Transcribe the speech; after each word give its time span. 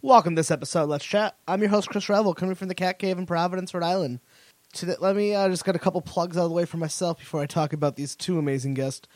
Welcome 0.00 0.36
to 0.36 0.38
this 0.38 0.52
episode. 0.52 0.84
of 0.84 0.90
Let's 0.90 1.04
chat. 1.04 1.34
I'm 1.48 1.60
your 1.60 1.70
host 1.70 1.88
Chris 1.88 2.08
Revel, 2.08 2.32
coming 2.32 2.54
from 2.54 2.68
the 2.68 2.74
Cat 2.76 3.00
Cave 3.00 3.18
in 3.18 3.26
Providence, 3.26 3.74
Rhode 3.74 3.82
Island. 3.82 4.20
Let 5.00 5.16
me 5.16 5.34
uh, 5.34 5.48
just 5.48 5.64
get 5.64 5.74
a 5.74 5.80
couple 5.80 6.00
plugs 6.02 6.36
out 6.36 6.44
of 6.44 6.50
the 6.50 6.54
way 6.54 6.66
for 6.66 6.76
myself 6.76 7.18
before 7.18 7.40
I 7.40 7.46
talk 7.46 7.72
about 7.72 7.96
these 7.96 8.14
two 8.14 8.38
amazing 8.38 8.74
guests. 8.74 9.08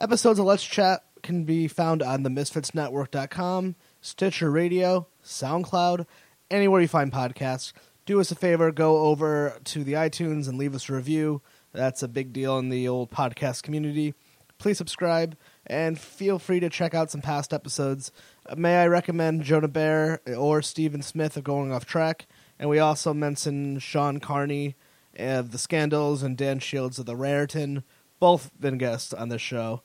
Episodes 0.00 0.40
of 0.40 0.44
Let's 0.46 0.64
Chat 0.64 1.04
can 1.22 1.44
be 1.44 1.68
found 1.68 2.02
on 2.02 2.24
the 2.24 2.30
MisfitsNetwork.com, 2.30 3.76
Stitcher 4.00 4.50
Radio, 4.50 5.06
SoundCloud, 5.22 6.04
anywhere 6.50 6.80
you 6.80 6.88
find 6.88 7.12
podcasts. 7.12 7.72
Do 8.04 8.18
us 8.18 8.32
a 8.32 8.34
favor, 8.34 8.72
go 8.72 8.98
over 8.98 9.60
to 9.66 9.84
the 9.84 9.92
iTunes 9.92 10.48
and 10.48 10.58
leave 10.58 10.74
us 10.74 10.88
a 10.88 10.94
review. 10.94 11.42
That's 11.72 12.02
a 12.02 12.08
big 12.08 12.32
deal 12.32 12.58
in 12.58 12.70
the 12.70 12.88
old 12.88 13.12
podcast 13.12 13.62
community. 13.62 14.14
Please 14.58 14.78
subscribe 14.78 15.36
and 15.68 15.96
feel 15.96 16.40
free 16.40 16.58
to 16.58 16.68
check 16.68 16.92
out 16.92 17.12
some 17.12 17.22
past 17.22 17.54
episodes. 17.54 18.10
May 18.56 18.82
I 18.82 18.86
recommend 18.86 19.42
Jonah 19.42 19.68
Bear 19.68 20.20
or 20.36 20.62
Stephen 20.62 21.02
Smith 21.02 21.36
of 21.36 21.44
Going 21.44 21.70
Off 21.70 21.84
Track? 21.84 22.26
And 22.58 22.70
we 22.70 22.78
also 22.78 23.12
mentioned 23.12 23.82
Sean 23.82 24.20
Carney 24.20 24.74
of 25.18 25.50
The 25.50 25.58
Scandals 25.58 26.22
and 26.22 26.36
Dan 26.36 26.58
Shields 26.58 26.98
of 26.98 27.06
The 27.06 27.16
Raritan. 27.16 27.84
Both 28.18 28.50
been 28.58 28.78
guests 28.78 29.12
on 29.12 29.28
this 29.28 29.42
show. 29.42 29.82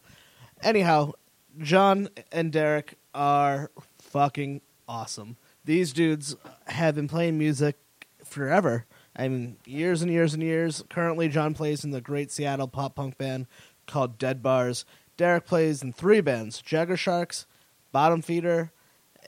Anyhow, 0.62 1.12
John 1.60 2.10
and 2.32 2.52
Derek 2.52 2.96
are 3.14 3.70
fucking 4.00 4.62
awesome. 4.88 5.38
These 5.66 5.94
dudes 5.94 6.36
have 6.68 6.95
been 6.95 7.08
playing 7.08 7.38
music 7.38 7.78
forever. 8.23 8.86
I 9.16 9.28
mean, 9.28 9.58
years 9.66 10.02
and 10.02 10.12
years 10.12 10.34
and 10.34 10.42
years. 10.42 10.84
Currently, 10.90 11.30
John 11.30 11.54
plays 11.54 11.84
in 11.84 11.92
the 11.92 12.02
great 12.02 12.32
Seattle 12.32 12.68
pop 12.68 12.95
punk 12.95 13.18
band 13.18 13.48
called 13.88 14.18
Dead 14.18 14.42
Bars. 14.42 14.86
Derek 15.18 15.45
plays 15.45 15.84
in 15.84 15.94
three 15.94 16.22
bands 16.22 16.62
Jagger 16.62 16.98
Sharks, 16.98 17.45
Bottom 17.94 18.22
Feeder, 18.22 18.74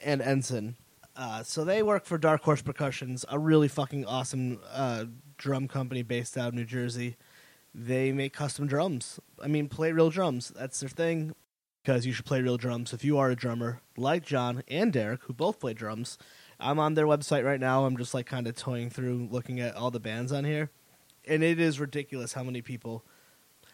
and 0.02 0.22
Ensign. 0.22 0.76
Uh, 1.16 1.44
so 1.44 1.64
they 1.64 1.82
work 1.82 2.06
for 2.06 2.18
Dark 2.18 2.44
Horse 2.44 2.62
Percussions, 2.62 3.24
a 3.30 3.40
really 3.40 3.70
fucking 3.70 4.06
awesome 4.06 4.60
uh, 4.74 5.06
drum 5.38 5.70
company 5.70 6.02
based 6.02 6.38
out 6.38 6.50
of 6.50 6.54
New 6.56 6.66
Jersey. 6.66 7.16
They 7.74 8.12
make 8.12 8.34
custom 8.34 8.68
drums. 8.68 9.20
I 9.42 9.48
mean, 9.48 9.70
play 9.70 9.92
real 9.92 10.10
drums. 10.10 10.52
That's 10.54 10.82
their 10.82 10.90
thing. 10.90 11.36
Because 11.84 12.08
you 12.08 12.14
should 12.14 12.26
play 12.26 12.42
real 12.42 12.58
drums 12.58 12.94
if 12.94 13.06
you 13.06 13.20
are 13.20 13.30
a 13.30 13.36
drummer, 13.36 13.82
like 13.96 14.26
John 14.26 14.64
and 14.68 14.92
Derek, 14.92 15.22
who 15.26 15.34
both 15.34 15.60
play 15.60 15.76
drums. 15.76 16.18
I'm 16.60 16.80
on 16.80 16.96
their 16.96 17.06
website 17.06 17.46
right 17.46 17.60
now. 17.60 17.86
I'm 17.86 17.96
just 17.96 18.16
like 18.16 18.26
kind 18.26 18.48
of 18.48 18.56
toying 18.56 18.90
through, 18.90 19.28
looking 19.30 19.60
at 19.60 19.76
all 19.76 19.92
the 19.92 20.00
bands 20.00 20.32
on 20.32 20.46
here, 20.46 20.72
and 21.28 21.44
it 21.44 21.60
is 21.60 21.80
ridiculous 21.80 22.34
how 22.34 22.44
many 22.44 22.64
people, 22.64 23.06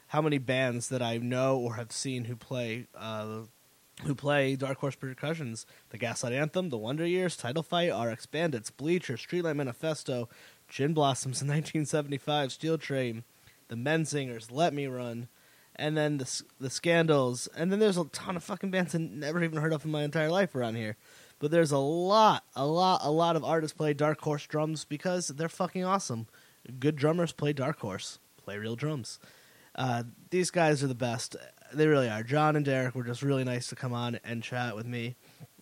how 0.07 0.21
many 0.21 0.39
bands 0.39 0.89
that 0.89 1.01
I 1.01 1.19
know 1.19 1.57
or 1.57 1.75
have 1.75 1.93
seen 1.93 2.25
who 2.25 2.35
play, 2.35 2.87
uh, 2.93 3.43
who 4.03 4.15
play 4.15 4.55
Dark 4.55 4.79
Horse 4.79 4.95
Percussions. 4.95 5.65
The 5.89 5.97
Gaslight 5.97 6.33
Anthem, 6.33 6.69
The 6.69 6.77
Wonder 6.77 7.05
Years, 7.05 7.37
Title 7.37 7.63
Fight, 7.63 7.91
RX 7.91 8.25
Bandits, 8.25 8.71
Bleacher, 8.71 9.15
Streetlight 9.15 9.55
Manifesto, 9.55 10.29
Gin 10.67 10.93
Blossoms 10.93 11.41
in 11.41 11.47
1975, 11.49 12.51
Steel 12.51 12.77
Train, 12.77 13.23
The 13.67 13.75
Menzingers, 13.75 14.51
Let 14.51 14.73
Me 14.73 14.87
Run, 14.87 15.27
and 15.75 15.97
then 15.97 16.17
the 16.17 16.43
the 16.59 16.69
Scandals, 16.69 17.47
and 17.55 17.71
then 17.71 17.79
there's 17.79 17.97
a 17.97 18.05
ton 18.05 18.35
of 18.35 18.43
fucking 18.43 18.71
bands 18.71 18.93
I 18.93 18.99
never 18.99 19.43
even 19.43 19.61
heard 19.61 19.73
of 19.73 19.85
in 19.85 19.91
my 19.91 20.03
entire 20.03 20.29
life 20.29 20.55
around 20.55 20.75
here. 20.75 20.97
But 21.39 21.49
there's 21.49 21.71
a 21.71 21.77
lot, 21.77 22.43
a 22.55 22.65
lot, 22.65 23.01
a 23.03 23.09
lot 23.09 23.35
of 23.35 23.43
artists 23.43 23.75
play 23.75 23.93
Dark 23.93 24.21
Horse 24.21 24.45
drums 24.45 24.85
because 24.85 25.29
they're 25.29 25.49
fucking 25.49 25.83
awesome. 25.83 26.27
Good 26.79 26.95
drummers 26.95 27.31
play 27.31 27.51
Dark 27.51 27.79
Horse, 27.79 28.19
play 28.37 28.57
real 28.57 28.75
drums. 28.75 29.17
Uh, 29.73 30.03
these 30.29 30.51
guys 30.51 30.83
are 30.83 30.87
the 30.87 30.93
best. 30.93 31.35
They 31.73 31.87
really 31.87 32.09
are. 32.09 32.23
John 32.23 32.55
and 32.55 32.65
Derek 32.65 32.95
were 32.95 33.03
just 33.03 33.21
really 33.21 33.43
nice 33.43 33.67
to 33.67 33.75
come 33.75 33.93
on 33.93 34.19
and 34.23 34.43
chat 34.43 34.75
with 34.75 34.85
me, 34.85 35.15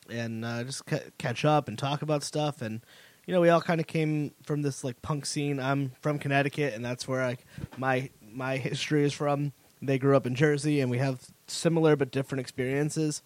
and 0.10 0.44
uh, 0.44 0.64
just 0.64 0.86
ca- 0.86 1.10
catch 1.18 1.46
up 1.46 1.68
and 1.68 1.78
talk 1.78 2.02
about 2.02 2.24
stuff. 2.24 2.62
And 2.62 2.82
you 3.26 3.34
know, 3.34 3.42
we 3.42 3.50
all 3.50 3.62
kind 3.62 3.80
of 3.80 3.88
came 3.88 4.34
from 4.44 4.64
this 4.64 4.84
like 4.84 5.02
punk 5.02 5.26
scene. 5.26 5.60
I'm 5.60 5.92
from 6.02 6.20
Connecticut, 6.20 6.74
and 6.74 6.84
that's 6.84 7.08
where 7.08 7.24
I 7.24 7.38
my 7.78 8.10
my 8.22 8.58
history 8.58 9.04
is 9.04 9.14
from. 9.14 9.54
They 9.81 9.98
grew 9.98 10.16
up 10.16 10.25
in 10.25 10.36
Jersey, 10.36 10.81
and 10.81 10.92
we 10.92 10.98
have 10.98 11.28
similar 11.48 11.96
but 11.96 12.12
different 12.12 12.42
experiences. 12.42 13.22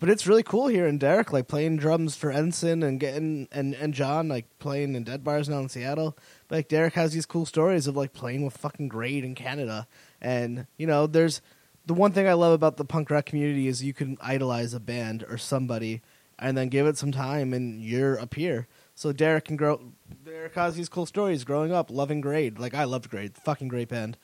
But 0.00 0.10
it's 0.10 0.28
really 0.28 0.44
cool 0.44 0.68
here 0.68 0.86
in 0.86 0.98
Derek, 0.98 1.32
like 1.32 1.48
playing 1.48 1.78
drums 1.78 2.14
for 2.14 2.30
Ensign 2.30 2.84
and 2.84 3.00
getting 3.00 3.48
and 3.50 3.74
and 3.74 3.92
John 3.92 4.28
like 4.28 4.46
playing 4.60 4.94
in 4.94 5.04
Dead 5.04 5.24
Bars 5.24 5.48
now 5.48 5.58
in 5.58 5.68
Seattle. 5.68 6.16
But 6.46 6.56
like 6.56 6.68
Derek 6.68 6.94
has 6.94 7.12
these 7.12 7.26
cool 7.26 7.46
stories 7.46 7.86
of 7.88 7.96
like 7.96 8.12
playing 8.12 8.44
with 8.44 8.56
fucking 8.56 8.88
Grade 8.88 9.24
in 9.24 9.34
Canada, 9.34 9.88
and 10.20 10.66
you 10.76 10.86
know, 10.86 11.06
there's 11.08 11.40
the 11.88 11.94
one 11.94 12.12
thing 12.12 12.28
I 12.28 12.34
love 12.34 12.52
about 12.52 12.76
the 12.76 12.84
punk 12.84 13.10
rock 13.10 13.24
community 13.24 13.66
is 13.66 13.82
you 13.82 13.94
can 13.94 14.18
idolize 14.20 14.74
a 14.74 14.80
band 14.80 15.24
or 15.28 15.38
somebody, 15.38 16.02
and 16.38 16.56
then 16.56 16.68
give 16.68 16.86
it 16.86 16.98
some 16.98 17.10
time, 17.10 17.54
and 17.54 17.82
you're 17.82 18.20
up 18.20 18.34
here. 18.34 18.68
So 18.94 19.10
Derek 19.10 19.46
can 19.46 19.56
grow. 19.56 19.80
Derek 20.24 20.54
has 20.54 20.76
these 20.76 20.90
cool 20.90 21.06
stories 21.06 21.44
growing 21.44 21.72
up, 21.72 21.90
loving 21.90 22.20
Grade. 22.20 22.58
Like 22.58 22.74
I 22.74 22.84
loved 22.84 23.08
Grade, 23.08 23.36
fucking 23.36 23.68
great 23.68 23.88
band. 23.88 24.18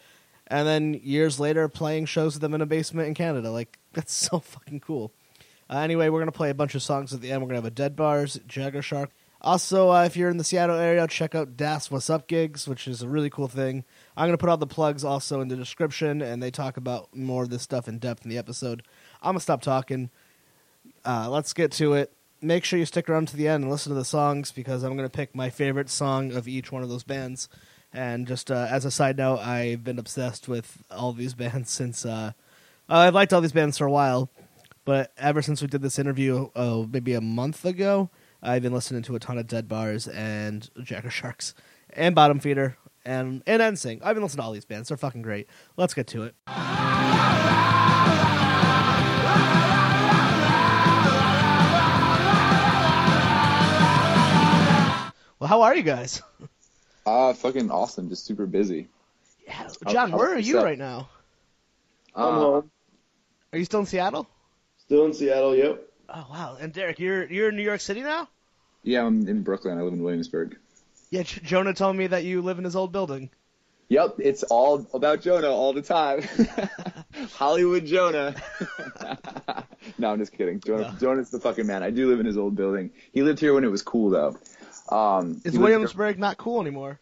And 0.47 0.69
then 0.69 1.00
years 1.03 1.41
later, 1.41 1.66
playing 1.69 2.04
shows 2.04 2.34
with 2.34 2.42
them 2.42 2.53
in 2.53 2.60
a 2.60 2.66
basement 2.66 3.08
in 3.08 3.14
Canada. 3.14 3.50
Like 3.50 3.78
that's 3.94 4.12
so 4.12 4.41
fucking 4.41 4.80
cool. 4.80 5.12
Uh, 5.70 5.78
anyway, 5.78 6.10
we're 6.10 6.20
gonna 6.20 6.32
play 6.32 6.50
a 6.50 6.54
bunch 6.54 6.74
of 6.74 6.82
songs 6.82 7.14
at 7.14 7.22
the 7.22 7.32
end. 7.32 7.41
We're 7.41 7.48
gonna 7.48 7.58
have 7.58 7.64
a 7.64 7.70
Dead 7.70 7.97
Bars, 7.97 8.38
Jagger 8.47 8.82
Shark. 8.82 9.10
Also, 9.44 9.91
uh, 9.91 10.05
if 10.05 10.16
you're 10.16 10.31
in 10.31 10.38
the 10.38 10.43
Seattle 10.43 10.78
area, 10.78 11.06
check 11.06 11.34
out 11.34 11.59
That's 11.59 11.91
What's 11.91 12.09
Up 12.09 12.27
gigs, 12.28 12.66
which 12.66 12.88
is 12.88 13.03
a 13.03 13.09
really 13.09 13.28
cool 13.28 13.47
thing. 13.47 13.84
I'm 14.16 14.27
gonna 14.27 14.38
put 14.38 14.49
all 14.49 14.56
the 14.56 14.66
plugs 14.66 15.05
also 15.05 15.43
in 15.43 15.49
the 15.49 15.56
description, 15.56 16.22
and 16.22 16.43
they 16.43 16.50
talk 16.50 16.78
about 16.78 17.15
more 17.15 17.43
of 17.43 17.50
this 17.50 17.60
stuff 17.60 17.87
in 17.87 17.99
depth 17.99 18.25
in 18.25 18.31
the 18.31 18.38
episode. 18.38 18.84
I'm 19.21 19.33
gonna 19.33 19.41
stop 19.41 19.60
talking. 19.60 20.09
Uh, 21.04 21.28
let's 21.28 21.53
get 21.53 21.72
to 21.72 21.93
it. 21.93 22.10
Make 22.41 22.65
sure 22.65 22.78
you 22.78 22.87
stick 22.87 23.06
around 23.10 23.28
to 23.28 23.37
the 23.37 23.47
end 23.47 23.65
and 23.65 23.71
listen 23.71 23.91
to 23.91 23.99
the 23.99 24.04
songs 24.06 24.50
because 24.50 24.83
I'm 24.83 24.97
gonna 24.97 25.10
pick 25.10 25.34
my 25.34 25.50
favorite 25.50 25.91
song 25.91 26.33
of 26.33 26.49
each 26.49 26.72
one 26.72 26.83
of 26.83 26.88
those 26.88 27.04
bands. 27.04 27.50
And 27.93 28.27
just 28.27 28.50
uh, 28.50 28.66
as 28.71 28.87
a 28.87 28.91
side 28.91 29.19
note, 29.19 29.41
I've 29.41 29.84
been 29.84 29.99
obsessed 29.99 30.49
with 30.49 30.83
all 30.91 31.12
these 31.12 31.34
bands 31.34 31.71
since 31.71 32.06
uh, 32.06 32.33
I've 32.88 33.12
liked 33.12 33.34
all 33.34 33.43
these 33.43 33.53
bands 33.53 33.77
for 33.77 33.84
a 33.84 33.93
while. 33.93 34.31
But 34.87 35.12
ever 35.19 35.43
since 35.43 35.60
we 35.60 35.69
did 35.69 35.83
this 35.83 35.99
interview, 35.99 36.49
oh, 36.56 36.88
maybe 36.91 37.12
a 37.12 37.21
month 37.21 37.66
ago, 37.66 38.09
I've 38.44 38.62
been 38.62 38.72
listening 38.75 39.03
to 39.05 39.16
a 39.16 39.19
ton 39.19 39.38
of 39.38 39.47
Dead 39.47 39.69
Bars 39.69 40.06
and 40.06 40.69
Jacker 40.82 41.10
Sharks 41.10 41.55
and 41.91 42.15
Bottom 42.15 42.38
Feeder 42.41 42.77
and 43.05 43.43
and 43.47 43.62
Ensign. 43.62 44.00
I've 44.05 44.15
been 44.15 44.22
listening 44.22 44.43
to 44.43 44.47
all 44.47 44.53
these 44.53 44.65
bands; 44.66 44.88
they're 44.88 44.97
fucking 44.99 45.22
great. 45.22 45.49
Let's 45.77 45.94
get 45.94 46.06
to 46.09 46.25
it. 46.25 46.34
Well, 55.41 55.49
how 55.49 55.62
are 55.62 55.75
you 55.77 55.83
guys? 55.83 56.22
Uh, 57.04 57.34
fucking 57.34 57.71
awesome. 57.71 58.09
Just 58.09 58.25
super 58.25 58.47
busy. 58.47 58.88
Yeah, 59.47 59.69
John, 59.88 60.10
how- 60.12 60.16
where 60.16 60.33
are 60.34 60.38
you 60.38 60.59
up? 60.59 60.65
right 60.65 60.78
now? 60.78 61.10
Uh, 62.16 62.28
I'm 62.28 62.34
home. 62.34 62.71
Are 63.53 63.59
you 63.59 63.65
still 63.66 63.81
in 63.81 63.87
Seattle? 63.87 64.27
Still 64.78 65.04
in 65.04 65.12
Seattle, 65.12 65.54
yep. 65.54 65.83
Oh 66.09 66.27
wow! 66.31 66.56
And 66.59 66.72
Derek, 66.72 66.99
you're 66.99 67.31
you're 67.31 67.49
in 67.50 67.56
New 67.56 67.62
York 67.62 67.81
City 67.81 68.00
now? 68.03 68.28
Yeah, 68.84 69.05
I'm 69.06 69.27
in 69.27 69.43
Brooklyn. 69.43 69.78
I 69.78 69.83
live 69.83 69.93
in 69.93 70.03
Williamsburg. 70.03 70.56
Yeah, 71.11 71.22
Jonah 71.22 71.75
told 71.75 71.97
me 71.97 72.06
that 72.06 72.25
you 72.25 72.43
live 72.43 72.59
in 72.59 72.65
his 72.65 72.77
old 72.77 72.93
building. 72.93 73.31
Yep, 73.89 74.17
it's 74.19 74.43
all 74.45 74.87
about 74.95 75.21
Jonah 75.21 75.50
all 75.50 75.72
the 75.72 75.83
time. 75.83 76.22
Hollywood 77.33 77.84
Jonah. 77.84 78.34
no, 79.99 80.12
I'm 80.12 80.19
just 80.19 80.33
kidding. 80.33 80.61
Jonah, 80.61 80.93
No. 80.93 80.99
Jonah's 80.99 81.31
the 81.31 81.41
fucking 81.41 81.67
man. 81.67 81.83
I 81.83 81.91
do 81.91 82.09
live 82.09 82.21
in 82.21 82.27
his 82.27 82.39
old 82.39 82.56
building. 82.56 82.91
He 83.12 83.22
lived 83.22 83.41
here 83.41 83.55
when 83.55 83.65
it 83.65 83.71
was 83.71 83.83
cool 83.83 84.11
though. 84.11 84.39
Um, 84.95 85.41
Is 85.45 85.59
Williamsburg 85.59 86.19
not 86.19 86.39
cool 86.39 86.61
anymore? 86.61 87.01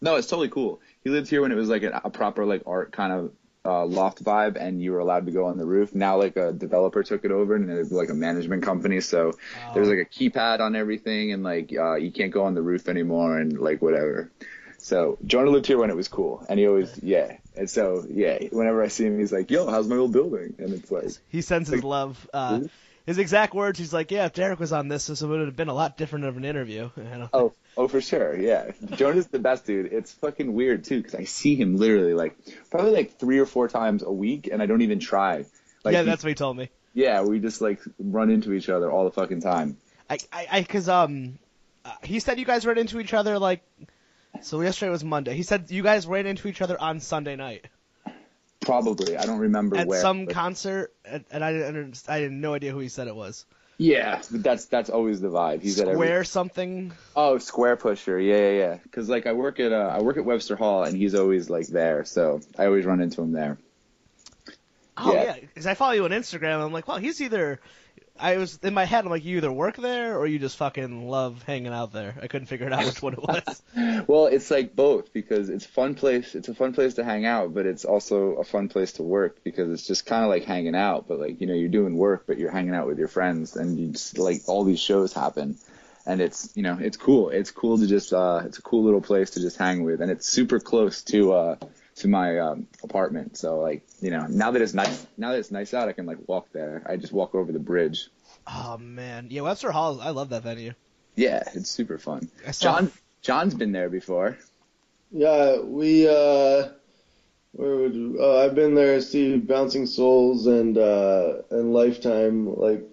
No, 0.00 0.16
it's 0.16 0.28
totally 0.28 0.48
cool. 0.48 0.80
He 1.02 1.10
lived 1.10 1.28
here 1.28 1.40
when 1.42 1.50
it 1.52 1.56
was 1.56 1.68
like 1.68 1.82
a, 1.82 2.00
a 2.04 2.10
proper 2.10 2.44
like 2.44 2.62
art 2.66 2.92
kind 2.92 3.12
of 3.12 3.32
uh, 3.64 3.84
loft 3.84 4.22
vibe, 4.22 4.56
and 4.56 4.82
you 4.82 4.92
were 4.92 4.98
allowed 4.98 5.26
to 5.26 5.32
go 5.32 5.46
on 5.46 5.58
the 5.58 5.66
roof. 5.66 5.94
Now 5.94 6.18
like 6.18 6.36
a 6.36 6.52
developer 6.52 7.02
took 7.02 7.24
it 7.24 7.30
over, 7.30 7.54
and 7.54 7.70
it's 7.70 7.90
like 7.90 8.10
a 8.10 8.14
management 8.14 8.62
company. 8.62 9.00
So 9.00 9.32
there's 9.74 9.88
like 9.88 9.98
a 9.98 10.04
keypad 10.04 10.60
on 10.60 10.76
everything, 10.76 11.32
and 11.32 11.42
like 11.42 11.72
uh, 11.76 11.94
you 11.96 12.10
can't 12.10 12.32
go 12.32 12.44
on 12.44 12.54
the 12.54 12.62
roof 12.62 12.88
anymore, 12.88 13.38
and 13.38 13.58
like 13.58 13.82
whatever. 13.82 14.30
So 14.78 15.18
Jonah 15.26 15.50
lived 15.50 15.66
here 15.66 15.78
when 15.78 15.90
it 15.90 15.96
was 15.96 16.08
cool, 16.08 16.44
and 16.48 16.58
he 16.58 16.66
always 16.66 16.98
yeah. 17.02 17.36
And 17.56 17.68
so 17.68 18.06
yeah, 18.08 18.38
whenever 18.52 18.82
I 18.82 18.88
see 18.88 19.06
him, 19.06 19.18
he's 19.18 19.32
like, 19.32 19.50
"Yo, 19.50 19.68
how's 19.68 19.88
my 19.88 19.96
old 19.96 20.12
building?" 20.12 20.54
And 20.58 20.72
it's 20.72 20.90
like, 20.90 21.10
He 21.28 21.42
sends 21.42 21.68
his 21.68 21.82
love. 21.82 22.28
Uh. 22.32 22.60
His 23.08 23.18
exact 23.18 23.54
words. 23.54 23.78
He's 23.78 23.92
like, 23.92 24.10
"Yeah, 24.10 24.26
if 24.26 24.34
Derek 24.34 24.60
was 24.60 24.72
on 24.72 24.86
this, 24.88 25.06
this 25.06 25.22
would 25.22 25.40
have 25.40 25.56
been 25.56 25.68
a 25.68 25.74
lot 25.74 25.96
different 25.96 26.26
of 26.26 26.36
an 26.36 26.44
interview." 26.44 26.90
Oh, 27.32 27.52
oh, 27.76 27.88
for 27.88 28.00
sure, 28.00 28.38
yeah. 28.38 28.70
Jonah's 28.94 29.26
the 29.28 29.38
best 29.38 29.64
dude. 29.66 29.92
It's 29.92 30.12
fucking 30.12 30.52
weird 30.52 30.84
too, 30.84 30.98
because 31.02 31.14
I 31.14 31.24
see 31.24 31.56
him 31.56 31.76
literally 31.76 32.14
like 32.14 32.36
probably 32.70 32.92
like 32.92 33.18
three 33.18 33.38
or 33.38 33.46
four 33.46 33.66
times 33.68 34.02
a 34.02 34.12
week, 34.12 34.48
and 34.52 34.62
I 34.62 34.66
don't 34.66 34.82
even 34.82 35.00
try. 35.00 35.44
Like, 35.84 35.94
yeah, 35.94 36.02
he- 36.02 36.06
that's 36.06 36.22
what 36.22 36.28
he 36.28 36.34
told 36.34 36.56
me. 36.56 36.68
yeah. 36.94 37.22
We 37.22 37.38
just 37.40 37.60
like 37.60 37.80
run 37.98 38.30
into 38.30 38.52
each 38.52 38.68
other 38.68 38.90
all 38.90 39.04
the 39.04 39.10
fucking 39.12 39.40
time. 39.40 39.76
I, 40.10 40.18
I, 40.32 40.46
I 40.52 40.62
cause 40.62 40.88
um, 40.88 41.38
uh, 41.84 41.92
he 42.02 42.20
said 42.20 42.38
you 42.38 42.44
guys 42.44 42.64
ran 42.66 42.78
into 42.78 43.00
each 43.00 43.14
other 43.14 43.38
like. 43.38 43.62
So 44.42 44.60
yesterday 44.60 44.90
was 44.90 45.02
Monday. 45.02 45.34
He 45.34 45.42
said 45.42 45.70
you 45.70 45.82
guys 45.82 46.06
ran 46.06 46.26
into 46.26 46.46
each 46.48 46.60
other 46.62 46.78
on 46.80 47.00
Sunday 47.00 47.34
night 47.36 47.64
Probably, 48.60 49.16
I 49.16 49.24
don't 49.24 49.38
remember 49.38 49.76
at 49.76 49.86
where. 49.86 50.00
some 50.00 50.26
but- 50.26 50.34
concert, 50.34 50.92
and, 51.04 51.24
and 51.30 51.44
I 51.44 51.52
didn't, 51.52 51.66
under- 51.68 51.92
I 52.08 52.18
had 52.18 52.32
no 52.32 52.54
idea 52.54 52.72
who 52.72 52.80
he 52.80 52.88
said 52.88 53.06
it 53.08 53.14
was. 53.16 53.46
Yeah, 53.80 54.20
that's 54.28 54.64
that's 54.64 54.90
always 54.90 55.20
the 55.20 55.28
vibe. 55.28 55.62
He's 55.62 55.78
at 55.78 55.86
every 55.86 55.94
Square 55.94 56.24
something. 56.24 56.92
Oh, 57.14 57.36
Squarepusher. 57.36 58.20
Yeah, 58.26 58.36
yeah, 58.36 58.58
yeah. 58.72 58.78
Because 58.82 59.08
like 59.08 59.28
I 59.28 59.32
work 59.34 59.60
at 59.60 59.72
uh, 59.72 59.92
I 59.96 60.02
work 60.02 60.16
at 60.16 60.24
Webster 60.24 60.56
Hall, 60.56 60.82
and 60.82 60.96
he's 60.96 61.14
always 61.14 61.48
like 61.48 61.68
there, 61.68 62.04
so 62.04 62.40
I 62.58 62.66
always 62.66 62.84
run 62.84 63.00
into 63.00 63.22
him 63.22 63.30
there. 63.30 63.56
Oh 64.96 65.12
Yeah. 65.14 65.22
yeah, 65.22 65.36
because 65.40 65.66
I 65.68 65.74
follow 65.74 65.92
you 65.92 66.04
on 66.04 66.10
Instagram. 66.10 66.60
I'm 66.64 66.72
like, 66.72 66.88
well, 66.88 66.98
he's 66.98 67.20
either. 67.20 67.60
I 68.20 68.36
was 68.38 68.58
in 68.62 68.74
my 68.74 68.84
head. 68.84 69.04
I'm 69.04 69.10
like, 69.10 69.24
you 69.24 69.38
either 69.38 69.52
work 69.52 69.76
there 69.76 70.18
or 70.18 70.26
you 70.26 70.38
just 70.38 70.56
fucking 70.56 71.08
love 71.08 71.42
hanging 71.42 71.72
out 71.72 71.92
there. 71.92 72.14
I 72.20 72.26
couldn't 72.26 72.46
figure 72.46 72.66
it 72.66 72.72
out 72.72 72.84
which 72.84 73.02
one 73.02 73.14
it 73.14 73.22
was. 73.22 73.62
Well, 74.06 74.26
it's 74.26 74.50
like 74.50 74.74
both 74.74 75.12
because 75.12 75.48
it's 75.48 75.64
fun 75.64 75.94
place. 75.94 76.34
It's 76.34 76.48
a 76.48 76.54
fun 76.54 76.72
place 76.72 76.94
to 76.94 77.04
hang 77.04 77.26
out, 77.26 77.54
but 77.54 77.66
it's 77.66 77.84
also 77.84 78.34
a 78.34 78.44
fun 78.44 78.68
place 78.68 78.92
to 78.92 79.02
work 79.02 79.42
because 79.44 79.70
it's 79.70 79.86
just 79.86 80.06
kind 80.06 80.24
of 80.24 80.30
like 80.30 80.44
hanging 80.44 80.74
out. 80.74 81.06
But 81.08 81.20
like 81.20 81.40
you 81.40 81.46
know, 81.46 81.54
you're 81.54 81.68
doing 81.68 81.96
work, 81.96 82.24
but 82.26 82.38
you're 82.38 82.50
hanging 82.50 82.74
out 82.74 82.86
with 82.86 82.98
your 82.98 83.08
friends, 83.08 83.56
and 83.56 83.78
you 83.78 83.88
just 83.88 84.18
like 84.18 84.42
all 84.46 84.64
these 84.64 84.80
shows 84.80 85.12
happen, 85.12 85.56
and 86.06 86.20
it's 86.20 86.50
you 86.56 86.62
know 86.62 86.78
it's 86.80 86.96
cool. 86.96 87.30
It's 87.30 87.50
cool 87.50 87.78
to 87.78 87.86
just 87.86 88.12
uh, 88.12 88.42
it's 88.46 88.58
a 88.58 88.62
cool 88.62 88.84
little 88.84 89.00
place 89.00 89.30
to 89.30 89.40
just 89.40 89.56
hang 89.58 89.84
with, 89.84 90.00
and 90.00 90.10
it's 90.10 90.26
super 90.26 90.58
close 90.60 91.02
to 91.04 91.32
uh 91.32 91.56
to 91.98 92.08
my 92.08 92.38
um, 92.38 92.66
apartment. 92.82 93.36
So 93.36 93.60
like 93.60 93.86
you 94.00 94.10
know 94.10 94.26
now 94.28 94.50
that 94.52 94.62
it's 94.62 94.74
nice 94.74 95.06
now 95.16 95.32
that 95.32 95.38
it's 95.38 95.50
nice 95.50 95.74
out, 95.74 95.88
I 95.88 95.92
can 95.92 96.06
like 96.06 96.18
walk 96.26 96.48
there. 96.52 96.82
I 96.86 96.96
just 96.96 97.12
walk 97.12 97.34
over 97.34 97.52
the 97.52 97.58
bridge. 97.58 98.08
oh 98.46 98.78
man, 98.78 99.28
yeah, 99.30 99.42
Webster 99.42 99.70
Hall. 99.72 100.00
I 100.00 100.10
love 100.10 100.30
that 100.30 100.42
venue. 100.42 100.72
Yeah, 101.16 101.42
it's 101.54 101.70
super 101.70 101.98
fun. 101.98 102.30
John 102.58 102.92
John's 103.22 103.54
been 103.54 103.72
there 103.72 103.88
before. 103.88 104.38
Yeah, 105.10 105.60
we 105.60 106.06
uh, 106.06 106.68
where 107.52 107.76
would 107.76 107.94
we, 107.94 108.18
uh, 108.20 108.44
I've 108.44 108.54
been 108.54 108.74
there 108.74 108.96
to 108.96 109.02
see 109.02 109.36
Bouncing 109.36 109.86
Souls 109.86 110.46
and 110.46 110.76
uh, 110.78 111.42
and 111.50 111.72
Lifetime 111.72 112.54
like 112.54 112.84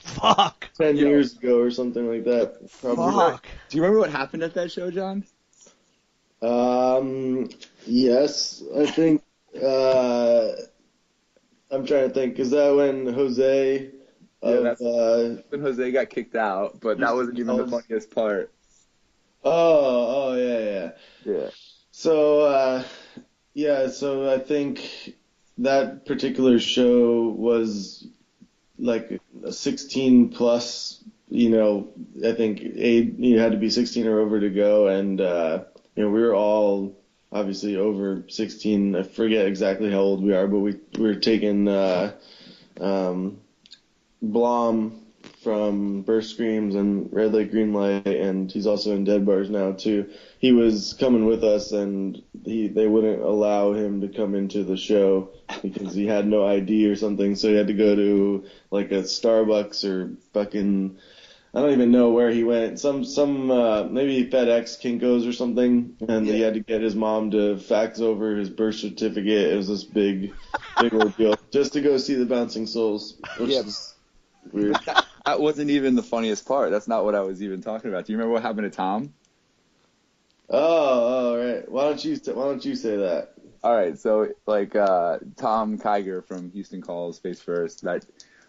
Fuck. 0.00 0.70
ten 0.78 0.96
Yo. 0.96 1.06
years 1.06 1.36
ago 1.36 1.58
or 1.60 1.70
something 1.70 2.08
like 2.08 2.24
that. 2.24 2.70
Probably. 2.80 3.12
Fuck. 3.12 3.46
Do 3.68 3.76
you 3.76 3.82
remember 3.82 4.00
what 4.00 4.10
happened 4.10 4.42
at 4.42 4.54
that 4.54 4.72
show, 4.72 4.90
John? 4.90 5.24
Um, 6.44 7.48
yes, 7.86 8.62
I 8.76 8.86
think. 8.86 9.22
Uh, 9.54 10.48
I'm 11.70 11.86
trying 11.86 12.08
to 12.08 12.10
think. 12.14 12.38
Is 12.38 12.50
that 12.50 12.74
when 12.74 13.12
Jose? 13.12 13.90
Yeah, 14.42 14.50
Of, 14.50 14.62
that's- 14.64 14.80
uh, 14.82 15.42
when 15.48 15.60
Jose 15.60 15.90
got 15.92 16.10
kicked 16.10 16.36
out, 16.36 16.80
but 16.80 16.98
that 16.98 17.14
wasn't 17.14 17.38
even 17.38 17.56
the 17.56 17.66
funniest 17.66 18.10
part. 18.10 18.52
oh, 19.44 20.30
oh 20.32 20.34
yeah, 20.36 20.58
yeah. 20.58 20.90
Yeah. 21.24 21.50
So, 21.90 22.40
uh, 22.40 22.84
yeah, 23.54 23.88
so 23.88 24.32
I 24.32 24.38
think 24.38 25.14
that 25.58 26.04
particular 26.06 26.58
show 26.58 27.28
was 27.28 28.06
like 28.78 29.20
a 29.44 29.52
16 29.52 30.30
plus, 30.30 31.02
you 31.28 31.50
know, 31.50 31.88
I 32.26 32.32
think 32.32 32.60
eight, 32.60 33.18
you 33.18 33.38
had 33.38 33.52
to 33.52 33.58
be 33.58 33.70
16 33.70 34.06
or 34.08 34.18
over 34.20 34.40
to 34.40 34.50
go. 34.50 34.88
And, 34.88 35.20
uh, 35.20 35.64
you 35.96 36.04
know, 36.04 36.10
we 36.10 36.20
were 36.20 36.34
all 36.34 36.96
obviously 37.32 37.76
over 37.76 38.24
16. 38.28 38.94
I 38.96 39.02
forget 39.02 39.46
exactly 39.46 39.90
how 39.90 39.98
old 39.98 40.22
we 40.22 40.34
are, 40.34 40.46
but 40.46 40.58
we, 40.58 40.76
we 40.98 41.02
were 41.02 41.14
taking, 41.16 41.68
uh, 41.68 42.12
um, 42.80 43.38
Blom 44.22 45.04
from 45.42 46.02
Burst 46.02 46.30
Screams 46.30 46.74
and 46.74 47.12
Red 47.12 47.34
Light 47.34 47.50
Green 47.50 47.74
Light, 47.74 48.06
and 48.06 48.50
he's 48.50 48.66
also 48.66 48.94
in 48.94 49.04
Dead 49.04 49.26
Bars 49.26 49.50
now 49.50 49.72
too. 49.72 50.10
He 50.38 50.52
was 50.52 50.94
coming 50.98 51.26
with 51.26 51.44
us, 51.44 51.72
and 51.72 52.22
he 52.44 52.68
they 52.68 52.86
wouldn't 52.86 53.20
allow 53.20 53.74
him 53.74 54.00
to 54.00 54.08
come 54.08 54.34
into 54.34 54.64
the 54.64 54.76
show 54.76 55.30
because 55.62 55.94
he 55.94 56.06
had 56.06 56.26
no 56.26 56.46
ID 56.46 56.86
or 56.86 56.96
something. 56.96 57.36
So 57.36 57.48
he 57.48 57.54
had 57.54 57.66
to 57.66 57.74
go 57.74 57.94
to 57.94 58.44
like 58.70 58.90
a 58.90 59.02
Starbucks 59.02 59.84
or 59.84 60.16
fucking 60.32 60.96
I 61.54 61.60
don't 61.60 61.72
even 61.72 61.92
know 61.92 62.10
where 62.10 62.30
he 62.30 62.42
went. 62.42 62.80
Some 62.80 63.04
some 63.04 63.50
uh, 63.50 63.84
maybe 63.84 64.28
FedEx 64.28 64.80
Kinkos 64.82 65.28
or 65.28 65.32
something, 65.32 65.96
and 66.08 66.26
he 66.26 66.40
had 66.40 66.54
to 66.54 66.60
get 66.60 66.82
his 66.82 66.96
mom 66.96 67.30
to 67.30 67.58
fax 67.58 68.00
over 68.00 68.34
his 68.34 68.50
birth 68.50 68.74
certificate. 68.74 69.52
It 69.52 69.56
was 69.56 69.68
this 69.68 69.84
big 69.84 70.34
big 70.78 70.92
ordeal 70.92 71.38
just 71.52 71.74
to 71.74 71.80
go 71.80 71.96
see 71.98 72.14
the 72.14 72.26
Bouncing 72.26 72.66
Souls. 72.66 73.20
Which 73.38 73.50
Yeah. 73.50 73.60
is 73.60 73.94
weird. 74.52 74.80
That 75.26 75.40
wasn't 75.40 75.70
even 75.70 75.94
the 75.94 76.02
funniest 76.02 76.46
part. 76.46 76.70
That's 76.70 76.86
not 76.86 77.06
what 77.06 77.14
I 77.14 77.20
was 77.20 77.42
even 77.42 77.62
talking 77.62 77.88
about. 77.88 78.04
Do 78.04 78.12
you 78.12 78.18
remember 78.18 78.34
what 78.34 78.42
happened 78.42 78.70
to 78.70 78.76
Tom? 78.76 79.14
Oh, 80.50 80.58
all 81.30 81.38
right. 81.38 81.66
Why 81.70 81.84
don't 81.84 82.04
you 82.04 82.16
why 82.34 82.44
don't 82.44 82.62
you 82.64 82.76
say 82.76 82.96
that? 82.98 83.30
All 83.62 83.74
right, 83.74 83.98
so 83.98 84.28
like 84.46 84.76
uh, 84.76 85.20
Tom 85.38 85.78
Kiger 85.78 86.22
from 86.22 86.50
Houston 86.50 86.82
Calls 86.82 87.18
Face 87.20 87.40
First, 87.40 87.84
that 87.84 88.04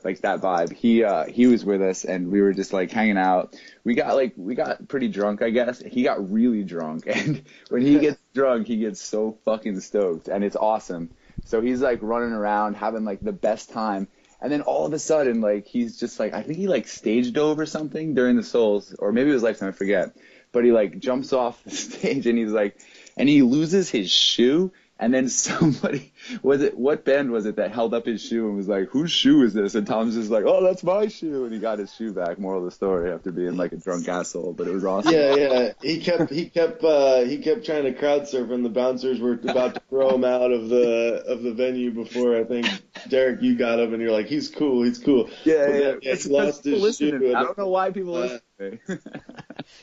like 0.06 0.22
that 0.22 0.40
vibe. 0.40 0.72
He 0.72 1.04
uh, 1.04 1.25
he 1.25 1.48
was 1.48 1.66
with 1.66 1.81
us, 1.81 2.06
and 2.06 2.31
we 2.31 2.42
were 2.42 2.54
just 2.54 2.72
like 2.72 2.92
hanging 2.92 3.18
out. 3.18 3.56
We 3.84 3.96
got 3.96 4.16
like 4.16 4.34
we 4.38 4.54
got 4.54 4.88
pretty 4.88 5.10
drunk, 5.10 5.42
I 5.42 5.50
guess. 5.50 5.80
He 5.80 6.04
got 6.04 6.31
really 6.31 6.63
drunk, 6.63 7.06
and 7.07 7.44
when 7.69 7.81
he 7.81 8.00
gets 8.00 8.19
drunk, 8.34 8.68
he 8.68 8.78
gets 8.78 9.02
so 9.02 9.38
fucking 9.44 9.80
stoked, 9.81 10.28
and 10.28 10.44
it's 10.44 10.56
awesome. 10.56 11.10
So 11.46 11.60
he's 11.60 11.81
like 11.81 12.00
running 12.02 12.31
around 12.31 12.75
having 12.75 13.04
like 13.04 13.19
the 13.19 13.34
best 13.34 13.72
time. 13.72 14.07
And 14.42 14.52
then 14.52 14.62
all 14.62 14.86
of 14.86 14.94
a 14.94 15.00
sudden, 15.00 15.42
like 15.42 15.66
he's 15.66 16.00
just 16.00 16.19
like 16.19 16.34
I 16.34 16.44
think 16.44 16.60
he 16.60 16.68
like 16.68 16.88
stage 16.88 17.34
dove 17.34 17.60
or 17.60 17.66
something 17.66 18.13
during 18.13 18.36
the 18.36 18.44
Souls, 18.44 18.96
or 19.00 19.12
maybe 19.12 19.31
it 19.31 19.34
was 19.34 19.44
Lifetime, 19.44 19.69
I 19.69 19.72
forget. 19.72 20.16
But 20.52 20.66
he 20.66 20.72
like 20.72 21.00
jumps 21.00 21.34
off 21.34 21.62
the 21.63 21.72
stage 21.72 22.28
and 22.28 22.38
he's 22.38 22.52
like, 22.52 22.78
and 23.18 23.28
he 23.28 23.42
loses 23.42 23.90
his 23.90 24.12
shoe. 24.12 24.72
And 24.97 25.13
then 25.13 25.27
somebody 25.45 26.13
was 26.42 26.62
it 26.62 26.77
what 26.77 27.03
band 27.03 27.30
was 27.31 27.45
it 27.45 27.57
that 27.57 27.71
held 27.71 27.94
up 27.94 28.06
his 28.06 28.21
shoe 28.21 28.47
and 28.47 28.56
was 28.56 28.68
like, 28.69 28.88
"Whose 28.89 29.12
shoe 29.12 29.44
is 29.44 29.53
this?" 29.53 29.75
And 29.75 29.86
Tom's 29.86 30.15
just 30.15 30.31
like, 30.31 30.45
"Oh, 30.47 30.63
that's 30.63 30.83
my 30.83 31.07
shoe." 31.09 31.44
And 31.44 31.53
he 31.53 31.59
got 31.59 31.80
his 31.80 31.94
shoe 31.94 32.13
back. 32.13 32.39
Moral 32.39 32.59
of 32.59 32.65
the 32.65 32.71
story: 32.71 33.12
after 33.12 33.31
being 33.31 33.57
like 33.57 33.74
a 33.74 33.77
drunk 33.77 34.07
asshole, 34.07 34.53
but 34.53 34.68
it 34.68 34.74
was 34.74 34.86
awesome. 34.86 35.12
Yeah, 35.13 35.36
yeah. 35.36 35.71
He 35.81 36.00
kept 36.00 36.30
he 36.31 36.50
kept 36.50 36.81
uh, 36.83 37.25
he 37.25 37.39
kept 37.39 37.65
trying 37.65 37.83
to 37.83 37.94
crowd 37.94 38.27
surf, 38.30 38.50
and 38.51 38.63
the 38.63 38.69
bouncers 38.69 39.19
were 39.19 39.33
about 39.33 39.75
to 39.75 39.81
throw 39.89 40.15
him 40.15 40.24
out 40.24 40.51
of 40.53 40.69
the 40.69 41.24
of 41.27 41.44
the 41.44 41.53
venue 41.53 41.92
before 41.92 42.38
I 42.38 42.45
think 42.45 42.65
Derek 43.09 43.42
you 43.42 43.57
got 43.57 43.80
him, 43.80 43.94
and 43.94 44.01
you're 44.01 44.13
like, 44.13 44.27
he's 44.27 44.47
cool, 44.47 44.83
he's 44.83 45.00
cool. 45.00 45.30
yeah, 45.44 45.65
But 45.65 45.74
yeah. 45.75 45.89
It's- 46.12 46.24
he 46.24 46.30
lost 46.30 46.63
his 46.63 46.97
shoe. 46.97 47.36
I 47.36 47.44
don't 47.44 47.57
know 47.57 47.68
why 47.68 47.92
people 47.92 48.15
Uh, 48.15 48.39
listen 48.60 48.80
to 48.88 48.94
me. 48.94 49.00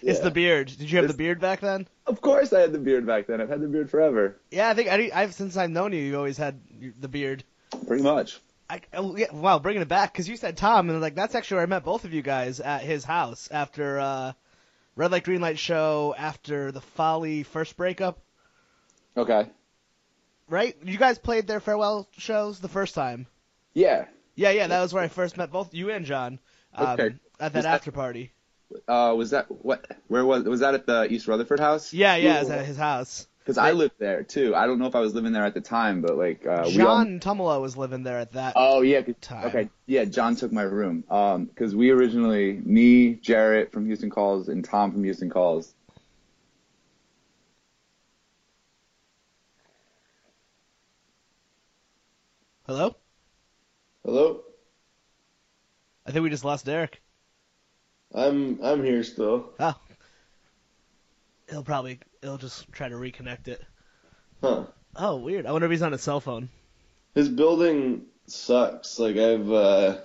It's 0.03 0.21
the 0.21 0.31
beard. 0.31 0.69
Did 0.69 0.91
you 0.91 0.99
have 0.99 1.09
the 1.09 1.15
beard 1.15 1.41
back 1.41 1.61
then? 1.61 1.87
of 2.07 2.21
course, 2.21 2.53
I 2.53 2.61
had 2.61 2.73
the 2.73 2.79
beard 2.79 3.07
back 3.07 3.27
then. 3.27 3.41
I've 3.41 3.49
had 3.49 3.61
the 3.61 3.69
beard 3.69 3.91
forever, 3.91 4.37
Yeah, 4.51 4.69
I 4.69 4.75
think 4.75 4.89
I, 4.91 5.11
I've 5.15 5.35
since 5.35 5.57
I've 5.57 5.71
known 5.71 5.93
you, 5.93 6.01
you 6.01 6.17
always 6.17 6.37
had 6.37 6.61
the 7.01 7.09
beard. 7.09 7.45
pretty 7.87 8.03
much. 8.03 8.41
I, 8.71 8.81
yeah, 9.17 9.27
wow, 9.33 9.59
bringing 9.59 9.83
it 9.83 9.89
back 9.89 10.13
because 10.13 10.29
you 10.29 10.37
said 10.37 10.57
Tom, 10.57 10.89
and 10.89 11.01
like 11.01 11.15
that's 11.15 11.35
actually 11.35 11.57
where 11.57 11.65
I 11.65 11.67
met 11.67 11.85
both 11.85 12.05
of 12.05 12.15
you 12.15 12.23
guys 12.23 12.59
at 12.61 12.83
his 12.83 13.05
house 13.05 13.49
after 13.51 14.01
uh, 14.01 14.33
Red 14.97 15.11
Light 15.13 15.25
Green 15.25 15.41
Light 15.43 15.59
show 15.59 16.15
after 16.17 16.73
the 16.73 16.81
Folly 16.81 17.43
first 17.43 17.77
breakup. 17.77 18.19
Okay. 19.17 19.47
Right? 20.49 20.77
You 20.85 20.97
guys 20.99 21.19
played 21.19 21.47
their 21.47 21.61
farewell 21.61 22.09
shows 22.17 22.61
the 22.61 22.69
first 22.69 22.95
time. 22.95 23.27
Yeah. 23.75 24.07
Yeah, 24.35 24.51
yeah, 24.51 24.67
that 24.69 24.81
was 24.81 24.95
where 24.95 25.03
I 25.05 25.09
first 25.09 25.37
met 25.37 25.51
both 25.51 25.75
you 25.75 25.91
and 25.91 26.07
John. 26.07 26.39
Um, 26.75 26.89
Okay. 26.99 27.15
At 27.41 27.53
that 27.53 27.59
Was 27.59 27.65
that- 27.65 27.75
after 27.75 27.93
party. 27.93 28.33
Uh, 28.89 29.15
was 29.17 29.31
that 29.31 29.47
what? 29.51 29.85
Where 30.09 30.25
was 30.25 30.45
was 30.45 30.61
that 30.61 30.75
at 30.75 30.87
the 30.87 31.11
East 31.13 31.27
Rutherford 31.29 31.61
house? 31.61 31.93
Yeah, 31.93 32.17
yeah, 32.17 32.37
it 32.39 32.41
was 32.41 32.51
at 32.51 32.67
his 32.67 32.77
house. 32.77 33.27
Because 33.41 33.59
I 33.59 33.73
lived 33.73 33.95
there 33.99 34.23
too. 34.23 34.55
I 34.55 34.67
don't 34.69 34.79
know 34.79 34.87
if 34.87 34.95
I 34.95 35.01
was 35.01 35.15
living 35.15 35.33
there 35.33 35.45
at 35.45 35.53
the 35.55 35.61
time, 35.61 36.01
but 36.01 36.17
like 36.17 36.47
uh, 36.47 36.63
we 36.67 36.81
all. 36.81 37.05
John 37.05 37.19
Tumalo 37.19 37.61
was 37.61 37.77
living 37.77 38.05
there 38.05 38.19
at 38.19 38.33
that. 38.33 38.53
Oh 38.57 38.83
yeah. 38.83 39.03
'cause- 39.03 39.15
Time. 39.21 39.47
Okay. 39.47 39.69
Yeah, 39.87 40.05
John 40.05 40.37
took 40.37 40.53
my 40.53 40.63
room. 40.63 41.03
Um, 41.11 41.47
because 41.47 41.75
we 41.75 41.91
originally, 41.91 42.53
me, 42.65 43.15
Jarrett 43.15 43.73
from 43.73 43.87
Houston 43.87 44.11
Calls, 44.11 44.49
and 44.49 44.65
Tom 44.65 44.93
from 44.93 45.03
Houston 45.03 45.29
Calls. 45.29 45.75
Hello? 52.67 52.97
Hello, 54.05 54.41
I 56.07 56.11
think 56.11 56.23
we 56.25 56.31
just 56.31 56.45
lost 56.45 56.65
Derek. 56.67 57.01
I'm 58.15 58.59
I'm 58.63 58.85
here 58.85 59.03
still. 59.05 59.51
Oh. 59.59 59.75
He'll 61.49 61.63
probably 61.63 62.01
he'll 62.21 62.39
just 62.39 62.71
try 62.73 62.89
to 62.89 62.95
reconnect 62.95 63.49
it. 63.49 63.63
Huh? 64.41 64.65
Oh, 64.97 65.17
weird. 65.17 65.47
I 65.47 65.53
wonder 65.53 65.67
if 65.67 65.71
he's 65.71 65.83
on 65.83 65.93
his 65.93 66.03
cell 66.03 66.21
phone. 66.21 66.49
His 67.15 67.29
building 67.29 68.03
sucks. 68.27 68.99
Like 68.99 69.17
I've 69.17 69.51
uh, 69.51 69.99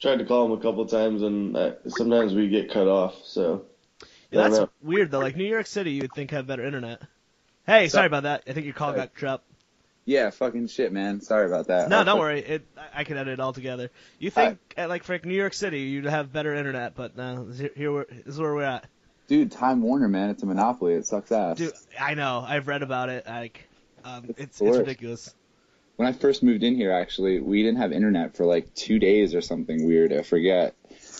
tried 0.00 0.18
to 0.18 0.24
call 0.24 0.46
him 0.46 0.52
a 0.52 0.62
couple 0.62 0.84
times, 0.86 1.22
and 1.22 1.56
uh, 1.56 1.72
sometimes 1.88 2.34
we 2.34 2.48
get 2.48 2.70
cut 2.70 2.88
off. 2.88 3.14
So 3.24 3.64
Yeah, 4.30 4.42
that's 4.42 4.58
know. 4.58 4.70
weird 4.82 5.10
though. 5.10 5.20
Like 5.20 5.36
New 5.36 5.44
York 5.44 5.66
City, 5.66 5.92
you'd 5.92 6.12
think 6.12 6.30
had 6.30 6.46
better 6.46 6.64
internet. 6.64 7.02
Hey, 7.66 7.88
sorry 7.88 8.06
about 8.06 8.24
that. 8.24 8.42
I 8.48 8.52
think 8.52 8.64
your 8.64 8.74
call 8.74 8.88
Sorry. 8.90 9.00
got 9.00 9.14
dropped. 9.14 9.44
Yeah, 10.10 10.30
fucking 10.30 10.66
shit, 10.66 10.92
man. 10.92 11.20
Sorry 11.20 11.46
about 11.46 11.68
that. 11.68 11.88
No, 11.88 11.98
I'll 11.98 12.04
don't 12.04 12.16
put- 12.16 12.20
worry. 12.22 12.40
It 12.40 12.66
I 12.76 13.00
I 13.00 13.04
can 13.04 13.16
edit 13.16 13.34
it 13.34 13.40
all 13.40 13.52
together. 13.52 13.90
You 14.18 14.30
think 14.30 14.58
at 14.76 14.88
like 14.88 15.04
for 15.04 15.16
New 15.22 15.34
York 15.36 15.54
City 15.54 15.82
you'd 15.82 16.04
have 16.06 16.32
better 16.32 16.52
internet, 16.54 16.96
but 16.96 17.16
no. 17.16 17.46
Here, 17.56 17.70
here 17.76 18.06
is 18.26 18.36
where 18.38 18.52
we're 18.52 18.62
at. 18.64 18.86
Dude, 19.28 19.52
Time 19.52 19.82
Warner, 19.82 20.08
man, 20.08 20.30
it's 20.30 20.42
a 20.42 20.46
monopoly. 20.46 20.94
It 20.94 21.06
sucks 21.06 21.30
ass. 21.30 21.58
Dude, 21.58 21.72
I 22.00 22.14
know. 22.14 22.44
I've 22.44 22.66
read 22.66 22.82
about 22.82 23.08
it. 23.08 23.24
Like, 23.26 23.68
um, 24.04 24.24
It's 24.30 24.40
it's 24.40 24.60
it's 24.60 24.78
ridiculous. 24.78 25.32
when 25.94 26.08
I 26.08 26.12
first 26.12 26.42
moved 26.42 26.64
in 26.64 26.74
here, 26.74 26.90
actually, 26.90 27.38
we 27.40 27.62
didn't 27.62 27.78
have 27.78 27.92
internet 27.92 28.36
for 28.36 28.44
like 28.46 28.74
two 28.74 28.98
days 28.98 29.32
or 29.36 29.40
something 29.40 29.86
weird. 29.86 30.12
I 30.12 30.22
forget. 30.22 30.74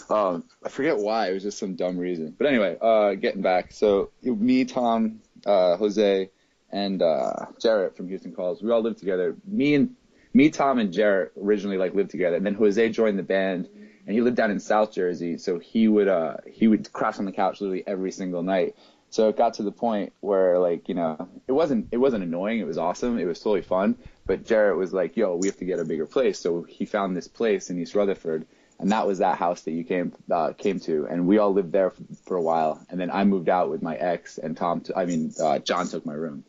Um, 0.09 0.43
I 0.67 0.69
forget 0.69 0.99
why. 0.99 1.31
It 1.31 1.35
was 1.35 1.45
just 1.45 1.59
some 1.61 1.77
dumb 1.77 1.97
reason. 1.97 2.35
But 2.37 2.49
anyway, 2.49 2.77
uh, 2.81 3.15
getting 3.15 3.43
back. 3.43 3.71
So 3.71 4.11
me, 4.25 4.65
Tom, 4.65 5.21
uh, 5.47 5.77
Jose, 5.77 6.31
and 6.73 7.03
uh, 7.03 7.47
Jarrett 7.61 7.97
from 7.97 8.09
Houston 8.09 8.33
Calls, 8.33 8.63
we 8.63 8.71
all 8.71 8.81
lived 8.83 8.99
together. 8.99 9.37
Me 9.47 9.75
and 9.75 9.97
me, 10.33 10.51
Tom, 10.51 10.79
and 10.79 10.93
Jarrett 10.93 11.33
originally 11.41 11.77
like 11.77 11.95
lived 11.95 12.11
together, 12.11 12.37
and 12.37 12.47
then 12.47 12.55
Jose 12.55 12.89
joined 12.91 13.19
the 13.19 13.25
band, 13.25 13.69
and 14.07 14.15
he 14.15 14.21
lived 14.21 14.37
down 14.37 14.51
in 14.51 14.61
South 14.61 14.93
Jersey, 14.93 15.39
so 15.39 15.59
he 15.59 15.89
would 15.89 16.09
uh 16.09 16.37
he 16.47 16.69
would 16.69 16.93
crash 16.93 17.19
on 17.19 17.25
the 17.25 17.33
couch 17.33 17.61
literally 17.61 17.85
every 17.87 18.13
single 18.13 18.43
night. 18.43 18.77
So 19.11 19.29
it 19.29 19.37
got 19.37 19.55
to 19.55 19.65
the 19.65 19.73
point 19.73 20.13
where 20.21 20.59
like 20.59 20.89
you 20.89 20.95
know 20.95 21.29
it 21.49 21.53
wasn't 21.53 21.89
it 21.91 21.97
wasn't 21.97 22.23
annoying, 22.23 22.61
it 22.61 22.67
was 22.67 22.79
awesome, 22.79 23.19
it 23.19 23.25
was 23.25 23.41
totally 23.41 23.63
fun. 23.63 23.97
But 24.27 24.47
Jarrett 24.47 24.77
was 24.77 24.93
like, 24.93 25.17
"Yo, 25.17 25.35
we 25.35 25.49
have 25.49 25.57
to 25.57 25.65
get 25.65 25.81
a 25.81 25.85
bigger 25.85 26.07
place," 26.07 26.39
so 26.39 26.63
he 26.63 26.87
found 26.87 27.17
this 27.17 27.27
place 27.27 27.71
in 27.71 27.81
East 27.81 27.97
Rutherford, 27.97 28.47
and 28.79 28.93
that 28.93 29.09
was 29.09 29.19
that 29.19 29.37
house 29.37 29.63
that 29.63 29.73
you 29.73 29.83
came 29.83 30.13
uh, 30.31 30.53
came 30.53 30.79
to, 30.81 31.07
and 31.11 31.27
we 31.27 31.39
all 31.39 31.53
lived 31.53 31.73
there 31.73 31.91
for, 31.91 32.03
for 32.25 32.37
a 32.37 32.43
while, 32.43 32.81
and 32.89 33.01
then 33.01 33.11
I 33.11 33.25
moved 33.25 33.49
out 33.49 33.69
with 33.69 33.83
my 33.83 33.97
ex, 33.97 34.39
and 34.39 34.57
Tom, 34.57 34.83
t- 34.83 34.93
I 34.95 35.07
mean 35.07 35.33
uh, 35.43 35.59
John 35.59 35.89
took 35.89 36.07
my 36.07 36.15
room. 36.15 36.45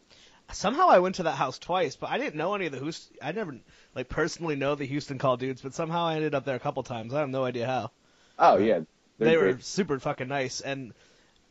Somehow 0.54 0.88
I 0.90 1.00
went 1.00 1.16
to 1.16 1.24
that 1.24 1.36
house 1.36 1.60
twice, 1.60 1.96
but 1.96 2.10
I 2.10 2.18
didn't 2.18 2.36
know 2.36 2.54
any 2.56 2.66
of 2.68 2.72
the 2.72 2.80
Houston. 2.80 3.18
I 3.22 3.32
never 3.32 3.58
like 3.96 4.10
personally 4.10 4.56
know 4.56 4.76
the 4.76 4.86
Houston 4.86 5.18
Call 5.18 5.38
dudes, 5.38 5.62
but 5.62 5.74
somehow 5.74 6.06
I 6.06 6.16
ended 6.16 6.36
up 6.36 6.46
there 6.46 6.56
a 6.56 6.60
couple 6.60 6.84
times. 6.84 7.14
I 7.14 7.20
have 7.20 7.30
no 7.30 7.44
idea 7.44 7.66
how. 7.66 7.92
Oh 8.40 8.58
yeah, 8.58 8.82
they're 9.18 9.30
they 9.30 9.38
were 9.38 9.54
great. 9.54 9.64
super 9.64 10.00
fucking 10.00 10.28
nice, 10.28 10.62
and 10.62 10.94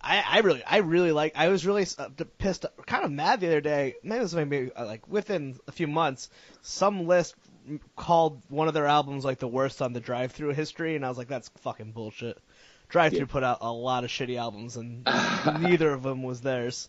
I, 0.00 0.24
I 0.26 0.38
really, 0.40 0.62
I 0.64 0.78
really 0.78 1.12
like. 1.12 1.34
I 1.36 1.48
was 1.48 1.66
really 1.66 1.86
uh, 1.98 2.08
pissed, 2.38 2.64
kind 2.86 3.04
of 3.04 3.10
mad 3.12 3.40
the 3.40 3.46
other 3.48 3.60
day. 3.60 3.94
Maybe 4.02 4.22
this 4.22 4.34
was 4.34 4.46
maybe 4.46 4.70
uh, 4.74 4.86
like 4.86 5.06
within 5.08 5.58
a 5.68 5.72
few 5.72 5.86
months, 5.86 6.30
some 6.62 7.06
list 7.06 7.34
called 7.96 8.40
one 8.48 8.68
of 8.68 8.74
their 8.74 8.86
albums 8.86 9.24
like 9.24 9.38
the 9.38 9.46
worst 9.48 9.82
on 9.82 9.92
the 9.92 10.00
Drive-Thru 10.00 10.48
history, 10.54 10.96
and 10.96 11.04
I 11.04 11.08
was 11.08 11.18
like, 11.18 11.28
that's 11.28 11.50
fucking 11.60 11.92
bullshit. 11.92 12.38
Drive-Thru 12.88 13.20
Yeah. 13.20 13.26
put 13.26 13.44
out 13.44 13.58
a 13.60 13.70
lot 13.70 14.02
of 14.04 14.10
shitty 14.10 14.36
albums, 14.38 14.76
and 14.76 15.04
neither 15.60 15.92
of 15.92 16.02
them 16.02 16.22
was 16.22 16.40
theirs. 16.40 16.88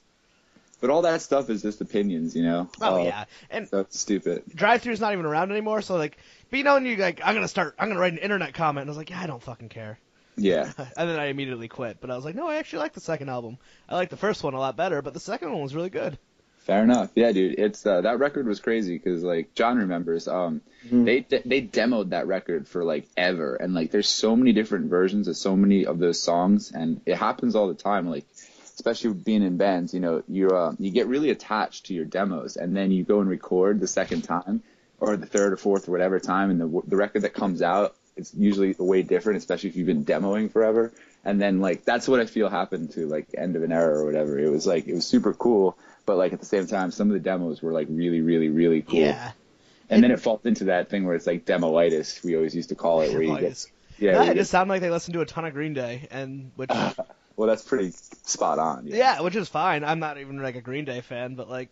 But 0.81 0.89
all 0.89 1.03
that 1.03 1.21
stuff 1.21 1.49
is 1.49 1.61
just 1.61 1.79
opinions, 1.79 2.35
you 2.35 2.43
know. 2.43 2.69
Oh 2.81 3.01
Uh, 3.01 3.03
yeah, 3.03 3.25
and 3.49 3.67
That's 3.67 3.97
stupid. 3.97 4.43
Drive-Thru's 4.53 4.99
not 4.99 5.13
even 5.13 5.25
around 5.25 5.51
anymore. 5.51 5.81
So 5.81 5.95
like, 5.95 6.17
but 6.49 6.57
you 6.57 6.63
know, 6.65 6.73
when 6.73 6.85
you 6.85 6.97
like, 6.97 7.21
I'm 7.23 7.33
gonna 7.35 7.47
start, 7.47 7.75
I'm 7.79 7.87
gonna 7.87 7.99
write 7.99 8.13
an 8.13 8.19
internet 8.19 8.53
comment, 8.53 8.81
and 8.81 8.89
I 8.89 8.91
was 8.91 8.97
like, 8.97 9.11
yeah, 9.11 9.21
I 9.21 9.27
don't 9.27 9.41
fucking 9.41 9.69
care. 9.69 9.99
Yeah. 10.35 10.71
And 10.97 11.09
then 11.09 11.19
I 11.19 11.25
immediately 11.25 11.67
quit. 11.67 11.97
But 12.01 12.09
I 12.09 12.15
was 12.15 12.25
like, 12.25 12.35
no, 12.35 12.47
I 12.47 12.55
actually 12.55 12.79
like 12.79 12.93
the 12.93 12.99
second 12.99 13.29
album. 13.29 13.57
I 13.87 13.95
like 13.95 14.09
the 14.09 14.17
first 14.17 14.43
one 14.43 14.53
a 14.53 14.59
lot 14.59 14.75
better, 14.75 15.01
but 15.01 15.13
the 15.13 15.19
second 15.19 15.51
one 15.53 15.61
was 15.61 15.75
really 15.75 15.89
good. 15.89 16.17
Fair 16.59 16.83
enough. 16.83 17.09
Yeah, 17.15 17.31
dude. 17.31 17.57
It's 17.57 17.83
uh, 17.85 18.01
that 18.01 18.19
record 18.19 18.47
was 18.47 18.59
crazy 18.59 18.95
because 18.95 19.23
like 19.23 19.55
John 19.55 19.77
remembers. 19.77 20.27
Um, 20.27 20.61
they 20.91 21.21
they 21.21 21.61
demoed 21.63 22.09
that 22.09 22.27
record 22.27 22.67
for 22.67 22.83
like 22.83 23.07
ever, 23.17 23.55
and 23.55 23.73
like 23.73 23.89
there's 23.89 24.07
so 24.07 24.35
many 24.35 24.53
different 24.53 24.89
versions 24.89 25.27
of 25.27 25.35
so 25.37 25.55
many 25.55 25.87
of 25.87 25.97
those 25.97 26.21
songs, 26.21 26.71
and 26.71 27.01
it 27.07 27.15
happens 27.15 27.55
all 27.55 27.67
the 27.67 27.73
time. 27.73 28.07
Like 28.07 28.25
especially 28.81 29.13
being 29.13 29.43
in 29.43 29.57
bands, 29.57 29.93
you 29.93 29.99
know, 29.99 30.23
you 30.27 30.49
uh, 30.49 30.73
you 30.79 30.89
get 30.89 31.05
really 31.05 31.29
attached 31.29 31.85
to 31.85 31.93
your 31.93 32.05
demos, 32.05 32.57
and 32.57 32.75
then 32.75 32.89
you 32.91 33.03
go 33.03 33.19
and 33.19 33.29
record 33.29 33.79
the 33.79 33.87
second 33.87 34.23
time, 34.23 34.63
or 34.99 35.15
the 35.17 35.27
third 35.27 35.53
or 35.53 35.57
fourth 35.57 35.87
or 35.87 35.91
whatever 35.91 36.19
time, 36.19 36.49
and 36.49 36.59
the 36.59 36.81
the 36.87 36.97
record 36.97 37.21
that 37.21 37.35
comes 37.35 37.61
out, 37.61 37.95
it's 38.17 38.33
usually 38.33 38.75
way 38.79 39.03
different, 39.03 39.37
especially 39.37 39.69
if 39.69 39.75
you've 39.75 39.85
been 39.85 40.03
demoing 40.03 40.51
forever. 40.51 40.91
And 41.23 41.39
then 41.39 41.59
like 41.61 41.85
that's 41.85 42.07
what 42.07 42.19
I 42.19 42.25
feel 42.25 42.49
happened 42.49 42.93
to 42.93 43.05
like 43.05 43.27
End 43.37 43.55
of 43.55 43.61
an 43.61 43.71
Era 43.71 43.99
or 43.99 44.05
whatever. 44.05 44.39
It 44.39 44.49
was 44.49 44.65
like 44.65 44.87
it 44.87 44.95
was 44.95 45.05
super 45.05 45.33
cool, 45.35 45.77
but 46.07 46.17
like 46.17 46.33
at 46.33 46.39
the 46.39 46.47
same 46.47 46.65
time, 46.65 46.89
some 46.89 47.09
of 47.09 47.13
the 47.13 47.19
demos 47.19 47.61
were 47.61 47.71
like 47.71 47.87
really, 47.91 48.21
really, 48.21 48.49
really 48.49 48.81
cool. 48.81 48.99
Yeah. 48.99 49.31
And 49.91 50.01
then 50.03 50.09
it 50.09 50.21
falls 50.21 50.45
into 50.45 50.65
that 50.65 50.89
thing 50.89 51.03
where 51.05 51.15
it's 51.15 51.27
like 51.27 51.45
demoitis, 51.45 52.23
we 52.23 52.35
always 52.35 52.55
used 52.55 52.69
to 52.69 52.75
call 52.75 53.01
it, 53.01 53.11
where 53.11 53.21
you 53.21 53.37
get 53.37 53.65
yeah, 53.99 54.23
it 54.23 54.25
get- 54.27 54.35
just 54.37 54.49
sounded 54.51 54.73
like 54.73 54.81
they 54.81 54.89
listened 54.89 55.13
to 55.13 55.21
a 55.21 55.25
ton 55.25 55.45
of 55.45 55.53
Green 55.53 55.73
Day, 55.73 56.07
and 56.09 56.51
which 56.55 56.71
well 57.35 57.47
that's 57.47 57.63
pretty 57.63 57.91
spot 57.91 58.59
on. 58.59 58.87
yeah, 58.87 59.21
which 59.21 59.35
is 59.35 59.49
fine. 59.49 59.83
I'm 59.83 59.99
not 59.99 60.17
even 60.17 60.41
like 60.41 60.55
a 60.55 60.61
Green 60.61 60.85
Day 60.85 61.01
fan, 61.01 61.35
but 61.35 61.49
like, 61.49 61.69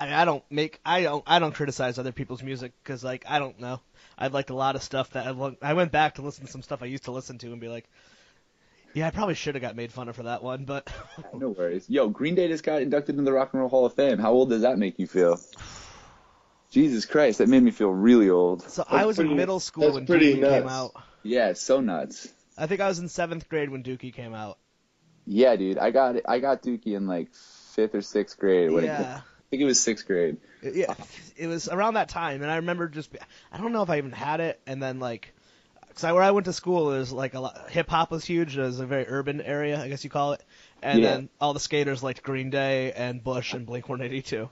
I, 0.00 0.22
I 0.22 0.24
don't 0.24 0.44
make 0.50 0.80
I 0.84 1.02
don't 1.02 1.24
I 1.26 1.38
don't 1.38 1.54
criticize 1.54 1.98
other 1.98 2.12
people's 2.12 2.42
music 2.42 2.72
because 2.82 3.02
like 3.04 3.24
I 3.28 3.38
don't 3.38 3.58
know. 3.60 3.80
I've 4.18 4.34
liked 4.34 4.50
a 4.50 4.54
lot 4.54 4.76
of 4.76 4.82
stuff 4.82 5.10
that 5.10 5.26
I 5.26 5.30
lo- 5.30 5.56
I 5.62 5.74
went 5.74 5.92
back 5.92 6.14
to 6.16 6.22
listen 6.22 6.46
to 6.46 6.52
some 6.52 6.62
stuff 6.62 6.82
I 6.82 6.86
used 6.86 7.04
to 7.04 7.12
listen 7.12 7.38
to 7.38 7.52
and 7.52 7.60
be 7.60 7.68
like, 7.68 7.88
yeah, 8.94 9.06
I 9.06 9.10
probably 9.10 9.34
should 9.34 9.54
have 9.54 9.62
got 9.62 9.74
made 9.74 9.90
fun 9.92 10.08
of 10.08 10.16
for 10.16 10.24
that 10.24 10.42
one, 10.42 10.64
but 10.64 10.92
No 11.34 11.48
worries. 11.50 11.88
Yo, 11.88 12.08
Green 12.08 12.34
Day 12.34 12.48
just 12.48 12.62
got 12.64 12.82
inducted 12.82 13.14
into 13.14 13.24
the 13.24 13.32
Rock 13.32 13.50
and 13.52 13.60
Roll 13.60 13.70
Hall 13.70 13.86
of 13.86 13.94
Fame. 13.94 14.18
How 14.18 14.32
old 14.32 14.50
does 14.50 14.62
that 14.62 14.78
make 14.78 14.98
you 14.98 15.06
feel? 15.06 15.40
Jesus 16.70 17.04
Christ, 17.04 17.38
that 17.38 17.48
made 17.48 17.62
me 17.62 17.70
feel 17.70 17.90
really 17.90 18.30
old. 18.30 18.62
so 18.62 18.84
I 18.88 19.04
was 19.04 19.18
in 19.18 19.36
middle 19.36 19.60
school 19.60 19.92
when 19.92 20.06
pretty 20.06 20.36
Dookie 20.36 20.48
came 20.48 20.68
out. 20.68 20.92
Yeah, 21.22 21.52
so 21.52 21.80
nuts. 21.80 22.28
I 22.56 22.66
think 22.66 22.80
I 22.80 22.88
was 22.88 22.98
in 22.98 23.08
seventh 23.08 23.48
grade 23.48 23.68
when 23.70 23.82
Dookie 23.82 24.12
came 24.14 24.34
out. 24.34 24.58
Yeah, 25.26 25.56
dude, 25.56 25.78
I 25.78 25.90
got 25.90 26.16
I 26.26 26.38
got 26.38 26.62
Dookie 26.62 26.94
in 26.96 27.06
like 27.06 27.32
fifth 27.34 27.94
or 27.94 28.02
sixth 28.02 28.38
grade. 28.38 28.70
When 28.70 28.84
it, 28.84 28.88
Yeah. 28.88 29.20
I 29.24 29.44
think 29.50 29.62
it 29.62 29.66
was 29.66 29.80
sixth 29.80 30.06
grade. 30.06 30.38
Yeah, 30.62 30.94
it 31.36 31.46
was 31.46 31.68
around 31.68 31.94
that 31.94 32.08
time, 32.08 32.42
and 32.42 32.50
I 32.50 32.56
remember 32.56 32.88
just 32.88 33.10
I 33.52 33.58
don't 33.58 33.72
know 33.72 33.82
if 33.82 33.90
I 33.90 33.98
even 33.98 34.12
had 34.12 34.40
it, 34.40 34.60
and 34.66 34.82
then 34.82 34.98
like, 34.98 35.32
cause 35.94 36.04
I, 36.04 36.12
where 36.12 36.22
I 36.22 36.30
went 36.30 36.46
to 36.46 36.52
school 36.52 36.92
is 36.92 37.12
like 37.12 37.34
a 37.34 37.40
lot 37.40 37.68
hip 37.70 37.88
hop 37.90 38.10
was 38.10 38.24
huge. 38.24 38.56
It 38.56 38.62
was 38.62 38.80
a 38.80 38.86
very 38.86 39.06
urban 39.06 39.40
area, 39.40 39.80
I 39.80 39.88
guess 39.88 40.04
you 40.04 40.10
call 40.10 40.32
it, 40.32 40.42
and 40.82 41.02
Yeah. 41.02 41.10
then 41.10 41.28
all 41.40 41.52
the 41.52 41.60
skaters 41.60 42.02
liked 42.02 42.22
Green 42.22 42.50
Day 42.50 42.92
and 42.92 43.22
Bush 43.22 43.52
and 43.52 43.66
Blink 43.66 43.88
182, 43.88 44.48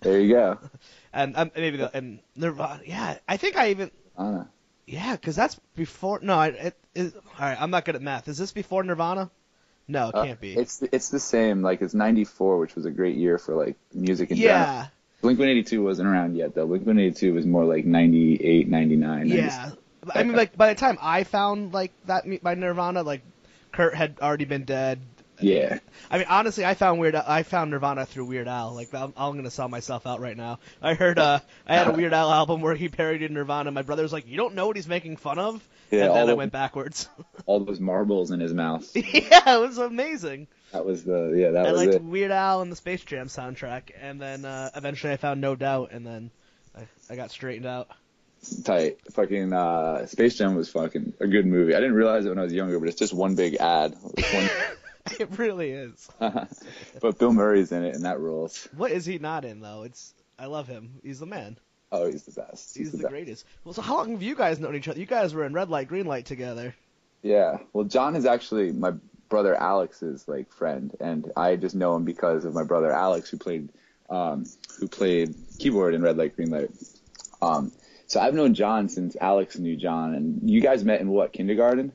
There 0.00 0.20
you 0.20 0.34
go. 0.34 0.58
and 1.12 1.36
um, 1.36 1.50
maybe 1.54 1.76
the, 1.76 1.96
and 1.96 2.18
Nirvana. 2.34 2.82
Yeah, 2.84 3.18
I 3.28 3.36
think 3.36 3.56
I 3.56 3.70
even 3.70 3.90
don't 4.18 4.48
yeah, 4.86 5.16
cause 5.18 5.36
that's 5.36 5.54
before. 5.76 6.18
No, 6.20 6.34
I, 6.34 6.46
it, 6.48 6.78
it, 6.94 7.14
all 7.14 7.22
right, 7.38 7.56
I'm 7.60 7.70
not 7.70 7.84
good 7.84 7.94
at 7.94 8.02
math. 8.02 8.26
Is 8.26 8.38
this 8.38 8.50
before 8.50 8.82
Nirvana? 8.82 9.30
No, 9.90 10.08
it 10.08 10.14
Uh, 10.14 10.24
can't 10.24 10.40
be. 10.40 10.54
It's 10.56 10.82
it's 10.92 11.08
the 11.10 11.20
same. 11.20 11.62
Like 11.62 11.82
it's 11.82 11.94
'94, 11.94 12.58
which 12.58 12.74
was 12.74 12.86
a 12.86 12.90
great 12.90 13.16
year 13.16 13.38
for 13.38 13.54
like 13.56 13.76
music 13.92 14.30
in 14.30 14.36
general. 14.36 14.58
yeah, 14.58 14.86
Blink 15.22 15.38
182 15.38 15.82
wasn't 15.82 16.08
around 16.08 16.36
yet 16.36 16.54
though. 16.54 16.66
Blink 16.66 16.86
182 16.86 17.34
was 17.34 17.44
more 17.46 17.64
like 17.64 17.84
98, 17.84 18.68
99. 18.68 19.26
Yeah, 19.28 19.70
I 20.14 20.22
mean, 20.22 20.36
like 20.36 20.56
by 20.56 20.72
the 20.72 20.78
time 20.78 20.96
I 21.00 21.24
found 21.24 21.72
like 21.74 21.92
that 22.06 22.24
by 22.42 22.54
Nirvana, 22.54 23.02
like 23.02 23.22
Kurt 23.72 23.94
had 23.94 24.18
already 24.20 24.44
been 24.46 24.64
dead. 24.64 25.00
Yeah. 25.42 25.78
I 26.10 26.18
mean, 26.18 26.26
honestly, 26.28 26.64
I 26.64 26.74
found 26.74 27.00
Weird. 27.00 27.14
I 27.14 27.42
found 27.42 27.70
Nirvana 27.70 28.06
through 28.06 28.26
Weird 28.26 28.48
Al. 28.48 28.74
Like, 28.74 28.92
I'm, 28.94 29.12
I'm 29.16 29.36
gonna 29.36 29.50
sell 29.50 29.68
myself 29.68 30.06
out 30.06 30.20
right 30.20 30.36
now. 30.36 30.58
I 30.82 30.94
heard, 30.94 31.18
uh, 31.18 31.40
I 31.66 31.76
had 31.76 31.88
a 31.88 31.92
Weird 31.92 32.12
Al 32.12 32.30
album 32.30 32.60
where 32.60 32.74
he 32.74 32.88
parodied 32.88 33.30
Nirvana. 33.30 33.70
My 33.70 33.82
brother 33.82 34.02
was 34.02 34.12
like, 34.12 34.26
"You 34.26 34.36
don't 34.36 34.54
know 34.54 34.66
what 34.66 34.76
he's 34.76 34.88
making 34.88 35.16
fun 35.16 35.38
of," 35.38 35.62
Yeah, 35.90 36.06
and 36.06 36.14
then 36.14 36.30
I 36.30 36.34
went 36.34 36.52
backwards. 36.52 37.08
All 37.46 37.60
those 37.60 37.80
marbles 37.80 38.30
in 38.30 38.40
his 38.40 38.54
mouth. 38.54 38.90
yeah, 38.94 39.56
it 39.56 39.60
was 39.60 39.78
amazing. 39.78 40.46
That 40.72 40.84
was 40.84 41.04
the 41.04 41.34
yeah. 41.36 41.50
That 41.50 41.62
was 41.62 41.68
I 41.68 41.72
was 41.72 41.80
liked 41.82 41.94
it. 41.94 42.02
Weird 42.02 42.30
Al 42.30 42.62
and 42.62 42.70
the 42.70 42.76
Space 42.76 43.02
Jam 43.02 43.26
soundtrack, 43.28 43.90
and 44.00 44.20
then 44.20 44.44
uh, 44.44 44.70
eventually 44.74 45.12
I 45.12 45.16
found 45.16 45.40
No 45.40 45.56
Doubt, 45.56 45.90
and 45.92 46.06
then 46.06 46.30
I, 46.76 46.86
I 47.08 47.16
got 47.16 47.30
straightened 47.30 47.66
out. 47.66 47.88
Tight. 48.64 48.98
Fucking 49.12 49.52
uh, 49.52 50.06
Space 50.06 50.36
Jam 50.36 50.54
was 50.54 50.70
fucking 50.70 51.12
a 51.20 51.26
good 51.26 51.46
movie. 51.46 51.74
I 51.74 51.80
didn't 51.80 51.94
realize 51.94 52.24
it 52.24 52.30
when 52.30 52.38
I 52.38 52.42
was 52.42 52.52
younger, 52.52 52.78
but 52.78 52.88
it's 52.88 52.98
just 52.98 53.12
one 53.12 53.34
big 53.34 53.56
ad. 53.56 53.96
One- 54.00 54.14
It 55.18 55.38
really 55.38 55.70
is. 55.70 56.08
but 56.18 57.18
Bill 57.18 57.32
Murray's 57.32 57.72
in 57.72 57.84
it, 57.84 57.94
and 57.94 58.04
that 58.04 58.20
rules. 58.20 58.68
What 58.76 58.90
is 58.90 59.04
he 59.04 59.18
not 59.18 59.44
in 59.44 59.60
though? 59.60 59.82
It's 59.82 60.14
I 60.38 60.46
love 60.46 60.66
him. 60.66 61.00
He's 61.02 61.20
the 61.20 61.26
man. 61.26 61.58
Oh, 61.92 62.06
he's 62.06 62.22
the 62.22 62.40
best. 62.40 62.76
He's, 62.76 62.92
the, 62.92 62.98
best. 62.98 63.10
greatest. 63.10 63.44
Well, 63.64 63.74
so 63.74 63.82
how 63.82 63.96
long 63.96 64.12
have 64.12 64.22
you 64.22 64.36
guys 64.36 64.60
known 64.60 64.76
each 64.76 64.88
other? 64.88 64.98
You 64.98 65.06
guys 65.06 65.34
were 65.34 65.44
in 65.44 65.52
red 65.52 65.68
light, 65.68 65.88
green 65.88 66.06
light 66.06 66.24
together. 66.24 66.74
Yeah. 67.22 67.58
Well, 67.72 67.84
John 67.84 68.14
is 68.14 68.24
actually 68.24 68.72
my 68.72 68.92
brother 69.28 69.54
Alex's 69.54 70.28
like 70.28 70.50
friend, 70.52 70.94
and 71.00 71.30
I 71.36 71.56
just 71.56 71.74
know 71.74 71.96
him 71.96 72.04
because 72.04 72.44
of 72.44 72.54
my 72.54 72.64
brother 72.64 72.92
Alex, 72.92 73.30
who 73.30 73.38
played 73.38 73.68
um, 74.08 74.44
who 74.78 74.88
played 74.88 75.34
keyboard 75.58 75.94
in 75.94 76.02
Red 76.02 76.16
Light 76.16 76.36
Green 76.36 76.50
Light. 76.50 76.70
Um, 77.42 77.72
so 78.06 78.20
I've 78.20 78.34
known 78.34 78.54
John 78.54 78.88
since 78.88 79.16
Alex 79.20 79.58
knew 79.58 79.76
John, 79.76 80.14
and 80.14 80.50
you 80.50 80.60
guys 80.60 80.84
met 80.84 81.00
in 81.00 81.08
what 81.08 81.32
kindergarten? 81.32 81.92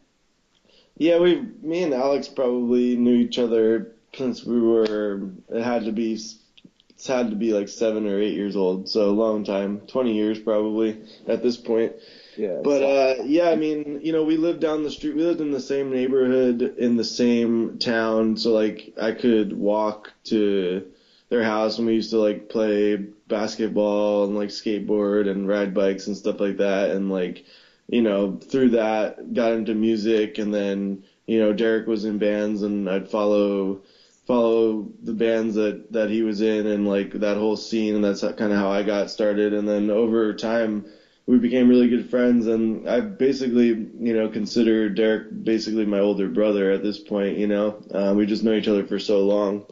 Yeah, 0.98 1.20
we, 1.20 1.42
me 1.62 1.84
and 1.84 1.94
Alex 1.94 2.28
probably 2.28 2.96
knew 2.96 3.16
each 3.16 3.38
other 3.38 3.92
since 4.14 4.46
we 4.46 4.60
were. 4.60 5.30
It 5.50 5.62
had 5.62 5.86
to 5.86 5.92
be, 5.92 6.14
it's 6.14 7.08
had 7.08 7.32
to 7.32 7.36
be 7.36 7.52
like 7.52 7.68
seven 7.68 8.08
or 8.08 8.20
eight 8.20 8.36
years 8.36 8.56
old. 8.56 8.88
So 8.88 9.10
a 9.10 9.12
long 9.12 9.44
time, 9.44 9.82
twenty 9.88 10.14
years 10.16 10.40
probably 10.40 11.02
at 11.28 11.44
this 11.44 11.58
point. 11.58 11.94
Yeah. 12.38 12.60
But 12.64 12.82
uh, 12.82 13.24
yeah, 13.24 13.50
I 13.50 13.56
mean, 13.56 14.00
you 14.04 14.14
know, 14.14 14.24
we 14.24 14.38
lived 14.38 14.62
down 14.62 14.84
the 14.84 14.92
street. 14.92 15.16
We 15.16 15.24
lived 15.24 15.42
in 15.42 15.52
the 15.52 15.60
same 15.60 15.92
neighborhood 15.92 16.62
in 16.78 16.96
the 16.96 17.04
same 17.04 17.78
town. 17.78 18.38
So 18.38 18.54
like, 18.54 18.94
I 19.02 19.12
could 19.12 19.52
walk 19.52 20.14
to 20.26 20.86
their 21.30 21.44
house, 21.44 21.78
and 21.78 21.88
we 21.88 21.96
used 21.96 22.12
to 22.12 22.20
like 22.20 22.50
play 22.50 22.96
basketball 22.96 24.26
and 24.26 24.36
like 24.36 24.50
skateboard 24.50 25.30
and 25.30 25.48
ride 25.48 25.74
bikes 25.74 26.08
and 26.08 26.16
stuff 26.16 26.40
like 26.40 26.58
that. 26.58 26.92
And 26.92 27.12
like, 27.12 27.46
you 27.88 28.02
know, 28.02 28.38
through 28.38 28.70
that, 28.70 29.34
got 29.34 29.54
into 29.54 29.74
music, 29.74 30.38
and 30.38 30.54
then 30.54 31.04
you 31.28 31.40
know, 31.40 31.54
Derek 31.54 31.88
was 31.88 32.06
in 32.06 32.18
bands, 32.18 32.62
and 32.62 32.90
I'd 32.90 33.10
follow 33.10 33.82
follow 34.26 34.88
the 35.04 35.14
bands 35.14 35.56
that 35.56 35.92
that 35.92 36.10
he 36.10 36.22
was 36.22 36.42
in, 36.42 36.66
and 36.68 36.88
like 36.88 37.12
that 37.14 37.38
whole 37.38 37.56
scene, 37.56 37.96
and 37.96 38.04
that's 38.04 38.22
kind 38.22 38.52
of 38.52 38.58
how 38.58 38.70
I 38.70 38.84
got 38.84 39.10
started. 39.10 39.54
And 39.54 39.68
then 39.68 39.90
over 39.90 40.34
time 40.34 40.86
we 41.28 41.38
became 41.40 41.68
really 41.68 41.88
good 41.88 42.10
friends, 42.10 42.46
and 42.48 42.88
I 42.88 43.02
basically, 43.02 43.68
you 43.68 44.14
know, 44.14 44.30
consider 44.30 44.90
Derek 44.90 45.44
basically 45.44 45.86
my 45.86 46.00
older 46.00 46.30
brother 46.30 46.72
at 46.72 46.84
this 46.84 47.00
point. 47.00 47.38
You 47.38 47.48
know, 47.48 47.76
uh, 47.92 48.14
we 48.16 48.26
just 48.26 48.44
know 48.44 48.54
each 48.54 48.68
other 48.68 48.84
for 48.84 49.00
so 49.00 49.24
long, 49.26 49.64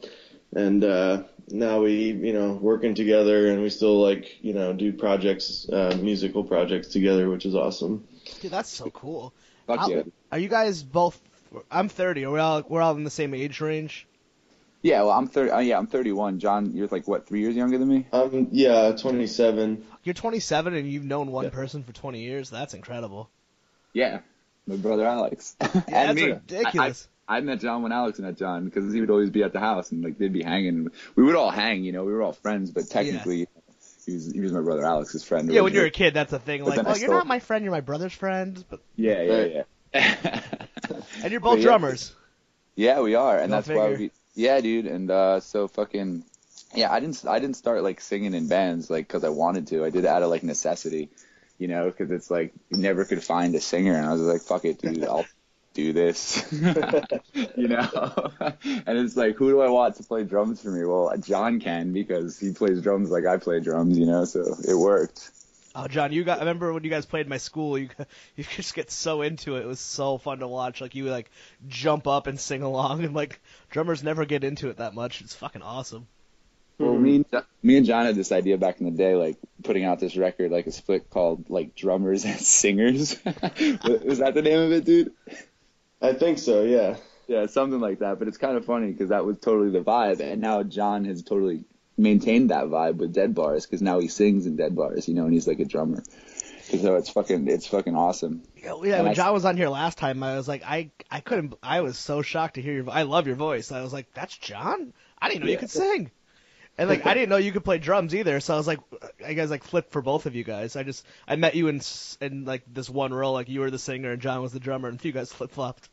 and 0.55 0.83
uh, 0.83 1.19
now 1.49 1.81
we, 1.81 2.11
you 2.11 2.33
know, 2.33 2.53
working 2.53 2.95
together, 2.95 3.47
and 3.49 3.61
we 3.61 3.69
still 3.69 4.01
like, 4.01 4.43
you 4.43 4.53
know, 4.53 4.73
do 4.73 4.93
projects, 4.93 5.67
uh, 5.69 5.97
musical 6.01 6.43
projects 6.43 6.87
together, 6.89 7.29
which 7.29 7.45
is 7.45 7.55
awesome. 7.55 8.07
Dude, 8.41 8.51
that's 8.51 8.69
so 8.69 8.89
cool. 8.89 9.33
Fuck 9.67 9.79
How- 9.79 9.89
yeah. 9.89 10.03
Are 10.31 10.39
you 10.39 10.49
guys 10.49 10.83
both? 10.83 11.19
I'm 11.69 11.87
30. 11.89 12.25
Are 12.25 12.31
we 12.31 12.39
all 12.39 12.63
we're 12.67 12.81
all 12.81 12.95
in 12.95 13.03
the 13.03 13.09
same 13.11 13.33
age 13.33 13.61
range? 13.61 14.07
Yeah, 14.81 15.01
well, 15.03 15.11
I'm 15.11 15.27
30. 15.27 15.51
Uh, 15.51 15.59
yeah, 15.59 15.77
I'm 15.77 15.87
31. 15.87 16.39
John, 16.39 16.71
you're 16.75 16.87
like 16.87 17.07
what, 17.07 17.25
three 17.27 17.39
years 17.39 17.55
younger 17.55 17.77
than 17.77 17.87
me? 17.87 18.05
Um, 18.11 18.47
yeah, 18.51 18.91
27. 18.91 19.85
You're 20.03 20.13
27 20.13 20.73
and 20.73 20.91
you've 20.91 21.05
known 21.05 21.31
one 21.31 21.45
Yeah. 21.45 21.49
person 21.51 21.83
for 21.83 21.93
20 21.93 22.21
years. 22.21 22.49
That's 22.49 22.73
incredible. 22.73 23.29
Yeah, 23.93 24.19
my 24.67 24.75
brother 24.75 25.05
Alex. 25.05 25.55
Yeah, 25.61 25.69
and 25.87 26.09
that's 26.09 26.15
me. 26.15 26.31
ridiculous. 26.31 27.07
I, 27.07 27.09
I, 27.09 27.12
I 27.27 27.39
met 27.41 27.59
John 27.61 27.83
when 27.83 27.91
Alex 27.91 28.19
met 28.19 28.37
John 28.37 28.65
because 28.65 28.93
he 28.93 28.99
would 28.99 29.09
always 29.09 29.29
be 29.29 29.43
at 29.43 29.53
the 29.53 29.59
house 29.59 29.91
and 29.91 30.03
like 30.03 30.17
they'd 30.17 30.33
be 30.33 30.43
hanging. 30.43 30.89
We 31.15 31.23
would 31.23 31.35
all 31.35 31.51
hang, 31.51 31.83
you 31.83 31.91
know. 31.91 32.03
We 32.03 32.11
were 32.11 32.21
all 32.21 32.33
friends, 32.33 32.71
but 32.71 32.89
technically, 32.89 33.47
he 34.05 34.13
was 34.13 34.31
he 34.31 34.39
was 34.41 34.51
my 34.51 34.59
brother 34.61 34.83
Alex's 34.83 35.23
friend. 35.23 35.49
yeah, 35.51 35.61
when 35.61 35.73
you're 35.73 35.85
a 35.85 35.89
kid, 35.91 36.13
that's 36.13 36.33
a 36.33 36.39
thing. 36.39 36.61
But 36.63 36.69
Like, 36.71 36.75
then 36.77 36.85
I 36.87 36.89
you're 36.89 36.97
still- 36.97 37.13
not 37.13 37.27
my 37.27 37.39
friend. 37.39 37.63
You're 37.63 37.71
my 37.73 37.81
brother's 37.81 38.13
friend. 38.13 38.63
But 38.69 38.81
yeah, 38.97 39.21
yeah, 39.21 39.63
yeah. 39.93 40.41
and 41.23 41.31
you're 41.31 41.39
both 41.39 41.53
But 41.53 41.59
yeah. 41.59 41.63
drummers. 41.63 42.13
Yeah, 42.75 43.01
we 43.01 43.15
are, 43.15 43.37
and 43.37 43.49
Go 43.49 43.55
that's 43.55 43.67
why 43.69 43.89
we. 43.93 44.11
Yeah, 44.35 44.59
dude, 44.61 44.87
and 44.87 45.09
uh, 45.11 45.39
so 45.39 45.67
fucking. 45.67 46.23
Yeah, 46.75 46.91
I 46.91 46.99
didn't. 46.99 47.23
I 47.27 47.39
didn't 47.39 47.55
start 47.55 47.83
like 47.83 48.01
singing 48.01 48.33
in 48.33 48.47
bands 48.47 48.89
like 48.89 49.07
because 49.07 49.23
I 49.23 49.29
wanted 49.29 49.67
to. 49.67 49.85
I 49.85 49.91
did 49.91 50.05
it 50.05 50.07
out 50.07 50.23
of 50.23 50.29
like 50.31 50.41
necessity, 50.43 51.09
you 51.59 51.67
know, 51.67 51.85
because 51.85 52.09
it's 52.11 52.31
like 52.31 52.51
you 52.69 52.77
never 52.79 53.05
could 53.05 53.23
find 53.23 53.53
a 53.55 53.61
singer, 53.61 53.93
and 53.95 54.05
I 54.07 54.11
was 54.11 54.21
like, 54.21 54.41
fuck 54.41 54.65
it, 54.65 54.81
dude, 54.81 55.03
I'll 55.05 55.25
do 55.73 55.93
this, 55.93 56.45
you 56.51 57.67
know. 57.67 58.31
and 58.63 58.97
it's 58.97 59.17
like, 59.17 59.35
who 59.35 59.49
do 59.49 59.61
I 59.61 59.69
want 59.69 59.95
to 59.95 60.03
play 60.03 60.23
drums 60.23 60.61
for 60.61 60.69
me? 60.69 60.85
Well, 60.85 61.13
John 61.17 61.59
can 61.59 61.93
because 61.93 62.39
he 62.39 62.51
plays 62.51 62.81
drums 62.81 63.09
like 63.09 63.25
I 63.25 63.37
play 63.37 63.59
drums, 63.59 63.97
you 63.97 64.05
know. 64.05 64.25
So 64.25 64.55
it 64.67 64.75
worked. 64.75 65.31
Oh, 65.75 65.87
John, 65.87 66.11
you 66.11 66.23
got. 66.23 66.37
I 66.37 66.41
remember 66.41 66.71
when 66.71 66.83
you 66.83 66.89
guys 66.89 67.05
played 67.05 67.27
my 67.27 67.37
school. 67.37 67.77
You 67.77 67.89
you 68.35 68.43
just 68.43 68.75
get 68.75 68.91
so 68.91 69.21
into 69.21 69.55
it. 69.55 69.61
It 69.61 69.67
was 69.67 69.79
so 69.79 70.17
fun 70.17 70.39
to 70.39 70.47
watch. 70.47 70.81
Like 70.81 70.95
you 70.95 71.05
would, 71.05 71.11
like 71.11 71.31
jump 71.67 72.07
up 72.07 72.27
and 72.27 72.39
sing 72.39 72.61
along, 72.61 73.03
and 73.03 73.13
like 73.13 73.39
drummers 73.69 74.03
never 74.03 74.25
get 74.25 74.43
into 74.43 74.69
it 74.69 74.77
that 74.77 74.93
much. 74.93 75.21
It's 75.21 75.35
fucking 75.35 75.63
awesome. 75.63 76.07
Well, 76.79 76.97
me 76.97 77.17
and, 77.17 77.43
me 77.61 77.77
and 77.77 77.85
John 77.85 78.05
had 78.05 78.15
this 78.15 78.31
idea 78.31 78.57
back 78.57 78.79
in 78.79 78.85
the 78.85 78.91
day, 78.91 79.15
like 79.15 79.37
putting 79.63 79.85
out 79.85 79.99
this 79.99 80.17
record, 80.17 80.51
like 80.51 80.67
a 80.67 80.71
split 80.71 81.09
called 81.09 81.49
like 81.49 81.75
drummers 81.75 82.25
and 82.25 82.39
singers. 82.39 83.15
Was 83.23 84.19
that 84.19 84.33
the 84.33 84.41
name 84.41 84.59
of 84.59 84.71
it, 84.71 84.85
dude? 84.85 85.11
I 86.03 86.13
think 86.13 86.37
so, 86.37 86.63
yeah. 86.63 86.97
Yeah, 87.27 87.45
something 87.47 87.79
like 87.79 87.99
that. 87.99 88.19
But 88.19 88.27
it's 88.27 88.37
kind 88.37 88.57
of 88.57 88.65
funny 88.65 88.91
because 88.91 89.09
that 89.09 89.25
was 89.25 89.39
totally 89.39 89.69
the 89.71 89.79
vibe, 89.79 90.19
and 90.19 90.41
now 90.41 90.61
John 90.63 91.05
has 91.05 91.23
totally 91.23 91.63
maintained 91.97 92.49
that 92.49 92.65
vibe 92.65 92.95
with 92.97 93.13
Dead 93.13 93.33
Bars 93.33 93.65
because 93.65 93.81
now 93.81 93.99
he 93.99 94.07
sings 94.09 94.45
in 94.45 94.55
Dead 94.57 94.75
Bars, 94.75 95.07
you 95.07 95.13
know, 95.13 95.23
and 95.23 95.33
he's 95.33 95.47
like 95.47 95.59
a 95.59 95.65
drummer. 95.65 96.03
So 96.65 96.95
it's 96.95 97.09
fucking, 97.09 97.47
it's 97.47 97.67
fucking 97.67 97.95
awesome. 97.95 98.43
Yeah, 98.57 98.73
yeah. 98.83 98.95
And 98.95 99.03
When 99.03 99.11
I- 99.11 99.13
John 99.13 99.33
was 99.33 99.45
on 99.45 99.55
here 99.57 99.69
last 99.69 99.97
time, 99.97 100.21
I 100.23 100.35
was 100.35 100.47
like, 100.47 100.63
I 100.65 100.91
I 101.09 101.19
couldn't. 101.21 101.53
I 101.63 101.81
was 101.81 101.97
so 101.97 102.21
shocked 102.21 102.55
to 102.55 102.61
hear 102.61 102.73
your. 102.73 102.89
I 102.89 103.03
love 103.03 103.27
your 103.27 103.35
voice. 103.35 103.71
I 103.71 103.81
was 103.81 103.93
like, 103.93 104.13
that's 104.13 104.35
John. 104.37 104.91
I 105.21 105.29
didn't 105.29 105.45
know 105.45 105.51
you 105.51 105.57
could 105.57 105.69
sing. 105.69 106.11
And 106.77 106.89
like, 106.89 107.05
I 107.05 107.13
didn't 107.13 107.29
know 107.29 107.37
you 107.37 107.51
could 107.51 107.63
play 107.63 107.77
drums 107.77 108.15
either. 108.15 108.39
So 108.39 108.55
I 108.55 108.57
was 108.57 108.65
like, 108.65 108.79
I 109.23 109.33
guys 109.33 109.51
like 109.51 109.63
flipped 109.63 109.91
for 109.91 110.01
both 110.01 110.25
of 110.25 110.35
you 110.35 110.43
guys. 110.43 110.75
I 110.75 110.81
just 110.83 111.05
I 111.27 111.35
met 111.35 111.53
you 111.55 111.67
in 111.67 111.77
s- 111.77 112.17
in 112.19 112.45
like 112.45 112.63
this 112.67 112.89
one 112.89 113.13
role, 113.13 113.33
like 113.33 113.47
you 113.47 113.59
were 113.59 113.69
the 113.69 113.77
singer 113.77 114.11
and 114.11 114.21
John 114.21 114.41
was 114.41 114.51
the 114.53 114.59
drummer, 114.59 114.89
and 114.89 115.03
you 115.05 115.11
guys 115.11 115.31
flip 115.33 115.51
flopped. 115.51 115.87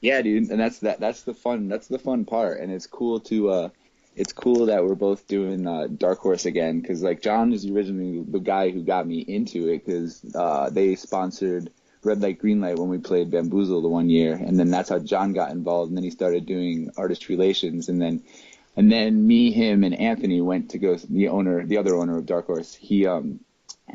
Yeah, 0.00 0.20
dude, 0.22 0.50
and 0.50 0.60
that's 0.60 0.80
that. 0.80 1.00
That's 1.00 1.22
the 1.22 1.34
fun. 1.34 1.68
That's 1.68 1.88
the 1.88 1.98
fun 1.98 2.24
part, 2.24 2.60
and 2.60 2.70
it's 2.72 2.86
cool 2.86 3.20
to. 3.20 3.50
uh 3.50 3.68
It's 4.16 4.32
cool 4.32 4.66
that 4.66 4.84
we're 4.84 4.94
both 4.94 5.26
doing 5.26 5.66
uh, 5.66 5.88
Dark 5.88 6.20
Horse 6.20 6.46
again, 6.46 6.80
because 6.80 7.02
like 7.02 7.20
John 7.22 7.52
is 7.52 7.66
originally 7.66 8.22
the 8.22 8.38
guy 8.38 8.70
who 8.70 8.82
got 8.82 9.06
me 9.06 9.18
into 9.20 9.68
it, 9.68 9.84
because 9.84 10.24
uh, 10.34 10.70
they 10.70 10.94
sponsored 10.94 11.70
Red 12.04 12.20
Light 12.22 12.38
Green 12.38 12.60
Light 12.60 12.78
when 12.78 12.90
we 12.90 12.98
played 12.98 13.30
Bamboozle 13.32 13.82
the 13.82 13.88
one 13.88 14.08
year, 14.10 14.34
and 14.34 14.58
then 14.58 14.70
that's 14.70 14.90
how 14.90 15.00
John 15.00 15.32
got 15.32 15.50
involved, 15.50 15.88
and 15.90 15.96
then 15.96 16.04
he 16.04 16.10
started 16.10 16.46
doing 16.46 16.90
artist 16.96 17.28
relations, 17.28 17.88
and 17.88 18.00
then. 18.00 18.22
And 18.76 18.90
then 18.90 19.24
me, 19.26 19.52
him, 19.52 19.84
and 19.84 19.94
Anthony 19.94 20.40
went 20.40 20.70
to 20.70 20.78
go. 20.78 20.96
The 20.96 21.28
owner, 21.28 21.64
the 21.64 21.78
other 21.78 21.94
owner 21.94 22.18
of 22.18 22.26
Dark 22.26 22.46
Horse, 22.46 22.74
he 22.74 23.06
um 23.06 23.38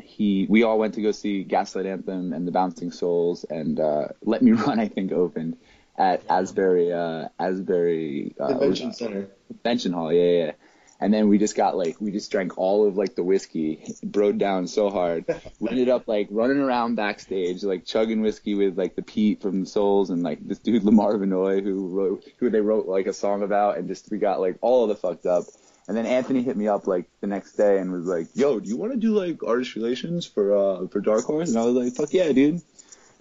he 0.02 0.46
we 0.48 0.62
all 0.62 0.78
went 0.78 0.94
to 0.94 1.02
go 1.02 1.12
see 1.12 1.44
Gaslight 1.44 1.86
Anthem 1.86 2.32
and 2.32 2.46
the 2.46 2.52
Bouncing 2.52 2.90
Souls 2.90 3.44
and 3.44 3.78
uh, 3.78 4.08
Let 4.22 4.42
Me 4.42 4.52
Run 4.52 4.80
I 4.80 4.88
think 4.88 5.12
opened 5.12 5.58
at 6.00 6.22
Asbury 6.30 6.92
uh, 6.92 7.28
Asbury 7.38 8.34
uh, 8.40 8.48
Convention 8.48 8.92
Center. 8.94 9.28
Convention 9.48 9.92
Hall 9.92 10.12
yeah, 10.12 10.22
yeah 10.22 10.44
yeah 10.46 10.52
and 11.00 11.12
then 11.14 11.28
we 11.28 11.38
just 11.38 11.56
got 11.56 11.76
like 11.76 12.00
we 12.00 12.10
just 12.10 12.30
drank 12.30 12.58
all 12.58 12.86
of 12.86 12.96
like 12.96 13.14
the 13.14 13.22
whiskey 13.22 13.94
broed 14.04 14.38
down 14.38 14.66
so 14.66 14.90
hard 14.90 15.24
we 15.58 15.68
ended 15.68 15.88
up 15.88 16.08
like 16.08 16.28
running 16.30 16.58
around 16.58 16.94
backstage 16.94 17.62
like 17.62 17.84
chugging 17.84 18.22
whiskey 18.22 18.54
with 18.54 18.78
like 18.78 18.96
the 18.96 19.02
Pete 19.02 19.40
from 19.42 19.60
the 19.60 19.66
Souls 19.66 20.10
and 20.10 20.22
like 20.22 20.46
this 20.46 20.58
dude 20.58 20.84
Lamar 20.84 21.14
Vanoy 21.14 21.62
who 21.62 21.88
wrote 21.88 22.24
who 22.38 22.50
they 22.50 22.60
wrote 22.60 22.86
like 22.86 23.06
a 23.06 23.12
song 23.12 23.42
about 23.42 23.78
and 23.78 23.88
just 23.88 24.10
we 24.10 24.18
got 24.18 24.40
like 24.40 24.56
all 24.60 24.84
of 24.84 24.88
the 24.88 24.96
fucked 24.96 25.26
up 25.26 25.44
and 25.88 25.96
then 25.96 26.06
Anthony 26.06 26.42
hit 26.42 26.56
me 26.56 26.68
up 26.68 26.86
like 26.86 27.06
the 27.20 27.26
next 27.26 27.54
day 27.54 27.78
and 27.78 27.90
was 27.90 28.06
like, 28.06 28.28
"Yo, 28.34 28.60
do 28.60 28.68
you 28.68 28.76
want 28.76 28.92
to 28.92 28.98
do 28.98 29.12
like 29.12 29.42
artist 29.42 29.74
relations 29.74 30.24
for 30.24 30.56
uh 30.56 30.86
for 30.86 31.00
Dark 31.00 31.24
Horse?" 31.24 31.48
And 31.48 31.58
I 31.58 31.64
was 31.64 31.74
like, 31.74 31.92
"Fuck 31.94 32.12
yeah, 32.12 32.30
dude." 32.30 32.62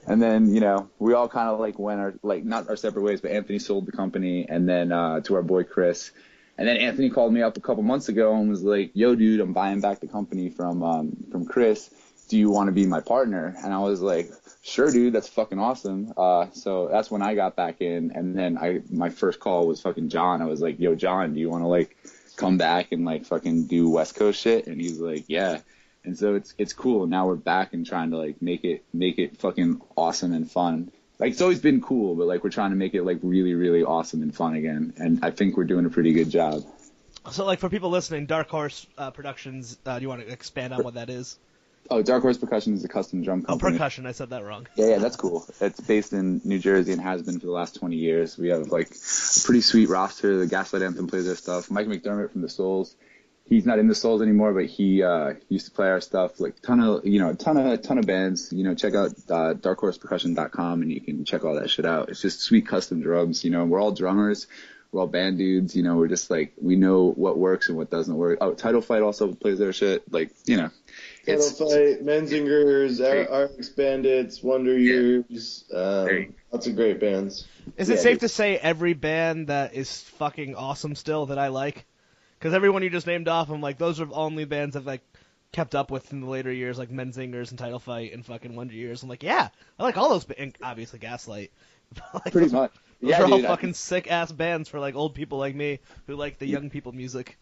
And 0.10 0.20
then 0.20 0.54
you 0.54 0.60
know 0.60 0.90
we 0.98 1.14
all 1.14 1.30
kind 1.30 1.50
of 1.50 1.60
like 1.60 1.78
went 1.78 2.00
our 2.00 2.16
like 2.24 2.44
not 2.44 2.68
our 2.68 2.76
separate 2.76 3.04
ways, 3.04 3.22
but 3.22 3.32
Anthony 3.32 3.60
sold 3.60 3.86
the 3.86 3.92
company 3.92 4.48
and 4.50 4.68
then 4.68 4.92
uh 4.92 5.22
to 5.22 5.36
our 5.36 5.44
boy 5.44 5.64
Chris. 5.64 6.12
And 6.58 6.68
then 6.68 6.76
Anthony 6.78 7.10
called 7.10 7.32
me 7.32 7.42
up 7.42 7.56
a 7.56 7.62
couple 7.62 7.84
months 7.84 8.10
ago 8.10 8.36
and 8.36 8.50
was 8.50 8.64
like, 8.64 8.92
"Yo, 8.94 9.16
dude, 9.16 9.40
I'm 9.40 9.54
buying 9.54 9.80
back 9.80 10.00
the 10.02 10.08
company 10.08 10.50
from 10.50 10.84
um 10.84 11.16
from 11.32 11.46
Chris. 11.46 11.92
Do 12.28 12.38
you 12.38 12.50
want 12.50 12.68
to 12.68 12.72
be 12.72 12.88
my 12.88 13.02
partner?" 13.02 13.56
And 13.64 13.72
I 13.72 13.80
was 13.80 14.02
like, 14.02 14.32
"Sure, 14.64 14.92
dude. 14.92 15.14
That's 15.14 15.30
fucking 15.30 15.60
awesome." 15.60 16.12
Uh, 16.18 16.48
so 16.54 16.88
that's 16.88 17.12
when 17.12 17.22
I 17.22 17.36
got 17.36 17.56
back 17.56 17.80
in, 17.80 18.12
and 18.14 18.36
then 18.36 18.58
I 18.58 18.82
my 18.92 19.10
first 19.10 19.40
call 19.40 19.68
was 19.68 19.80
fucking 19.80 20.10
John. 20.10 20.42
I 20.42 20.46
was 20.46 20.60
like, 20.60 20.80
"Yo, 20.80 20.96
John, 20.96 21.34
do 21.36 21.40
you 21.40 21.50
want 21.50 21.64
to 21.64 21.68
like 21.68 21.96
come 22.36 22.58
back 22.58 22.92
and 22.92 23.06
like 23.06 23.26
fucking 23.26 23.68
do 23.68 23.90
West 23.92 24.16
Coast 24.16 24.42
shit?" 24.42 24.66
And 24.66 24.82
he's 24.82 25.00
like, 25.00 25.26
"Yeah." 25.28 25.60
And 26.04 26.18
so 26.18 26.36
it's 26.36 26.54
it's 26.58 26.74
cool. 26.74 27.08
Now 27.08 27.28
we're 27.28 27.36
back 27.36 27.74
and 27.74 27.86
trying 27.86 28.12
to 28.12 28.18
like 28.18 28.42
make 28.42 28.64
it 28.64 28.84
make 28.94 29.20
it 29.20 29.38
fucking 29.38 29.82
awesome 29.98 30.34
and 30.34 30.50
fun. 30.50 30.92
Like 31.20 31.32
it's 31.32 31.42
always 31.42 31.60
been 31.60 31.82
cool, 31.82 32.16
but 32.16 32.26
like 32.28 32.44
we're 32.44 32.50
trying 32.52 32.70
to 32.72 32.78
make 32.78 32.94
it 32.94 33.04
like 33.04 33.20
really 33.22 33.54
really 33.54 33.84
awesome 33.84 34.22
and 34.22 34.34
fun 34.34 34.56
again. 34.56 34.94
And 34.98 35.24
I 35.24 35.32
think 35.32 35.58
we're 35.58 35.66
doing 35.66 35.86
a 35.86 35.90
pretty 35.90 36.14
good 36.14 36.30
job. 36.30 36.64
So 37.32 37.46
like 37.46 37.60
for 37.60 37.70
people 37.70 37.90
listening, 37.90 38.26
Dark 38.28 38.50
Horse 38.50 38.88
uh, 38.98 39.12
Productions. 39.12 39.78
Uh, 39.86 40.00
do 40.00 40.04
you 40.04 40.10
want 40.10 40.22
to 40.22 40.32
expand 40.32 40.74
on 40.74 40.84
what 40.84 40.94
that 40.94 41.10
is? 41.10 41.38
Oh, 41.92 42.02
Dark 42.04 42.22
Horse 42.22 42.38
Percussion 42.38 42.74
is 42.76 42.84
a 42.84 42.88
custom 42.88 43.24
drum 43.24 43.44
Oh, 43.48 43.54
company. 43.54 43.72
percussion. 43.74 44.06
I 44.06 44.12
said 44.12 44.30
that 44.30 44.44
wrong. 44.44 44.68
Yeah, 44.76 44.90
yeah, 44.92 44.98
that's 45.00 45.16
cool. 45.16 45.46
It's 45.60 45.80
based 45.80 46.14
in 46.14 46.40
New 46.46 46.60
Jersey 46.60 46.92
and 46.94 47.02
has 47.02 47.24
been 47.24 47.40
for 47.40 47.48
the 47.48 47.52
last 47.52 47.76
20 47.80 47.96
years. 47.96 48.38
We 48.38 48.50
have 48.50 48.68
like 48.68 48.88
a 48.92 49.40
pretty 49.44 49.62
sweet 49.62 49.90
roster. 49.90 50.38
The 50.38 50.46
Gaslight 50.46 50.84
Anthem 50.84 51.08
plays 51.08 51.26
their 51.26 51.36
stuff. 51.36 51.72
Mike 51.72 51.88
McDermott 51.88 52.32
from 52.32 52.42
the 52.42 52.50
Souls. 52.50 52.96
He's 53.50 53.66
not 53.66 53.80
in 53.80 53.88
the 53.88 53.96
Souls 53.96 54.22
anymore, 54.22 54.54
but 54.54 54.66
he 54.68 55.02
uh, 55.02 55.34
used 55.50 55.66
to 55.66 55.72
play 55.72 55.90
our 55.90 56.00
stuff. 56.02 56.40
Like 56.40 56.62
ton 56.62 56.80
of 56.80 57.06
you 57.06 57.20
know, 57.20 57.34
ton 57.34 57.58
of 57.58 57.82
ton 57.82 57.98
of 57.98 58.06
bands. 58.06 58.54
You 58.54 58.64
know, 58.64 58.76
check 58.76 58.94
out 58.94 59.10
uh, 59.30 59.54
darkhorsepercussion.com 59.56 60.82
and 60.82 60.92
you 60.92 61.02
can 61.02 61.26
check 61.26 61.44
all 61.44 61.56
that 61.56 61.70
shit 61.70 61.86
out. 61.86 62.10
It's 62.10 62.22
just 62.22 62.42
sweet 62.42 62.68
custom 62.68 63.02
drums. 63.02 63.44
You 63.44 63.52
know, 63.52 63.66
we're 63.66 63.82
all 63.82 63.92
drummers. 63.92 64.48
We're 64.92 65.02
all 65.02 65.08
band 65.08 65.38
dudes. 65.38 65.76
You 65.76 65.84
know, 65.84 65.98
we're 65.98 66.08
just 66.08 66.30
like 66.30 66.54
we 66.62 66.76
know 66.76 67.12
what 67.12 67.38
works 67.38 67.70
and 67.70 67.78
what 67.78 67.90
doesn't 67.90 68.16
work. 68.16 68.40
Oh, 68.42 68.54
Title 68.54 68.82
Fight 68.82 69.02
also 69.02 69.34
plays 69.34 69.60
their 69.60 69.74
shit. 69.74 70.12
Like 70.12 70.32
you 70.46 70.58
know, 70.58 70.70
Title 71.26 71.42
it's 71.46 71.58
Fight, 71.60 72.06
Menzingers, 72.06 72.98
Great. 72.98 73.30
RX 73.30 73.70
Bandits, 73.70 74.42
Wonder 74.44 74.78
Yeah. 74.78 74.94
Years, 75.30 75.64
um, 75.74 76.34
lots 76.52 76.68
of 76.68 76.76
great 76.76 77.00
bands. 77.00 77.48
Is 77.78 77.90
it 77.90 77.96
Yeah, 77.96 78.00
safe 78.02 78.14
dude. 78.16 78.22
to 78.22 78.30
say 78.30 78.58
every 78.58 78.94
band 78.94 79.48
that 79.48 79.76
is 79.76 80.02
fucking 80.18 80.56
awesome 80.56 80.96
still 80.96 81.28
that 81.28 81.38
I 81.38 81.50
like? 81.50 81.86
Because 82.40 82.54
everyone 82.54 82.84
you 82.84 82.90
just 82.90 83.06
named 83.08 83.28
off, 83.28 83.50
I'm 83.50 83.62
like, 83.62 83.78
those 83.78 84.00
are 84.00 84.08
only 84.14 84.46
bands 84.46 84.76
I've 84.76 84.86
like 84.86 85.02
kept 85.52 85.76
up 85.76 85.92
with 85.92 86.12
in 86.14 86.22
the 86.22 86.28
later 86.30 86.52
years, 86.52 86.78
like 86.78 86.90
Menzingers 86.90 87.50
and 87.50 87.60
Title 87.60 87.80
Fight 87.80 88.14
and 88.14 88.26
fucking 88.26 88.56
Wonder 88.56 88.74
Years. 88.76 89.04
I'm 89.04 89.10
like, 89.10 89.24
yeah, 89.24 89.50
I 89.78 89.84
like 89.84 89.98
all 89.98 90.10
those, 90.10 90.24
ba- 90.26 90.40
and 90.40 90.56
obviously 90.62 91.00
Gaslight. 91.00 91.52
Like, 92.14 92.32
pretty 92.32 92.48
those, 92.48 92.54
much. 92.54 92.72
Those 93.02 93.12
yeah, 93.12 93.22
are 93.22 93.26
all 93.26 93.38
dude, 93.38 93.46
I- 93.46 93.48
fucking 93.50 93.74
sick 93.74 94.12
ass 94.12 94.32
bands 94.32 94.70
for 94.70 94.80
like 94.80 94.94
old 94.96 95.16
people 95.16 95.38
like 95.40 95.56
me 95.56 95.80
who 96.06 96.16
like 96.16 96.38
the 96.38 96.46
young 96.46 96.70
people 96.70 96.92
music. 96.92 97.38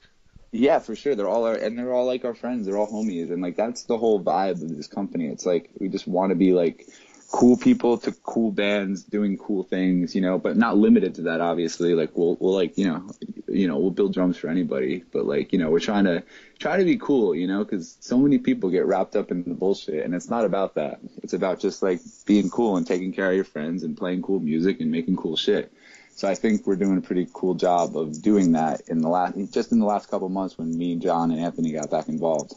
Yeah, 0.51 0.79
for 0.79 0.95
sure. 0.95 1.15
They're 1.15 1.27
all 1.27 1.45
our, 1.45 1.55
and 1.55 1.77
they're 1.77 1.91
all 1.93 2.05
like 2.05 2.23
our 2.23 2.33
friends. 2.33 2.65
They're 2.65 2.77
all 2.77 2.87
homies, 2.87 3.31
and 3.31 3.41
like 3.41 3.57
that's 3.57 3.83
the 3.83 3.97
whole 3.97 4.23
vibe 4.23 4.61
of 4.61 4.75
this 4.75 4.87
company. 4.87 5.27
It's 5.27 5.45
like 5.45 5.69
we 5.79 5.89
just 5.89 6.07
want 6.07 6.29
to 6.29 6.35
be 6.35 6.53
like 6.53 6.87
cool 7.31 7.57
people 7.57 7.97
to 7.97 8.11
cool 8.23 8.51
bands 8.51 9.03
doing 9.03 9.37
cool 9.37 9.63
things, 9.63 10.15
you 10.15 10.21
know, 10.21 10.37
but 10.37 10.57
not 10.57 10.77
limited 10.77 11.15
to 11.15 11.21
that. 11.23 11.41
Obviously, 11.41 11.93
like 11.93 12.15
we'll 12.15 12.37
we'll 12.39 12.53
like 12.53 12.77
you 12.77 12.87
know 12.87 13.07
you 13.49 13.67
know, 13.67 13.77
we'll 13.77 13.91
build 13.91 14.13
drums 14.13 14.37
for 14.37 14.49
anybody, 14.49 15.03
but 15.11 15.25
like, 15.25 15.53
you 15.53 15.59
know, 15.59 15.69
we're 15.69 15.79
trying 15.79 16.03
to 16.03 16.23
try 16.59 16.77
to 16.77 16.83
be 16.83 16.97
cool, 16.97 17.33
you 17.33 17.47
know, 17.47 17.63
because 17.63 17.97
so 17.99 18.17
many 18.17 18.37
people 18.37 18.69
get 18.69 18.85
wrapped 18.85 19.15
up 19.15 19.31
in 19.31 19.43
the 19.43 19.53
bullshit, 19.53 20.05
and 20.05 20.13
it's 20.13 20.29
not 20.29 20.45
about 20.45 20.75
that. 20.75 20.99
It's 21.23 21.33
about 21.33 21.59
just 21.59 21.81
like 21.81 21.99
being 22.25 22.49
cool 22.49 22.77
and 22.77 22.85
taking 22.85 23.13
care 23.13 23.29
of 23.29 23.35
your 23.35 23.45
friends 23.45 23.83
and 23.83 23.97
playing 23.97 24.21
cool 24.21 24.39
music 24.39 24.79
and 24.81 24.91
making 24.91 25.15
cool 25.15 25.35
shit. 25.35 25.71
So 26.15 26.27
I 26.27 26.35
think 26.35 26.65
we're 26.65 26.75
doing 26.75 26.97
a 26.97 27.01
pretty 27.01 27.27
cool 27.31 27.53
job 27.53 27.95
of 27.95 28.21
doing 28.21 28.53
that 28.53 28.81
in 28.87 28.99
the 28.99 29.09
last, 29.09 29.35
just 29.53 29.71
in 29.71 29.79
the 29.79 29.85
last 29.85 30.09
couple 30.09 30.29
months 30.29 30.57
when 30.57 30.75
me, 30.75 30.93
and 30.93 31.01
John, 31.01 31.31
and 31.31 31.39
Anthony 31.39 31.71
got 31.71 31.91
back 31.91 32.09
involved. 32.09 32.53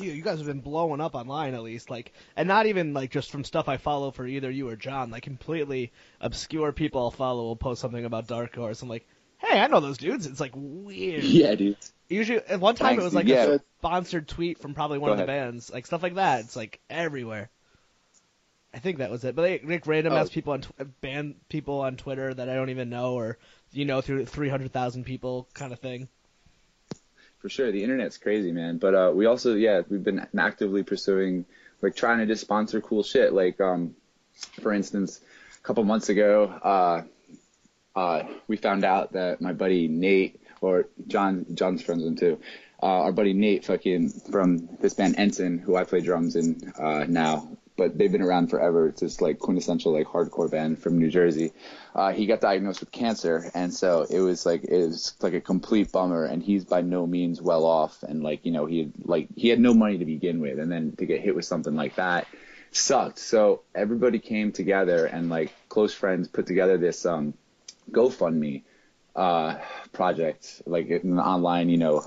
You, 0.00 0.12
you 0.12 0.22
guys 0.22 0.38
have 0.38 0.46
been 0.46 0.60
blowing 0.60 1.00
up 1.00 1.14
online 1.14 1.54
at 1.54 1.62
least, 1.62 1.90
like, 1.90 2.12
and 2.36 2.46
not 2.48 2.66
even 2.66 2.94
like 2.94 3.10
just 3.10 3.30
from 3.30 3.44
stuff 3.44 3.68
I 3.68 3.76
follow 3.76 4.10
for 4.10 4.26
either 4.26 4.50
you 4.50 4.68
or 4.68 4.76
John, 4.76 5.10
like 5.10 5.22
completely 5.22 5.92
obscure 6.20 6.72
people 6.72 7.00
I'll 7.02 7.10
follow 7.10 7.42
will 7.44 7.56
post 7.56 7.80
something 7.80 8.04
about 8.04 8.26
Dark 8.26 8.54
Horse. 8.54 8.82
I'm 8.82 8.88
like, 8.88 9.06
hey, 9.38 9.58
I 9.60 9.66
know 9.66 9.80
those 9.80 9.98
dudes. 9.98 10.26
It's 10.26 10.40
like 10.40 10.52
weird. 10.54 11.22
Yeah, 11.24 11.54
dude. 11.54 11.76
Usually, 12.08 12.38
at 12.38 12.58
one 12.60 12.74
time 12.74 12.88
Thanks, 12.88 13.02
it 13.02 13.04
was 13.04 13.14
like 13.14 13.26
dude. 13.26 13.36
a 13.36 13.60
sponsored 13.80 14.28
tweet 14.28 14.58
from 14.58 14.72
probably 14.74 14.98
one 14.98 15.08
Go 15.08 15.12
of 15.12 15.18
the 15.18 15.24
ahead. 15.24 15.44
bands, 15.52 15.70
like 15.70 15.84
stuff 15.86 16.02
like 16.02 16.14
that. 16.14 16.40
It's 16.40 16.56
like 16.56 16.80
everywhere. 16.88 17.50
I 18.72 18.78
think 18.78 18.98
that 18.98 19.10
was 19.10 19.24
it. 19.24 19.34
But 19.34 19.42
they 19.42 19.58
like 19.60 19.86
random 19.86 20.12
oh. 20.12 20.16
ass 20.16 20.28
Oh. 20.28 20.30
people 20.32 20.52
on 20.54 20.60
tw- 20.62 21.00
band 21.00 21.34
people 21.48 21.80
on 21.80 21.96
Twitter 21.96 22.32
that 22.32 22.48
I 22.48 22.54
don't 22.54 22.70
even 22.70 22.88
know, 22.90 23.14
or 23.14 23.38
you 23.72 23.84
know, 23.84 24.00
through 24.00 24.24
three 24.26 24.48
hundred 24.48 24.72
thousand 24.72 25.04
people 25.04 25.48
kind 25.54 25.72
of 25.72 25.78
thing. 25.80 26.08
For 27.38 27.48
sure, 27.48 27.70
the 27.70 27.84
internet's 27.84 28.18
crazy, 28.18 28.52
man. 28.52 28.78
But 28.78 28.94
uh, 28.94 29.12
we 29.14 29.26
also, 29.26 29.54
yeah, 29.54 29.82
we've 29.88 30.02
been 30.02 30.26
actively 30.36 30.82
pursuing, 30.82 31.44
like, 31.82 31.94
trying 31.94 32.18
to 32.18 32.26
just 32.26 32.40
sponsor 32.40 32.80
cool 32.80 33.02
shit. 33.02 33.32
Like, 33.32 33.60
um, 33.60 33.94
for 34.60 34.72
instance, 34.72 35.20
a 35.56 35.62
couple 35.62 35.84
months 35.84 36.08
ago, 36.08 36.46
uh, 36.46 37.02
uh, 37.98 38.22
we 38.48 38.56
found 38.56 38.84
out 38.84 39.12
that 39.12 39.40
my 39.40 39.52
buddy 39.52 39.88
Nate, 39.88 40.40
or 40.60 40.86
John, 41.06 41.46
John's 41.54 41.82
friends 41.82 42.02
with 42.02 42.12
him 42.12 42.16
too. 42.16 42.40
Uh, 42.82 42.86
our 42.86 43.12
buddy 43.12 43.32
Nate, 43.32 43.64
fucking 43.64 44.10
from 44.30 44.68
this 44.80 44.94
band 44.94 45.16
Ensign, 45.18 45.58
who 45.58 45.76
I 45.76 45.84
play 45.84 46.00
drums 46.00 46.36
in 46.36 46.72
uh, 46.78 47.04
now, 47.08 47.48
but 47.78 47.96
they've 47.96 48.12
been 48.12 48.22
around 48.22 48.48
forever. 48.48 48.88
It's 48.88 49.00
this 49.00 49.22
like 49.22 49.38
quintessential 49.38 49.92
like 49.92 50.06
hardcore 50.06 50.50
band 50.50 50.80
from 50.80 50.98
New 50.98 51.08
Jersey. 51.08 51.52
Uh, 51.94 52.12
he 52.12 52.26
got 52.26 52.42
diagnosed 52.42 52.80
with 52.80 52.92
cancer, 52.92 53.50
and 53.54 53.72
so 53.72 54.04
it 54.10 54.20
was 54.20 54.44
like 54.44 54.64
it 54.64 54.86
was 54.86 55.14
like 55.22 55.32
a 55.32 55.40
complete 55.40 55.90
bummer. 55.92 56.24
And 56.24 56.42
he's 56.42 56.64
by 56.64 56.82
no 56.82 57.06
means 57.06 57.40
well 57.40 57.64
off, 57.64 58.02
and 58.02 58.22
like 58.22 58.44
you 58.44 58.52
know 58.52 58.66
he 58.66 58.80
had 58.80 58.92
like 59.04 59.28
he 59.36 59.48
had 59.48 59.60
no 59.60 59.72
money 59.72 59.96
to 59.96 60.04
begin 60.04 60.40
with, 60.40 60.58
and 60.58 60.70
then 60.70 60.92
to 60.96 61.06
get 61.06 61.22
hit 61.22 61.34
with 61.34 61.46
something 61.46 61.74
like 61.74 61.94
that 61.94 62.26
sucked. 62.70 63.18
So 63.18 63.62
everybody 63.74 64.18
came 64.18 64.52
together 64.52 65.06
and 65.06 65.30
like 65.30 65.54
close 65.70 65.94
friends 65.94 66.28
put 66.28 66.46
together 66.46 66.76
this 66.76 67.06
um 67.06 67.32
GoFundMe 67.90 68.64
uh, 69.16 69.56
project, 69.92 70.62
like 70.66 70.90
an 70.90 71.18
online, 71.18 71.68
you 71.68 71.76
know, 71.76 72.00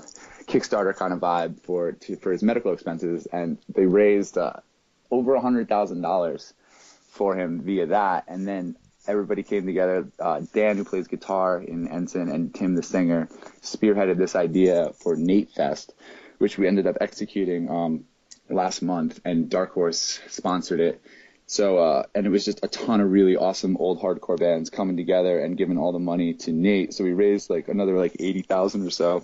Kickstarter 0.46 0.96
kind 0.96 1.12
of 1.12 1.20
vibe 1.20 1.60
for 1.60 1.92
to, 1.92 2.16
for 2.16 2.32
his 2.32 2.42
medical 2.42 2.72
expenses, 2.72 3.26
and 3.26 3.58
they 3.68 3.86
raised 3.86 4.38
uh, 4.38 4.54
over 5.12 5.34
a 5.34 5.40
hundred 5.40 5.68
thousand 5.68 6.00
dollars 6.00 6.52
for 7.10 7.36
him 7.36 7.60
via 7.60 7.86
that, 7.86 8.24
and 8.26 8.48
then 8.48 8.76
everybody 9.06 9.42
came 9.42 9.66
together. 9.66 10.08
Uh, 10.18 10.40
Dan, 10.52 10.78
who 10.78 10.84
plays 10.84 11.06
guitar 11.06 11.60
in 11.60 11.86
Ensign, 11.86 12.28
and 12.28 12.52
Tim, 12.54 12.74
the 12.74 12.82
singer, 12.82 13.28
spearheaded 13.60 14.16
this 14.16 14.34
idea 14.34 14.92
for 14.94 15.14
Nate 15.14 15.50
Fest, 15.52 15.92
which 16.38 16.58
we 16.58 16.66
ended 16.66 16.86
up 16.86 16.96
executing 17.00 17.70
um, 17.70 18.04
last 18.48 18.82
month, 18.82 19.20
and 19.24 19.50
Dark 19.50 19.72
Horse 19.72 20.18
sponsored 20.28 20.80
it. 20.80 21.02
So, 21.46 21.76
uh, 21.76 22.04
and 22.14 22.26
it 22.26 22.30
was 22.30 22.46
just 22.46 22.64
a 22.64 22.68
ton 22.68 23.02
of 23.02 23.10
really 23.10 23.36
awesome 23.36 23.76
old 23.76 24.00
hardcore 24.00 24.38
bands 24.38 24.70
coming 24.70 24.96
together 24.96 25.38
and 25.38 25.56
giving 25.56 25.76
all 25.76 25.92
the 25.92 25.98
money 25.98 26.32
to 26.34 26.52
Nate. 26.52 26.94
So 26.94 27.04
we 27.04 27.12
raised 27.12 27.50
like 27.50 27.68
another 27.68 27.98
like 27.98 28.16
80,000 28.18 28.86
or 28.86 28.90
so 28.90 29.22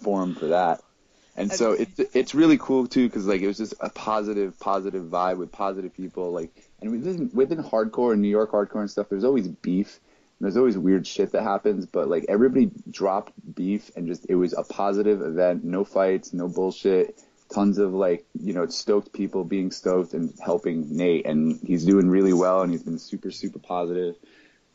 for 0.00 0.24
him 0.24 0.34
for 0.34 0.48
that. 0.48 0.80
And 1.36 1.50
so 1.50 1.72
it's, 1.72 1.98
it's 2.14 2.34
really 2.34 2.58
cool 2.58 2.86
too, 2.86 3.08
cause 3.08 3.26
like 3.26 3.40
it 3.40 3.46
was 3.46 3.56
just 3.56 3.74
a 3.80 3.88
positive, 3.88 4.58
positive 4.60 5.04
vibe 5.04 5.38
with 5.38 5.50
positive 5.50 5.94
people. 5.94 6.30
Like, 6.30 6.50
and 6.80 6.90
within, 6.90 7.30
within 7.32 7.62
hardcore 7.62 8.12
and 8.12 8.20
New 8.20 8.28
York 8.28 8.52
hardcore 8.52 8.80
and 8.80 8.90
stuff, 8.90 9.08
there's 9.08 9.24
always 9.24 9.48
beef. 9.48 9.98
And 10.38 10.46
there's 10.46 10.56
always 10.56 10.76
weird 10.76 11.06
shit 11.06 11.32
that 11.32 11.42
happens, 11.42 11.86
but 11.86 12.08
like 12.08 12.26
everybody 12.28 12.70
dropped 12.90 13.32
beef 13.54 13.90
and 13.96 14.06
just, 14.06 14.26
it 14.28 14.34
was 14.34 14.52
a 14.52 14.62
positive 14.62 15.22
event. 15.22 15.64
No 15.64 15.84
fights, 15.84 16.32
no 16.32 16.48
bullshit 16.48 17.18
tons 17.52 17.78
of 17.78 17.92
like 17.92 18.24
you 18.40 18.52
know 18.52 18.66
stoked 18.66 19.12
people 19.12 19.44
being 19.44 19.70
stoked 19.70 20.14
and 20.14 20.32
helping 20.42 20.96
Nate 20.96 21.26
and 21.26 21.60
he's 21.64 21.84
doing 21.84 22.08
really 22.08 22.32
well 22.32 22.62
and 22.62 22.72
he's 22.72 22.82
been 22.82 22.98
super 22.98 23.30
super 23.30 23.58
positive 23.58 24.16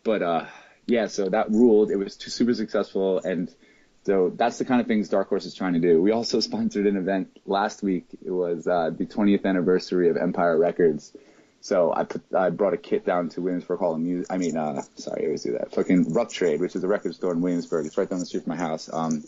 but 0.03 0.21
uh 0.21 0.45
yeah 0.85 1.07
so 1.07 1.27
that 1.29 1.49
ruled 1.49 1.89
it 1.91 1.95
was 1.95 2.15
too, 2.15 2.29
super 2.29 2.53
successful 2.53 3.19
and 3.19 3.53
so 4.07 4.31
that's 4.33 4.57
the 4.57 4.65
kind 4.65 4.81
of 4.81 4.87
things 4.87 5.09
Dark 5.09 5.29
Horse 5.29 5.45
is 5.45 5.53
trying 5.53 5.73
to 5.73 5.79
do 5.79 6.01
we 6.01 6.11
also 6.11 6.39
sponsored 6.49 6.87
an 6.87 6.97
event 6.97 7.39
last 7.45 7.83
week 7.83 8.07
it 8.25 8.31
was 8.31 8.67
uh 8.67 8.89
the 8.89 9.05
20th 9.05 9.45
anniversary 9.45 10.09
of 10.09 10.17
Empire 10.17 10.57
Records 10.57 11.13
so 11.59 11.93
I 11.93 12.03
put 12.03 12.21
I 12.33 12.49
brought 12.49 12.73
a 12.73 12.77
kit 12.77 13.05
down 13.05 13.29
to 13.29 13.41
Williamsburg 13.41 13.79
Hall 13.79 13.93
of 13.93 13.99
Music. 13.99 14.27
I 14.29 14.37
mean, 14.37 14.55
uh, 14.55 14.83
sorry, 14.95 15.23
I 15.23 15.25
always 15.25 15.43
do 15.43 15.53
that. 15.53 15.73
Fucking 15.73 16.13
Rough 16.13 16.31
Trade, 16.31 16.61
which 16.61 16.75
is 16.75 16.83
a 16.83 16.87
record 16.87 17.15
store 17.15 17.33
in 17.33 17.41
Williamsburg. 17.41 17.85
It's 17.85 17.97
right 17.97 18.09
down 18.09 18.19
the 18.19 18.25
street 18.25 18.43
from 18.43 18.51
my 18.51 18.57
house. 18.57 18.89
Um, 18.91 19.23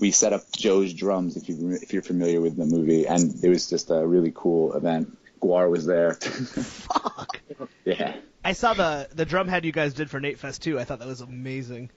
we 0.00 0.10
set 0.10 0.32
up 0.32 0.42
Joe's 0.56 0.92
Drums, 0.92 1.36
if 1.36 1.48
you 1.48 1.78
if 1.80 1.92
you're 1.92 2.02
familiar 2.02 2.40
with 2.40 2.56
the 2.56 2.64
movie, 2.64 3.06
and 3.06 3.32
it 3.44 3.48
was 3.48 3.68
just 3.68 3.90
a 3.90 4.04
really 4.06 4.32
cool 4.34 4.72
event. 4.72 5.16
GWAR 5.40 5.70
was 5.70 5.84
there. 5.84 6.14
Fuck. 6.14 7.40
yeah. 7.84 8.16
I 8.44 8.52
saw 8.54 8.74
the 8.74 9.08
the 9.14 9.24
drum 9.24 9.46
head 9.46 9.64
you 9.64 9.72
guys 9.72 9.94
did 9.94 10.10
for 10.10 10.20
Nate 10.20 10.38
Fest 10.38 10.62
too. 10.62 10.80
I 10.80 10.84
thought 10.84 10.98
that 11.00 11.08
was 11.08 11.20
amazing. 11.20 11.90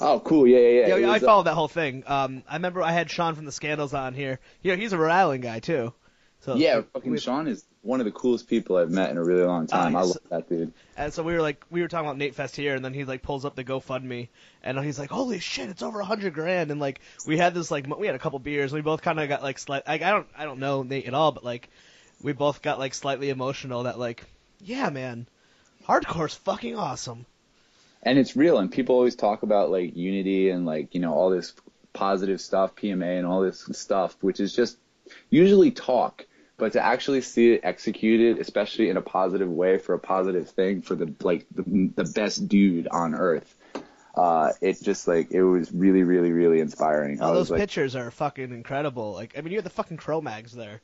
Oh, 0.00 0.20
cool. 0.20 0.46
Yeah, 0.46 0.58
yeah, 0.58 0.68
yeah. 0.68 0.86
Yeah, 0.88 0.96
It 0.96 1.04
I 1.04 1.12
was, 1.14 1.22
uh, 1.22 1.26
followed 1.26 1.42
that 1.44 1.54
whole 1.54 1.68
thing. 1.68 2.02
Um, 2.06 2.42
I 2.48 2.54
remember 2.54 2.82
I 2.82 2.92
had 2.92 3.10
Sean 3.10 3.34
from 3.34 3.44
the 3.44 3.52
Scandals 3.52 3.94
on 3.94 4.14
here. 4.14 4.40
You 4.62 4.72
know, 4.72 4.76
he's 4.76 4.92
a 4.92 4.98
Rhode 4.98 5.10
Island 5.12 5.42
guy 5.42 5.60
too. 5.60 5.92
So 6.40 6.56
yeah, 6.56 6.82
fucking 6.92 7.10
we- 7.10 7.18
Sean 7.18 7.46
is 7.48 7.64
one 7.80 8.00
of 8.00 8.06
the 8.06 8.12
coolest 8.12 8.48
people 8.48 8.76
I've 8.76 8.90
met 8.90 9.10
in 9.10 9.16
a 9.18 9.22
really 9.24 9.44
long 9.44 9.66
time. 9.66 9.94
I 9.96 10.00
Nice. 10.00 10.08
love 10.08 10.18
that 10.30 10.48
dude. 10.48 10.72
And 10.96 11.12
so 11.12 11.22
we 11.22 11.34
were 11.34 11.42
like, 11.42 11.64
we 11.70 11.80
were 11.82 11.88
talking 11.88 12.06
about 12.06 12.18
Nate 12.18 12.34
Fest 12.34 12.56
here, 12.56 12.74
and 12.74 12.84
then 12.84 12.92
he 12.94 13.04
like 13.04 13.22
pulls 13.22 13.44
up 13.44 13.54
the 13.56 13.64
GoFundMe, 13.64 14.28
and 14.62 14.78
he's 14.80 14.98
like, 14.98 15.10
"Holy 15.10 15.38
shit, 15.38 15.68
it's 15.68 15.82
over 15.82 16.00
a 16.00 16.04
hundred 16.04 16.32
grand!" 16.34 16.70
And 16.70 16.80
like, 16.80 17.00
we 17.26 17.36
had 17.38 17.54
this 17.54 17.70
like, 17.70 17.86
we 17.98 18.06
had 18.06 18.16
a 18.16 18.18
couple 18.18 18.38
beers, 18.38 18.72
and 18.72 18.78
we 18.78 18.82
both 18.82 19.02
kind 19.02 19.20
of 19.20 19.28
got 19.28 19.42
like, 19.42 19.58
slight, 19.58 19.86
like 19.86 20.02
I 20.02 20.10
don't, 20.10 20.26
I 20.36 20.44
don't 20.44 20.58
know 20.60 20.82
Nate 20.82 21.06
at 21.06 21.14
all, 21.14 21.32
but 21.32 21.44
like, 21.44 21.68
we 22.22 22.32
both 22.32 22.62
got 22.62 22.78
like 22.78 22.94
slightly 22.94 23.28
emotional 23.30 23.82
that 23.84 23.98
like, 23.98 24.24
yeah, 24.60 24.88
man, 24.90 25.26
hardcore's 25.86 26.34
fucking 26.34 26.76
awesome. 26.76 27.26
And 28.04 28.18
it's 28.18 28.36
real 28.36 28.58
and 28.58 28.70
people 28.70 28.94
always 28.94 29.16
talk 29.16 29.42
about 29.42 29.70
like 29.70 29.96
unity 29.96 30.50
and 30.50 30.66
like 30.66 30.94
you 30.94 31.00
know 31.00 31.12
all 31.12 31.30
this 31.30 31.54
positive 31.92 32.40
stuff 32.40 32.74
pma 32.76 33.18
and 33.18 33.26
all 33.26 33.40
this 33.40 33.68
stuff 33.72 34.16
which 34.20 34.40
is 34.40 34.54
just 34.54 34.78
usually 35.30 35.70
talk 35.70 36.26
but 36.56 36.72
to 36.72 36.80
actually 36.84 37.20
see 37.20 37.52
it 37.52 37.60
executed 37.64 38.38
especially 38.38 38.88
in 38.88 38.96
a 38.96 39.02
positive 39.02 39.50
way 39.50 39.78
for 39.78 39.94
a 39.94 39.98
positive 39.98 40.48
thing 40.50 40.82
for 40.82 40.94
the 40.94 41.12
like 41.22 41.46
the, 41.54 41.90
the 41.94 42.04
best 42.04 42.48
dude 42.48 42.88
on 42.88 43.14
earth 43.14 43.54
uh 44.16 44.52
it 44.60 44.80
just 44.82 45.08
like 45.08 45.30
it 45.32 45.42
was 45.42 45.72
really 45.72 46.04
really 46.04 46.32
really 46.32 46.60
inspiring 46.60 47.18
was 47.34 47.48
those 47.48 47.50
like 47.50 47.60
pictures 47.60 47.96
are 47.96 48.10
fucking 48.10 48.52
incredible. 48.52 49.12
Like, 49.12 49.36
I 49.36 49.40
mean, 49.40 49.52
you 49.52 49.58
had 49.58 49.64
the 49.64 49.70
fucking 49.70 49.96
Cro-Mags 49.96 50.52
there. 50.52 50.80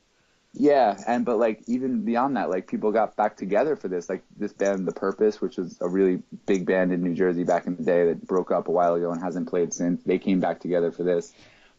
Yeah, 0.53 1.01
and 1.07 1.23
but 1.23 1.37
like 1.37 1.63
even 1.67 2.03
beyond 2.03 2.35
that, 2.35 2.49
like 2.49 2.67
people 2.67 2.91
got 2.91 3.15
back 3.15 3.37
together 3.37 3.75
for 3.77 3.87
this. 3.87 4.09
Like 4.09 4.23
this 4.35 4.51
band, 4.51 4.85
The 4.85 4.91
Purpose, 4.91 5.39
which 5.39 5.57
was 5.57 5.77
a 5.79 5.87
really 5.87 6.23
big 6.45 6.65
band 6.65 6.91
in 6.91 7.01
New 7.03 7.13
Jersey 7.15 7.45
back 7.45 7.67
in 7.67 7.77
the 7.77 7.83
day 7.83 8.05
that 8.07 8.27
broke 8.27 8.51
up 8.51 8.67
a 8.67 8.71
while 8.71 8.95
ago 8.95 9.11
and 9.11 9.21
hasn't 9.21 9.47
played 9.49 9.73
since. 9.73 10.03
They 10.03 10.19
came 10.19 10.41
back 10.41 10.59
together 10.59 10.91
for 10.91 11.03
this. 11.03 11.33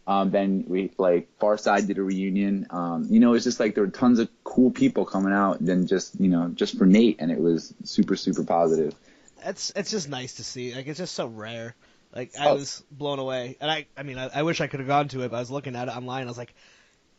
Um, 0.06 0.30
then 0.30 0.64
we 0.66 0.90
like 0.96 1.28
Far 1.38 1.58
Side 1.58 1.86
did 1.86 1.98
a 1.98 2.02
reunion. 2.02 2.66
Um, 2.70 3.06
you 3.10 3.20
know, 3.20 3.34
it's 3.34 3.44
just 3.44 3.60
like 3.60 3.74
there 3.74 3.84
were 3.84 3.90
tons 3.90 4.18
of 4.18 4.30
cool 4.42 4.70
people 4.70 5.04
coming 5.04 5.34
out. 5.34 5.58
Then 5.60 5.86
just 5.86 6.18
you 6.18 6.28
know 6.28 6.48
just 6.48 6.78
for 6.78 6.86
Nate, 6.86 7.16
and 7.20 7.30
it 7.30 7.38
was 7.38 7.74
super 7.84 8.16
super 8.16 8.42
positive. 8.42 8.94
It's 9.44 9.70
it's 9.76 9.90
just 9.90 10.08
nice 10.08 10.34
to 10.34 10.44
see. 10.44 10.74
Like, 10.74 10.86
it's 10.86 10.98
just 10.98 11.14
so 11.14 11.26
rare. 11.26 11.74
Like, 12.14 12.32
I 12.38 12.48
Oh. 12.50 12.54
was 12.54 12.82
blown 12.90 13.18
away, 13.18 13.56
and 13.60 13.70
I, 13.70 13.86
I 13.96 14.02
mean, 14.02 14.18
I, 14.18 14.28
I 14.34 14.42
wish 14.42 14.60
I 14.60 14.66
could 14.66 14.80
have 14.80 14.86
gone 14.86 15.08
to 15.08 15.22
it. 15.22 15.30
But 15.30 15.36
I 15.38 15.40
was 15.40 15.50
looking 15.50 15.76
at 15.76 15.88
it 15.88 15.96
online. 15.96 16.24
I 16.24 16.26
was 16.26 16.38
like, 16.38 16.54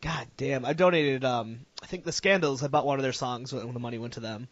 God 0.04 0.26
damn! 0.36 0.66
I 0.66 0.74
donated. 0.74 1.24
Um, 1.24 1.60
I 1.82 1.86
think 1.86 2.04
the 2.04 2.12
Scandals. 2.12 2.62
I 2.62 2.68
bought 2.68 2.84
one 2.84 2.98
of 2.98 3.02
their 3.02 3.14
songs 3.14 3.52
when 3.52 3.72
the 3.72 3.80
money 3.80 3.98
went 3.98 4.12
to 4.14 4.20
them. 4.20 4.48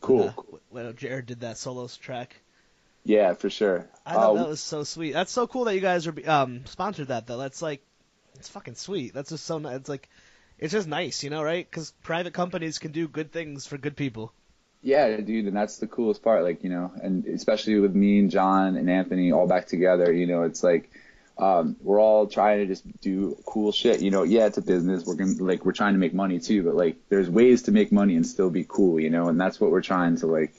Cool. 0.00 0.32
Uh, 0.36 0.42
when 0.70 0.96
Jared 0.96 1.26
did 1.26 1.40
that 1.40 1.58
solos 1.58 1.96
track. 1.96 2.36
Yeah, 3.04 3.34
for 3.34 3.50
sure. 3.50 3.88
I 4.06 4.14
thought 4.14 4.36
Uh, 4.36 4.42
that 4.42 4.48
was 4.48 4.60
so 4.60 4.84
sweet. 4.84 5.12
That's 5.12 5.32
so 5.32 5.48
cool 5.48 5.64
that 5.64 5.74
you 5.74 5.80
guys 5.80 6.06
are 6.06 6.14
um 6.30 6.66
sponsored 6.66 7.08
that 7.08 7.26
though. 7.26 7.38
That's 7.38 7.60
like, 7.60 7.82
it's 8.36 8.48
fucking 8.48 8.76
sweet. 8.76 9.12
That's 9.12 9.30
just 9.30 9.44
so 9.44 9.58
nice. 9.58 9.76
It's 9.76 9.88
like, 9.88 10.08
it's 10.58 10.72
just 10.72 10.86
nice, 10.86 11.24
you 11.24 11.30
know, 11.30 11.42
right? 11.42 11.68
Because 11.68 11.90
private 12.04 12.32
companies 12.32 12.78
can 12.78 12.92
do 12.92 13.08
good 13.08 13.32
things 13.32 13.66
for 13.66 13.76
good 13.76 13.96
people. 13.96 14.32
Yeah, 14.82 15.16
dude, 15.16 15.46
and 15.46 15.56
that's 15.56 15.78
the 15.78 15.88
coolest 15.88 16.22
part. 16.22 16.44
Like, 16.44 16.62
you 16.62 16.70
know, 16.70 16.92
and 17.02 17.26
especially 17.26 17.78
with 17.80 17.94
me 17.94 18.20
and 18.20 18.30
John 18.30 18.76
and 18.76 18.88
Anthony 18.88 19.32
all 19.32 19.48
back 19.48 19.66
together, 19.66 20.12
you 20.12 20.26
know, 20.26 20.42
it's 20.42 20.62
like 20.62 20.90
um, 21.38 21.76
we're 21.80 22.00
all 22.00 22.26
trying 22.26 22.58
to 22.58 22.66
just 22.66 22.84
do 23.00 23.36
cool 23.46 23.72
shit. 23.72 24.00
You 24.00 24.10
know, 24.10 24.22
yeah, 24.22 24.46
it's 24.46 24.58
a 24.58 24.62
business. 24.62 25.04
We're 25.06 25.14
gonna 25.14 25.34
like 25.40 25.64
we're 25.64 25.72
trying 25.72 25.94
to 25.94 25.98
make 25.98 26.14
money 26.14 26.38
too, 26.38 26.62
but 26.62 26.74
like 26.74 26.96
there's 27.08 27.28
ways 27.28 27.62
to 27.62 27.72
make 27.72 27.92
money 27.92 28.16
and 28.16 28.26
still 28.26 28.50
be 28.50 28.64
cool, 28.68 29.00
you 29.00 29.10
know, 29.10 29.28
and 29.28 29.40
that's 29.40 29.60
what 29.60 29.70
we're 29.70 29.82
trying 29.82 30.16
to 30.18 30.26
like 30.26 30.54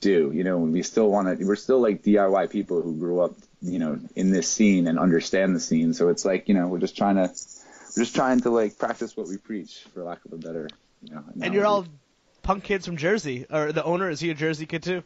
do. 0.00 0.32
You 0.34 0.44
know, 0.44 0.58
we 0.58 0.82
still 0.82 1.10
want 1.10 1.38
to. 1.38 1.44
We're 1.44 1.56
still 1.56 1.80
like 1.80 2.02
DIY 2.02 2.50
people 2.50 2.82
who 2.82 2.96
grew 2.96 3.20
up 3.20 3.34
you 3.62 3.78
know 3.78 3.98
in 4.14 4.30
this 4.30 4.48
scene 4.48 4.86
and 4.86 4.98
understand 4.98 5.54
the 5.54 5.60
scene. 5.60 5.94
So 5.94 6.08
it's 6.08 6.24
like 6.24 6.48
you 6.48 6.54
know 6.54 6.68
we're 6.68 6.78
just 6.78 6.96
trying 6.96 7.16
to 7.16 7.22
we're 7.22 8.02
just 8.02 8.14
trying 8.14 8.40
to 8.40 8.50
like 8.50 8.78
practice 8.78 9.16
what 9.16 9.28
we 9.28 9.36
preach, 9.36 9.84
for 9.92 10.02
lack 10.02 10.24
of 10.24 10.32
a 10.32 10.38
better 10.38 10.68
you 11.02 11.14
know. 11.14 11.24
And 11.42 11.54
you're 11.54 11.66
all 11.66 11.86
punk 12.42 12.64
kids 12.64 12.86
from 12.86 12.96
Jersey, 12.96 13.46
or 13.50 13.72
the 13.72 13.84
owner 13.84 14.10
is 14.10 14.20
he 14.20 14.30
a 14.30 14.34
Jersey 14.34 14.66
kid 14.66 14.82
too? 14.82 15.02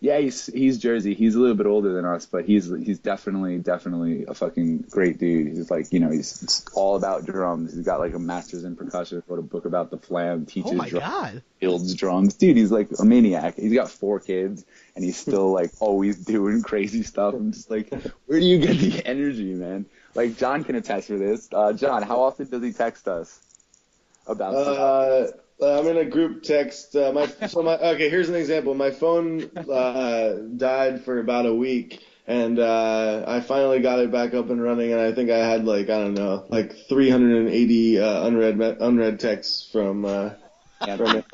Yeah, 0.00 0.18
he's 0.18 0.46
he's 0.46 0.78
Jersey. 0.78 1.14
He's 1.14 1.34
a 1.34 1.40
little 1.40 1.56
bit 1.56 1.66
older 1.66 1.92
than 1.92 2.04
us, 2.04 2.24
but 2.24 2.44
he's 2.44 2.66
he's 2.66 3.00
definitely 3.00 3.58
definitely 3.58 4.26
a 4.26 4.34
fucking 4.34 4.84
great 4.90 5.18
dude. 5.18 5.48
He's 5.48 5.72
like 5.72 5.92
you 5.92 5.98
know 5.98 6.10
he's 6.10 6.64
all 6.72 6.94
about 6.94 7.26
drums. 7.26 7.74
He's 7.74 7.84
got 7.84 7.98
like 7.98 8.14
a 8.14 8.18
master's 8.20 8.62
in 8.62 8.76
percussion. 8.76 9.24
Wrote 9.26 9.40
a 9.40 9.42
book 9.42 9.64
about 9.64 9.90
the 9.90 9.98
flam. 9.98 10.46
Teaches 10.46 10.70
Oh 10.70 10.74
my 10.74 10.88
drums, 10.88 11.04
god! 11.04 11.42
builds 11.58 11.94
drums. 11.94 12.34
Dude, 12.34 12.56
he's 12.56 12.70
like 12.70 12.90
a 12.96 13.04
maniac. 13.04 13.56
He's 13.56 13.74
got 13.74 13.90
four 13.90 14.20
kids 14.20 14.64
and 14.94 15.04
he's 15.04 15.16
still 15.16 15.52
like 15.52 15.72
always 15.80 16.24
doing 16.24 16.62
crazy 16.62 17.02
stuff. 17.02 17.34
I'm 17.34 17.50
just 17.50 17.68
like, 17.68 17.92
where 18.26 18.38
do 18.38 18.46
you 18.46 18.58
get 18.60 18.78
the 18.78 19.04
energy, 19.04 19.52
man? 19.54 19.86
Like 20.14 20.36
John 20.36 20.62
can 20.62 20.76
attest 20.76 21.08
for 21.08 21.18
this. 21.18 21.48
Uh, 21.52 21.72
John, 21.72 22.02
how 22.02 22.20
often 22.20 22.48
does 22.48 22.62
he 22.62 22.72
text 22.72 23.08
us 23.08 23.40
about? 24.28 24.52
stuff? 24.62 25.40
Uh, 25.60 25.78
I'm 25.80 25.86
in 25.88 25.96
a 25.96 26.04
group 26.04 26.42
text. 26.44 26.94
Uh, 26.94 27.12
my 27.12 27.26
so 27.48 27.62
my 27.62 27.76
okay. 27.76 28.08
Here's 28.08 28.28
an 28.28 28.36
example. 28.36 28.74
My 28.74 28.90
phone 28.92 29.50
uh, 29.56 30.34
died 30.56 31.04
for 31.04 31.18
about 31.18 31.46
a 31.46 31.54
week, 31.54 32.00
and 32.28 32.58
uh, 32.60 33.24
I 33.26 33.40
finally 33.40 33.80
got 33.80 33.98
it 33.98 34.12
back 34.12 34.34
up 34.34 34.50
and 34.50 34.62
running. 34.62 34.92
And 34.92 35.00
I 35.00 35.12
think 35.12 35.30
I 35.30 35.38
had 35.38 35.64
like 35.64 35.90
I 35.90 35.98
don't 35.98 36.14
know, 36.14 36.46
like 36.48 36.76
380 36.88 37.98
uh, 37.98 38.26
unread 38.26 38.60
unread 38.80 39.18
texts 39.18 39.68
from 39.72 40.04
uh, 40.04 40.30
from 40.96 41.16
it. 41.16 41.24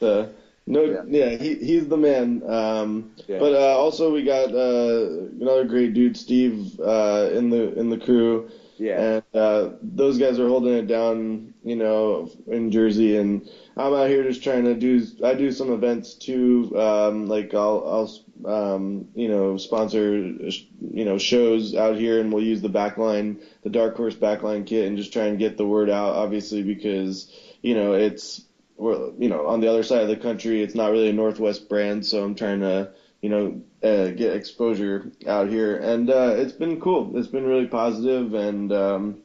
So, 0.00 0.30
no, 0.66 0.82
Yeah. 0.84 1.02
yeah, 1.06 1.28
he 1.36 1.54
he's 1.54 1.88
the 1.88 1.96
man. 1.96 2.42
Um, 2.46 3.12
Yeah. 3.26 3.38
But 3.38 3.54
uh, 3.54 3.78
also 3.78 4.12
we 4.12 4.22
got 4.24 4.52
uh, 4.54 5.06
another 5.40 5.64
great 5.64 5.94
dude, 5.94 6.16
Steve, 6.18 6.78
uh, 6.78 7.30
in 7.32 7.48
the 7.48 7.72
in 7.78 7.88
the 7.88 7.98
crew. 7.98 8.50
yeah, 8.78 9.00
And 9.00 9.22
uh, 9.40 9.70
those 9.80 10.18
guys 10.18 10.38
are 10.40 10.48
holding 10.48 10.74
it 10.74 10.88
down, 10.88 11.54
you 11.62 11.76
know, 11.76 12.30
in 12.48 12.70
Jersey, 12.72 13.16
and 13.16 13.48
I'm 13.76 13.94
out 13.94 14.08
here 14.08 14.22
just 14.24 14.42
trying 14.42 14.64
to 14.64 14.74
do. 14.74 15.06
I 15.24 15.34
do 15.34 15.50
some 15.50 15.72
events 15.72 16.14
too, 16.14 16.78
um, 16.78 17.26
like 17.26 17.54
I'll, 17.54 18.10
I'll, 18.44 18.74
um, 18.74 19.08
you 19.14 19.28
know, 19.28 19.56
sponsor, 19.56 20.18
you 20.18 21.04
know, 21.04 21.16
shows 21.16 21.74
out 21.74 21.96
here, 21.96 22.20
and 22.20 22.32
we'll 22.32 22.42
use 22.42 22.60
the 22.60 22.68
backline, 22.68 23.42
the 23.62 23.70
Dark 23.70 23.96
Horse 23.96 24.14
backline 24.14 24.66
kit, 24.66 24.86
and 24.86 24.98
just 24.98 25.12
try 25.12 25.24
and 25.24 25.38
get 25.38 25.56
the 25.56 25.66
word 25.66 25.88
out. 25.88 26.16
Obviously, 26.16 26.62
because 26.62 27.32
you 27.62 27.74
know 27.74 27.94
it's, 27.94 28.42
we're, 28.76 29.12
you 29.18 29.28
know, 29.28 29.46
on 29.46 29.60
the 29.60 29.68
other 29.68 29.82
side 29.82 30.02
of 30.02 30.08
the 30.08 30.16
country, 30.16 30.62
it's 30.62 30.74
not 30.74 30.90
really 30.90 31.08
a 31.08 31.14
Northwest 31.14 31.68
brand, 31.68 32.04
so 32.04 32.22
I'm 32.22 32.34
trying 32.34 32.60
to, 32.60 32.90
you 33.22 33.30
know, 33.30 33.62
uh, 33.82 34.08
get 34.10 34.36
exposure 34.36 35.10
out 35.26 35.48
here, 35.48 35.76
and 35.78 36.10
uh, 36.10 36.34
it's 36.36 36.52
been 36.52 36.78
cool. 36.78 37.16
It's 37.16 37.28
been 37.28 37.46
really 37.46 37.68
positive, 37.68 38.34
and 38.34 38.70
um, 38.70 39.22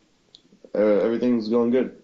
uh, 0.73 0.79
everything's 0.79 1.49
going 1.49 1.71
good. 1.71 2.01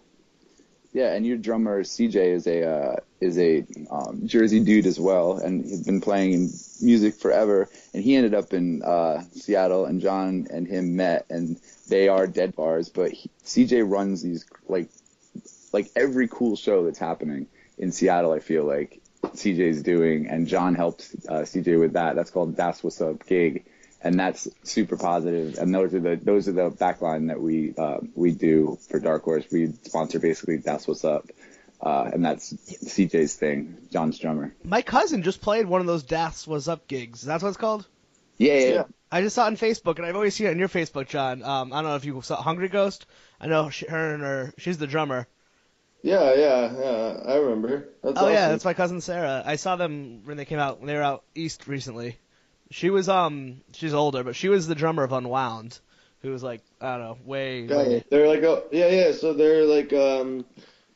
Yeah. 0.94 1.14
And 1.14 1.26
your 1.26 1.38
drummer 1.38 1.84
CJ 1.84 2.16
is 2.16 2.48
a 2.48 2.70
uh, 2.70 2.96
is 3.20 3.38
a 3.38 3.66
um, 3.90 4.22
Jersey 4.26 4.60
dude 4.60 4.86
as 4.86 5.00
well, 5.00 5.38
and 5.38 5.66
he's 5.66 5.86
been 5.86 6.02
playing 6.02 6.34
in 6.34 6.50
music 6.82 7.16
forever. 7.16 7.70
And 7.94 8.04
he 8.04 8.16
ended 8.16 8.34
up 8.34 8.54
in 8.54 8.84
uh, 8.84 9.24
Seattle, 9.34 9.86
and 9.86 10.00
John 10.02 10.48
and 10.52 10.68
him 10.68 10.96
met, 10.96 11.26
and 11.30 11.60
they 11.90 12.08
are 12.08 12.28
dead 12.28 12.56
bars. 12.56 12.90
But 12.90 13.12
he, 13.12 13.30
CJ 13.44 13.90
runs 13.90 14.22
these 14.22 14.46
like 14.68 14.90
like 15.74 15.90
every 15.96 16.28
cool 16.28 16.56
show 16.56 16.86
that's 16.86 17.00
happening 17.00 17.48
in 17.78 17.92
Seattle. 17.92 18.32
I 18.32 18.40
feel 18.40 18.64
like 18.64 19.02
CJ's 19.24 19.82
doing, 19.82 20.28
and 20.28 20.48
John 20.48 20.76
helped 20.76 21.16
uh, 21.28 21.42
CJ 21.42 21.80
with 21.80 21.94
that. 21.94 22.16
That's 22.16 22.32
called 22.32 22.56
That's 22.56 22.84
What's 22.84 23.02
Up 23.02 23.26
gig, 23.26 23.66
and 24.04 24.20
that's 24.20 24.48
super 24.64 24.98
positive. 24.98 25.58
And 25.58 25.74
those 25.74 25.94
are 25.94 26.00
the 26.00 26.20
those 26.22 26.48
are 26.48 26.52
the 26.52 26.70
backline 26.70 27.30
that 27.30 27.42
we 27.42 27.74
uh, 27.78 28.00
we 28.16 28.32
do 28.32 28.78
for 28.90 29.00
Dark 29.00 29.24
Horse. 29.24 29.46
We 29.52 29.72
sponsor 29.84 30.20
basically 30.20 30.58
That's 30.58 30.88
What's 30.88 31.06
Up, 31.06 31.26
uh, 31.82 32.12
and 32.14 32.24
that's 32.24 32.54
CJ's 32.54 33.36
thing. 33.36 33.78
John's 33.92 34.20
drummer. 34.20 34.54
My 34.64 34.82
cousin 34.82 35.24
just 35.24 35.42
played 35.42 35.66
one 35.66 35.82
of 35.82 35.88
those 35.88 36.04
That's 36.04 36.46
What's 36.46 36.68
Up 36.68 36.88
gigs. 36.88 37.22
That's 37.22 37.42
what 37.42 37.50
it's 37.50 37.58
called. 37.58 37.88
Yeah, 38.38 38.54
yeah, 38.54 38.68
Yeah. 38.70 38.84
I 39.12 39.22
just 39.22 39.36
saw 39.36 39.44
it 39.44 39.48
on 39.48 39.58
Facebook, 39.58 39.98
and 39.98 40.08
I've 40.08 40.16
always 40.16 40.34
seen 40.34 40.48
it 40.48 40.52
on 40.52 40.60
your 40.60 40.68
Facebook, 40.68 41.08
John. 41.08 41.44
Um, 41.44 41.72
I 41.72 41.78
don't 41.78 41.92
know 41.92 41.96
if 41.96 42.04
you 42.04 42.20
saw 42.24 42.42
Hungry 42.42 42.68
Ghost. 42.68 43.06
I 43.40 43.46
know 43.46 43.70
she, 43.70 43.86
her 43.88 44.16
and 44.16 44.24
her. 44.24 44.54
She's 44.58 44.80
the 44.80 44.88
drummer. 44.88 45.28
Yeah, 46.02 46.34
yeah, 46.34 46.74
yeah. 46.78 47.20
I 47.26 47.36
remember. 47.36 47.90
That's 48.04 48.20
oh 48.20 48.28
yeah, 48.28 48.50
that's 48.50 48.66
my 48.66 48.74
cousin 48.74 49.00
Sarah. 49.00 49.44
I 49.46 49.56
saw 49.56 49.76
them 49.76 50.24
when 50.26 50.36
they 50.36 50.46
came 50.46 50.60
out. 50.60 50.80
When 50.80 50.88
they 50.88 50.96
were 50.96 51.04
out 51.04 51.24
east 51.36 51.68
recently. 51.68 52.18
She 52.74 52.90
was 52.90 53.08
um, 53.08 53.62
she's 53.74 53.94
older, 53.94 54.24
but 54.24 54.36
she 54.36 54.50
was 54.50 54.68
the 54.68 54.74
drummer 54.74 55.04
of 55.04 55.12
Unwound, 55.12 55.80
who 56.24 56.32
was 56.32 56.42
like 56.42 56.62
I 56.82 56.98
don't 56.98 57.06
know, 57.06 57.18
way. 57.24 57.68
Got. 57.68 58.10
They're 58.10 58.28
like, 58.28 58.42
oh, 58.44 58.64
yeah, 58.72 58.88
yeah. 58.88 59.12
So 59.12 59.34
they're 59.34 59.64
like 59.64 59.94
um, 59.94 60.44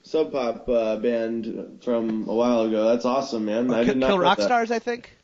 sub 0.02 0.32
pop 0.32 0.68
uh, 0.68 0.96
band 0.98 1.82
from 1.84 2.28
a 2.28 2.34
while 2.34 2.62
ago. 2.62 2.90
That's 2.90 3.06
awesome, 3.06 3.46
man. 3.46 3.72
I 3.72 3.84
Kill, 3.84 3.94
did 3.94 3.98
not 3.98 4.08
Kill 4.08 4.20
Rock 4.20 4.40
that. 4.40 4.46
Stars, 4.46 4.72
I 4.72 4.80
think. 4.80 5.16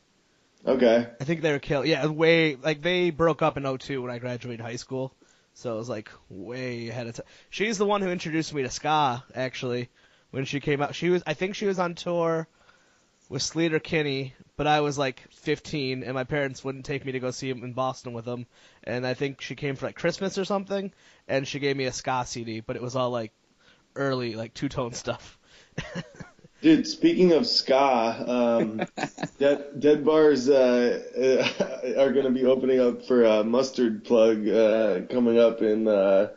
Okay. 0.64 1.08
I 1.20 1.24
think 1.24 1.42
they 1.42 1.50
were 1.50 1.58
Kill. 1.58 1.84
Yeah, 1.84 2.06
way 2.06 2.54
like 2.54 2.82
they 2.82 3.10
broke 3.10 3.42
up 3.42 3.56
in 3.56 3.78
02 3.78 4.00
when 4.00 4.12
I 4.12 4.18
graduated 4.18 4.60
high 4.60 4.76
school, 4.76 5.12
so 5.54 5.74
it 5.74 5.78
was 5.78 5.88
like 5.88 6.08
way 6.28 6.88
ahead 6.88 7.08
of 7.08 7.16
time. 7.16 7.26
She's 7.50 7.78
the 7.78 7.84
one 7.84 8.00
who 8.00 8.10
introduced 8.10 8.54
me 8.54 8.62
to 8.62 8.70
ska, 8.70 9.24
actually, 9.34 9.88
when 10.30 10.44
she 10.44 10.60
came 10.60 10.80
out. 10.80 10.94
She 10.94 11.10
was, 11.10 11.24
I 11.26 11.34
think 11.34 11.56
she 11.56 11.66
was 11.66 11.80
on 11.80 11.96
tour 11.96 12.46
with 13.28 13.42
Sleater 13.42 13.82
Kinney, 13.82 14.34
but 14.56 14.66
I 14.66 14.80
was 14.80 14.96
like 14.96 15.22
15, 15.32 16.02
and 16.02 16.14
my 16.14 16.24
parents 16.24 16.62
wouldn't 16.64 16.84
take 16.84 17.04
me 17.04 17.12
to 17.12 17.20
go 17.20 17.30
see 17.30 17.50
him 17.50 17.64
in 17.64 17.72
Boston 17.72 18.12
with 18.12 18.24
them. 18.24 18.46
And 18.84 19.06
I 19.06 19.14
think 19.14 19.40
she 19.40 19.54
came 19.54 19.76
for 19.76 19.86
like 19.86 19.96
Christmas 19.96 20.38
or 20.38 20.44
something, 20.44 20.92
and 21.26 21.46
she 21.46 21.58
gave 21.58 21.76
me 21.76 21.84
a 21.84 21.92
ska 21.92 22.24
CD, 22.26 22.60
but 22.60 22.76
it 22.76 22.82
was 22.82 22.96
all 22.96 23.10
like 23.10 23.32
early, 23.96 24.34
like 24.34 24.54
two 24.54 24.68
tone 24.68 24.92
stuff. 24.92 25.38
Dude, 26.62 26.86
speaking 26.86 27.32
of 27.32 27.46
ska, 27.46 28.24
um, 28.26 28.80
Dead, 29.38 29.80
Dead 29.80 30.04
Bars 30.04 30.48
uh, 30.48 31.02
are 31.98 32.12
going 32.12 32.24
to 32.24 32.30
be 32.30 32.46
opening 32.46 32.80
up 32.80 33.04
for 33.06 33.24
a 33.24 33.44
mustard 33.44 34.04
plug 34.04 34.48
uh, 34.48 35.00
coming 35.10 35.38
up 35.38 35.60
in 35.60 35.86
uh, 35.86 36.28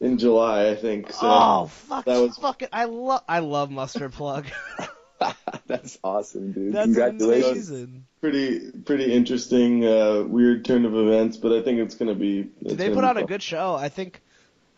in 0.00 0.18
July, 0.18 0.70
I 0.70 0.74
think. 0.74 1.12
So 1.12 1.20
oh 1.22 1.66
fuck! 1.66 2.04
that 2.06 2.18
was- 2.18 2.36
fucking. 2.38 2.68
I 2.72 2.86
love, 2.86 3.22
I 3.28 3.38
love 3.40 3.70
Mustard 3.70 4.12
Plug. 4.12 4.46
that's 5.66 5.98
awesome, 6.02 6.52
dude. 6.52 6.72
That's 6.72 6.86
Congratulations. 6.86 7.70
amazing. 7.70 8.06
pretty 8.20 8.70
pretty 8.70 9.12
interesting, 9.12 9.86
uh, 9.86 10.22
weird 10.22 10.64
turn 10.64 10.84
of 10.84 10.94
events, 10.94 11.36
but 11.36 11.52
I 11.52 11.62
think 11.62 11.78
it's 11.80 11.94
going 11.94 12.08
to 12.08 12.14
be. 12.14 12.50
it's 12.60 12.74
they 12.74 12.90
put 12.90 13.04
on 13.04 13.16
a 13.16 13.24
good 13.24 13.42
show. 13.42 13.74
I 13.74 13.88
think 13.88 14.22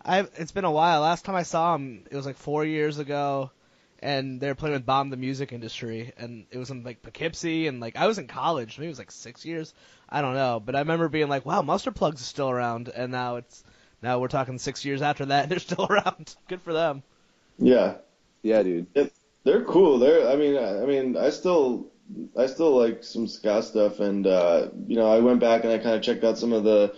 I 0.05 0.21
it's 0.21 0.53
been 0.53 0.65
a 0.65 0.71
while. 0.71 1.03
Last 1.03 1.25
time 1.25 1.37
I 1.37 1.45
saw 1.45 1.73
them, 1.73 2.05
it 2.11 2.17
was 2.17 2.27
like 2.27 2.37
four 2.37 2.65
years 2.65 2.99
ago, 2.99 3.51
and 4.01 4.41
they 4.41 4.49
were 4.49 4.55
playing 4.55 4.75
with 4.75 4.87
Bomb 4.87 5.11
the 5.11 5.17
Music 5.17 5.53
Industry, 5.53 6.13
and 6.17 6.47
it 6.51 6.59
was 6.59 6.71
in 6.71 6.83
like 6.83 7.03
Poughkeepsie, 7.03 7.69
and 7.69 7.81
like 7.81 7.97
I 7.97 8.07
was 8.07 8.19
in 8.19 8.27
college, 8.27 8.79
maybe 8.79 8.89
it 8.89 8.91
was 8.91 8.99
like 8.99 9.13
six 9.13 9.45
years, 9.45 9.73
I 10.09 10.23
don't 10.23 10.35
know, 10.35 10.61
but 10.65 10.75
I 10.75 10.81
remember 10.81 11.09
being 11.09 11.29
like, 11.29 11.47
wow, 11.47 11.63
Mustard 11.63 11.95
Plugs 11.95 12.21
is 12.21 12.27
still 12.27 12.51
around, 12.51 12.89
and 12.89 13.13
now 13.13 13.37
it's 13.37 13.63
now 14.03 14.19
we're 14.19 14.29
talking 14.29 14.59
six 14.59 14.85
years 14.85 15.03
after 15.03 15.27
that, 15.27 15.45
and 15.45 15.53
they're 15.53 15.59
still 15.71 15.87
around. 15.89 16.35
Good 16.49 16.63
for 16.63 16.73
them. 16.73 17.05
Yeah, 17.59 17.95
Yeah, 18.43 18.63
dude. 18.65 19.13
They're 19.45 19.65
cool. 19.65 19.99
They're. 19.99 20.29
I 20.29 20.37
mean, 20.37 20.57
I 20.57 20.83
I 20.83 20.87
mean, 20.87 21.17
I 21.17 21.31
still. 21.31 21.89
I 22.37 22.47
still 22.47 22.77
like 22.77 23.05
some 23.05 23.27
ska 23.27 23.63
stuff, 23.63 24.01
and 24.01 24.27
uh, 24.27 24.69
you 24.87 24.97
know, 24.97 25.07
I 25.11 25.21
went 25.21 25.41
back 25.41 25.65
and 25.65 25.73
I 25.73 25.79
kind 25.79 25.95
of 25.95 26.03
checked 26.03 26.25
out 26.25 26.37
some 26.37 26.53
of 26.53 26.63
the, 26.63 26.95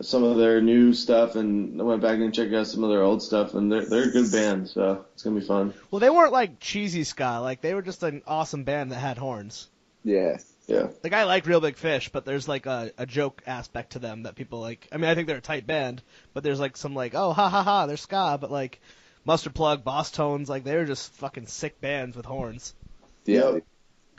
some 0.00 0.22
of 0.24 0.38
their 0.38 0.62
new 0.62 0.94
stuff, 0.94 1.36
and 1.36 1.78
I 1.78 1.84
went 1.84 2.00
back 2.00 2.18
and 2.18 2.32
checked 2.32 2.54
out 2.54 2.66
some 2.68 2.82
of 2.82 2.88
their 2.88 3.02
old 3.02 3.22
stuff, 3.22 3.52
and 3.54 3.70
they're 3.70 3.84
they're 3.84 4.08
a 4.08 4.12
good 4.12 4.32
band, 4.32 4.68
so 4.68 5.04
it's 5.12 5.22
gonna 5.22 5.38
be 5.38 5.44
fun. 5.44 5.74
Well, 5.90 6.00
they 6.00 6.08
weren't 6.08 6.32
like 6.32 6.60
cheesy 6.60 7.04
ska, 7.04 7.40
like 7.42 7.60
they 7.60 7.74
were 7.74 7.82
just 7.82 8.02
an 8.04 8.22
awesome 8.26 8.64
band 8.64 8.92
that 8.92 8.96
had 8.96 9.18
horns. 9.18 9.68
Yeah. 10.02 10.38
Yeah, 10.66 10.86
Like 11.02 11.12
I 11.12 11.24
like 11.24 11.44
Real 11.44 11.60
Big 11.60 11.76
Fish, 11.76 12.08
but 12.08 12.24
there's 12.24 12.48
like 12.48 12.64
a, 12.64 12.90
a 12.96 13.04
joke 13.04 13.42
aspect 13.46 13.92
to 13.92 13.98
them 13.98 14.22
that 14.22 14.34
people 14.34 14.60
like. 14.60 14.88
I 14.90 14.96
mean, 14.96 15.10
I 15.10 15.14
think 15.14 15.28
they're 15.28 15.36
a 15.36 15.42
tight 15.42 15.66
band, 15.66 16.02
but 16.32 16.42
there's 16.42 16.58
like 16.58 16.78
some 16.78 16.94
like, 16.94 17.14
oh 17.14 17.34
ha 17.34 17.50
ha 17.50 17.62
ha, 17.62 17.84
they're 17.84 17.98
ska, 17.98 18.38
but 18.40 18.50
like 18.50 18.80
Mustard 19.24 19.54
Plug, 19.54 19.84
Bosstones, 19.84 20.48
like 20.48 20.64
they're 20.64 20.84
just 20.84 21.12
fucking 21.14 21.46
sick 21.46 21.80
bands 21.80 22.16
with 22.16 22.26
horns. 22.26 22.74
Yeah. 23.24 23.58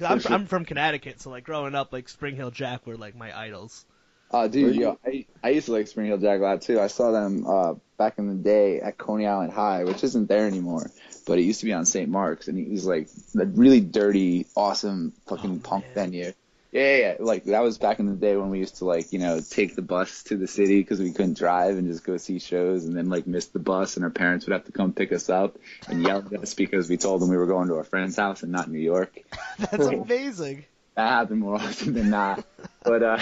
I'm 0.04 0.20
sure. 0.20 0.32
I'm 0.34 0.46
from 0.46 0.66
Connecticut, 0.66 1.22
so 1.22 1.30
like 1.30 1.44
growing 1.46 1.76
up, 1.76 1.94
like 1.94 2.10
Spring 2.10 2.36
Heeled 2.36 2.54
Jack 2.54 2.86
were 2.86 2.98
like 2.98 3.16
my 3.16 3.38
idols. 3.38 3.86
Uh, 4.32 4.48
dude, 4.48 4.66
Were 4.66 4.72
you- 4.72 4.82
yo, 4.82 5.00
I, 5.06 5.26
I 5.44 5.50
used 5.50 5.68
to 5.68 5.72
like 5.72 5.88
Spring 5.88 6.08
Heeled 6.08 6.22
Jack 6.22 6.40
a 6.40 6.44
lot 6.44 6.62
too. 6.64 6.80
I 6.82 6.88
saw 6.88 7.12
them 7.12 7.46
uh, 7.48 7.76
back 7.98 8.18
in 8.18 8.28
the 8.28 8.34
day 8.44 8.82
at 8.82 8.98
Coney 8.98 9.28
Island 9.28 9.54
High, 9.54 9.84
which 9.84 10.04
isn't 10.04 10.28
there 10.28 10.48
anymore, 10.48 10.90
but 11.28 11.38
it 11.38 11.44
used 11.44 11.60
to 11.60 11.66
be 11.66 11.74
on 11.74 11.86
St. 11.86 12.10
Mark's, 12.10 12.48
and 12.48 12.58
it 12.60 12.70
was 12.70 12.86
like 12.86 13.08
a 13.40 13.46
really 13.46 13.80
dirty, 13.82 14.48
awesome 14.58 15.14
fucking 15.28 15.62
Oh, 15.64 15.68
punk 15.70 15.86
man. 15.86 15.94
venue. 15.94 16.34
Yeah, 16.76 16.82
yeah, 16.82 16.98
yeah, 16.98 17.16
like 17.20 17.46
that 17.46 17.64
was 17.64 17.78
back 17.78 18.00
in 18.00 18.08
the 18.08 18.18
day 18.18 18.36
when 18.36 18.50
we 18.50 18.60
used 18.60 18.76
to 18.80 18.86
like 18.86 19.14
you 19.14 19.20
know 19.20 19.40
take 19.40 19.78
the 19.78 19.82
bus 19.82 20.24
to 20.24 20.36
the 20.36 20.46
city 20.46 20.82
because 20.82 21.00
we 21.00 21.14
couldn't 21.14 21.38
drive 21.38 21.78
and 21.78 21.88
just 21.88 22.04
go 22.04 22.18
see 22.18 22.38
shows, 22.38 22.84
and 22.84 22.98
then 22.98 23.08
like 23.08 23.26
miss 23.26 23.46
the 23.46 23.60
bus, 23.60 23.96
and 23.96 24.04
our 24.04 24.12
parents 24.12 24.46
would 24.46 24.52
have 24.52 24.66
to 24.66 24.74
come 24.74 24.92
pick 24.92 25.14
us 25.14 25.30
up 25.30 25.56
and 25.88 26.04
yell 26.04 26.18
at 26.18 26.42
us 26.42 26.54
because 26.54 26.90
we 26.90 26.98
told 26.98 27.22
them 27.22 27.30
we 27.30 27.38
were 27.38 27.46
going 27.46 27.70
to 27.70 27.76
our 27.76 27.86
friend's 27.86 28.18
house 28.18 28.44
and 28.44 28.52
not 28.52 28.70
New 28.70 28.82
York. 28.82 29.18
That's 29.58 29.86
amazing. 29.86 30.66
that 30.96 31.08
happened 31.08 31.40
more 31.40 31.56
often 31.56 31.94
than 31.94 32.10
not. 32.10 32.44
But 32.84 33.02
uh, 33.02 33.20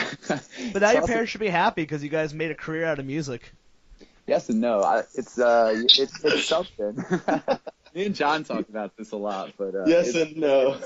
But 0.73 0.81
now 0.81 0.91
your 0.91 1.07
parents 1.07 1.31
should 1.31 1.39
be 1.39 1.47
happy 1.47 1.83
because 1.83 2.03
you 2.03 2.09
guys 2.09 2.33
made 2.33 2.49
a 2.49 2.55
career 2.55 2.85
out 2.85 2.97
of 2.97 3.05
music. 3.05 3.53
Yes 4.25 4.49
and 4.49 4.61
no. 4.61 4.81
I, 4.81 5.03
it's 5.13 5.37
uh, 5.37 5.73
it's 5.75 6.25
it's 6.25 6.45
something. 6.45 6.97
Me 7.95 8.05
and 8.07 8.15
John 8.15 8.43
talk 8.43 8.67
about 8.69 8.95
this 8.97 9.11
a 9.11 9.17
lot, 9.17 9.51
but 9.57 9.75
uh, 9.75 9.85
yes 9.85 10.15
and 10.15 10.37
no. 10.37 10.77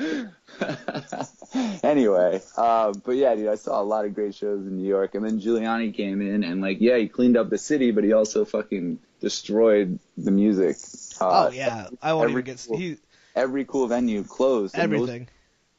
anyway, 1.82 2.40
uh, 2.56 2.92
but 3.04 3.12
yeah, 3.16 3.34
dude, 3.34 3.48
I 3.48 3.54
saw 3.56 3.80
a 3.80 3.84
lot 3.84 4.04
of 4.04 4.14
great 4.14 4.34
shows 4.34 4.60
in 4.66 4.76
New 4.76 4.86
York, 4.88 5.14
and 5.14 5.24
then 5.24 5.40
Giuliani 5.40 5.94
came 5.94 6.20
in, 6.20 6.44
and 6.44 6.60
like, 6.60 6.80
yeah, 6.80 6.96
he 6.96 7.08
cleaned 7.08 7.36
up 7.36 7.50
the 7.50 7.58
city, 7.58 7.90
but 7.90 8.04
he 8.04 8.12
also 8.12 8.44
fucking 8.44 8.98
destroyed 9.20 9.98
the 10.16 10.30
music. 10.30 10.76
Uh, 11.20 11.48
oh 11.48 11.52
yeah, 11.52 11.88
I 12.00 12.14
won't 12.14 12.30
every 12.30 12.42
even 12.42 12.44
get 12.44 12.64
cool- 12.66 12.78
he, 12.78 12.96
Every 13.34 13.64
cool 13.64 13.86
venue 13.86 14.24
closed. 14.24 14.76
and 14.76 14.92
those- 14.92 15.02
everything. 15.08 15.28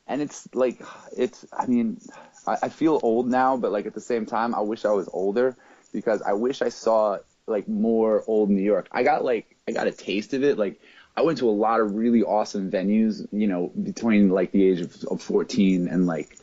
and 0.07 0.21
it's 0.21 0.47
like 0.53 0.81
it's 1.17 1.45
i 1.51 1.65
mean 1.67 1.99
I, 2.47 2.57
I 2.63 2.69
feel 2.69 2.97
old 3.03 3.27
now 3.27 3.57
but 3.57 3.71
like 3.73 3.85
at 3.85 3.93
the 3.93 3.99
same 4.01 4.25
time 4.25 4.55
i 4.55 4.61
wish 4.61 4.85
i 4.85 4.91
was 4.91 5.09
older 5.11 5.55
because 5.93 6.21
i 6.21 6.31
wish 6.33 6.61
i 6.61 6.69
saw 6.69 7.17
like 7.51 7.67
more 7.67 8.23
old 8.27 8.49
new 8.49 8.61
york. 8.61 8.87
I 8.91 9.03
got 9.03 9.23
like 9.23 9.55
i 9.67 9.71
got 9.71 9.87
a 9.87 9.91
taste 9.91 10.33
of 10.33 10.43
it. 10.43 10.57
Like 10.57 10.81
i 11.15 11.21
went 11.21 11.39
to 11.39 11.49
a 11.49 11.51
lot 11.51 11.81
of 11.81 11.93
really 11.93 12.23
awesome 12.23 12.71
venues 12.71 13.27
you 13.31 13.47
know 13.47 13.71
between 13.81 14.29
like 14.29 14.51
the 14.51 14.63
age 14.63 14.79
of, 14.81 15.03
of 15.05 15.21
14 15.21 15.87
and 15.87 16.07
like 16.07 16.37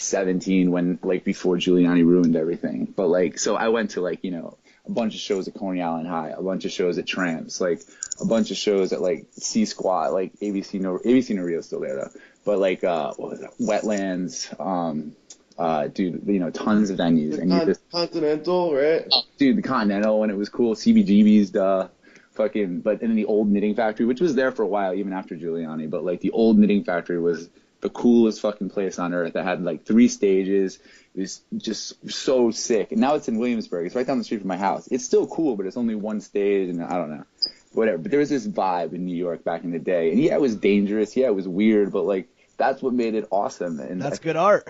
17 0.00 0.70
when 0.70 0.98
like 1.02 1.24
before 1.24 1.56
giuliani 1.56 2.04
ruined 2.04 2.36
everything. 2.36 2.92
But 2.96 3.08
like 3.08 3.38
so 3.38 3.56
i 3.56 3.68
went 3.68 3.90
to 3.90 4.00
like 4.00 4.24
you 4.24 4.30
know 4.30 4.56
a 4.86 4.92
bunch 4.92 5.14
of 5.14 5.20
shows 5.20 5.48
at 5.48 5.54
Coney 5.54 5.80
Island 5.80 6.06
High, 6.06 6.30
a 6.30 6.42
bunch 6.42 6.64
of 6.64 6.70
shows 6.70 6.98
at 6.98 7.06
Tramps, 7.06 7.60
like 7.60 7.80
a 8.20 8.26
bunch 8.26 8.50
of 8.50 8.56
shows 8.56 8.92
at 8.92 9.00
like 9.00 9.26
C 9.32 9.64
Squat, 9.64 10.12
like 10.12 10.34
ABC 10.40 10.80
no 10.80 10.98
ABC 10.98 11.34
no 11.34 11.42
Rio's 11.42 11.66
still 11.66 11.80
there 11.80 11.96
though, 11.96 12.10
but 12.44 12.58
like 12.58 12.84
uh 12.84 13.12
what 13.16 13.30
was 13.30 13.40
it, 13.40 13.50
Wetlands, 13.60 14.60
um 14.60 15.16
uh 15.58 15.88
dude, 15.88 16.22
you 16.26 16.40
know, 16.40 16.50
tons 16.50 16.90
of 16.90 16.98
venues 16.98 17.38
and 17.38 17.50
you 17.50 17.58
Con- 17.58 17.66
just 17.66 17.90
Continental, 17.90 18.74
right? 18.74 19.06
dude 19.38 19.56
the 19.56 19.62
Continental 19.62 20.20
when 20.20 20.30
it 20.30 20.36
was 20.36 20.48
cool, 20.48 20.74
CBGB's 20.74 21.50
duh 21.50 21.88
fucking 22.32 22.80
but 22.80 23.00
then 23.00 23.14
the 23.14 23.26
old 23.26 23.48
knitting 23.48 23.74
factory, 23.74 24.06
which 24.06 24.20
was 24.20 24.34
there 24.34 24.50
for 24.50 24.62
a 24.62 24.66
while 24.66 24.94
even 24.94 25.12
after 25.12 25.36
Giuliani, 25.36 25.88
but 25.88 26.04
like 26.04 26.20
the 26.20 26.30
old 26.30 26.58
knitting 26.58 26.84
factory 26.84 27.20
was 27.20 27.48
the 27.84 27.90
coolest 27.90 28.40
fucking 28.40 28.70
place 28.70 28.98
on 28.98 29.12
earth. 29.12 29.36
It 29.36 29.44
had 29.44 29.62
like 29.62 29.84
three 29.84 30.08
stages. 30.08 30.78
It 31.14 31.20
was 31.20 31.42
just 31.56 32.10
so 32.10 32.50
sick. 32.50 32.92
And 32.92 33.00
now 33.00 33.14
it's 33.14 33.28
in 33.28 33.38
Williamsburg. 33.38 33.84
It's 33.86 33.94
right 33.94 34.06
down 34.06 34.16
the 34.16 34.24
street 34.24 34.40
from 34.40 34.48
my 34.48 34.56
house. 34.56 34.88
It's 34.90 35.04
still 35.04 35.26
cool, 35.26 35.54
but 35.54 35.66
it's 35.66 35.76
only 35.76 35.94
one 35.94 36.22
stage, 36.22 36.70
and 36.70 36.82
I 36.82 36.96
don't 36.96 37.10
know, 37.10 37.24
whatever. 37.72 37.98
But 37.98 38.10
there 38.10 38.20
was 38.20 38.30
this 38.30 38.46
vibe 38.48 38.94
in 38.94 39.04
New 39.04 39.14
York 39.14 39.44
back 39.44 39.64
in 39.64 39.70
the 39.70 39.78
day, 39.78 40.10
and 40.10 40.18
yeah, 40.18 40.34
it 40.34 40.40
was 40.40 40.56
dangerous. 40.56 41.14
Yeah, 41.14 41.26
it 41.26 41.34
was 41.34 41.46
weird, 41.46 41.92
but 41.92 42.06
like 42.06 42.26
that's 42.56 42.82
what 42.82 42.94
made 42.94 43.14
it 43.14 43.28
awesome. 43.30 43.78
And 43.80 44.00
That's 44.00 44.18
good 44.18 44.36
art. 44.36 44.68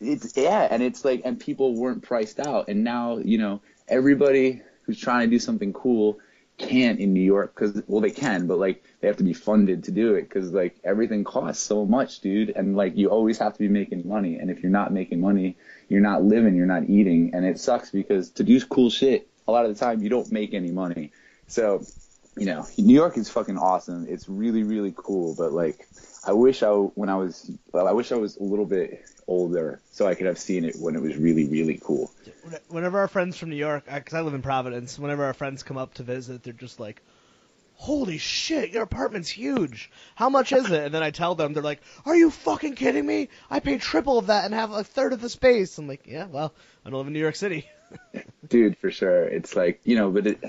It's 0.00 0.36
yeah, 0.36 0.68
and 0.70 0.82
it's 0.82 1.04
like, 1.04 1.22
and 1.24 1.38
people 1.38 1.74
weren't 1.74 2.02
priced 2.02 2.40
out, 2.40 2.68
and 2.68 2.84
now 2.84 3.18
you 3.18 3.38
know 3.38 3.60
everybody 3.88 4.62
who's 4.82 4.98
trying 4.98 5.28
to 5.28 5.30
do 5.30 5.38
something 5.38 5.72
cool 5.72 6.18
can't 6.56 7.00
in 7.00 7.12
New 7.12 7.22
York 7.22 7.54
because 7.54 7.82
well 7.86 8.00
they 8.00 8.10
can, 8.10 8.46
but 8.46 8.58
like 8.58 8.84
they 9.00 9.08
have 9.08 9.16
to 9.16 9.24
be 9.24 9.32
funded 9.32 9.84
to 9.84 9.90
do 9.90 10.14
it 10.14 10.22
because 10.22 10.52
like 10.52 10.76
everything 10.84 11.24
costs 11.24 11.62
so 11.62 11.84
much, 11.84 12.20
dude, 12.20 12.50
and 12.50 12.76
like 12.76 12.96
you 12.96 13.08
always 13.08 13.38
have 13.38 13.52
to 13.54 13.58
be 13.58 13.68
making 13.68 14.06
money, 14.06 14.38
and 14.38 14.50
if 14.50 14.62
you're 14.62 14.72
not 14.72 14.92
making 14.92 15.20
money, 15.20 15.56
you're 15.88 16.00
not 16.00 16.22
living, 16.22 16.54
you're 16.54 16.66
not 16.66 16.88
eating, 16.88 17.34
and 17.34 17.44
it 17.44 17.58
sucks 17.58 17.90
because 17.90 18.30
to 18.30 18.44
do 18.44 18.60
cool 18.66 18.90
shit, 18.90 19.28
a 19.48 19.52
lot 19.52 19.64
of 19.64 19.74
the 19.74 19.84
time 19.84 20.02
you 20.02 20.08
don't 20.08 20.30
make 20.30 20.54
any 20.54 20.70
money, 20.70 21.12
so 21.48 21.84
you 22.36 22.46
know 22.46 22.66
New 22.78 22.94
York 22.94 23.16
is 23.16 23.28
fucking 23.28 23.58
awesome, 23.58 24.06
it's 24.08 24.28
really 24.28 24.62
really 24.62 24.94
cool, 24.96 25.34
but 25.36 25.52
like 25.52 25.88
I 26.26 26.32
wish 26.32 26.62
I 26.62 26.70
when 26.70 27.08
I 27.08 27.16
was 27.16 27.50
I 27.74 27.92
wish 27.92 28.12
I 28.12 28.16
was 28.16 28.36
a 28.36 28.42
little 28.42 28.66
bit 28.66 29.04
older 29.26 29.80
so 29.90 30.06
I 30.06 30.14
could 30.14 30.26
have 30.26 30.38
seen 30.38 30.64
it 30.64 30.76
when 30.76 30.94
it 30.96 31.02
was 31.02 31.16
really 31.16 31.48
really 31.48 31.80
cool. 31.82 32.10
Whenever 32.68 32.98
our 32.98 33.08
friends 33.08 33.36
from 33.36 33.50
New 33.50 33.56
York, 33.56 33.84
because 33.92 34.14
I 34.14 34.20
live 34.20 34.34
in 34.34 34.42
Providence, 34.42 34.98
whenever 34.98 35.24
our 35.24 35.34
friends 35.34 35.62
come 35.62 35.76
up 35.76 35.94
to 35.94 36.02
visit, 36.02 36.42
they're 36.42 36.52
just 36.52 36.78
like, 36.80 37.02
"Holy 37.74 38.18
shit, 38.18 38.70
your 38.70 38.82
apartment's 38.82 39.28
huge. 39.28 39.90
How 40.14 40.28
much 40.28 40.52
is 40.52 40.70
it?" 40.70 40.84
And 40.84 40.94
then 40.94 41.02
I 41.02 41.10
tell 41.10 41.34
them, 41.34 41.52
they're 41.52 41.62
like, 41.62 41.80
"Are 42.04 42.16
you 42.16 42.30
fucking 42.30 42.74
kidding 42.74 43.06
me? 43.06 43.28
I 43.50 43.60
pay 43.60 43.78
triple 43.78 44.18
of 44.18 44.26
that 44.26 44.44
and 44.44 44.54
have 44.54 44.72
a 44.72 44.84
third 44.84 45.12
of 45.12 45.20
the 45.20 45.28
space." 45.30 45.78
I'm 45.78 45.88
like, 45.88 46.06
"Yeah, 46.06 46.26
well, 46.26 46.52
I 46.84 46.90
don't 46.90 46.98
live 46.98 47.06
in 47.06 47.12
New 47.12 47.20
York 47.20 47.36
City, 47.36 47.68
Dude, 48.48 48.76
for 48.78 48.90
sure. 48.90 49.24
It's 49.24 49.56
like, 49.56 49.80
you 49.84 49.96
know, 49.96 50.10
but 50.10 50.26
it 50.26 50.40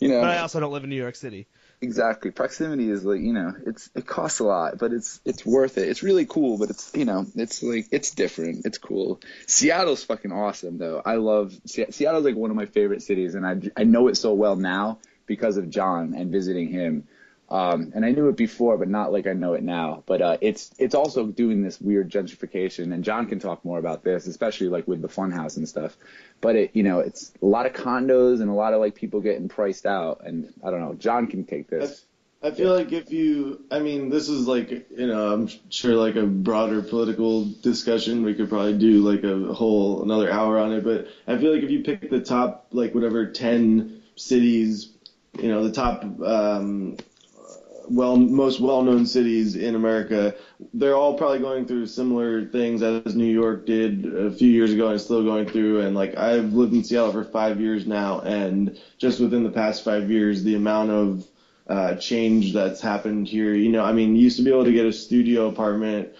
you 0.00 0.08
know, 0.08 0.20
but 0.20 0.30
I 0.30 0.38
also 0.38 0.60
don't 0.60 0.72
live 0.72 0.84
in 0.84 0.90
New 0.90 0.96
York 0.96 1.16
City." 1.16 1.46
Exactly. 1.80 2.30
Proximity 2.30 2.90
is 2.90 3.04
like, 3.04 3.20
you 3.20 3.32
know, 3.32 3.54
it's 3.66 3.90
it 3.94 4.06
costs 4.06 4.40
a 4.40 4.44
lot, 4.44 4.78
but 4.78 4.92
it's 4.92 5.20
it's 5.24 5.44
worth 5.44 5.78
it. 5.78 5.88
It's 5.88 6.02
really 6.02 6.26
cool, 6.26 6.58
but 6.58 6.70
it's, 6.70 6.90
you 6.94 7.04
know, 7.04 7.26
it's 7.34 7.62
like 7.62 7.86
it's 7.90 8.10
different. 8.10 8.66
It's 8.66 8.78
cool. 8.78 9.20
Seattle's 9.46 10.04
fucking 10.04 10.32
awesome 10.32 10.78
though. 10.78 11.02
I 11.04 11.16
love 11.16 11.54
Se- 11.66 11.90
Seattle's 11.90 12.24
like 12.24 12.36
one 12.36 12.50
of 12.50 12.56
my 12.56 12.66
favorite 12.66 13.02
cities 13.02 13.34
and 13.34 13.46
I 13.46 13.60
I 13.76 13.84
know 13.84 14.08
it 14.08 14.16
so 14.16 14.34
well 14.34 14.56
now 14.56 14.98
because 15.26 15.56
of 15.56 15.70
John 15.70 16.14
and 16.14 16.30
visiting 16.32 16.68
him. 16.68 17.06
Um, 17.50 17.92
and 17.94 18.04
I 18.04 18.10
knew 18.10 18.28
it 18.28 18.36
before, 18.36 18.76
but 18.76 18.88
not 18.88 19.10
like 19.10 19.26
I 19.26 19.32
know 19.32 19.54
it 19.54 19.62
now. 19.62 20.02
But 20.06 20.20
uh, 20.20 20.38
it's 20.40 20.70
it's 20.78 20.94
also 20.94 21.26
doing 21.26 21.62
this 21.62 21.80
weird 21.80 22.10
gentrification, 22.10 22.92
and 22.92 23.02
John 23.02 23.26
can 23.26 23.38
talk 23.38 23.64
more 23.64 23.78
about 23.78 24.04
this, 24.04 24.26
especially 24.26 24.68
like 24.68 24.86
with 24.86 25.00
the 25.00 25.08
funhouse 25.08 25.56
and 25.56 25.68
stuff. 25.68 25.96
But 26.40 26.56
it, 26.56 26.70
you 26.74 26.82
know, 26.82 27.00
it's 27.00 27.32
a 27.40 27.46
lot 27.46 27.66
of 27.66 27.72
condos 27.72 28.40
and 28.40 28.50
a 28.50 28.54
lot 28.54 28.74
of 28.74 28.80
like 28.80 28.94
people 28.94 29.20
getting 29.20 29.48
priced 29.48 29.86
out, 29.86 30.22
and 30.24 30.52
I 30.62 30.70
don't 30.70 30.80
know. 30.80 30.94
John 30.94 31.26
can 31.26 31.44
take 31.44 31.68
this. 31.68 32.04
I 32.40 32.52
feel 32.52 32.72
like 32.72 32.92
if 32.92 33.10
you, 33.10 33.64
I 33.68 33.80
mean, 33.80 34.10
this 34.10 34.28
is 34.28 34.46
like, 34.46 34.70
you 34.70 35.08
know, 35.08 35.32
I'm 35.32 35.48
sure 35.70 35.94
like 35.94 36.14
a 36.14 36.24
broader 36.24 36.82
political 36.82 37.46
discussion. 37.46 38.22
We 38.22 38.34
could 38.34 38.48
probably 38.48 38.78
do 38.78 39.02
like 39.02 39.24
a 39.24 39.52
whole 39.52 40.04
another 40.04 40.30
hour 40.30 40.56
on 40.58 40.72
it. 40.72 40.84
But 40.84 41.08
I 41.26 41.36
feel 41.38 41.52
like 41.52 41.64
if 41.64 41.70
you 41.70 41.82
pick 41.82 42.08
the 42.10 42.20
top, 42.20 42.68
like 42.70 42.94
whatever 42.94 43.26
10 43.26 44.02
cities, 44.14 44.92
you 45.40 45.48
know, 45.48 45.64
the 45.64 45.72
top, 45.72 46.04
um, 46.22 46.96
well, 47.90 48.16
most 48.16 48.60
well-known 48.60 49.06
cities 49.06 49.56
in 49.56 49.74
America, 49.74 50.34
they're 50.74 50.96
all 50.96 51.16
probably 51.16 51.38
going 51.38 51.66
through 51.66 51.86
similar 51.86 52.44
things 52.46 52.82
as 52.82 53.14
New 53.14 53.24
York 53.24 53.66
did 53.66 54.06
a 54.06 54.30
few 54.30 54.48
years 54.48 54.72
ago 54.72 54.88
and 54.88 55.00
still 55.00 55.24
going 55.24 55.46
through. 55.46 55.80
And 55.80 55.94
like, 55.94 56.16
I've 56.16 56.52
lived 56.52 56.74
in 56.74 56.84
Seattle 56.84 57.12
for 57.12 57.24
five 57.24 57.60
years 57.60 57.86
now, 57.86 58.20
and 58.20 58.78
just 58.98 59.20
within 59.20 59.42
the 59.42 59.50
past 59.50 59.84
five 59.84 60.10
years, 60.10 60.42
the 60.42 60.54
amount 60.54 60.90
of 60.90 61.26
uh, 61.68 61.94
change 61.96 62.52
that's 62.52 62.80
happened 62.80 63.28
here. 63.28 63.54
You 63.54 63.70
know, 63.70 63.84
I 63.84 63.92
mean, 63.92 64.16
you 64.16 64.22
used 64.22 64.38
to 64.38 64.42
be 64.42 64.50
able 64.50 64.64
to 64.64 64.72
get 64.72 64.86
a 64.86 64.92
studio 64.92 65.48
apartment 65.48 66.10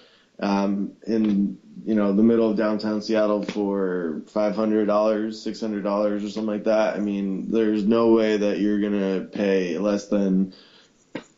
um, 0.40 0.92
in 1.06 1.58
you 1.84 1.94
know 1.94 2.12
the 2.12 2.22
middle 2.22 2.50
of 2.50 2.56
downtown 2.56 3.00
Seattle 3.00 3.42
for 3.42 4.22
five 4.26 4.54
hundred 4.54 4.86
dollars, 4.86 5.40
six 5.40 5.60
hundred 5.60 5.84
dollars, 5.84 6.24
or 6.24 6.28
something 6.28 6.52
like 6.52 6.64
that. 6.64 6.96
I 6.96 7.00
mean, 7.00 7.50
there's 7.50 7.84
no 7.84 8.12
way 8.12 8.36
that 8.36 8.58
you're 8.58 8.80
gonna 8.80 9.24
pay 9.24 9.78
less 9.78 10.08
than 10.08 10.52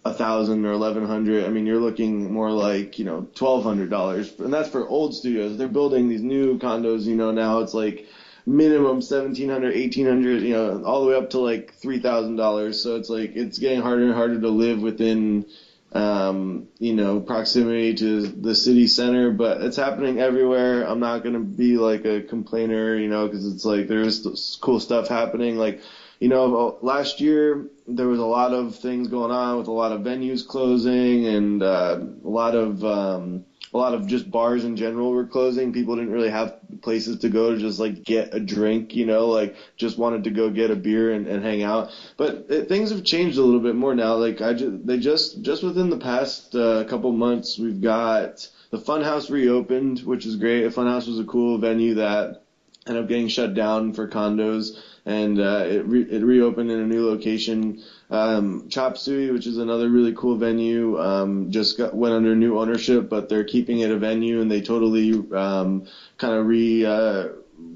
a 0.04 0.14
thousand 0.14 0.64
or 0.64 0.72
eleven 0.72 1.06
hundred. 1.06 1.44
I 1.44 1.48
mean, 1.48 1.66
you're 1.66 1.80
looking 1.80 2.32
more 2.32 2.50
like 2.50 2.98
you 2.98 3.04
know 3.04 3.28
twelve 3.34 3.64
hundred 3.64 3.90
dollars, 3.90 4.32
and 4.38 4.52
that's 4.52 4.68
for 4.68 4.88
old 4.88 5.14
studios. 5.14 5.58
They're 5.58 5.68
building 5.68 6.08
these 6.08 6.22
new 6.22 6.58
condos. 6.58 7.04
You 7.04 7.16
know, 7.16 7.30
now 7.32 7.60
it's 7.60 7.74
like 7.74 8.06
minimum 8.46 9.02
seventeen 9.02 9.50
hundred, 9.50 9.74
eighteen 9.74 10.06
hundred. 10.06 10.42
You 10.42 10.54
know, 10.54 10.84
all 10.84 11.04
the 11.04 11.10
way 11.10 11.16
up 11.16 11.30
to 11.30 11.38
like 11.38 11.74
three 11.74 12.00
thousand 12.00 12.36
dollars. 12.36 12.82
So 12.82 12.96
it's 12.96 13.10
like 13.10 13.36
it's 13.36 13.58
getting 13.58 13.82
harder 13.82 14.04
and 14.04 14.14
harder 14.14 14.40
to 14.40 14.48
live 14.48 14.80
within. 14.80 15.46
Um, 15.92 16.68
you 16.78 16.94
know, 16.94 17.18
proximity 17.18 17.94
to 17.96 18.20
the 18.20 18.54
city 18.54 18.86
center, 18.86 19.32
but 19.32 19.60
it's 19.60 19.76
happening 19.76 20.20
everywhere. 20.20 20.84
I'm 20.84 21.00
not 21.00 21.24
gonna 21.24 21.40
be 21.40 21.78
like 21.78 22.04
a 22.04 22.22
complainer, 22.22 22.94
you 22.96 23.08
know, 23.08 23.26
because 23.26 23.52
it's 23.52 23.64
like 23.64 23.88
there's 23.88 24.56
cool 24.62 24.78
stuff 24.78 25.08
happening. 25.08 25.56
Like, 25.56 25.80
you 26.20 26.28
know, 26.28 26.78
last 26.82 27.20
year 27.20 27.66
there 27.88 28.06
was 28.06 28.20
a 28.20 28.24
lot 28.24 28.52
of 28.52 28.76
things 28.76 29.08
going 29.08 29.32
on 29.32 29.56
with 29.56 29.66
a 29.66 29.72
lot 29.72 29.90
of 29.90 30.02
venues 30.02 30.46
closing 30.46 31.26
and 31.26 31.62
uh, 31.62 31.98
a 32.24 32.28
lot 32.28 32.54
of 32.54 32.84
um, 32.84 33.46
a 33.72 33.78
lot 33.78 33.94
of 33.94 34.06
just 34.06 34.30
bars 34.30 34.64
in 34.64 34.76
general 34.76 35.12
were 35.12 35.24
closing. 35.24 35.72
People 35.72 35.96
didn't 35.96 36.12
really 36.12 36.30
have 36.30 36.58
places 36.82 37.20
to 37.20 37.30
go 37.30 37.54
to 37.54 37.58
just 37.58 37.80
like 37.80 38.04
get 38.04 38.34
a 38.34 38.40
drink, 38.40 38.94
you 38.94 39.06
know, 39.06 39.28
like 39.28 39.56
just 39.76 39.96
wanted 39.96 40.24
to 40.24 40.30
go 40.30 40.50
get 40.50 40.70
a 40.70 40.76
beer 40.76 41.12
and, 41.12 41.26
and 41.26 41.42
hang 41.42 41.62
out. 41.62 41.90
But 42.18 42.46
it, 42.50 42.68
things 42.68 42.90
have 42.90 43.02
changed 43.02 43.38
a 43.38 43.42
little 43.42 43.60
bit 43.60 43.74
more 43.74 43.94
now. 43.94 44.16
Like 44.16 44.42
I 44.42 44.52
just, 44.52 44.86
they 44.86 44.98
just 44.98 45.40
just 45.40 45.62
within 45.62 45.88
the 45.88 45.98
past 45.98 46.54
uh, 46.54 46.84
couple 46.84 47.12
months, 47.12 47.58
we've 47.58 47.80
got 47.80 48.46
the 48.70 48.78
Funhouse 48.78 49.30
reopened, 49.30 50.00
which 50.00 50.26
is 50.26 50.36
great. 50.36 50.64
Funhouse 50.66 51.08
was 51.08 51.18
a 51.18 51.24
cool 51.24 51.56
venue 51.56 51.94
that 51.94 52.42
ended 52.86 53.04
up 53.04 53.08
getting 53.08 53.28
shut 53.28 53.54
down 53.54 53.92
for 53.92 54.08
condos, 54.08 54.76
and 55.06 55.40
uh, 55.40 55.64
it 55.66 55.86
re- 55.86 56.08
it 56.10 56.22
reopened 56.22 56.70
in 56.70 56.78
a 56.78 56.86
new 56.86 57.06
location. 57.06 57.82
Um, 58.10 58.68
Chop 58.68 58.98
Suey, 58.98 59.30
which 59.30 59.46
is 59.46 59.58
another 59.58 59.88
really 59.88 60.12
cool 60.12 60.36
venue, 60.36 61.00
um, 61.00 61.50
just 61.50 61.78
got, 61.78 61.94
went 61.94 62.14
under 62.14 62.34
new 62.34 62.58
ownership, 62.58 63.08
but 63.08 63.28
they're 63.28 63.44
keeping 63.44 63.80
it 63.80 63.90
a 63.90 63.96
venue, 63.96 64.40
and 64.40 64.50
they 64.50 64.60
totally 64.60 65.12
um, 65.32 65.86
kind 66.18 66.34
of 66.34 66.46
re 66.46 66.84
uh, 66.84 67.28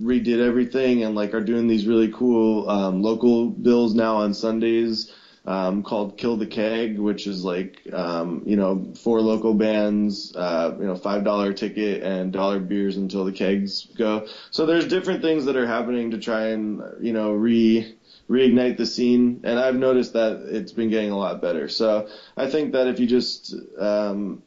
redid 0.02 0.38
everything, 0.38 1.04
and 1.04 1.14
like 1.14 1.34
are 1.34 1.40
doing 1.40 1.66
these 1.66 1.86
really 1.86 2.10
cool 2.10 2.68
um, 2.68 3.02
local 3.02 3.48
bills 3.48 3.94
now 3.94 4.16
on 4.16 4.34
Sundays. 4.34 5.12
Um, 5.46 5.82
called 5.82 6.16
Kill 6.16 6.36
the 6.36 6.46
Keg, 6.46 6.98
which 6.98 7.26
is 7.26 7.44
like 7.44 7.82
um, 7.92 8.42
you 8.46 8.56
know 8.56 8.92
four 9.02 9.20
local 9.20 9.54
bands, 9.54 10.34
uh, 10.34 10.74
you 10.78 10.86
know 10.86 10.96
five 10.96 11.24
dollar 11.24 11.52
ticket 11.52 12.02
and 12.02 12.32
dollar 12.32 12.58
beers 12.60 12.96
until 12.96 13.24
the 13.24 13.32
kegs 13.32 13.86
go. 13.96 14.26
So 14.50 14.66
there's 14.66 14.86
different 14.86 15.22
things 15.22 15.44
that 15.44 15.56
are 15.56 15.66
happening 15.66 16.12
to 16.12 16.18
try 16.18 16.48
and 16.48 16.82
you 17.00 17.12
know 17.12 17.32
re 17.32 17.94
reignite 18.28 18.78
the 18.78 18.86
scene, 18.86 19.40
and 19.44 19.58
I've 19.58 19.76
noticed 19.76 20.14
that 20.14 20.46
it's 20.48 20.72
been 20.72 20.88
getting 20.88 21.10
a 21.10 21.18
lot 21.18 21.42
better. 21.42 21.68
So 21.68 22.08
I 22.36 22.50
think 22.50 22.72
that 22.72 22.86
if 22.86 22.98
you 22.98 23.06
just 23.06 23.54
um, 23.78 24.42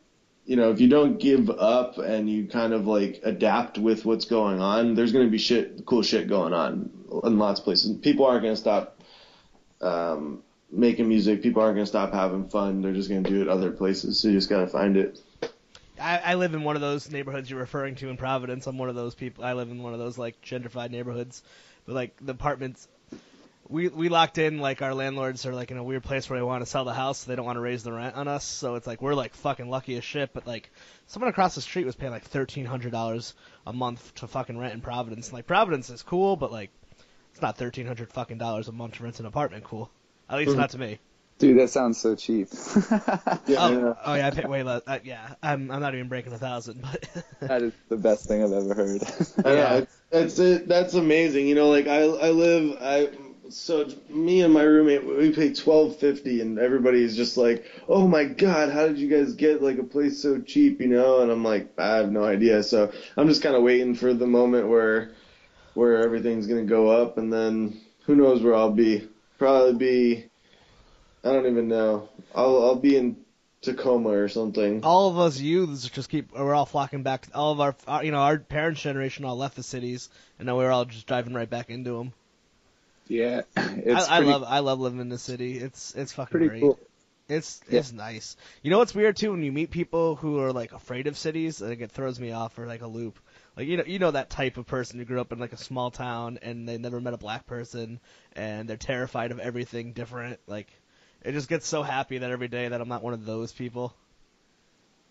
you 0.48 0.56
know, 0.56 0.72
if 0.72 0.80
you 0.80 0.88
don't 0.88 1.20
give 1.20 1.50
up 1.50 1.98
and 1.98 2.30
you 2.30 2.48
kind 2.48 2.74
of 2.74 2.88
like 2.88 3.20
adapt 3.24 3.78
with 3.78 4.06
what's 4.06 4.26
going 4.26 4.62
on, 4.62 4.96
there's 4.96 5.12
going 5.12 5.26
to 5.26 5.32
be 5.32 5.38
shit, 5.38 5.86
cool 5.86 6.02
shit 6.02 6.30
going 6.30 6.54
on 6.54 6.90
in 7.24 7.38
lots 7.38 7.60
of 7.60 7.66
places. 7.66 7.96
People 7.98 8.26
aren't 8.26 8.44
going 8.44 8.56
to 8.56 8.60
stop 8.60 8.98
um, 9.82 10.42
making 10.72 11.08
music. 11.08 11.42
People 11.42 11.62
aren't 11.62 11.76
going 11.76 11.86
to 11.86 11.90
stop 11.90 12.14
having 12.14 12.48
fun. 12.50 12.82
They're 12.82 12.94
just 12.94 13.10
going 13.10 13.24
to 13.24 13.30
do 13.30 13.42
it 13.42 13.48
other 13.48 13.72
places. 13.72 14.20
So 14.20 14.28
you 14.28 14.36
just 14.36 14.50
got 14.50 14.62
to 14.62 14.68
find 14.68 14.98
it. 14.98 15.20
I, 16.00 16.18
I 16.18 16.34
live 16.36 16.54
in 16.54 16.64
one 16.64 16.76
of 16.76 16.82
those 16.82 17.10
neighborhoods 17.10 17.50
you're 17.50 17.60
referring 17.60 17.96
to 17.96 18.10
in 18.10 18.18
Providence. 18.18 18.68
I'm 18.68 18.78
one 18.78 18.90
of 18.90 18.96
those 18.96 19.16
people. 19.16 19.44
I 19.44 19.54
live 19.54 19.70
in 19.70 19.82
one 19.82 19.94
of 19.94 20.00
those 20.00 20.18
like 20.18 20.42
gentrified 20.42 20.92
neighborhoods, 20.92 21.42
but 21.86 21.96
like 21.96 22.16
the 22.22 22.34
apartments 22.34 22.88
we 23.70 23.88
we 23.90 24.10
locked 24.10 24.38
in 24.38 24.60
like 24.60 24.82
our 24.82 24.94
landlords 24.94 25.46
are 25.46 25.54
like 25.54 25.72
in 25.72 25.78
a 25.78 25.84
weird 25.84 26.04
place 26.04 26.30
where 26.30 26.40
they 26.40 26.44
want 26.44 26.62
to 26.62 26.70
sell 26.70 26.86
the 26.86 26.94
house, 26.94 27.20
so 27.20 27.30
they 27.30 27.36
don't 27.36 27.46
want 27.46 27.58
to 27.58 27.62
raise 27.62 27.84
the 27.84 27.92
rent 27.92 28.16
on 28.16 28.28
us. 28.28 28.46
So 28.46 28.76
it's 28.76 28.88
like 28.88 29.02
we're 29.02 29.14
like 29.14 29.34
fucking 29.36 29.70
lucky 29.70 29.98
as 29.98 30.04
shit. 30.04 30.34
But 30.34 30.48
like 30.48 30.72
someone 31.08 31.30
across 31.30 31.56
the 31.56 31.62
street 31.62 31.86
was 31.86 31.96
paying 31.96 32.12
like 32.12 32.24
thirteen 32.24 32.66
hundred 32.66 32.92
dollars 32.92 33.34
a 33.66 33.74
month 33.74 34.16
to 34.16 34.28
fucking 34.28 34.58
rent 34.58 34.74
in 34.74 34.82
Providence. 34.82 35.28
And, 35.28 35.34
Like 35.34 35.48
Providence 35.48 35.90
is 35.90 36.04
cool, 36.04 36.36
but 36.36 36.52
like 36.52 36.70
it's 37.34 37.42
not 37.42 37.58
thirteen 37.58 37.88
hundred 37.88 38.12
fucking 38.14 38.38
dollars 38.38 38.68
a 38.68 38.72
month 38.72 38.96
to 38.96 39.04
rent 39.04 39.20
an 39.20 39.26
apartment. 39.26 39.64
Cool, 39.64 39.90
at 40.30 40.38
least 40.38 40.52
mm-hmm. 40.52 40.60
not 40.60 40.70
to 40.72 40.78
me. 40.78 41.00
Dude, 41.40 41.60
that 41.60 41.70
sounds 41.70 42.00
so 42.00 42.16
cheap. 42.16 42.48
yeah, 42.92 43.58
oh, 43.60 43.96
oh, 44.06 44.16
yeah, 44.16 44.28
I 44.28 44.32
paid 44.32 44.48
way 44.48 44.64
less. 44.64 44.82
Uh, 44.88 44.98
yeah, 45.04 45.36
I'm 45.44 45.70
I'm 45.70 45.82
not 45.82 45.94
even 45.94 46.08
breaking 46.08 46.34
a 46.34 46.38
thousand, 46.40 46.82
but 46.82 47.08
that 47.42 47.62
is 47.62 47.74
the 47.90 47.98
best 47.98 48.28
thing 48.28 48.44
I've 48.44 48.54
ever 48.54 48.74
heard. 48.74 49.02
yeah, 49.46 49.76
it's, 49.76 49.98
it's 50.12 50.40
it, 50.40 50.68
that's 50.68 50.96
amazing. 50.96 51.48
You 51.48 51.54
know, 51.54 51.70
like 51.70 51.88
I 51.88 52.02
I 52.02 52.30
live 52.32 52.78
I 52.82 53.10
so 53.50 53.88
me 54.10 54.42
and 54.42 54.54
my 54.54 54.64
roommate 54.64 55.06
we 55.06 55.32
pay 55.32 55.54
twelve 55.54 55.98
fifty 55.98 56.42
and 56.42 56.60
everybody's 56.60 57.16
just 57.16 57.38
like 57.38 57.66
oh 57.88 58.08
my 58.08 58.26
god 58.26 58.70
how 58.72 58.88
did 58.88 58.98
you 58.98 59.08
guys 59.08 59.34
get 59.36 59.62
like 59.62 59.78
a 59.78 59.84
place 59.84 60.22
so 60.22 60.42
cheap 60.42 60.82
you 60.82 60.88
know 60.88 61.22
and 61.22 61.32
i'm 61.32 61.46
like 61.46 61.72
i 61.80 61.96
have 61.96 62.12
no 62.12 62.26
idea 62.26 62.62
so 62.62 62.92
i'm 63.16 63.28
just 63.28 63.42
kind 63.42 63.56
of 63.56 63.64
waiting 63.64 63.96
for 63.96 64.14
the 64.14 64.28
moment 64.28 64.68
where 64.68 65.12
where 65.76 66.04
everything's 66.04 66.48
going 66.48 66.66
to 66.66 66.70
go 66.70 66.90
up 66.90 67.18
and 67.18 67.32
then 67.32 67.80
who 68.06 68.16
knows 68.16 68.44
where 68.44 68.56
i'll 68.56 68.72
be 68.72 69.08
probably 69.38 69.74
be 69.74 70.26
i 71.24 71.32
don't 71.32 71.46
even 71.46 71.68
know 71.68 72.10
i'll 72.36 72.64
i'll 72.64 72.76
be 72.76 72.96
in 72.98 73.18
Tacoma 73.62 74.10
or 74.10 74.30
something. 74.30 74.84
All 74.84 75.10
of 75.10 75.18
us 75.18 75.40
youths 75.40 75.90
just 75.90 76.10
keep 76.10 76.32
we're 76.32 76.54
all 76.54 76.66
flocking 76.66 77.04
back. 77.04 77.28
All 77.34 77.52
of 77.52 77.60
our, 77.60 77.76
our 77.88 78.04
you 78.04 78.12
know 78.12 78.20
our 78.20 78.38
parents' 78.38 78.82
generation 78.82 79.26
all 79.26 79.36
left 79.36 79.56
the 79.56 79.64
cities, 79.64 80.10
and 80.38 80.46
now 80.46 80.58
we're 80.58 80.72
all 80.72 80.86
just 80.86 81.08
driving 81.08 81.34
right 81.34 81.50
back 81.50 81.70
into 81.70 81.98
them. 81.98 82.14
Yeah, 83.08 83.42
I, 83.58 84.06
I, 84.10 84.20
love 84.20 84.44
I 84.44 84.60
love 84.60 84.80
living 84.80 85.00
in 85.00 85.10
the 85.10 85.18
city. 85.18 85.58
It's 85.58 85.96
it's 85.96 86.14
fucking 86.14 86.32
pretty 86.32 86.48
great. 86.48 86.62
Cool. 86.62 86.80
It's 87.28 87.62
yeah. 87.70 87.80
it's 87.80 87.92
nice. 87.92 88.38
You 88.62 88.72
know 88.72 88.78
what's 88.78 88.96
weird 88.96 89.18
too 89.18 89.32
when 89.32 89.44
you 89.44 89.52
meet 89.52 89.72
people 89.72 90.16
who 90.16 90.40
are 90.40 90.54
like 90.54 90.72
afraid 90.72 91.08
of 91.08 91.18
cities, 91.18 91.60
like 91.60 91.82
it 91.82 91.92
throws 91.92 92.20
me 92.20 92.32
off 92.32 92.58
or 92.60 92.68
like 92.68 92.82
a 92.82 92.88
loop. 92.88 93.20
Like 93.58 93.68
you 93.68 93.78
know 93.78 93.84
you 93.88 93.98
know 93.98 94.12
that 94.12 94.30
type 94.30 94.58
of 94.58 94.68
person 94.68 95.00
who 95.00 95.06
grew 95.06 95.20
up 95.20 95.32
in 95.32 95.40
like 95.40 95.52
a 95.52 95.58
small 95.58 95.90
town 95.90 96.38
and 96.44 96.70
they 96.70 96.78
never 96.78 97.02
met 97.02 97.16
a 97.16 97.18
black 97.18 97.48
person 97.48 98.00
and 98.34 98.70
they're 98.70 98.78
terrified 98.78 99.32
of 99.32 99.40
everything 99.40 99.94
different. 99.94 100.40
Like 100.46 100.68
it 101.24 101.32
just 101.32 101.50
gets 101.50 101.68
so 101.68 101.82
happy 101.82 102.20
that 102.20 102.30
every 102.30 102.50
day 102.50 102.68
that 102.68 102.80
I'm 102.80 102.88
not 102.88 103.02
one 103.02 103.14
of 103.14 103.26
those 103.26 103.52
people. 103.52 103.96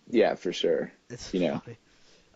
Yeah, 0.08 0.36
for 0.36 0.52
sure. 0.52 0.92
It's 1.10 1.34
you 1.34 1.40
know. 1.40 1.58
Funny. 1.64 1.78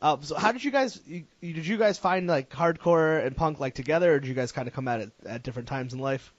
Uh, 0.03 0.17
so 0.23 0.35
how 0.35 0.51
did 0.51 0.65
you 0.65 0.73
guys 0.73 1.01
you, 1.07 1.25
did 1.41 1.67
you 1.67 1.77
guys 1.77 1.97
find 1.97 2.27
like 2.27 2.51
hardcore 2.51 3.25
and 3.25 3.37
punk 3.37 3.61
like 3.61 3.75
together, 3.75 4.15
or 4.15 4.19
did 4.19 4.29
you 4.29 4.35
guys 4.35 4.51
kind 4.51 4.67
of 4.67 4.75
come 4.75 4.89
at 4.89 5.01
it 5.01 5.11
at 5.25 5.45
different 5.45 5.69
times 5.69 5.93
in 5.93 6.01
life? 6.01 6.33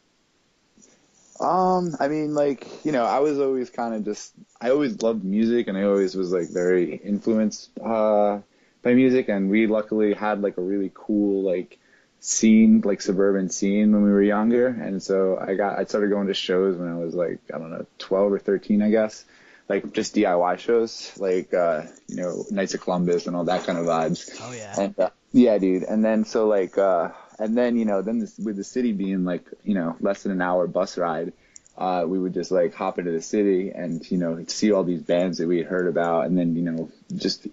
Um, 1.39 1.95
I 1.99 2.09
mean, 2.09 2.33
like 2.33 2.67
you 2.83 2.91
know, 2.91 3.05
I 3.05 3.19
was 3.19 3.39
always 3.39 3.69
kind 3.69 3.93
of 3.93 4.03
just 4.03 4.33
I 4.59 4.71
always 4.71 5.01
loved 5.01 5.23
music, 5.23 5.67
and 5.67 5.77
I 5.77 5.83
always 5.83 6.15
was 6.15 6.33
like 6.33 6.49
very 6.49 6.95
influenced 6.95 7.69
uh, 7.79 8.39
by 8.83 8.93
music, 8.93 9.29
and 9.29 9.49
we 9.49 9.67
luckily 9.67 10.13
had 10.13 10.41
like 10.41 10.57
a 10.57 10.61
really 10.61 10.91
cool 10.93 11.43
like 11.43 11.79
scene, 12.19 12.81
like 12.85 13.01
suburban 13.01 13.49
scene 13.49 13.91
when 13.91 14.03
we 14.03 14.11
were 14.11 14.21
younger, 14.21 14.67
and 14.67 15.01
so 15.01 15.37
I 15.37 15.55
got 15.55 15.79
I 15.79 15.85
started 15.85 16.09
going 16.09 16.27
to 16.27 16.33
shows 16.33 16.77
when 16.77 16.89
I 16.89 16.95
was 16.95 17.13
like 17.13 17.39
I 17.53 17.57
don't 17.57 17.71
know 17.71 17.85
12 17.99 18.33
or 18.33 18.39
13, 18.39 18.81
I 18.81 18.89
guess 18.91 19.25
like 19.71 19.93
just 19.93 20.15
DIY 20.15 20.59
shows, 20.59 21.11
like 21.17 21.53
uh, 21.53 21.83
you 22.07 22.17
know 22.17 22.45
Knights 22.51 22.73
of 22.73 22.81
Columbus 22.81 23.25
and 23.27 23.35
all 23.35 23.45
that 23.45 23.65
kind 23.65 23.77
of 23.77 23.85
vibes. 23.85 24.37
Oh 24.41 24.51
yeah. 24.51 24.75
And 24.77 24.99
uh, 24.99 25.09
yeah, 25.31 25.57
dude. 25.57 25.83
And 25.83 26.03
then 26.03 26.25
so 26.25 26.47
like 26.47 26.77
uh, 26.77 27.09
and 27.39 27.57
then 27.57 27.77
you 27.77 27.85
know 27.85 28.01
then 28.01 28.19
this, 28.19 28.37
with 28.37 28.57
the 28.57 28.63
city 28.63 28.91
being 28.91 29.23
like 29.23 29.45
you 29.63 29.73
know 29.73 29.95
less 29.99 30.23
than 30.23 30.33
an 30.33 30.41
hour 30.41 30.67
bus 30.67 30.97
ride, 30.97 31.31
uh, 31.77 32.03
we 32.05 32.19
would 32.19 32.33
just 32.33 32.51
like 32.51 32.73
hop 32.73 32.99
into 32.99 33.11
the 33.11 33.21
city 33.21 33.71
and 33.73 34.09
you 34.11 34.17
know 34.17 34.43
see 34.47 34.73
all 34.73 34.83
these 34.83 35.01
bands 35.01 35.37
that 35.37 35.47
we 35.47 35.59
had 35.59 35.67
heard 35.67 35.87
about, 35.87 36.25
and 36.25 36.37
then 36.37 36.55
you 36.55 36.63
know 36.63 36.91
just. 37.15 37.47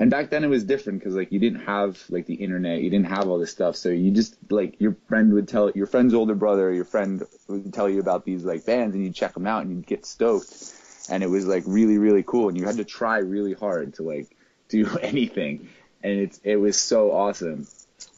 And 0.00 0.10
back 0.10 0.30
then 0.30 0.44
it 0.44 0.48
was 0.48 0.62
different 0.62 1.00
because 1.00 1.14
like 1.14 1.32
you 1.32 1.40
didn't 1.40 1.60
have 1.60 2.00
like 2.08 2.26
the 2.26 2.34
internet, 2.34 2.80
you 2.80 2.90
didn't 2.90 3.08
have 3.08 3.28
all 3.28 3.38
this 3.38 3.50
stuff, 3.50 3.74
so 3.74 3.88
you 3.88 4.12
just 4.12 4.36
like 4.48 4.80
your 4.80 4.96
friend 5.08 5.32
would 5.32 5.48
tell 5.48 5.70
your 5.70 5.86
friend's 5.86 6.14
older 6.14 6.36
brother, 6.36 6.72
your 6.72 6.84
friend 6.84 7.22
would 7.48 7.74
tell 7.74 7.88
you 7.88 7.98
about 7.98 8.24
these 8.24 8.44
like 8.44 8.64
bands, 8.64 8.94
and 8.94 9.04
you'd 9.04 9.14
check 9.14 9.34
them 9.34 9.46
out 9.46 9.62
and 9.62 9.74
you'd 9.74 9.86
get 9.86 10.06
stoked. 10.06 10.74
And 11.10 11.22
it 11.22 11.26
was 11.28 11.46
like 11.46 11.64
really 11.66 11.98
really 11.98 12.22
cool. 12.22 12.48
And 12.48 12.56
you 12.56 12.64
had 12.64 12.76
to 12.76 12.84
try 12.84 13.18
really 13.18 13.54
hard 13.54 13.94
to 13.94 14.04
like 14.04 14.36
do 14.68 14.86
anything. 14.98 15.68
And 16.02 16.20
it's 16.20 16.40
it 16.44 16.56
was 16.56 16.78
so 16.78 17.10
awesome. 17.10 17.66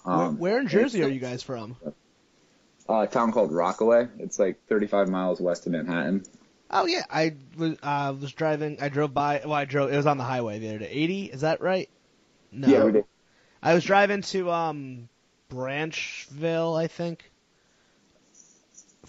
Um, 0.04 0.38
where, 0.38 0.52
where, 0.52 0.60
in 0.60 0.68
jersey 0.68 1.02
are 1.02 1.08
you 1.08 1.20
guys 1.20 1.42
from? 1.42 1.76
uh, 2.90 3.00
a 3.02 3.06
town 3.06 3.32
called 3.32 3.52
rockaway. 3.52 4.08
It's 4.18 4.38
like 4.38 4.60
35 4.68 5.08
miles 5.08 5.40
west 5.40 5.64
of 5.66 5.72
manhattan 5.72 6.24
oh 6.70 6.86
yeah 6.86 7.02
i 7.10 7.34
was 7.56 7.76
uh, 7.82 8.14
was 8.18 8.32
driving 8.32 8.78
i 8.80 8.88
drove 8.88 9.12
by 9.12 9.40
well 9.44 9.54
i 9.54 9.64
drove 9.64 9.92
it 9.92 9.96
was 9.96 10.06
on 10.06 10.18
the 10.18 10.24
highway 10.24 10.58
the 10.58 10.68
other 10.68 10.78
day 10.78 10.90
80 10.90 11.24
is 11.24 11.40
that 11.42 11.60
right 11.60 11.88
no 12.52 12.68
yeah 12.68 12.84
we 12.84 12.92
did 12.92 13.04
i 13.62 13.74
was 13.74 13.84
driving 13.84 14.22
to 14.22 14.50
um 14.50 15.08
branchville 15.48 16.76
i 16.76 16.86
think 16.86 17.30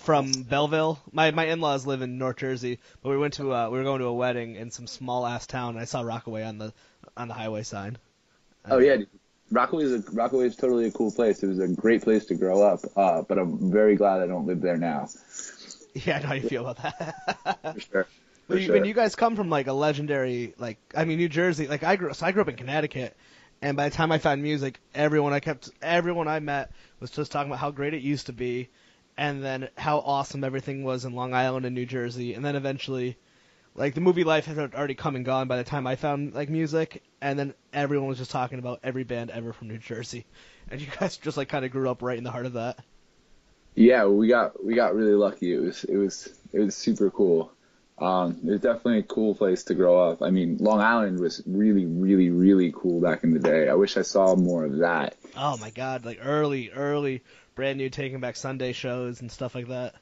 from 0.02 0.32
Belleville. 0.32 1.00
My 1.12 1.32
my 1.32 1.46
in-laws 1.46 1.86
live 1.86 2.02
in 2.02 2.18
North 2.18 2.38
Jersey, 2.38 2.80
but 3.02 3.10
we 3.10 3.18
went 3.18 3.36
to 3.36 3.54
uh, 3.54 3.70
we 3.70 3.78
were 3.78 3.84
going 3.84 4.00
to 4.00 4.06
a 4.06 4.14
wedding 4.14 4.56
in 4.56 4.72
some 4.72 4.88
small 4.88 5.26
ass 5.26 5.46
town. 5.48 5.76
And 5.76 5.80
I 5.80 5.86
saw 5.86 6.02
Rockaway 6.02 6.44
on 6.44 6.58
the 6.58 6.74
on 7.16 7.28
the 7.28 7.34
highway 7.34 7.64
sign. 7.64 7.98
Oh 8.70 8.80
yeah, 8.80 8.98
Rockaway 9.52 9.84
is 9.84 9.94
a, 9.94 10.12
Rockaway 10.12 10.48
is 10.48 10.56
totally 10.56 10.86
a 10.88 10.92
cool 10.92 11.12
place. 11.12 11.44
It 11.44 11.48
was 11.48 11.60
a 11.60 11.68
great 11.68 12.02
place 12.02 12.26
to 12.26 12.36
grow 12.36 12.64
up, 12.64 12.80
uh, 12.96 13.22
but 13.22 13.38
I'm 13.38 13.72
very 13.72 13.96
glad 13.96 14.22
I 14.22 14.28
don't 14.28 14.48
live 14.48 14.62
there 14.62 14.78
now. 14.78 15.10
Yeah, 16.06 16.18
I 16.18 16.22
know 16.22 16.28
how 16.28 16.34
you 16.36 16.48
feel 16.48 16.68
about 16.68 16.98
that. 16.98 17.74
For 17.74 17.80
sure. 17.92 18.04
For 18.48 18.54
when, 18.56 18.64
sure. 18.64 18.76
when 18.76 18.86
you 18.86 18.94
guys 18.94 19.16
come 19.16 19.36
from 19.36 19.50
like 19.50 19.68
a 19.68 19.74
legendary, 19.74 20.54
like 20.58 20.78
I 20.96 21.06
mean 21.06 21.18
New 21.18 21.30
Jersey, 21.30 21.68
like 21.68 21.84
I 21.84 21.96
grew, 21.96 22.14
so 22.14 22.26
I 22.26 22.32
grew 22.32 22.42
up 22.42 22.48
in 22.48 22.56
Connecticut, 22.56 23.16
and 23.62 23.78
by 23.78 23.90
the 23.90 23.96
time 23.96 24.12
I 24.12 24.18
found 24.18 24.42
music, 24.42 24.80
everyone 24.96 25.34
I 25.34 25.40
kept, 25.40 25.70
everyone 25.82 26.28
I 26.28 26.40
met 26.40 26.72
was 27.00 27.12
just 27.12 27.32
talking 27.32 27.52
about 27.52 27.60
how 27.60 27.72
great 27.72 27.94
it 27.94 28.02
used 28.02 28.28
to 28.28 28.34
be, 28.34 28.70
and 29.18 29.44
then 29.44 29.70
how 29.78 30.00
awesome 30.00 30.44
everything 30.44 30.84
was 30.84 31.06
in 31.06 31.14
Long 31.14 31.34
Island 31.34 31.66
and 31.66 31.76
New 31.76 31.86
Jersey, 31.86 32.34
and 32.34 32.44
then 32.44 32.56
eventually, 32.56 33.18
like 33.76 33.94
the 33.94 34.02
movie 34.02 34.24
life 34.24 34.46
had 34.46 34.74
already 34.74 34.96
come 34.96 35.16
and 35.16 35.26
gone 35.26 35.48
by 35.48 35.58
the 35.58 35.64
time 35.64 35.86
I 35.86 35.96
found 35.96 36.34
like 36.34 36.50
music, 36.50 37.04
and 37.22 37.38
then 37.38 37.54
everyone 37.74 38.08
was 38.08 38.18
just 38.18 38.32
talking 38.32 38.60
about 38.60 38.80
every 38.84 39.04
band 39.04 39.30
ever 39.30 39.52
from 39.52 39.68
New 39.68 39.78
Jersey, 39.78 40.26
and 40.70 40.80
you 40.80 40.88
guys 41.00 41.18
just 41.18 41.38
like 41.38 41.50
kind 41.50 41.66
of 41.66 41.72
grew 41.72 41.90
up 41.90 42.02
right 42.02 42.18
in 42.18 42.24
the 42.24 42.32
heart 42.32 42.46
of 42.46 42.54
that. 42.54 42.80
Yeah, 43.76 44.06
we 44.06 44.28
got 44.28 44.64
we 44.64 44.76
got 44.76 44.96
really 44.96 45.14
lucky. 45.14 45.54
It 45.54 45.60
was 45.60 45.84
it 45.86 45.98
was 45.98 46.30
it 46.54 46.60
was 46.60 46.76
super 46.76 47.10
cool. 47.10 47.52
Um, 47.98 48.40
it 48.44 48.50
was 48.50 48.62
definitely 48.62 49.00
a 49.00 49.04
cool 49.04 49.36
place 49.36 49.64
to 49.66 49.76
grow 49.76 50.10
up. 50.10 50.24
I 50.24 50.32
mean, 50.32 50.58
Long 50.60 50.82
Island 50.82 51.20
was 51.20 51.44
really, 51.46 51.86
really, 51.86 52.32
really 52.32 52.74
cool 52.76 53.00
back 53.00 53.24
in 53.24 53.32
the 53.32 53.40
day. 53.40 53.70
I 53.70 53.76
wish 53.76 53.96
I 53.96 54.02
saw 54.02 54.36
more 54.36 54.66
of 54.66 54.80
that. 54.80 55.16
Oh 55.38 55.56
my 55.58 55.70
god, 55.70 56.04
like 56.04 56.20
early, 56.24 56.72
early 56.72 57.22
brand 57.56 57.78
new 57.78 57.90
Taking 57.90 58.20
Back 58.20 58.36
Sunday 58.36 58.72
shows 58.72 59.22
and 59.22 59.32
stuff 59.32 59.56
like 59.56 59.68
that? 59.68 59.94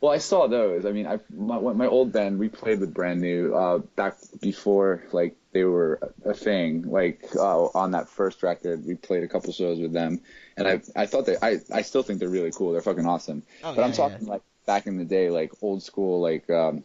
Well, 0.00 0.12
I 0.12 0.18
saw 0.18 0.46
those. 0.46 0.84
I 0.84 0.92
mean, 0.92 1.06
I 1.06 1.18
my, 1.34 1.58
my 1.58 1.86
old 1.86 2.12
band 2.12 2.38
we 2.38 2.48
played 2.48 2.80
with 2.80 2.92
brand 2.92 3.20
new 3.20 3.54
uh, 3.54 3.78
back 3.78 4.16
before 4.40 5.02
like 5.12 5.36
they 5.52 5.64
were 5.64 6.12
a 6.24 6.34
thing. 6.34 6.82
Like 6.90 7.24
uh, 7.34 7.64
on 7.74 7.92
that 7.92 8.08
first 8.08 8.42
record, 8.42 8.84
we 8.84 8.94
played 8.94 9.24
a 9.24 9.28
couple 9.28 9.52
shows 9.52 9.80
with 9.80 9.92
them, 9.92 10.20
and 10.56 10.66
I 10.68 10.80
I 10.94 11.06
thought 11.06 11.26
they 11.26 11.36
I 11.40 11.60
I 11.72 11.82
still 11.82 12.02
think 12.02 12.20
they're 12.20 12.28
really 12.28 12.52
cool. 12.52 12.72
They're 12.72 12.82
fucking 12.82 13.06
awesome. 13.06 13.42
Oh, 13.62 13.74
but 13.74 13.80
yeah, 13.80 13.86
I'm 13.86 13.92
talking 13.92 14.26
yeah. 14.26 14.32
like 14.32 14.42
back 14.66 14.86
in 14.86 14.98
the 14.98 15.04
day, 15.04 15.30
like 15.30 15.52
old 15.62 15.82
school, 15.82 16.20
like 16.20 16.48
um 16.50 16.84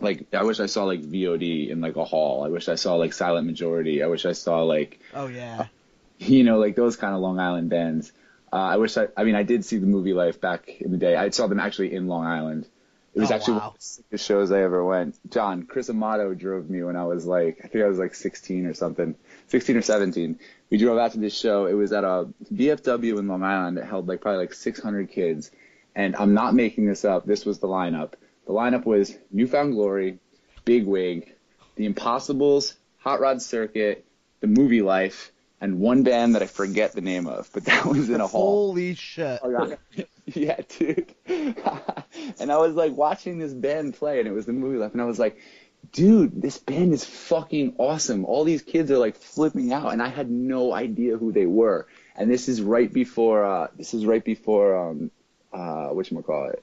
like 0.00 0.32
I 0.34 0.44
wish 0.44 0.60
I 0.60 0.66
saw 0.66 0.84
like 0.84 1.00
VOD 1.02 1.70
in 1.70 1.80
like 1.80 1.96
a 1.96 2.04
hall. 2.04 2.44
I 2.44 2.48
wish 2.48 2.68
I 2.68 2.74
saw 2.76 2.94
like 2.96 3.12
Silent 3.12 3.46
Majority. 3.46 4.02
I 4.02 4.06
wish 4.06 4.24
I 4.26 4.32
saw 4.32 4.62
like 4.62 5.00
oh 5.14 5.26
yeah, 5.26 5.66
you 6.18 6.44
know 6.44 6.58
like 6.58 6.76
those 6.76 6.96
kind 6.96 7.14
of 7.14 7.20
Long 7.20 7.38
Island 7.38 7.70
bands. 7.70 8.12
Uh, 8.52 8.56
I 8.56 8.76
wish 8.78 8.96
I, 8.96 9.06
I 9.16 9.22
mean, 9.24 9.36
I 9.36 9.44
did 9.44 9.64
see 9.64 9.78
the 9.78 9.86
movie 9.86 10.12
Life 10.12 10.40
back 10.40 10.68
in 10.80 10.90
the 10.90 10.98
day. 10.98 11.14
I 11.14 11.30
saw 11.30 11.46
them 11.46 11.60
actually 11.60 11.94
in 11.94 12.08
Long 12.08 12.26
Island, 12.26 12.66
It 13.14 13.20
was 13.20 13.30
Oh, 13.30 13.34
actually 13.36 13.54
wow. 13.54 13.58
one 13.60 13.68
of 13.68 13.74
the 13.74 13.80
sickest 13.84 14.26
shows 14.26 14.50
I 14.50 14.62
ever 14.62 14.84
went. 14.84 15.16
John, 15.30 15.62
Chris 15.66 15.88
Amato 15.88 16.34
drove 16.34 16.68
me 16.68 16.82
when 16.82 16.96
I 16.96 17.04
was 17.04 17.24
like, 17.26 17.60
I 17.64 17.68
think 17.68 17.84
I 17.84 17.88
was 17.88 17.98
like 18.00 18.14
16 18.14 18.66
or 18.66 18.74
something, 18.74 19.14
16 19.48 19.76
or 19.76 19.82
17. 19.82 20.38
We 20.70 20.78
drove 20.78 20.98
out 20.98 21.12
to 21.12 21.18
this 21.18 21.36
show. 21.36 21.66
It 21.66 21.74
was 21.74 21.92
at 21.92 22.04
a 22.04 22.28
VFW 22.52 23.18
in 23.18 23.26
Long 23.26 23.42
Island. 23.42 23.78
It 23.78 23.84
held 23.84 24.06
like 24.06 24.20
probably 24.20 24.38
like 24.38 24.54
600 24.54 25.10
kids. 25.10 25.50
And 25.94 26.14
I'm 26.14 26.34
not 26.34 26.54
making 26.54 26.86
this 26.86 27.04
up. 27.04 27.26
This 27.26 27.44
was 27.44 27.58
the 27.58 27.66
lineup. 27.66 28.12
The 28.46 28.52
lineup 28.52 28.86
was 28.86 29.16
Newfound 29.32 29.74
Glory, 29.74 30.18
Big 30.64 30.86
Wig, 30.86 31.34
The 31.74 31.86
Impossibles, 31.86 32.74
Hot 32.98 33.20
Rod 33.20 33.42
Circuit, 33.42 34.04
The 34.40 34.46
Movie 34.46 34.82
Life, 34.82 35.32
and 35.60 35.78
one 35.78 36.02
band 36.02 36.34
that 36.34 36.42
I 36.42 36.46
forget 36.46 36.92
the 36.92 37.00
name 37.00 37.26
of, 37.26 37.50
but 37.52 37.64
that 37.66 37.84
was 37.84 38.08
in 38.08 38.20
a 38.20 38.26
hall. 38.26 38.68
Holy 38.68 38.94
shit! 38.94 39.40
Oh, 39.42 39.76
yeah. 39.94 40.04
yeah, 40.26 40.60
dude. 40.68 41.14
and 41.26 42.50
I 42.50 42.56
was 42.56 42.74
like 42.74 42.96
watching 42.96 43.38
this 43.38 43.52
band 43.52 43.94
play, 43.94 44.20
and 44.20 44.28
it 44.28 44.32
was 44.32 44.46
the 44.46 44.52
movie 44.52 44.78
life, 44.78 44.92
and 44.92 45.02
I 45.02 45.04
was 45.04 45.18
like, 45.18 45.38
dude, 45.92 46.40
this 46.40 46.58
band 46.58 46.92
is 46.92 47.04
fucking 47.04 47.74
awesome. 47.78 48.24
All 48.24 48.44
these 48.44 48.62
kids 48.62 48.90
are 48.90 48.98
like 48.98 49.16
flipping 49.16 49.72
out, 49.72 49.92
and 49.92 50.02
I 50.02 50.08
had 50.08 50.30
no 50.30 50.72
idea 50.72 51.16
who 51.16 51.32
they 51.32 51.46
were. 51.46 51.86
And 52.16 52.30
this 52.30 52.48
is 52.48 52.60
right 52.62 52.92
before, 52.92 53.44
uh, 53.44 53.68
this 53.76 53.94
is 53.94 54.04
right 54.04 54.24
before, 54.24 54.76
um, 54.90 55.10
uh, 55.52 55.88
whatchamacallit? 55.90 56.60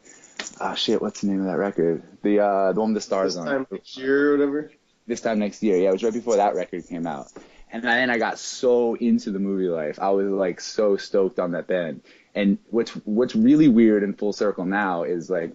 Ah, 0.59 0.76
shit, 0.76 1.01
what's 1.01 1.22
the 1.22 1.28
name 1.28 1.41
of 1.41 1.47
that 1.47 1.57
record? 1.57 2.03
The, 2.22 2.39
uh, 2.39 2.74
the 2.74 2.80
one 2.80 2.93
with 2.93 3.01
the 3.03 3.05
stars 3.05 3.34
This 3.34 3.41
on 3.41 3.47
time 3.47 3.61
it 3.63 3.72
next 3.72 3.97
year 3.97 4.30
or 4.30 4.38
whatever. 4.38 4.72
this 5.07 5.22
time 5.22 5.39
next 5.39 5.61
year. 5.63 5.78
Yeah, 5.78 5.89
it 5.89 5.93
was 5.93 6.03
right 6.03 6.13
before 6.13 6.36
that 6.38 6.55
record 6.55 6.88
came 6.88 7.07
out. 7.07 7.28
And 7.72 7.84
then 7.84 8.09
I 8.09 8.18
got 8.18 8.39
so 8.39 8.95
into 8.95 9.32
the 9.32 9.39
movie 9.39 9.68
life. 9.68 9.99
I 9.99 10.11
was 10.11 10.28
like 10.30 10.61
so 10.61 10.95
stoked 10.95 11.38
on 11.38 11.51
that 11.51 11.68
band. 11.68 12.01
And 12.34 12.59
what's 12.70 12.91
what's 13.03 13.36
really 13.36 13.68
weird 13.68 14.03
in 14.03 14.13
full 14.13 14.32
circle 14.32 14.63
now 14.63 15.03
is 15.03 15.30
like 15.30 15.51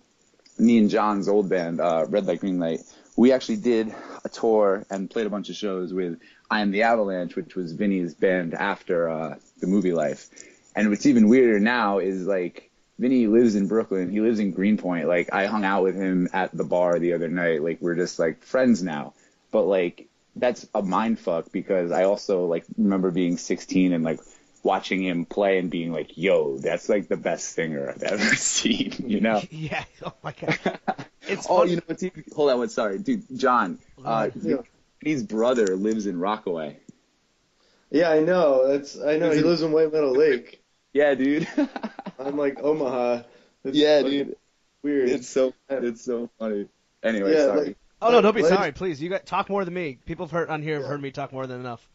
me 0.58 0.76
and 0.78 0.90
John's 0.90 1.26
old 1.28 1.48
band, 1.48 1.80
uh, 1.80 2.04
Red 2.08 2.26
Light 2.26 2.40
Green 2.40 2.58
Light. 2.58 2.80
We 3.16 3.32
actually 3.32 3.56
did 3.56 3.94
a 4.24 4.28
tour 4.28 4.84
and 4.90 5.10
played 5.10 5.26
a 5.26 5.30
bunch 5.30 5.50
of 5.50 5.56
shows 5.56 5.92
with 5.92 6.18
I 6.50 6.60
Am 6.60 6.70
the 6.70 6.82
Avalanche, 6.82 7.36
which 7.36 7.54
was 7.54 7.72
Vinny's 7.72 8.14
band 8.14 8.54
after 8.54 9.08
uh, 9.08 9.36
the 9.60 9.66
movie 9.66 9.92
life. 9.92 10.28
And 10.74 10.90
what's 10.90 11.06
even 11.06 11.28
weirder 11.28 11.60
now 11.60 11.98
is 11.98 12.26
like 12.26 12.70
Vinny 12.98 13.26
lives 13.26 13.54
in 13.54 13.68
Brooklyn. 13.68 14.10
He 14.10 14.20
lives 14.20 14.38
in 14.38 14.52
Greenpoint. 14.52 15.08
Like 15.08 15.32
I 15.32 15.46
hung 15.46 15.64
out 15.64 15.82
with 15.82 15.94
him 15.96 16.28
at 16.32 16.56
the 16.56 16.64
bar 16.64 16.98
the 16.98 17.14
other 17.14 17.28
night. 17.28 17.62
Like 17.62 17.80
we're 17.80 17.94
just 17.94 18.18
like 18.18 18.42
friends 18.42 18.82
now. 18.82 19.14
But 19.50 19.62
like 19.62 20.08
that's 20.36 20.66
a 20.74 20.82
mind 20.82 21.18
fuck 21.18 21.52
because 21.52 21.92
I 21.92 22.04
also 22.04 22.46
like 22.46 22.64
remember 22.78 23.10
being 23.10 23.36
16 23.36 23.92
and 23.92 24.04
like 24.04 24.20
watching 24.62 25.02
him 25.02 25.26
play 25.26 25.58
and 25.58 25.70
being 25.70 25.92
like, 25.92 26.16
"Yo, 26.16 26.56
that's 26.58 26.88
like 26.88 27.08
the 27.08 27.16
best 27.16 27.50
singer 27.50 27.90
I've 27.90 28.02
ever 28.02 28.36
seen." 28.36 28.94
You 29.06 29.20
know? 29.20 29.42
Yeah. 29.50 29.84
Oh 30.04 30.14
my 30.22 30.32
god. 30.32 30.78
It's 31.28 31.46
oh, 31.48 31.58
funny. 31.58 31.70
you 31.70 31.76
know 31.76 31.82
what's 31.86 32.02
even, 32.02 32.24
hold 32.34 32.50
on, 32.50 32.58
one 32.58 32.68
sorry, 32.68 32.98
dude, 32.98 33.24
John. 33.36 33.78
Uh, 34.04 34.30
Yeah. 34.40 34.56
Vinny's 35.02 35.22
brother 35.22 35.76
lives 35.76 36.06
in 36.06 36.18
Rockaway. 36.18 36.78
Yeah, 37.90 38.10
I 38.10 38.20
know. 38.20 38.68
That's 38.68 38.98
I 38.98 39.18
know. 39.18 39.30
He 39.30 39.38
Is 39.38 39.44
lives 39.44 39.62
in 39.62 39.72
White 39.72 39.92
Meadow 39.92 40.12
Lake. 40.12 40.58
Yeah, 40.94 41.14
dude. 41.14 41.48
I'm 42.18 42.36
like 42.36 42.58
Omaha. 42.62 43.22
It's 43.64 43.76
yeah, 43.78 44.02
fucking 44.02 44.24
dude. 44.24 44.36
Weird. 44.82 45.08
It's 45.08 45.26
so 45.26 45.54
it's 45.70 46.04
so 46.04 46.28
funny. 46.38 46.68
Anyway, 47.02 47.32
Yeah, 47.32 47.46
sorry. 47.46 47.64
like- 47.68 47.76
Oh 48.02 48.10
no, 48.10 48.20
don't 48.20 48.34
be 48.34 48.42
Let's- 48.42 48.54
sorry, 48.54 48.72
please. 48.72 49.00
You 49.00 49.08
got 49.08 49.24
talk 49.24 49.48
more 49.48 49.64
than 49.64 49.72
me. 49.72 49.98
People 50.04 50.26
have 50.26 50.32
heard 50.32 50.50
on 50.50 50.60
here 50.60 50.76
have 50.80 50.86
heard 50.86 51.00
me 51.00 51.10
talk 51.10 51.32
more 51.32 51.46
than 51.46 51.60
enough. 51.60 51.88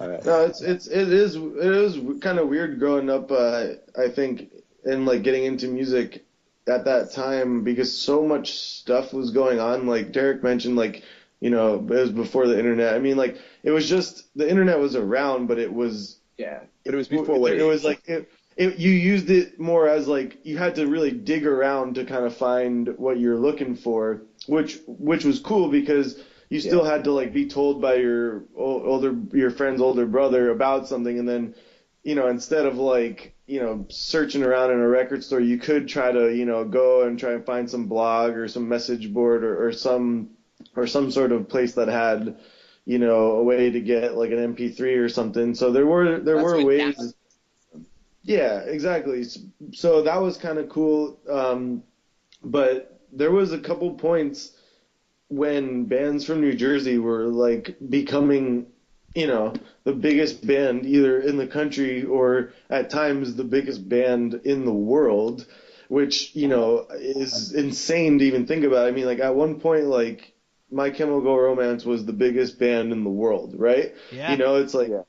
All 0.00 0.08
right. 0.08 0.24
No, 0.24 0.44
it's 0.46 0.62
it's 0.62 0.88
it 0.88 1.12
is 1.12 1.36
it 1.36 1.44
is 1.72 2.20
kind 2.20 2.40
of 2.40 2.48
weird 2.48 2.80
growing 2.80 3.08
up. 3.08 3.30
Uh, 3.30 3.74
I 3.96 4.08
think 4.08 4.50
and 4.84 5.06
like 5.06 5.22
getting 5.22 5.44
into 5.44 5.68
music 5.68 6.24
at 6.68 6.84
that 6.86 7.12
time 7.12 7.64
because 7.64 7.96
so 7.96 8.24
much 8.26 8.52
stuff 8.58 9.12
was 9.12 9.30
going 9.30 9.60
on. 9.60 9.86
Like 9.86 10.12
Derek 10.12 10.42
mentioned, 10.42 10.76
like 10.76 11.02
you 11.40 11.50
know 11.50 11.76
it 11.76 11.82
was 11.84 12.10
before 12.12 12.46
the 12.46 12.58
internet. 12.58 12.94
I 12.94 12.98
mean, 12.98 13.16
like 13.16 13.38
it 13.62 13.70
was 13.70 13.88
just 13.88 14.26
the 14.36 14.48
internet 14.48 14.78
was 14.78 14.96
around, 14.96 15.46
but 15.46 15.58
it 15.58 15.72
was 15.72 16.18
Yeah, 16.38 16.60
but 16.84 16.94
it 16.94 16.96
was 16.96 17.08
before 17.08 17.38
what 17.38 17.52
it, 17.52 17.62
was 17.62 17.84
like 17.84 18.00
it, 18.06 18.30
it, 18.56 18.78
you 18.78 18.90
used 18.90 19.30
it 19.30 19.58
more 19.58 19.88
as 19.88 20.08
like 20.08 20.38
you 20.44 20.56
had 20.58 20.76
to 20.76 20.86
really 20.86 21.10
dig 21.10 21.46
around 21.46 21.96
to 21.96 22.04
kind 22.04 22.24
of 22.24 22.34
find 22.36 22.88
what 22.98 23.18
you're 23.18 23.38
looking 23.38 23.74
for, 23.74 24.22
which 24.46 24.80
which 24.86 25.24
was 25.24 25.40
cool 25.40 25.68
because 25.70 26.22
you 26.50 26.60
still 26.60 26.84
Yeah. 26.84 26.90
had 26.90 27.04
to 27.04 27.12
like 27.12 27.32
be 27.32 27.46
told 27.48 27.80
by 27.82 27.96
your 27.96 28.44
older 28.56 29.16
your 29.32 29.50
friend's 29.50 29.80
older 29.80 30.06
brother 30.06 30.50
about 30.50 30.88
something, 30.88 31.18
and 31.18 31.28
then 31.28 31.54
you 32.02 32.14
know 32.14 32.28
instead 32.28 32.66
of 32.66 32.76
like 32.78 33.33
you 33.46 33.60
know 33.60 33.86
searching 33.90 34.42
around 34.42 34.70
in 34.70 34.78
a 34.80 34.88
record 34.88 35.22
store, 35.22 35.40
you 35.40 35.58
could 35.58 35.88
try 35.88 36.10
to 36.12 36.34
you 36.34 36.44
know 36.44 36.64
go 36.64 37.02
and 37.02 37.18
try 37.18 37.32
and 37.32 37.44
find 37.44 37.68
some 37.70 37.86
blog 37.86 38.32
or 38.32 38.48
some 38.48 38.68
message 38.68 39.12
board 39.12 39.44
or, 39.44 39.66
or 39.66 39.72
some 39.72 40.30
or 40.76 40.86
some 40.86 41.10
sort 41.10 41.32
of 41.32 41.48
place 41.48 41.74
that 41.74 41.88
had 41.88 42.36
you 42.86 42.98
know 42.98 43.32
a 43.32 43.42
way 43.42 43.70
to 43.70 43.80
get 43.80 44.16
like 44.16 44.30
an 44.30 44.54
MP3 44.54 44.98
or 44.98 45.08
something. 45.08 45.54
So 45.54 45.70
there 45.72 45.86
were 45.86 46.20
there 46.20 46.36
That's 46.36 46.44
were 46.44 46.64
ways. 46.64 46.96
that- 46.96 47.14
Yeah, 48.22 48.60
exactly. 48.60 49.24
So 49.72 50.02
that 50.02 50.20
was 50.20 50.36
kind 50.38 50.58
of 50.58 50.68
cool. 50.70 51.18
Um, 51.28 51.82
but 52.42 52.98
there 53.12 53.30
was 53.30 53.52
a 53.52 53.58
couple 53.58 53.92
points 53.94 54.52
when 55.28 55.84
bands 55.84 56.24
from 56.24 56.40
New 56.40 56.54
Jersey 56.54 56.98
were 56.98 57.24
like 57.24 57.76
becoming, 57.90 58.66
you 59.14 59.26
know, 59.26 59.54
the 59.84 59.92
biggest 59.92 60.46
band 60.46 60.86
either 60.86 61.20
in 61.20 61.36
the 61.36 61.46
country 61.46 62.04
or 62.04 62.52
at 62.70 62.90
times 62.90 63.34
the 63.36 63.44
biggest 63.44 63.88
band 63.88 64.34
in 64.44 64.64
the 64.64 64.72
world, 64.72 65.46
which, 65.88 66.34
you 66.34 66.48
know, 66.48 66.86
is 66.90 67.52
insane 67.52 68.18
to 68.18 68.24
even 68.24 68.46
think 68.46 68.64
about. 68.64 68.86
I 68.86 68.90
mean, 68.90 69.06
like 69.06 69.20
at 69.20 69.34
one 69.36 69.60
point, 69.60 69.86
like 69.86 70.32
My 70.70 70.90
Chemical 70.90 71.38
Romance 71.38 71.84
was 71.84 72.04
the 72.04 72.12
biggest 72.12 72.58
band 72.58 72.92
in 72.92 73.04
the 73.04 73.10
world, 73.10 73.54
right? 73.58 73.94
Yeah. 74.10 74.30
You 74.32 74.36
know, 74.38 74.56
it's 74.56 74.74
like 74.74 74.88
Yeah. 74.88 75.02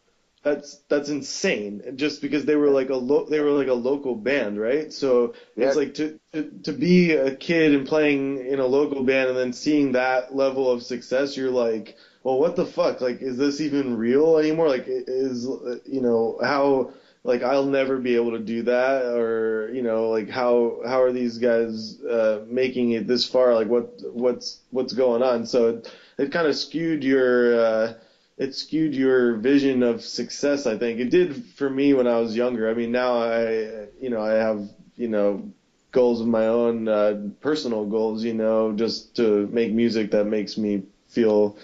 that's 0.43 0.75
that's 0.89 1.09
insane. 1.09 1.81
Just 1.95 2.21
because 2.21 2.45
they 2.45 2.55
were 2.55 2.69
like 2.69 2.89
a 2.89 2.95
lo- 2.95 3.25
they 3.29 3.39
were 3.39 3.51
like 3.51 3.67
a 3.67 3.73
local 3.73 4.15
band, 4.15 4.59
right? 4.59 4.93
So 4.93 5.33
Yeah. 5.55 5.65
it's 5.67 5.75
like 5.75 5.95
to, 5.95 6.19
to 6.33 6.51
to 6.63 6.73
be 6.73 7.11
a 7.13 7.35
kid 7.35 7.73
and 7.73 7.87
playing 7.87 8.45
in 8.45 8.59
a 8.59 8.65
local 8.65 9.03
band 9.03 9.29
and 9.29 9.37
then 9.37 9.53
seeing 9.53 9.93
that 9.93 10.35
level 10.35 10.69
of 10.69 10.83
success, 10.83 11.35
you're 11.37 11.49
like, 11.51 11.95
well, 12.25 12.39
what 12.39 12.55
the 12.55 12.65
fuck? 12.65 13.01
Like, 13.01 13.21
is 13.21 13.37
this 13.37 13.61
even 13.61 13.97
real 13.97 14.39
anymore? 14.39 14.67
Like, 14.67 14.85
is 14.87 15.45
you 15.85 16.01
know 16.01 16.39
how 16.41 16.91
like 17.23 17.43
I'll 17.43 17.67
never 17.67 17.99
be 17.99 18.15
able 18.15 18.31
to 18.31 18.39
do 18.39 18.63
that, 18.63 19.05
or 19.05 19.69
you 19.71 19.83
know, 19.83 20.09
like 20.09 20.27
how 20.27 20.81
how 20.87 21.03
are 21.03 21.11
these 21.11 21.37
guys 21.37 22.01
uh, 22.01 22.43
making 22.47 22.93
it 22.93 23.05
this 23.05 23.27
far? 23.27 23.53
Like, 23.53 23.67
what 23.67 24.01
what's 24.11 24.59
what's 24.71 24.93
going 24.93 25.21
on? 25.21 25.45
So 25.45 25.67
it, 25.69 25.95
it 26.17 26.31
kind 26.31 26.47
of 26.47 26.55
skewed 26.55 27.03
your 27.03 27.59
uh, 27.59 27.93
it 28.39 28.55
skewed 28.55 28.95
your 28.95 29.35
vision 29.35 29.83
of 29.83 30.01
success. 30.01 30.65
I 30.65 30.79
think 30.79 30.99
it 30.99 31.11
did 31.11 31.45
for 31.45 31.69
me 31.69 31.93
when 31.93 32.07
I 32.07 32.19
was 32.19 32.35
younger. 32.35 32.67
I 32.67 32.73
mean, 32.73 32.91
now 32.91 33.19
I 33.19 33.85
you 34.01 34.09
know 34.09 34.21
I 34.21 34.31
have 34.31 34.67
you 34.95 35.09
know 35.09 35.51
goals 35.91 36.21
of 36.21 36.27
my 36.27 36.47
own, 36.47 36.87
uh, 36.87 37.29
personal 37.39 37.85
goals. 37.85 38.23
You 38.23 38.33
know, 38.33 38.71
just 38.71 39.15
to 39.17 39.45
make 39.53 39.71
music 39.71 40.09
that 40.09 40.25
makes 40.25 40.57
me 40.57 40.81
feel 41.07 41.55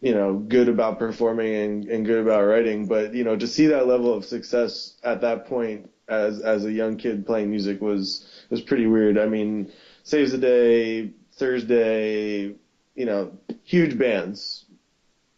you 0.00 0.14
know, 0.14 0.34
good 0.34 0.68
about 0.68 0.98
performing 0.98 1.54
and, 1.54 1.84
and 1.86 2.06
good 2.06 2.20
about 2.20 2.44
writing, 2.44 2.86
but 2.86 3.14
you 3.14 3.24
know, 3.24 3.36
to 3.36 3.46
see 3.46 3.66
that 3.66 3.86
level 3.86 4.14
of 4.14 4.24
success 4.24 4.96
at 5.02 5.20
that 5.20 5.46
point 5.46 5.90
as 6.08 6.40
as 6.40 6.64
a 6.64 6.72
young 6.72 6.96
kid 6.96 7.26
playing 7.26 7.50
music 7.50 7.80
was 7.80 8.26
was 8.50 8.60
pretty 8.60 8.86
weird. 8.86 9.18
I 9.18 9.26
mean, 9.26 9.72
Saves 10.02 10.32
the 10.32 10.38
Day, 10.38 11.12
Thursday, 11.34 12.54
you 12.94 13.06
know, 13.06 13.38
huge 13.64 13.98
bands, 13.98 14.64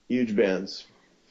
huge 0.09 0.35
bands. 0.35 0.87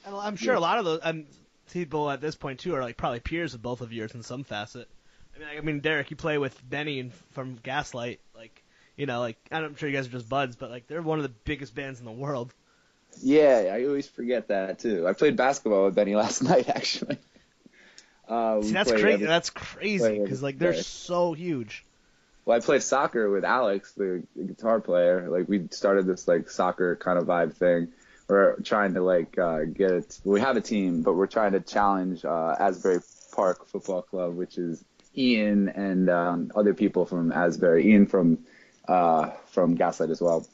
And 0.05 0.15
I'm 0.15 0.35
sure 0.35 0.55
a 0.55 0.59
lot 0.59 0.79
of 0.79 0.85
those 0.85 0.99
um, 1.03 1.25
people 1.71 2.09
at 2.09 2.21
this 2.21 2.35
point 2.35 2.59
too 2.59 2.75
are 2.75 2.81
like 2.81 2.97
probably 2.97 3.19
peers 3.19 3.53
of 3.53 3.61
both 3.61 3.81
of 3.81 3.93
yours 3.93 4.13
in 4.13 4.23
some 4.23 4.43
facet. 4.43 4.87
I 5.35 5.39
mean, 5.39 5.47
I 5.57 5.61
mean, 5.61 5.79
Derek, 5.79 6.11
you 6.11 6.17
play 6.17 6.37
with 6.37 6.59
Benny 6.69 7.11
from 7.31 7.55
Gaslight, 7.63 8.19
like 8.35 8.63
you 8.97 9.05
know, 9.05 9.19
like 9.19 9.37
I'm 9.51 9.75
sure 9.75 9.89
you 9.89 9.95
guys 9.95 10.07
are 10.07 10.11
just 10.11 10.29
buds, 10.29 10.55
but 10.55 10.69
like 10.69 10.87
they're 10.87 11.01
one 11.01 11.19
of 11.19 11.23
the 11.23 11.33
biggest 11.45 11.73
bands 11.73 11.99
in 11.99 12.05
the 12.05 12.11
world. 12.11 12.53
Yeah, 13.21 13.71
I 13.73 13.85
always 13.85 14.07
forget 14.07 14.47
that 14.49 14.79
too. 14.79 15.07
I 15.07 15.13
played 15.13 15.35
basketball 15.35 15.85
with 15.85 15.95
Benny 15.95 16.15
last 16.23 16.41
night, 16.43 16.69
actually. 16.69 17.17
Uh, 18.27 18.61
See, 18.61 18.71
that's 18.71 18.91
crazy. 18.91 19.13
every- 19.13 19.27
That's 19.27 19.49
crazy 19.49 19.99
play 19.99 20.09
every 20.15 20.23
because 20.23 20.41
like 20.43 20.57
they're 20.57 20.71
day. 20.73 20.81
so 20.81 21.33
huge. 21.33 21.85
Well, 22.45 22.57
I 22.57 22.59
played 22.59 22.81
soccer 22.81 23.29
with 23.29 23.43
Alex, 23.43 23.91
the, 23.93 24.23
the 24.35 24.43
guitar 24.43 24.79
player. 24.79 25.29
Like 25.29 25.47
we 25.47 25.67
started 25.71 26.07
this 26.07 26.27
like 26.27 26.49
soccer 26.49 26.95
kind 26.95 27.19
of 27.19 27.25
vibe 27.25 27.53
thing. 27.53 27.89
We're 28.27 28.55
trying 28.61 28.93
to 28.93 29.01
like 29.01 29.37
uh, 29.37 29.65
get 29.65 29.91
it. 29.91 30.19
We 30.23 30.39
have 30.39 30.55
a 30.57 30.61
team, 30.61 31.01
but 31.03 31.13
we're 31.13 31.27
trying 31.27 31.51
to 31.51 31.59
challenge 31.59 32.23
uh, 32.25 32.55
Asbury 32.59 33.01
Park 33.35 33.67
Football 33.67 34.01
Club, 34.03 34.35
which 34.35 34.57
is 34.57 34.83
Ian 35.15 35.67
and 35.69 36.09
um, 36.09 36.51
other 36.55 36.73
people 36.73 37.05
from 37.05 37.31
Asbury. 37.33 37.89
Ian 37.91 38.07
from 38.07 38.39
uh, 38.87 39.31
from 39.47 39.75
Gaslight 39.75 40.09
as 40.09 40.21
well. 40.21 40.47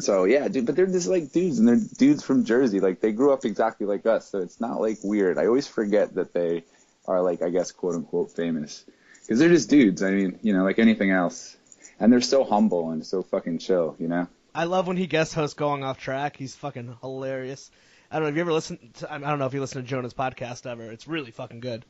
So 0.00 0.24
yeah, 0.24 0.48
dude, 0.48 0.66
but 0.66 0.76
they're 0.76 0.86
just 0.86 1.08
like 1.08 1.32
dudes, 1.32 1.58
and 1.58 1.68
they're 1.68 1.80
dudes 1.98 2.22
from 2.22 2.44
Jersey. 2.44 2.80
Like 2.80 3.00
they 3.00 3.12
grew 3.12 3.32
up 3.32 3.44
exactly 3.44 3.86
like 3.86 4.06
us, 4.06 4.28
so 4.30 4.38
it's 4.38 4.60
not 4.60 4.80
like 4.80 4.98
weird. 5.02 5.38
I 5.38 5.46
always 5.46 5.66
forget 5.66 6.14
that 6.14 6.32
they 6.32 6.64
are 7.06 7.22
like 7.22 7.42
I 7.42 7.50
guess 7.50 7.72
quote 7.72 7.94
unquote 7.94 8.30
famous 8.32 8.84
because 9.22 9.38
they're 9.38 9.48
just 9.48 9.70
dudes. 9.70 10.02
I 10.02 10.10
mean, 10.10 10.38
you 10.42 10.52
know, 10.52 10.64
like 10.64 10.78
anything 10.78 11.10
else. 11.10 11.56
and 12.00 12.12
they're 12.12 12.20
so 12.20 12.44
humble 12.44 12.90
and 12.90 13.04
so 13.06 13.22
fucking 13.22 13.58
chill, 13.58 13.94
you 13.98 14.08
know. 14.08 14.26
I 14.54 14.64
love 14.64 14.86
when 14.88 14.96
he 14.96 15.06
guest 15.06 15.34
hosts 15.34 15.54
going 15.54 15.84
off 15.84 15.98
track. 15.98 16.36
He's 16.36 16.56
fucking 16.56 16.96
hilarious. 17.02 17.70
I 18.10 18.16
don't 18.16 18.24
know 18.24 18.28
if 18.30 18.34
you 18.34 18.40
ever 18.40 18.52
listen. 18.52 18.78
To, 18.94 19.12
I 19.12 19.18
don't 19.18 19.38
know 19.38 19.46
if 19.46 19.54
you 19.54 19.60
listen 19.60 19.82
to 19.82 19.86
Jonah's 19.88 20.14
podcast 20.14 20.66
ever. 20.66 20.90
It's 20.90 21.06
really 21.06 21.30
fucking 21.30 21.60
good. 21.60 21.84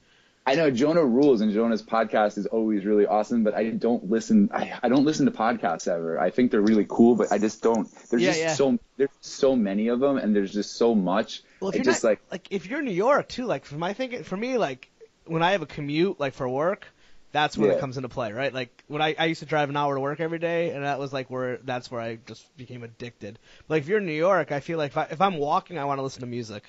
I 0.50 0.54
know 0.54 0.70
Jonah 0.70 1.04
rules, 1.04 1.40
and 1.40 1.52
Jonah's 1.52 1.82
podcast 1.82 2.36
is 2.38 2.46
always 2.46 2.84
really 2.84 3.06
awesome. 3.06 3.44
But 3.44 3.54
I 3.54 3.70
don't 3.70 4.10
listen. 4.10 4.50
I, 4.52 4.78
I 4.82 4.88
don't 4.88 5.04
listen 5.04 5.26
to 5.26 5.32
podcasts 5.32 5.86
ever. 5.86 6.18
I 6.18 6.30
think 6.30 6.50
they're 6.50 6.60
really 6.60 6.86
cool, 6.88 7.14
but 7.14 7.30
I 7.30 7.38
just 7.38 7.62
don't. 7.62 7.88
There's 8.08 8.22
Yeah, 8.22 8.30
just 8.30 8.40
yeah. 8.40 8.54
so 8.54 8.78
there's 8.96 9.10
so 9.20 9.54
many 9.54 9.88
of 9.88 10.00
them, 10.00 10.16
and 10.16 10.34
there's 10.34 10.52
just 10.52 10.76
so 10.76 10.94
much. 10.94 11.42
Well, 11.60 11.70
if 11.70 11.76
you're 11.76 11.84
just 11.84 12.02
not, 12.02 12.10
like 12.10 12.20
like 12.30 12.48
if 12.50 12.66
you're 12.66 12.80
in 12.80 12.84
New 12.84 12.90
York 12.92 13.28
too, 13.28 13.46
like 13.46 13.64
for 13.64 13.76
my 13.76 13.92
thinking, 13.92 14.24
for 14.24 14.36
me, 14.36 14.58
like 14.58 14.90
when 15.24 15.42
I 15.42 15.52
have 15.52 15.62
a 15.62 15.66
commute, 15.66 16.18
like 16.18 16.34
for 16.34 16.48
work, 16.48 16.86
that's 17.32 17.56
when 17.56 17.70
it 17.70 17.78
comes 17.78 17.96
into 17.96 18.08
play, 18.08 18.32
right? 18.32 18.52
Like 18.52 18.82
when 18.88 19.00
I, 19.00 19.14
I 19.18 19.26
used 19.26 19.40
to 19.40 19.46
drive 19.46 19.70
an 19.70 19.76
hour 19.76 19.94
to 19.94 20.00
work 20.00 20.20
every 20.20 20.38
day, 20.38 20.70
and 20.70 20.84
that 20.84 20.98
was 20.98 21.12
like 21.12 21.30
where 21.30 21.58
that's 21.58 21.90
where 21.90 22.00
I 22.00 22.16
just 22.26 22.56
became 22.56 22.82
addicted. 22.82 23.38
But 23.68 23.76
like 23.76 23.82
if 23.82 23.88
you're 23.88 23.98
in 23.98 24.06
New 24.06 24.12
York, 24.12 24.50
I 24.50 24.60
feel 24.60 24.78
like 24.78 24.90
if, 24.90 24.98
I, 24.98 25.04
if 25.10 25.20
I'm 25.20 25.36
walking, 25.36 25.78
I 25.78 25.84
want 25.84 25.98
to 25.98 26.02
listen 26.02 26.22
to 26.22 26.26
music. 26.26 26.64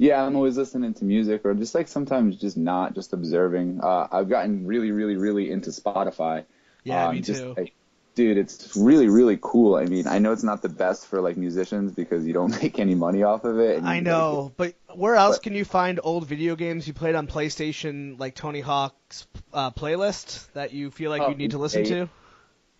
Yeah, 0.00 0.24
I'm 0.24 0.34
always 0.34 0.56
listening 0.56 0.94
to 0.94 1.04
music 1.04 1.44
or 1.44 1.52
just 1.52 1.74
like 1.74 1.86
sometimes 1.86 2.36
just 2.36 2.56
not, 2.56 2.94
just 2.94 3.12
observing. 3.12 3.80
Uh, 3.82 4.08
I've 4.10 4.30
gotten 4.30 4.66
really, 4.66 4.92
really, 4.92 5.16
really 5.16 5.50
into 5.50 5.68
Spotify. 5.70 6.44
Yeah, 6.84 7.08
Um, 7.08 7.16
me 7.16 7.20
just, 7.20 7.42
too. 7.42 7.52
like, 7.54 7.74
dude, 8.14 8.38
it's 8.38 8.74
really, 8.78 9.08
really 9.10 9.38
cool. 9.38 9.74
I 9.76 9.84
mean, 9.84 10.06
I 10.06 10.18
know 10.18 10.32
it's 10.32 10.42
not 10.42 10.62
the 10.62 10.70
best 10.70 11.06
for 11.06 11.20
like 11.20 11.36
musicians 11.36 11.92
because 11.92 12.26
you 12.26 12.32
don't 12.32 12.50
make 12.62 12.78
any 12.78 12.94
money 12.94 13.24
off 13.24 13.44
of 13.44 13.58
it. 13.58 13.82
I 13.82 14.00
know, 14.00 14.52
but 14.56 14.74
where 14.94 15.16
else 15.16 15.36
But- 15.36 15.42
can 15.42 15.54
you 15.54 15.66
find 15.66 16.00
old 16.02 16.26
video 16.26 16.56
games 16.56 16.88
you 16.88 16.94
played 16.94 17.14
on 17.14 17.26
PlayStation, 17.26 18.18
like 18.18 18.34
Tony 18.34 18.60
Hawk's 18.60 19.26
uh, 19.52 19.70
playlist 19.70 20.50
that 20.54 20.72
you 20.72 20.90
feel 20.90 21.10
like 21.10 21.20
Oh, 21.20 21.28
you 21.28 21.34
need 21.36 21.50
to 21.50 21.58
listen 21.58 21.84
yeah, 21.84 21.90
to? 21.90 22.08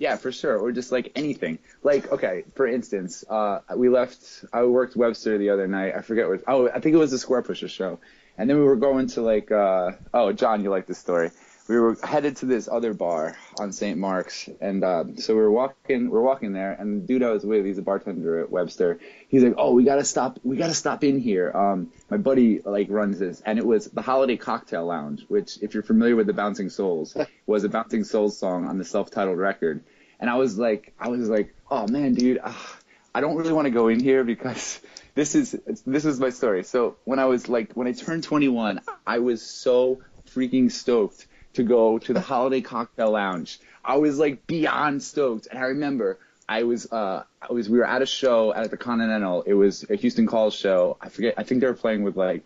Yeah, 0.01 0.17
for 0.17 0.33
sure. 0.33 0.59
Or 0.59 0.73
just 0.73 0.91
like 0.91 1.13
anything. 1.15 1.59
Like, 1.83 2.11
okay, 2.11 2.45
for 2.55 2.67
instance, 2.67 3.23
uh, 3.29 3.61
we 3.77 3.91
left, 3.91 4.47
I 4.51 4.65
worked 4.65 4.97
Webster 4.97 5.37
the 5.37 5.51
other 5.51 5.69
night. 5.69 5.93
I 5.95 6.01
forget 6.01 6.27
what, 6.27 6.43
oh, 6.49 6.71
I 6.71 6.81
think 6.81 6.95
it 6.95 6.99
was 6.99 7.11
the 7.11 7.19
Squarepusher 7.19 7.69
show. 7.69 8.01
And 8.39 8.49
then 8.49 8.57
we 8.57 8.65
were 8.65 8.77
going 8.77 9.09
to 9.09 9.21
like, 9.21 9.53
uh, 9.53 9.93
oh, 10.15 10.33
John, 10.33 10.65
you 10.65 10.71
like 10.71 10.87
this 10.87 10.97
story. 10.97 11.31
We 11.71 11.79
were 11.79 11.97
headed 12.03 12.39
to 12.39 12.47
this 12.47 12.67
other 12.67 12.95
bar 12.95 13.37
on 13.61 13.71
St. 13.71 13.97
Mark's. 13.97 14.49
And, 14.61 14.83
uh, 14.83 15.05
so 15.19 15.37
we 15.37 15.41
were 15.41 15.53
walking, 15.53 16.11
we 16.11 16.19
are 16.19 16.21
walking 16.21 16.53
there 16.53 16.73
and 16.73 17.01
the 17.01 17.07
dude 17.07 17.23
I 17.23 17.31
was 17.31 17.47
with, 17.47 17.65
he's 17.65 17.79
a 17.79 17.83
bartender 17.83 18.41
at 18.41 18.51
Webster. 18.51 18.99
He's 19.29 19.45
like, 19.45 19.55
oh, 19.57 19.73
we 19.73 19.85
gotta 19.85 20.05
stop, 20.05 20.41
we 20.43 20.57
gotta 20.57 20.75
stop 20.75 21.05
in 21.05 21.21
here. 21.21 21.53
Um, 21.53 21.93
my 22.11 22.17
buddy 22.17 22.61
like 22.65 22.89
runs 22.91 23.21
this 23.21 23.41
and 23.47 23.57
it 23.57 23.65
was 23.65 23.87
the 23.87 24.03
Holiday 24.03 24.37
Cocktail 24.37 24.85
Lounge, 24.85 25.25
which 25.29 25.63
if 25.63 25.73
you're 25.73 25.85
familiar 25.85 26.17
with 26.17 26.27
the 26.27 26.33
Bouncing 26.33 26.71
Souls, 26.71 27.17
was 27.47 27.63
a 27.63 27.69
Bouncing 27.69 28.03
Souls 28.03 28.37
song 28.37 28.67
on 28.67 28.77
the 28.77 28.85
self-titled 28.85 29.39
record. 29.39 29.85
And 30.19 30.29
I 30.29 30.39
was 30.39 30.59
like, 30.59 30.93
I 30.99 31.07
was 31.07 31.29
like, 31.29 31.55
oh 31.71 31.87
man, 31.87 32.15
dude, 32.15 32.41
ah, 32.43 32.79
I 33.15 33.21
don't 33.21 33.37
really 33.37 33.53
want 33.53 33.67
to 33.67 33.71
go 33.71 33.87
in 33.87 34.01
here 34.01 34.25
because 34.25 34.81
this 35.15 35.37
is 35.37 35.57
this 35.87 36.05
is 36.05 36.19
my 36.19 36.31
story. 36.31 36.65
So 36.65 36.97
when 37.05 37.21
I 37.21 37.27
was 37.27 37.49
like, 37.49 37.75
when 37.75 37.87
I 37.87 37.93
turned 37.93 38.25
21, 38.25 38.81
I 39.07 39.21
was 39.21 39.41
so 39.41 40.01
freaking 40.35 40.73
stoked 40.73 41.29
to 41.55 41.63
go 41.63 41.99
to 41.99 42.13
the 42.13 42.21
Holiday 42.21 42.61
Cocktail 42.61 43.11
Lounge. 43.13 43.59
I 43.85 43.97
was 43.97 44.19
like 44.19 44.47
beyond 44.47 45.03
stoked, 45.03 45.47
and 45.47 45.59
I 45.59 45.63
remember 45.67 46.19
I 46.49 46.65
was 46.65 46.91
uh 46.93 47.25
I 47.41 47.53
was 47.53 47.69
we 47.69 47.79
were 47.79 47.87
at 47.87 48.03
a 48.03 48.07
show 48.07 48.53
at 48.53 48.71
the 48.71 48.77
Continental. 48.77 49.43
It 49.43 49.55
was 49.55 49.89
a 49.89 49.97
Houston 49.97 50.27
Calls 50.27 50.55
show. 50.55 50.97
I 51.01 51.09
forget. 51.09 51.35
I 51.37 51.43
think 51.45 51.61
they 51.61 51.67
were 51.67 51.75
playing 51.75 52.03
with 52.03 52.17
like 52.17 52.43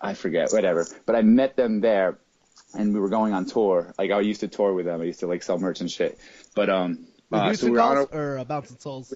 I 0.00 0.14
forget, 0.14 0.52
whatever. 0.52 0.86
But 1.06 1.16
I 1.16 1.22
met 1.22 1.56
them 1.56 1.80
there, 1.80 2.18
and 2.74 2.92
we 2.92 3.00
were 3.00 3.08
going 3.08 3.32
on 3.32 3.46
tour. 3.46 3.94
Like 3.98 4.10
I 4.10 4.20
used 4.20 4.40
to 4.40 4.48
tour 4.48 4.72
with 4.72 4.86
them. 4.86 5.00
I 5.00 5.04
used 5.04 5.20
to 5.20 5.26
like 5.26 5.42
sell 5.42 5.58
merch 5.58 5.80
and 5.80 5.90
shit. 5.90 6.18
But 6.54 6.68
um, 6.70 7.06
uh, 7.32 7.38
so 7.38 7.44
Houston 7.46 7.70
we 7.70 7.76
were 7.76 7.82
on 7.82 7.96
Calls 7.96 8.08
a, 8.12 8.16
or 8.18 8.38
uh, 8.38 8.44
Bouncing 8.44 8.78
Souls? 8.78 9.14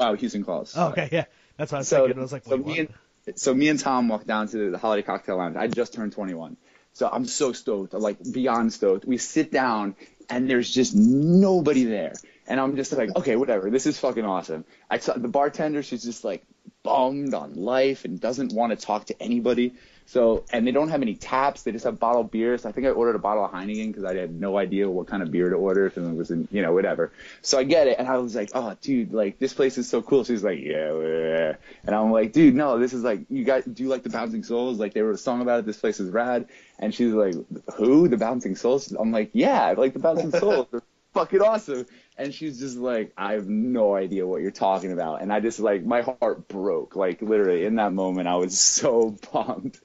oh 0.00 0.14
Houston 0.14 0.44
calls. 0.44 0.74
Oh, 0.76 0.88
okay, 0.88 1.08
yeah, 1.12 1.24
that's 1.56 1.72
what 1.72 1.78
I 1.78 1.80
was 1.80 1.88
So, 1.88 1.96
thinking. 2.02 2.18
I 2.18 2.22
was 2.22 2.32
like, 2.32 2.44
so 2.44 2.56
me 2.56 2.78
and 2.80 2.88
so 3.36 3.54
me 3.54 3.68
and 3.68 3.78
Tom 3.78 4.08
walked 4.08 4.26
down 4.26 4.48
to 4.48 4.70
the 4.70 4.78
Holiday 4.78 5.02
Cocktail 5.02 5.36
Lounge. 5.36 5.56
I 5.56 5.66
just 5.66 5.92
turned 5.94 6.12
21, 6.12 6.56
so 6.96 7.10
I'm 7.12 7.26
so 7.26 7.52
stoked. 7.52 7.92
I'm 7.92 8.00
like 8.00 8.16
beyond 8.32 8.72
stoked. 8.72 9.04
We 9.04 9.18
sit 9.18 9.52
down 9.52 9.96
and 10.30 10.48
there's 10.48 10.70
just 10.72 10.96
nobody 10.96 11.84
there, 11.84 12.14
and 12.46 12.58
I'm 12.58 12.74
just 12.74 12.90
like, 12.94 13.14
okay, 13.14 13.36
whatever. 13.36 13.68
This 13.68 13.84
is 13.84 13.98
fucking 13.98 14.24
awesome. 14.24 14.64
I 14.88 14.96
saw 14.96 15.12
the 15.12 15.28
bartender. 15.28 15.82
She's 15.82 16.02
just 16.02 16.24
like 16.24 16.42
bummed 16.82 17.34
on 17.34 17.52
life 17.54 18.06
and 18.06 18.18
doesn't 18.18 18.54
want 18.54 18.70
to 18.70 18.86
talk 18.86 19.04
to 19.06 19.22
anybody. 19.22 19.74
So, 20.08 20.44
and 20.52 20.64
they 20.64 20.70
don't 20.70 20.88
have 20.88 21.02
any 21.02 21.16
taps. 21.16 21.64
They 21.64 21.72
just 21.72 21.84
have 21.84 21.98
bottled 21.98 22.30
beers. 22.30 22.64
I 22.64 22.70
think 22.70 22.86
I 22.86 22.90
ordered 22.90 23.16
a 23.16 23.18
bottle 23.18 23.44
of 23.44 23.50
Heineken 23.50 23.88
because 23.88 24.04
I 24.04 24.14
had 24.14 24.40
no 24.40 24.56
idea 24.56 24.88
what 24.88 25.08
kind 25.08 25.20
of 25.20 25.32
beer 25.32 25.50
to 25.50 25.56
order 25.56 25.88
because 25.88 26.08
it 26.08 26.14
was 26.14 26.30
in, 26.30 26.46
you 26.52 26.62
know, 26.62 26.72
whatever. 26.72 27.10
So 27.42 27.58
I 27.58 27.64
get 27.64 27.88
it, 27.88 27.98
and 27.98 28.06
I 28.06 28.16
was 28.18 28.36
like, 28.36 28.50
oh, 28.54 28.76
dude, 28.80 29.12
like 29.12 29.40
this 29.40 29.52
place 29.52 29.78
is 29.78 29.88
so 29.88 30.02
cool. 30.02 30.22
She's 30.22 30.44
like, 30.44 30.60
yeah, 30.60 30.96
yeah. 30.96 31.56
and 31.84 31.94
I'm 31.94 32.12
like, 32.12 32.32
dude, 32.32 32.54
no, 32.54 32.78
this 32.78 32.92
is 32.92 33.02
like, 33.02 33.26
you 33.28 33.42
guys 33.42 33.64
do 33.64 33.82
you 33.82 33.88
like 33.88 34.04
the 34.04 34.10
Bouncing 34.10 34.44
Souls? 34.44 34.78
Like 34.78 34.94
they 34.94 35.02
wrote 35.02 35.16
a 35.16 35.18
song 35.18 35.42
about 35.42 35.60
it. 35.60 35.66
This 35.66 35.78
place 35.78 35.98
is 35.98 36.10
rad. 36.10 36.46
And 36.78 36.94
she's 36.94 37.12
like, 37.12 37.34
who? 37.76 38.06
The 38.06 38.16
Bouncing 38.16 38.54
Souls? 38.54 38.92
I'm 38.92 39.10
like, 39.10 39.30
yeah, 39.32 39.64
I 39.64 39.72
like 39.72 39.92
the 39.92 39.98
Bouncing 39.98 40.30
Souls. 40.30 40.68
They're 40.70 40.82
fucking 41.14 41.42
awesome. 41.42 41.86
And 42.18 42.32
she's 42.32 42.58
just 42.58 42.78
like, 42.78 43.12
I 43.16 43.32
have 43.32 43.46
no 43.46 43.94
idea 43.94 44.26
what 44.26 44.40
you're 44.40 44.50
talking 44.50 44.92
about. 44.92 45.20
And 45.20 45.30
I 45.30 45.40
just 45.40 45.60
like, 45.60 45.84
my 45.84 46.00
heart 46.00 46.48
broke. 46.48 46.96
Like 46.96 47.20
literally 47.20 47.66
in 47.66 47.76
that 47.76 47.92
moment, 47.92 48.26
I 48.26 48.36
was 48.36 48.58
so 48.58 49.16
pumped. 49.32 49.80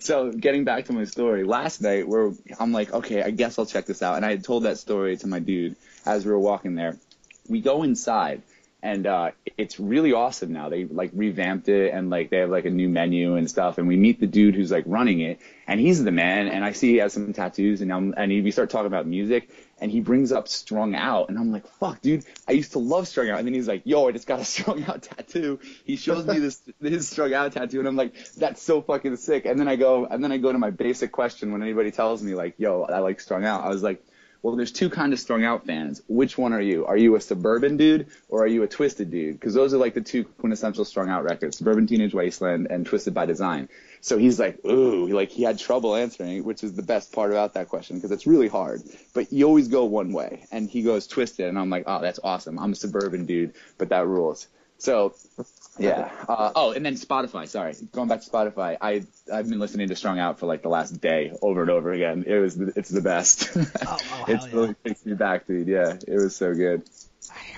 So 0.00 0.32
getting 0.32 0.64
back 0.64 0.86
to 0.86 0.92
my 0.92 1.04
story, 1.04 1.44
last 1.44 1.82
night 1.82 2.08
where 2.08 2.32
I'm 2.58 2.72
like, 2.72 2.92
okay, 2.92 3.22
I 3.22 3.30
guess 3.30 3.58
I'll 3.58 3.66
check 3.66 3.86
this 3.86 4.02
out. 4.02 4.16
And 4.16 4.24
I 4.24 4.30
had 4.30 4.44
told 4.44 4.62
that 4.64 4.78
story 4.78 5.16
to 5.18 5.26
my 5.26 5.38
dude 5.38 5.76
as 6.06 6.24
we 6.24 6.30
were 6.30 6.38
walking 6.38 6.74
there. 6.74 6.96
We 7.48 7.60
go 7.60 7.82
inside 7.82 8.42
and 8.82 9.06
uh 9.06 9.30
it's 9.56 9.80
really 9.80 10.12
awesome 10.12 10.52
now. 10.52 10.68
They 10.68 10.84
like 10.84 11.10
revamped 11.14 11.68
it 11.68 11.92
and 11.92 12.10
like 12.10 12.30
they 12.30 12.38
have 12.38 12.50
like 12.50 12.66
a 12.66 12.70
new 12.70 12.88
menu 12.88 13.36
and 13.36 13.48
stuff. 13.48 13.78
And 13.78 13.88
we 13.88 13.96
meet 13.96 14.20
the 14.20 14.26
dude 14.26 14.54
who's 14.54 14.70
like 14.70 14.84
running 14.86 15.20
it, 15.20 15.40
and 15.66 15.80
he's 15.80 16.02
the 16.04 16.12
man. 16.12 16.48
And 16.48 16.64
I 16.64 16.72
see 16.72 16.92
he 16.92 16.96
has 16.98 17.12
some 17.12 17.32
tattoos, 17.32 17.80
and 17.80 17.92
I'm, 17.92 18.14
and 18.16 18.30
we 18.30 18.50
start 18.50 18.70
talking 18.70 18.86
about 18.86 19.06
music, 19.06 19.48
and 19.78 19.90
he 19.90 20.00
brings 20.00 20.32
up 20.32 20.48
Strung 20.48 20.94
Out, 20.94 21.28
and 21.28 21.38
I'm 21.38 21.52
like, 21.52 21.66
fuck, 21.66 22.00
dude, 22.00 22.24
I 22.48 22.52
used 22.52 22.72
to 22.72 22.78
love 22.78 23.06
Strung 23.08 23.28
Out. 23.28 23.38
And 23.38 23.46
then 23.46 23.54
he's 23.54 23.68
like, 23.68 23.82
yo, 23.84 24.08
I 24.08 24.12
just 24.12 24.26
got 24.26 24.40
a 24.40 24.44
Strung 24.56 24.84
Out 24.84 25.02
tattoo. 25.02 25.60
He 25.84 25.96
shows 25.96 26.26
me 26.26 26.38
this 26.38 26.62
his 26.80 27.08
Strung 27.08 27.34
Out 27.34 27.52
tattoo, 27.52 27.78
and 27.78 27.88
I'm 27.88 27.96
like, 27.96 28.14
that's 28.34 28.62
so 28.62 28.80
fucking 28.80 29.16
sick. 29.16 29.44
And 29.44 29.58
then 29.58 29.68
I 29.68 29.76
go, 29.76 30.06
and 30.06 30.22
then 30.22 30.32
I 30.32 30.38
go 30.38 30.52
to 30.52 30.58
my 30.58 30.70
basic 30.70 31.12
question 31.12 31.52
when 31.52 31.62
anybody 31.62 31.90
tells 31.90 32.22
me 32.22 32.34
like, 32.34 32.54
yo, 32.58 32.82
I 32.82 33.00
like 33.00 33.20
Strung 33.20 33.44
Out. 33.44 33.64
I 33.64 33.68
was 33.68 33.82
like. 33.82 34.04
Well, 34.42 34.54
there's 34.54 34.70
two 34.70 34.90
kind 34.90 35.12
of 35.12 35.18
strung 35.18 35.44
out 35.44 35.66
fans. 35.66 36.02
Which 36.06 36.38
one 36.38 36.52
are 36.52 36.60
you? 36.60 36.86
Are 36.86 36.96
you 36.96 37.16
a 37.16 37.20
suburban 37.20 37.78
dude 37.78 38.06
or 38.28 38.44
are 38.44 38.46
you 38.46 38.62
a 38.62 38.68
twisted 38.68 39.10
dude? 39.10 39.34
Because 39.34 39.54
those 39.54 39.74
are 39.74 39.78
like 39.78 39.94
the 39.94 40.02
two 40.02 40.22
quintessential 40.22 40.84
strung 40.84 41.08
out 41.08 41.24
records: 41.24 41.58
Suburban 41.58 41.88
Teenage 41.88 42.14
Wasteland 42.14 42.68
and 42.70 42.86
Twisted 42.86 43.12
by 43.12 43.26
Design. 43.26 43.68
So 44.06 44.18
he's 44.18 44.38
like, 44.38 44.64
ooh, 44.64 45.08
like 45.08 45.30
he 45.30 45.42
had 45.42 45.58
trouble 45.58 45.96
answering, 45.96 46.44
which 46.44 46.62
is 46.62 46.74
the 46.74 46.82
best 46.84 47.12
part 47.12 47.32
about 47.32 47.54
that 47.54 47.68
question 47.68 47.96
because 47.96 48.12
it's 48.12 48.24
really 48.24 48.46
hard. 48.46 48.82
But 49.12 49.32
you 49.32 49.48
always 49.48 49.66
go 49.66 49.84
one 49.84 50.12
way, 50.12 50.44
and 50.52 50.70
he 50.70 50.82
goes 50.82 51.08
twisted, 51.08 51.48
and 51.48 51.58
I'm 51.58 51.70
like, 51.70 51.84
oh, 51.88 52.00
that's 52.00 52.20
awesome. 52.22 52.56
I'm 52.56 52.70
a 52.70 52.76
suburban 52.76 53.26
dude, 53.26 53.54
but 53.78 53.88
that 53.88 54.06
rules. 54.06 54.46
So 54.78 55.16
yeah. 55.76 56.12
Uh, 56.28 56.52
oh, 56.54 56.70
and 56.70 56.86
then 56.86 56.94
Spotify. 56.94 57.48
Sorry, 57.48 57.74
going 57.90 58.06
back 58.06 58.20
to 58.20 58.30
Spotify. 58.30 58.76
I 58.80 59.02
I've 59.32 59.48
been 59.48 59.58
listening 59.58 59.88
to 59.88 59.96
Strung 59.96 60.20
Out 60.20 60.38
for 60.38 60.46
like 60.46 60.62
the 60.62 60.68
last 60.68 61.00
day, 61.00 61.32
over 61.42 61.62
and 61.62 61.70
over 61.72 61.90
again. 61.90 62.22
It 62.28 62.38
was 62.38 62.60
it's 62.60 62.90
the 62.90 63.02
best. 63.02 63.56
Oh, 63.56 63.66
oh, 63.88 64.24
it 64.28 64.40
yeah. 64.40 64.48
really 64.52 64.74
takes 64.84 65.04
me 65.04 65.14
back, 65.14 65.48
dude. 65.48 65.66
Yeah, 65.66 65.96
it 66.06 66.14
was 66.14 66.36
so 66.36 66.54
good. 66.54 66.88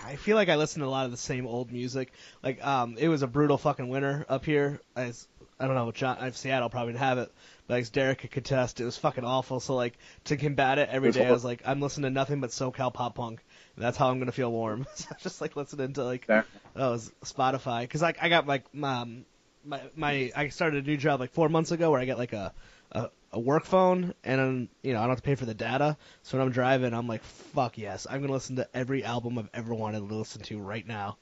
I 0.07 0.16
feel 0.16 0.36
like 0.36 0.49
I 0.49 0.57
listen 0.57 0.80
to 0.80 0.88
a 0.88 0.88
lot 0.88 1.05
of 1.05 1.11
the 1.11 1.18
same 1.18 1.46
old 1.46 1.70
music. 1.70 2.11
Like, 2.42 2.64
um, 2.66 2.96
it 2.99 3.09
was 3.09 3.20
a 3.20 3.26
brutal 3.26 3.59
fucking 3.59 3.90
winter 3.90 4.24
up 4.26 4.46
here. 4.46 4.80
As 4.96 5.28
I 5.61 5.67
don't 5.67 5.75
know, 5.75 5.91
John, 5.91 6.33
Seattle 6.33 6.71
probably 6.71 6.93
didn't 6.93 7.05
have 7.05 7.19
it, 7.19 7.33
but 7.67 7.81
as 7.81 7.91
Derek 7.91 8.21
could 8.21 8.31
contest, 8.31 8.81
it 8.81 8.85
was 8.85 8.97
fucking 8.97 9.25
awful. 9.25 9.59
So 9.59 9.75
like 9.75 9.99
to 10.25 10.37
combat 10.37 10.79
it 10.79 10.89
every 10.91 11.11
day, 11.11 11.27
I 11.27 11.33
was 11.33 11.45
like, 11.45 11.63
I'm 11.67 11.81
listening 11.81 12.11
to 12.11 12.15
nothing 12.15 12.41
but 12.41 12.51
SoCal 12.51 12.95
pop 12.95 13.17
punk. 13.17 13.45
That's 13.77 13.97
how 13.97 14.11
I'm 14.11 14.19
gonna 14.19 14.33
feel 14.33 14.53
warm. 14.53 14.87
so 14.95 15.07
I'm 15.11 15.17
just 15.21 15.41
like 15.41 15.57
listening 15.57 15.93
to 15.95 16.05
like 16.05 16.27
oh, 16.29 16.99
Spotify 17.25 17.83
because 17.83 18.03
like 18.03 18.23
I 18.23 18.29
got 18.29 18.47
like 18.47 18.65
um, 18.83 19.25
my 19.65 19.81
my 19.97 20.33
I 20.37 20.49
started 20.49 20.85
a 20.85 20.87
new 20.87 20.97
job 20.97 21.21
like 21.21 21.33
four 21.33 21.49
months 21.49 21.73
ago 21.73 21.91
where 21.91 22.01
I 22.01 22.05
get 22.05 22.19
like 22.19 22.33
a 22.33 22.53
a, 22.93 23.11
a 23.33 23.41
work 23.41 23.65
phone 23.65 24.15
and 24.25 24.41
um, 24.41 24.69
you 24.83 24.93
know 24.93 25.01
I 25.01 25.03
don't 25.03 25.11
have 25.11 25.19
to 25.19 25.23
pay 25.23 25.35
for 25.35 25.47
the 25.47 25.55
data. 25.55 25.97
So 26.23 26.39
when 26.39 26.47
I'm 26.47 26.53
driving, 26.53 26.95
I'm 26.95 27.09
like 27.09 27.23
fuck 27.25 27.79
yes, 27.79 28.07
I'm 28.09 28.21
gonna 28.21 28.33
listen 28.33 28.57
to 28.57 28.69
every 28.75 29.05
album 29.05 29.39
I've 29.39 29.51
ever 29.55 29.75
wanted 29.75 30.09
to 30.09 30.15
listen 30.15 30.43
to 30.43 30.59
right 30.59 30.87
now. 30.87 31.19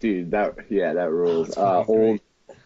Dude, 0.00 0.30
that 0.30 0.54
yeah, 0.70 0.92
that 0.94 1.10
rules. 1.10 1.48
it's 1.48 1.58
uh, 1.58 1.84
old 1.86 2.20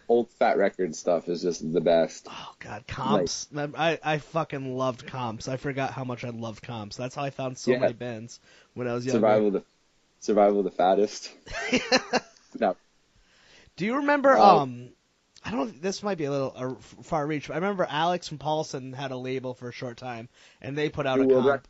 old 0.07 0.29
fat 0.31 0.57
record 0.57 0.95
stuff 0.95 1.27
is 1.29 1.41
just 1.41 1.73
the 1.73 1.81
best. 1.81 2.27
Oh 2.29 2.55
god, 2.59 2.85
comps. 2.87 3.47
I 3.55 3.99
I 4.03 4.17
fucking 4.19 4.75
loved 4.77 5.07
comps. 5.07 5.47
I 5.47 5.57
forgot 5.57 5.91
how 5.91 6.03
much 6.03 6.23
I 6.23 6.29
loved 6.29 6.63
comps. 6.63 6.95
That's 6.95 7.15
how 7.15 7.23
I 7.23 7.29
found 7.29 7.57
so 7.57 7.71
Yeah. 7.71 7.79
many 7.79 7.93
bands 7.93 8.39
when 8.73 8.87
I 8.87 8.93
was 8.93 9.05
younger. 9.05 9.17
Survival 9.19 9.47
of 9.47 9.53
the 9.53 9.63
survival 10.19 10.59
of 10.59 10.65
the 10.65 10.71
fattest. 10.71 11.31
no, 12.59 12.75
Do 13.77 13.85
you 13.85 13.97
remember? 13.97 14.37
Uh, 14.37 14.57
um, 14.57 14.89
I 15.43 15.51
don't. 15.51 15.81
This 15.81 16.03
might 16.03 16.17
be 16.17 16.25
a 16.25 16.31
little 16.31 16.53
uh, 16.55 16.75
far 17.03 17.25
reach, 17.27 17.47
but 17.47 17.53
I 17.53 17.57
remember 17.57 17.85
Alex 17.89 18.27
from 18.29 18.37
Paulson 18.37 18.93
had 18.93 19.11
a 19.11 19.17
label 19.17 19.53
for 19.53 19.69
a 19.69 19.73
short 19.73 19.97
time, 19.97 20.29
and 20.61 20.77
they 20.77 20.89
put 20.89 21.05
out 21.05 21.19
New 21.19 21.29
a 21.29 21.33
comp. 21.41 21.47
Rec- 21.47 21.63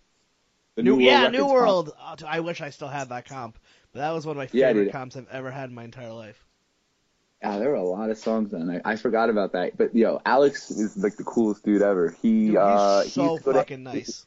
The 0.76 0.84
New, 0.84 1.00
yeah, 1.00 1.24
Records 1.24 1.38
New. 1.38 1.48
World. 1.48 1.92
Oh, 2.00 2.16
I 2.28 2.42
wish 2.42 2.62
I 2.62 2.70
still 2.70 2.88
had 2.88 3.10
that 3.10 3.26
comp, 3.26 3.58
but 3.92 4.00
that 4.00 4.12
was 4.12 4.26
one 4.26 4.34
of 4.36 4.38
my 4.38 4.48
favorite 4.48 4.86
dude. 4.86 4.92
comps 4.92 5.16
I've 5.16 5.28
ever 5.32 5.50
had 5.50 5.70
in 5.70 5.76
my 5.76 5.84
entire 5.86 6.12
life. 6.14 6.44
Yeah, 7.44 7.60
there 7.60 7.70
were 7.70 7.76
a 7.76 7.84
lot 7.84 8.10
of 8.10 8.18
songs 8.18 8.54
on. 8.54 8.70
I, 8.72 8.82
I 8.86 8.96
forgot 8.96 9.30
about 9.30 9.52
that. 9.52 9.78
But 9.78 9.94
yo, 9.94 10.22
Alex 10.26 10.72
is 10.72 10.96
like 10.96 11.18
the 11.18 11.26
coolest 11.26 11.66
dude 11.66 11.82
ever. 11.82 12.16
He 12.22 12.46
Dude, 12.46 12.50
he's 12.52 12.56
uh 12.58 13.02
he 13.04 13.10
so 13.10 13.38
to 13.38 13.44
go 13.44 13.52
to- 13.52 13.60
fucking 13.60 13.84
nice. 13.84 14.26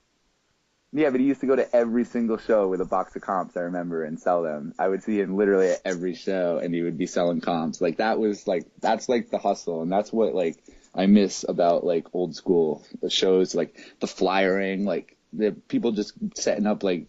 Yeah, 0.93 1.11
but 1.11 1.21
he 1.21 1.27
used 1.27 1.41
to 1.41 1.47
go 1.47 1.57
to 1.57 1.75
every 1.75 2.05
single 2.05 2.39
show 2.39 2.69
with 2.69 2.81
a 2.81 2.85
box 2.85 3.17
of 3.17 3.23
comps, 3.23 3.57
I 3.57 3.63
remember, 3.63 4.05
and 4.05 4.19
sell 4.21 4.43
them. 4.43 4.73
I 4.79 4.89
would 4.89 5.03
see 5.03 5.19
him 5.21 5.37
literally 5.37 5.71
at 5.71 5.81
every 5.85 6.15
show 6.15 6.59
and 6.63 6.75
he 6.75 6.83
would 6.83 6.97
be 6.97 7.07
selling 7.07 7.41
comps. 7.41 7.81
Like 7.81 7.97
that 7.99 8.19
was 8.19 8.47
like 8.47 8.67
that's 8.81 9.09
like 9.09 9.31
the 9.31 9.39
hustle 9.39 9.83
and 9.83 9.91
that's 9.91 10.13
what 10.13 10.35
like 10.35 10.63
I 10.95 11.07
miss 11.07 11.45
about 11.49 11.85
like 11.85 12.07
old 12.15 12.37
school 12.37 12.85
the 13.01 13.11
shows 13.11 13.55
like 13.55 13.77
the 14.01 14.07
flyering, 14.07 14.85
like 14.85 15.17
the 15.33 15.53
people 15.53 15.93
just 15.93 16.13
setting 16.35 16.67
up 16.67 16.83
like 16.83 17.07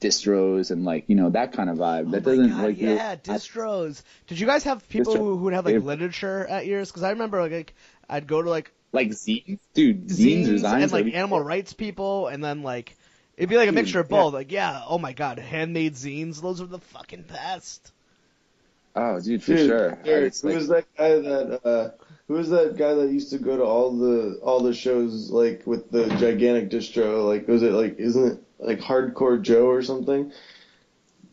distros 0.00 0.70
and 0.70 0.84
like, 0.84 1.04
you 1.08 1.14
know, 1.16 1.30
that 1.30 1.52
kind 1.52 1.68
of 1.70 1.76
vibe. 1.78 2.10
that 2.12 2.18
oh 2.26 2.30
doesn't 2.30 2.50
my 2.50 2.56
God, 2.56 2.64
like 2.64 2.80
you're- 2.80 2.94
yeah, 2.94 3.16
distros. 3.16 4.02
Did 4.26 4.38
you 4.40 4.46
guys 4.46 4.64
have 4.64 4.88
people 4.88 5.14
Distro. 5.14 5.18
who, 5.18 5.36
who 5.36 5.44
would 5.44 5.52
have 5.52 5.64
like 5.66 5.74
Yeah. 5.74 5.80
literature 5.80 6.46
at 6.46 6.66
yours? 6.66 6.90
Because 6.90 7.02
I 7.02 7.10
remember 7.10 7.40
like, 7.40 7.52
like 7.52 7.74
I'd 8.08 8.26
go 8.26 8.40
to 8.42 8.48
like 8.50 8.72
like 8.92 9.08
zines, 9.10 9.58
dude, 9.74 10.08
zines, 10.08 10.48
or 10.48 10.52
zines 10.54 10.60
zines 10.62 10.82
and 10.84 10.92
like 10.92 11.06
are- 11.06 11.16
animal 11.16 11.40
rights 11.40 11.72
people, 11.74 12.26
and 12.28 12.42
then 12.42 12.62
like 12.62 12.96
it'd 13.36 13.48
be 13.50 13.56
like 13.56 13.68
a 13.68 13.72
Dude, 13.72 13.76
mixture 13.76 14.00
of 14.00 14.10
yeah. 14.10 14.16
both. 14.16 14.34
Like 14.34 14.50
yeah, 14.50 14.82
oh 14.88 14.98
my 14.98 15.12
god, 15.12 15.38
handmade 15.38 15.94
zines. 15.94 16.40
Those 16.40 16.60
are 16.60 16.66
the 16.66 16.78
fucking 16.80 17.22
best. 17.22 17.92
Oh, 18.96 19.20
dude, 19.20 19.42
for 19.42 19.54
Dude, 19.54 19.68
sure. 19.68 19.98
Eric, 20.04 20.34
who 20.38 20.48
like- 20.48 20.56
was 20.56 20.68
that 20.68 20.84
guy 20.96 21.08
that 21.20 21.60
uh 21.64 21.90
who 22.26 22.34
was 22.34 22.50
that 22.50 22.76
guy 22.76 22.94
that 22.94 23.10
used 23.10 23.30
to 23.30 23.38
go 23.38 23.56
to 23.56 23.62
all 23.64 23.92
the 23.96 24.40
all 24.42 24.60
the 24.60 24.74
shows 24.74 25.30
like 25.30 25.66
with 25.66 25.90
the 25.90 26.08
gigantic 26.16 26.70
distro? 26.70 27.26
Like 27.28 27.46
was 27.46 27.62
it 27.62 27.72
like 27.72 27.98
isn't 27.98 28.32
it 28.32 28.42
like 28.60 28.80
Hardcore 28.80 29.40
Joe 29.40 29.66
or 29.66 29.82
something? 29.82 30.32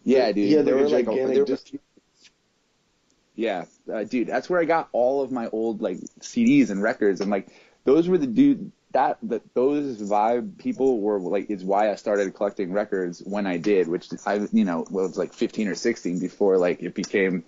Yeah, 0.04 0.32
dude. 0.32 0.52
Had 0.52 0.66
They 0.66 0.74
were 0.74 0.88
like, 0.88 1.06
gigantic 1.06 1.34
they 1.34 1.40
were- 1.42 1.46
distro. 1.46 1.80
yeah, 3.36 3.66
uh, 3.94 4.04
dude. 4.04 4.28
That's 4.28 4.50
where 4.50 4.60
I 4.62 4.66
got 4.66 4.90
all 4.94 5.22
of 5.22 5.32
my 5.32 5.48
old 5.50 5.82
like 5.82 5.98
CDs 6.22 6.70
and 6.70 6.82
records, 6.82 7.22
and 7.22 7.30
like 7.30 7.50
those 7.84 8.08
were 8.08 8.18
the 8.18 8.28
dude 8.28 8.72
that 8.94 9.18
that 9.24 9.42
those 9.54 10.02
vibe 10.02 10.58
people 10.58 11.02
were 11.02 11.20
like 11.20 11.50
is 11.50 11.64
why 11.64 11.92
I 11.92 11.96
started 11.96 12.34
collecting 12.34 12.72
records 12.72 13.22
when 13.26 13.46
I 13.46 13.58
did, 13.58 13.88
which 13.88 14.08
I 14.26 14.48
you 14.54 14.66
know 14.66 14.86
was 14.90 15.18
like 15.18 15.34
15 15.34 15.68
or 15.68 15.76
16 15.76 16.20
before 16.20 16.58
like 16.58 16.82
it 16.82 16.96
became 16.96 17.44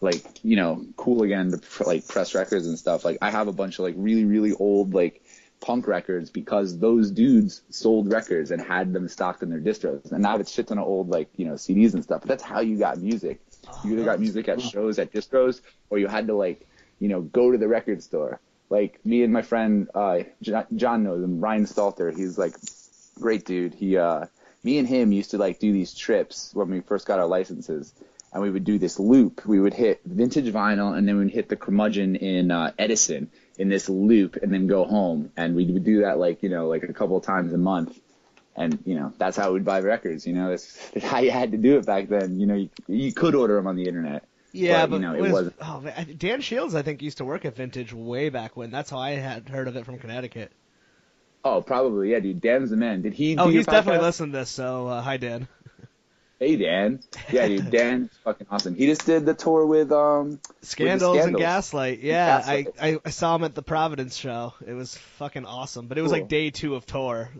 like 0.00 0.24
you 0.44 0.54
know 0.56 0.84
cool 0.96 1.24
again 1.24 1.50
to 1.50 1.58
pr- 1.58 1.84
like 1.84 2.06
press 2.06 2.34
records 2.34 2.66
and 2.68 2.78
stuff. 2.78 3.04
Like 3.04 3.18
I 3.20 3.30
have 3.30 3.48
a 3.48 3.52
bunch 3.52 3.78
of 3.80 3.84
like 3.84 3.94
really 3.98 4.24
really 4.24 4.52
old 4.52 4.94
like 4.94 5.23
punk 5.64 5.86
records 5.86 6.28
because 6.28 6.78
those 6.78 7.10
dudes 7.10 7.62
sold 7.70 8.12
records 8.12 8.50
and 8.50 8.60
had 8.60 8.92
them 8.92 9.08
stocked 9.08 9.42
in 9.42 9.48
their 9.48 9.60
distros. 9.60 10.12
And 10.12 10.22
now 10.22 10.36
it's 10.36 10.52
shit 10.52 10.70
of 10.70 10.78
old 10.78 11.08
like 11.08 11.30
you 11.36 11.46
know 11.46 11.54
CDs 11.54 11.94
and 11.94 12.04
stuff. 12.04 12.20
But 12.20 12.28
that's 12.28 12.42
how 12.42 12.60
you 12.60 12.76
got 12.76 12.98
music. 12.98 13.40
You 13.82 13.94
either 13.94 14.04
got 14.04 14.20
music 14.20 14.46
at 14.48 14.60
shows 14.60 14.98
at 14.98 15.10
distros, 15.10 15.62
or 15.88 15.98
you 15.98 16.06
had 16.06 16.26
to 16.26 16.34
like 16.34 16.68
you 16.98 17.08
know 17.08 17.22
go 17.22 17.50
to 17.50 17.56
the 17.56 17.66
record 17.66 18.02
store. 18.02 18.40
Like 18.68 19.04
me 19.06 19.22
and 19.22 19.32
my 19.32 19.40
friend 19.40 19.88
uh, 19.94 20.20
John 20.42 21.02
knows 21.02 21.24
him, 21.24 21.40
Ryan 21.40 21.64
Stalter. 21.64 22.14
He's 22.14 22.36
like 22.36 22.54
great 23.18 23.46
dude. 23.46 23.72
He 23.72 23.96
uh, 23.96 24.26
me 24.62 24.76
and 24.78 24.86
him 24.86 25.12
used 25.12 25.30
to 25.30 25.38
like 25.38 25.60
do 25.60 25.72
these 25.72 25.94
trips 25.94 26.50
when 26.52 26.68
we 26.68 26.80
first 26.80 27.06
got 27.06 27.18
our 27.18 27.26
licenses. 27.26 27.94
And 28.34 28.42
we 28.42 28.50
would 28.50 28.64
do 28.64 28.80
this 28.80 28.98
loop. 28.98 29.46
We 29.46 29.60
would 29.60 29.74
hit 29.74 30.00
vintage 30.04 30.52
vinyl, 30.52 30.98
and 30.98 31.06
then 31.06 31.16
we'd 31.18 31.30
hit 31.30 31.48
the 31.48 31.56
curmudgeon 31.56 32.16
in 32.16 32.50
uh, 32.50 32.72
Edison 32.76 33.30
in 33.58 33.68
this 33.68 33.88
loop, 33.88 34.36
and 34.36 34.52
then 34.52 34.66
go 34.66 34.84
home. 34.84 35.30
And 35.36 35.54
we 35.54 35.64
would 35.66 35.84
do 35.84 36.02
that 36.02 36.18
like 36.18 36.42
you 36.42 36.48
know 36.48 36.68
like 36.68 36.82
a 36.84 36.92
couple 36.92 37.16
of 37.16 37.24
times 37.24 37.52
a 37.52 37.58
month 37.58 37.98
and 38.56 38.78
you 38.84 38.94
know 38.94 39.12
that's 39.18 39.36
how 39.36 39.52
we'd 39.52 39.64
buy 39.64 39.80
records. 39.80 40.26
You 40.26 40.34
know, 40.34 40.50
that's, 40.50 40.90
that's 40.94 41.06
how 41.06 41.18
you 41.18 41.30
had 41.30 41.52
to 41.52 41.58
do 41.58 41.78
it 41.78 41.86
back 41.86 42.08
then. 42.08 42.38
You 42.38 42.46
know, 42.46 42.54
you, 42.54 42.70
you 42.86 43.12
could 43.12 43.34
order 43.34 43.56
them 43.56 43.66
on 43.66 43.76
the 43.76 43.86
internet. 43.86 44.24
Yeah, 44.52 44.82
But, 44.86 44.90
but, 44.90 44.96
you 44.96 45.02
know, 45.02 45.14
it 45.14 45.32
was- 45.32 45.52
Oh, 45.60 45.80
man, 45.80 46.14
Dan 46.16 46.40
Shields, 46.40 46.76
I 46.76 46.82
think, 46.82 47.02
used 47.02 47.18
to 47.18 47.24
work 47.24 47.44
at 47.44 47.56
Vintage 47.56 47.92
way 47.92 48.28
back 48.28 48.56
when. 48.56 48.70
That's 48.70 48.88
how 48.88 48.98
I 48.98 49.10
had 49.12 49.48
heard 49.48 49.66
of 49.66 49.74
it 49.76 49.84
from 49.84 49.98
Connecticut. 49.98 50.52
Oh, 51.44 51.60
probably 51.60 52.12
yeah, 52.12 52.20
dude. 52.20 52.40
Dan's 52.40 52.70
the 52.70 52.76
man. 52.76 53.02
Did 53.02 53.14
he? 53.14 53.36
Oh, 53.36 53.48
he's 53.48 53.66
definitely 53.66 54.00
listened 54.06 54.32
to 54.32 54.38
this. 54.38 54.50
So 54.50 54.86
uh, 54.86 55.02
hi, 55.02 55.16
Dan. 55.16 55.48
Hey, 56.38 56.56
Dan. 56.56 57.00
Yeah, 57.30 57.46
dude. 57.48 57.70
Dan's 57.70 58.10
fucking 58.24 58.46
awesome. 58.50 58.74
He 58.74 58.86
just 58.86 59.06
did 59.06 59.24
the 59.24 59.34
tour 59.34 59.64
with 59.66 59.92
um. 59.92 60.40
Scandals, 60.62 61.14
and 61.16 61.22
Scandals. 61.22 61.40
Gaslight. 61.40 62.00
Yeah, 62.00 62.38
Gaslight. 62.38 62.68
I, 62.80 62.98
I 63.04 63.10
saw 63.10 63.36
him 63.36 63.44
at 63.44 63.54
the 63.54 63.62
Providence 63.62 64.16
show. 64.16 64.54
It 64.66 64.72
was 64.72 64.96
fucking 64.96 65.46
awesome. 65.46 65.86
But 65.86 65.98
it 65.98 66.02
was 66.02 66.10
Cool. 66.12 66.20
like 66.20 66.28
day 66.28 66.50
two 66.50 66.74
of 66.74 66.86
tour. 66.86 67.30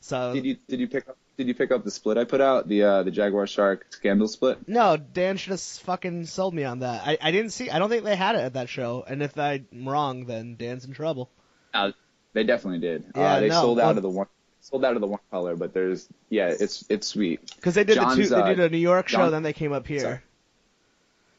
So 0.00 0.32
Did 0.32 0.44
you 0.46 0.56
did 0.68 0.80
you 0.80 0.88
pick 0.88 1.08
up 1.08 1.16
did 1.36 1.46
you 1.48 1.54
pick 1.54 1.70
up 1.72 1.84
the 1.84 1.90
split 1.90 2.16
I 2.16 2.24
put 2.24 2.40
out 2.40 2.68
the 2.68 2.82
uh 2.84 3.02
the 3.02 3.10
Jaguar 3.10 3.46
Shark 3.46 3.84
Scandal 3.90 4.28
split? 4.28 4.66
no, 4.66 4.96
Dan 4.96 5.36
should 5.36 5.50
have 5.50 5.60
fucking 5.60 6.24
sold 6.26 6.54
me 6.54 6.64
on 6.64 6.78
that. 6.78 7.02
I, 7.06 7.18
I 7.20 7.30
didn't 7.32 7.50
see. 7.50 7.68
I 7.68 7.78
don't 7.78 7.90
think 7.90 8.04
they 8.04 8.16
had 8.16 8.34
it 8.36 8.38
at 8.38 8.54
that 8.54 8.68
show. 8.70 9.04
And 9.06 9.22
if 9.22 9.38
I'm 9.38 9.66
wrong, 9.72 10.24
then 10.24 10.56
Dan's 10.56 10.84
in 10.86 10.94
trouble. 10.94 11.28
Uh, 11.74 11.92
they 12.32 12.44
definitely 12.44 12.78
did. 12.80 13.04
Yeah, 13.14 13.22
uh, 13.34 13.40
they 13.40 13.48
no, 13.48 13.60
sold 13.60 13.76
well- 13.78 13.88
out 13.90 13.96
of 13.96 14.02
the 14.02 14.08
one 14.08 14.26
sold 14.60 14.84
out 14.84 14.94
of 14.94 15.00
the 15.00 15.06
one 15.06 15.20
color, 15.30 15.56
but 15.56 15.72
there's 15.72 16.08
yeah, 16.28 16.48
it's 16.48 16.84
it's 16.88 17.06
sweet. 17.06 17.54
Because 17.56 17.74
they 17.74 17.84
did 17.84 17.98
the 17.98 18.14
two. 18.14 18.26
They 18.26 18.36
uh, 18.36 18.48
did 18.48 18.60
a 18.60 18.68
New 18.68 18.78
York 18.78 19.08
show, 19.08 19.30
then 19.30 19.42
they 19.42 19.52
came 19.52 19.72
up 19.72 19.86
here. 19.86 20.00
Sorry. 20.00 20.18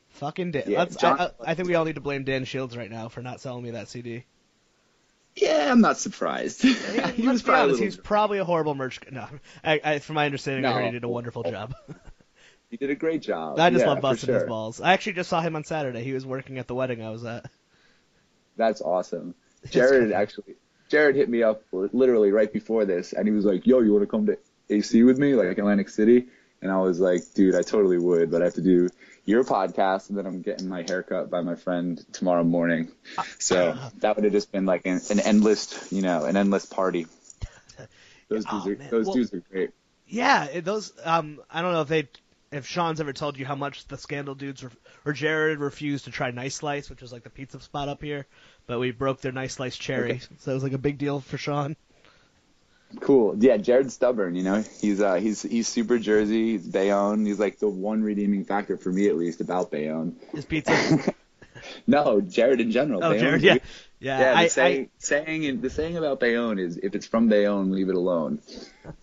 Fucking 0.10 0.52
Dan. 0.52 0.64
Yeah, 0.68 0.86
John- 0.86 1.20
I, 1.20 1.26
I, 1.26 1.32
I 1.48 1.56
think 1.56 1.68
we 1.68 1.76
all 1.76 1.86
need 1.86 1.96
to 1.96 2.02
blame 2.02 2.24
Dan 2.26 2.46
Shields 2.46 2.76
right 2.76 2.92
now 2.92 3.08
for 3.08 3.22
not 3.22 3.40
selling 3.40 3.64
me 3.64 3.72
that 3.72 3.88
CD. 3.88 4.26
Yeah, 5.36 5.72
I'm 5.72 5.82
not 5.82 5.98
surprised. 5.98 6.62
He, 6.64 6.74
he 7.24 7.28
was 7.28 7.42
probably 7.42 7.62
a 7.62 7.64
honest, 7.64 7.82
he's 7.82 7.98
probably 7.98 8.38
a 8.40 8.44
horrible 8.46 8.76
merch. 8.76 9.00
No, 9.10 9.28
I, 9.64 9.80
I, 9.84 10.00
from 10.00 10.16
my 10.16 10.26
understanding, 10.26 10.66
I 10.66 10.74
heard 10.74 10.86
he 10.86 10.92
did 10.92 11.04
a 11.04 11.10
wonderful 11.10 11.44
job. 11.44 11.74
he 12.70 12.78
did 12.78 12.90
a 12.90 12.96
great 12.96 13.22
job. 13.22 13.60
I 13.60 13.70
just 13.70 13.86
yeah, 13.86 13.92
love 13.92 14.02
busting 14.02 14.34
his 14.34 14.44
balls. 14.44 14.82
I 14.82 14.94
actually 14.94 15.14
just 15.14 15.30
saw 15.30 15.42
him 15.42 15.56
on 15.56 15.64
Saturday. 15.64 16.04
He 16.04 16.14
was 16.14 16.26
working 16.26 16.58
at 16.58 16.68
the 16.68 16.76
wedding 16.76 17.02
I 17.02 17.10
was 17.10 17.24
at. 17.24 17.46
That's 18.58 18.82
awesome. 18.82 19.36
Jared 19.70 20.12
actually, 20.12 20.56
Jared 20.92 21.16
hit 21.16 21.30
me 21.30 21.42
up 21.42 21.64
literally 21.72 22.32
right 22.32 22.52
before 22.52 22.84
this, 22.86 23.14
and 23.14 23.26
he 23.26 23.34
was 23.34 23.46
like, 23.46 23.66
"Yo, 23.66 23.80
you 23.80 23.94
want 23.94 24.04
to 24.04 24.08
come 24.08 24.26
to 24.26 24.38
AC 24.70 25.04
with 25.04 25.18
me, 25.18 25.34
like 25.36 25.58
Atlantic 25.58 25.88
City?" 25.90 26.28
And 26.62 26.70
I 26.70 26.80
was 26.80 27.00
like, 27.00 27.22
"Dude, 27.34 27.56
I 27.56 27.62
totally 27.62 27.98
would, 27.98 28.30
but 28.30 28.42
I 28.42 28.46
have 28.46 28.56
to 28.56 28.62
do 28.62 28.90
your 29.26 29.46
podcast, 29.46 30.10
and 30.10 30.18
then 30.18 30.26
I'm 30.26 30.42
getting 30.42 30.68
my 30.68 30.84
haircut 30.88 31.30
by 31.30 31.40
my 31.42 31.56
friend 31.56 32.04
tomorrow 32.12 32.44
morning." 32.44 32.92
So 33.40 33.78
that 34.00 34.16
would 34.18 34.26
have 34.26 34.34
just 34.34 34.52
been 34.52 34.66
like 34.66 34.86
an, 34.86 35.00
an 35.10 35.22
endless, 35.22 35.92
you 35.94 36.02
know, 36.02 36.26
an 36.26 36.36
endless 36.36 36.66
party. 36.66 37.08
Those 38.28 38.46
Oh, 38.52 38.64
dudes, 38.66 38.82
are, 38.82 38.90
those 38.90 39.06
Well- 39.08 39.16
dudes 39.16 39.34
are 39.34 39.40
great. 39.52 39.72
Yeah, 40.08 40.60
those. 40.60 40.92
Um, 41.06 41.42
I 41.50 41.62
don't 41.62 41.72
know 41.72 41.82
if 41.82 41.88
they, 41.88 42.10
if 42.52 42.68
Sean's 42.68 43.00
ever 43.00 43.14
told 43.14 43.38
you 43.40 43.46
how 43.46 43.56
much 43.56 43.88
the 43.88 43.98
Scandal 43.98 44.36
dudes 44.36 44.62
ref- 44.62 44.76
or 45.06 45.14
Jared 45.14 45.60
refused 45.60 46.04
to 46.06 46.12
try 46.12 46.32
Nice 46.32 46.56
Slice, 46.56 46.90
which 46.90 47.02
was 47.02 47.14
like 47.14 47.24
the 47.24 47.30
pizza 47.30 47.62
spot 47.62 47.88
up 47.88 48.02
here, 48.04 48.28
but 48.68 48.80
we 48.80 48.92
broke 48.92 49.22
their 49.22 49.32
Nice 49.32 49.56
Slice 49.56 49.78
cherry, 49.78 50.12
Okay. 50.12 50.22
so 50.40 50.52
it 50.52 50.54
was 50.54 50.64
like 50.64 50.74
a 50.74 50.78
big 50.78 50.98
deal 50.98 51.20
for 51.20 51.38
Sean. 51.38 51.76
Cool. 53.00 53.36
Yeah, 53.40 53.56
Jared's 53.58 53.94
stubborn, 53.94 54.36
you 54.36 54.44
know. 54.44 54.64
He's 54.82 55.00
uh 55.00 55.16
he's 55.16 55.42
he's 55.42 55.68
super 55.70 55.98
Jersey, 55.98 56.52
he's 56.52 56.68
Bayonne. 56.68 57.26
He's 57.26 57.40
like 57.40 57.58
the 57.60 57.70
one 57.70 58.04
redeeming 58.04 58.44
factor 58.44 58.76
for 58.76 58.92
me 58.92 59.08
at 59.08 59.16
least 59.16 59.40
about 59.40 59.72
Bayonne. 59.72 60.18
His 60.34 60.44
pizza. 60.46 61.14
No, 61.88 62.22
Jared 62.22 62.62
in 62.62 62.72
general. 62.72 63.04
oh, 63.04 63.10
Bayonne's 63.10 63.22
Jared, 63.22 63.42
yeah, 63.42 63.54
yeah. 63.54 63.60
Yeah, 64.02 64.32
the 64.32 64.40
I, 64.40 64.48
saying, 64.48 64.90
saying 64.98 65.62
the 65.62 65.70
saying 65.70 65.96
about 65.96 66.20
Bayonne 66.20 66.58
is 66.58 66.78
if 66.78 66.96
it's 66.96 67.06
from 67.06 67.30
Bayonne, 67.30 67.72
leave 67.72 67.88
it 67.88 67.94
alone. 67.94 68.42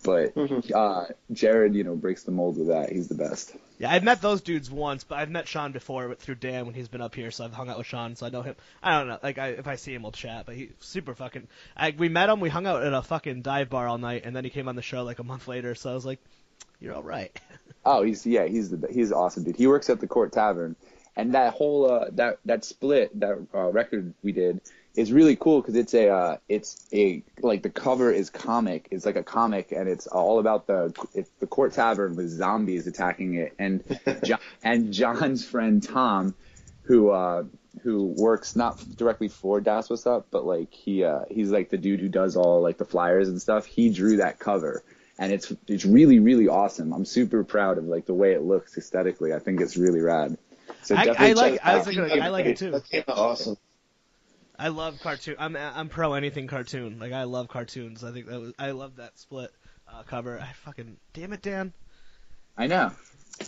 But 0.03 0.33
uh, 0.75 1.05
Jared, 1.31 1.73
you 1.73 1.85
know, 1.85 1.95
breaks 1.95 2.23
the 2.23 2.31
mold 2.31 2.57
with 2.57 2.67
that. 2.67 2.91
He's 2.91 3.07
the 3.07 3.15
best. 3.15 3.55
Yeah, 3.77 3.91
I've 3.91 4.03
met 4.03 4.21
those 4.21 4.41
dudes 4.41 4.69
once, 4.69 5.05
but 5.05 5.17
I've 5.17 5.29
met 5.29 5.47
Sean 5.47 5.71
before 5.71 6.13
through 6.15 6.35
Dan 6.35 6.65
when 6.65 6.75
he's 6.75 6.89
been 6.89 6.99
up 6.99 7.15
here, 7.15 7.31
so 7.31 7.45
I've 7.45 7.53
hung 7.53 7.69
out 7.69 7.77
with 7.77 7.87
Sean, 7.87 8.17
so 8.17 8.25
I 8.25 8.29
know 8.29 8.41
him. 8.41 8.57
I 8.83 8.99
don't 8.99 9.07
know, 9.07 9.19
like 9.23 9.37
I, 9.37 9.47
if 9.51 9.67
I 9.67 9.77
see 9.77 9.93
him, 9.93 10.01
we'll 10.01 10.11
chat. 10.11 10.45
But 10.45 10.55
he's 10.55 10.71
super 10.81 11.15
fucking. 11.15 11.47
I, 11.77 11.95
we 11.97 12.09
met 12.09 12.27
him, 12.27 12.41
we 12.41 12.49
hung 12.49 12.67
out 12.67 12.83
at 12.83 12.93
a 12.93 13.01
fucking 13.01 13.41
dive 13.41 13.69
bar 13.69 13.87
all 13.87 13.97
night, 13.97 14.23
and 14.25 14.35
then 14.35 14.43
he 14.43 14.49
came 14.49 14.67
on 14.67 14.75
the 14.75 14.81
show 14.81 15.03
like 15.03 15.19
a 15.19 15.23
month 15.23 15.47
later. 15.47 15.75
So 15.75 15.91
I 15.91 15.93
was 15.93 16.05
like, 16.05 16.19
"You're 16.81 16.93
all 16.93 17.03
right." 17.03 17.31
Oh, 17.85 18.03
he's 18.03 18.25
yeah, 18.25 18.45
he's 18.45 18.69
the 18.69 18.87
he's 18.91 19.13
awesome, 19.13 19.43
dude. 19.43 19.55
He 19.55 19.65
works 19.65 19.89
at 19.89 20.01
the 20.01 20.05
Court 20.05 20.33
Tavern, 20.33 20.75
and 21.19 21.33
that 21.33 21.53
whole 21.53 21.91
uh, 21.91 22.05
that 22.11 22.39
that 22.45 22.63
split 22.63 23.19
that 23.19 23.37
uh, 23.53 23.69
record 23.71 24.13
we 24.23 24.31
did 24.31 24.61
is 24.95 25.11
really 25.11 25.35
cool 25.35 25.61
because 25.61 25.75
it's 25.75 25.93
a 25.93 26.09
uh, 26.09 26.37
it's 26.47 26.87
a 26.93 27.21
like 27.41 27.61
the 27.61 27.69
cover 27.69 28.09
is 28.11 28.29
comic. 28.29 28.87
It's 28.89 29.05
like 29.05 29.17
a 29.17 29.23
comic, 29.23 29.73
and 29.73 29.89
it's 29.89 30.07
all 30.07 30.39
about 30.39 30.65
the 30.67 30.93
it's 31.13 31.29
the 31.39 31.47
Court 31.47 31.73
Tavern 31.73 32.15
with 32.15 32.29
zombies 32.29 32.87
attacking 32.87 33.35
it, 33.35 33.53
and 33.59 33.83
John, 34.23 34.39
and 34.63 34.93
John's 34.93 35.45
friend 35.45 35.83
Tom, 35.83 36.35
who 36.83 37.09
uh, 37.09 37.43
who 37.83 38.05
works 38.17 38.55
not 38.55 38.79
directly 38.95 39.27
for 39.27 39.59
That's 39.59 39.89
What's 39.89 40.07
Up, 40.07 40.27
but 40.31 40.45
like 40.45 40.73
he 40.73 41.03
uh, 41.03 41.25
he's 41.29 41.51
like 41.51 41.69
the 41.69 41.77
dude 41.77 41.99
who 41.99 42.09
does 42.09 42.37
all 42.37 42.61
like 42.61 42.77
the 42.77 42.85
flyers 42.85 43.27
and 43.27 43.41
stuff. 43.41 43.65
He 43.65 43.89
drew 43.89 44.17
that 44.17 44.39
cover 44.39 44.83
and 45.17 45.33
it's 45.33 45.53
it's 45.67 45.85
really 45.85 46.19
really 46.19 46.47
awesome. 46.47 46.93
I'm 46.93 47.05
super 47.05 47.43
proud 47.43 47.77
of 47.77 47.83
like 47.83 48.05
the 48.05 48.13
way 48.13 48.31
it 48.31 48.41
looks 48.41 48.77
aesthetically. 48.77 49.33
I 49.33 49.39
think 49.39 49.59
it's 49.59 49.75
really 49.75 49.99
rad. 49.99 50.37
So 50.81 50.95
I, 50.95 51.01
I 51.17 51.33
like. 51.33 51.53
check 51.53 51.65
I 51.65 51.73
it 51.73 51.85
was 51.85 51.97
I 51.97 52.29
like 52.29 52.45
it 52.45 52.57
too. 52.57 52.71
That 52.71 52.89
came 52.89 53.03
out 53.07 53.17
awesome. 53.17 53.57
I 54.57 54.67
love 54.69 54.99
cartoon. 55.01 55.35
I'm 55.39 55.55
I'm 55.55 55.89
pro 55.89 56.13
anything 56.13 56.47
cartoon. 56.47 56.99
Like 56.99 57.13
I 57.13 57.23
love 57.23 57.47
cartoons. 57.47 58.03
I 58.03 58.11
think 58.11 58.27
that 58.27 58.39
was 58.39 58.53
I 58.59 58.71
love 58.71 58.97
that 58.97 59.17
split 59.17 59.51
uh, 59.87 60.03
cover. 60.03 60.39
I 60.39 60.51
fucking 60.65 60.97
damn 61.13 61.33
it, 61.33 61.41
Dan. 61.41 61.73
I 62.57 62.67
know. 62.67 62.91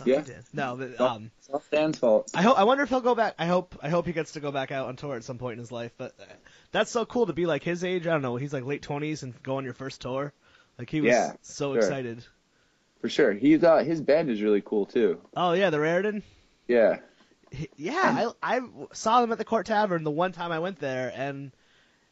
Of 0.00 0.06
Yeah. 0.06 0.22
Dan. 0.22 0.42
No, 0.54 0.76
but, 0.76 0.98
um, 1.00 1.30
It's 1.52 1.68
Dan's 1.68 1.98
fault. 1.98 2.30
I 2.34 2.40
hope 2.40 2.58
I 2.58 2.64
wonder 2.64 2.82
if 2.82 2.88
he'll 2.88 3.02
go 3.02 3.14
back. 3.14 3.34
I 3.38 3.44
hope 3.46 3.78
I 3.82 3.90
hope 3.90 4.06
he 4.06 4.12
gets 4.14 4.32
to 4.32 4.40
go 4.40 4.50
back 4.50 4.72
out 4.72 4.88
on 4.88 4.96
tour 4.96 5.16
at 5.16 5.24
some 5.24 5.36
point 5.36 5.54
in 5.54 5.58
his 5.58 5.70
life. 5.70 5.92
But 5.98 6.14
uh, 6.18 6.24
that's 6.70 6.90
so 6.90 7.04
cool 7.04 7.26
to 7.26 7.34
be 7.34 7.44
like 7.44 7.62
his 7.62 7.84
age. 7.84 8.06
I 8.06 8.10
don't 8.12 8.22
know. 8.22 8.36
He's 8.36 8.54
like 8.54 8.64
late 8.64 8.80
twenties 8.82 9.22
and 9.22 9.34
go 9.42 9.56
on 9.56 9.64
your 9.64 9.74
first 9.74 10.00
tour. 10.00 10.32
Like 10.78 10.88
he 10.88 11.02
was 11.02 11.10
Yeah, 11.12 11.34
so 11.42 11.74
sure. 11.74 11.78
excited. 11.82 12.24
For 13.02 13.10
sure. 13.10 13.32
He's 13.32 13.62
uh 13.62 13.78
his 13.78 14.00
band 14.00 14.30
is 14.30 14.40
really 14.40 14.62
cool 14.64 14.86
too. 14.86 15.20
Oh 15.36 15.52
yeah, 15.52 15.68
the 15.68 15.80
Raritan. 15.80 16.22
Yeah. 16.68 17.00
Yeah, 17.76 18.32
I, 18.42 18.56
I 18.56 18.60
saw 18.92 19.20
them 19.20 19.32
at 19.32 19.38
the 19.38 19.44
Court 19.44 19.66
Tavern 19.66 20.04
the 20.04 20.10
one 20.10 20.32
time 20.32 20.52
I 20.52 20.58
went 20.60 20.78
there, 20.78 21.12
and 21.14 21.52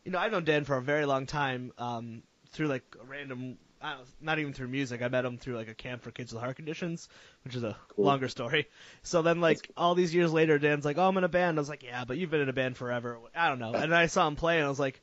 you 0.04 0.12
know 0.12 0.18
I've 0.18 0.32
known 0.32 0.44
Dan 0.44 0.64
for 0.64 0.76
a 0.76 0.82
very 0.82 1.06
long 1.06 1.26
time 1.26 1.72
um, 1.78 2.22
through 2.50 2.68
like 2.68 2.84
a 3.00 3.04
random, 3.06 3.56
I 3.80 3.90
don't 3.90 3.98
know, 4.00 4.04
not 4.20 4.38
even 4.38 4.52
through 4.52 4.68
music. 4.68 5.02
I 5.02 5.08
met 5.08 5.24
him 5.24 5.38
through 5.38 5.56
like 5.56 5.68
a 5.68 5.74
camp 5.74 6.02
for 6.02 6.10
kids 6.10 6.32
with 6.32 6.42
heart 6.42 6.56
conditions, 6.56 7.08
which 7.44 7.54
is 7.54 7.62
a 7.62 7.76
Cool. 7.88 8.04
longer 8.04 8.28
story. 8.28 8.68
So 9.02 9.22
then 9.22 9.40
like 9.40 9.70
all 9.76 9.94
these 9.94 10.14
years 10.14 10.32
later, 10.32 10.58
Dan's 10.58 10.84
like, 10.84 10.98
"Oh, 10.98 11.08
I'm 11.08 11.16
in 11.16 11.24
a 11.24 11.28
band." 11.28 11.58
I 11.58 11.60
was 11.60 11.68
like, 11.68 11.82
"Yeah, 11.82 12.04
but 12.04 12.18
you've 12.18 12.30
been 12.30 12.42
in 12.42 12.48
a 12.48 12.54
band 12.54 12.76
forever." 12.76 13.18
I 13.34 13.48
don't 13.48 13.58
know. 13.58 13.72
And 13.72 13.92
then 13.92 13.98
I 13.98 14.06
saw 14.06 14.26
him 14.28 14.36
play, 14.36 14.56
and 14.58 14.66
I 14.66 14.68
was 14.68 14.80
like, 14.80 15.00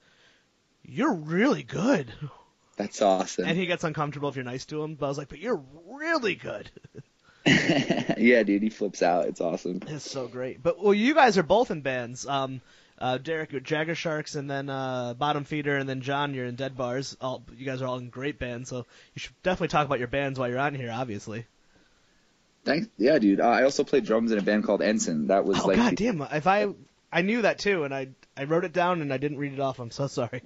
"You're 0.84 1.14
really 1.14 1.64
good." 1.64 2.14
That's 2.76 3.02
awesome. 3.02 3.46
And 3.46 3.58
he 3.58 3.66
gets 3.66 3.84
uncomfortable 3.84 4.30
if 4.30 4.36
you're 4.36 4.46
nice 4.46 4.66
to 4.68 4.84
him, 4.84 4.96
but 4.96 5.08
I 5.08 5.10
was 5.10 5.18
like, 5.18 5.30
"But 5.30 5.40
you're 5.40 5.64
really 5.86 6.36
good." 6.36 6.70
yeah, 8.18 8.44
dude, 8.44 8.62
he 8.64 8.70
flips 8.70 9.02
out. 9.02 9.26
It's 9.28 9.42
awesome. 9.42 9.82
It's 9.88 10.10
so 10.10 10.28
great. 10.28 10.62
But 10.62 10.82
well, 10.84 10.94
you 10.94 11.14
guys 11.14 11.38
are 11.38 11.44
both 11.44 11.72
in 11.72 11.82
bands. 11.82 12.28
Um, 12.28 12.62
uh, 13.00 13.18
Derek 13.20 13.52
with 13.52 13.64
Jagger 13.64 13.94
Sharks, 13.96 14.36
and 14.36 14.50
then 14.50 14.70
uh, 14.70 15.14
Bottom 15.14 15.44
Feeder, 15.44 15.78
and 15.78 15.88
then 15.88 16.02
John, 16.02 16.34
you're 16.34 16.46
in 16.48 16.56
Dead 16.56 16.76
Bars. 16.76 17.16
All 17.22 17.44
you 17.56 17.66
guys 17.66 17.82
are 17.82 17.88
all 17.88 17.98
in 17.98 18.10
great 18.10 18.40
bands, 18.40 18.70
so 18.70 18.78
you 19.14 19.20
should 19.20 19.34
definitely 19.44 19.68
talk 19.70 19.86
about 19.86 20.00
your 20.00 20.08
bands 20.08 20.40
while 20.40 20.50
you're 20.50 20.58
on 20.60 20.74
here. 20.76 20.92
Obviously. 20.92 21.46
Thanks. 22.66 22.88
Yeah, 22.98 23.18
dude. 23.20 23.40
Uh, 23.40 23.48
I 23.48 23.64
also 23.64 23.84
played 23.84 24.04
drums 24.06 24.32
in 24.32 24.40
a 24.40 24.42
band 24.42 24.64
called 24.66 24.82
Ensign. 24.82 25.28
That 25.28 25.46
was 25.46 25.60
Oh 25.60 25.68
like 25.68 25.78
god 25.78 25.96
damn! 25.96 26.22
If 26.22 26.48
I 26.48 26.68
I 27.12 27.22
knew 27.22 27.44
that 27.44 27.60
too, 27.60 27.84
and 27.86 27.94
I 27.94 28.10
I 28.36 28.44
wrote 28.44 28.66
it 28.66 28.74
down 28.74 29.02
and 29.02 29.14
I 29.14 29.18
didn't 29.18 29.38
read 29.38 29.54
it 29.54 29.60
off. 29.60 29.80
I'm 29.80 29.92
so 29.92 30.08
sorry. 30.08 30.42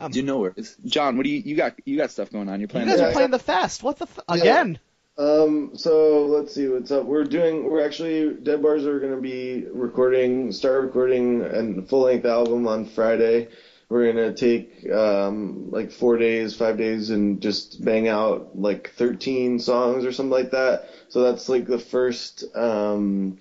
Um, 0.00 0.10
Do 0.10 0.18
you 0.18 0.24
know 0.24 0.38
where? 0.38 0.54
John, 0.86 1.16
what 1.18 1.24
do 1.24 1.30
you 1.30 1.42
you 1.44 1.54
got? 1.54 1.74
You 1.84 1.96
got 1.98 2.10
stuff 2.10 2.32
going 2.32 2.48
on. 2.48 2.58
You're 2.60 2.68
playing. 2.68 2.88
you 2.88 2.94
guys 2.94 3.00
the- 3.00 3.08
are 3.10 3.12
playing 3.12 3.30
the 3.30 3.38
fest. 3.38 3.82
What 3.82 3.98
the 3.98 4.06
f- 4.06 4.18
Yeah. 4.30 4.34
again? 4.36 4.78
Um, 5.18 5.72
so 5.76 6.26
let's 6.26 6.54
see 6.54 6.68
what's 6.68 6.90
up. 6.90 7.04
We're 7.04 7.24
doing. 7.24 7.70
We're 7.70 7.84
actually 7.84 8.34
Dead 8.34 8.62
Bars 8.62 8.86
are 8.86 8.98
going 8.98 9.14
to 9.14 9.20
be 9.20 9.66
recording, 9.70 10.52
start 10.52 10.84
recording 10.84 11.42
a 11.42 11.82
full 11.82 12.02
length 12.02 12.24
album 12.24 12.66
on 12.66 12.86
Friday. 12.86 13.48
We're 13.90 14.10
gonna 14.10 14.32
take 14.32 14.90
um, 14.90 15.70
like 15.70 15.92
four 15.92 16.16
days, 16.16 16.56
five 16.56 16.78
days, 16.78 17.10
and 17.10 17.42
just 17.42 17.84
bang 17.84 18.08
out 18.08 18.58
like 18.58 18.92
13 18.92 19.58
songs 19.58 20.06
or 20.06 20.12
something 20.12 20.30
like 20.30 20.52
that. 20.52 20.88
So 21.10 21.24
that's 21.24 21.50
like 21.50 21.66
the 21.66 21.78
first, 21.78 22.44
um, 22.56 23.36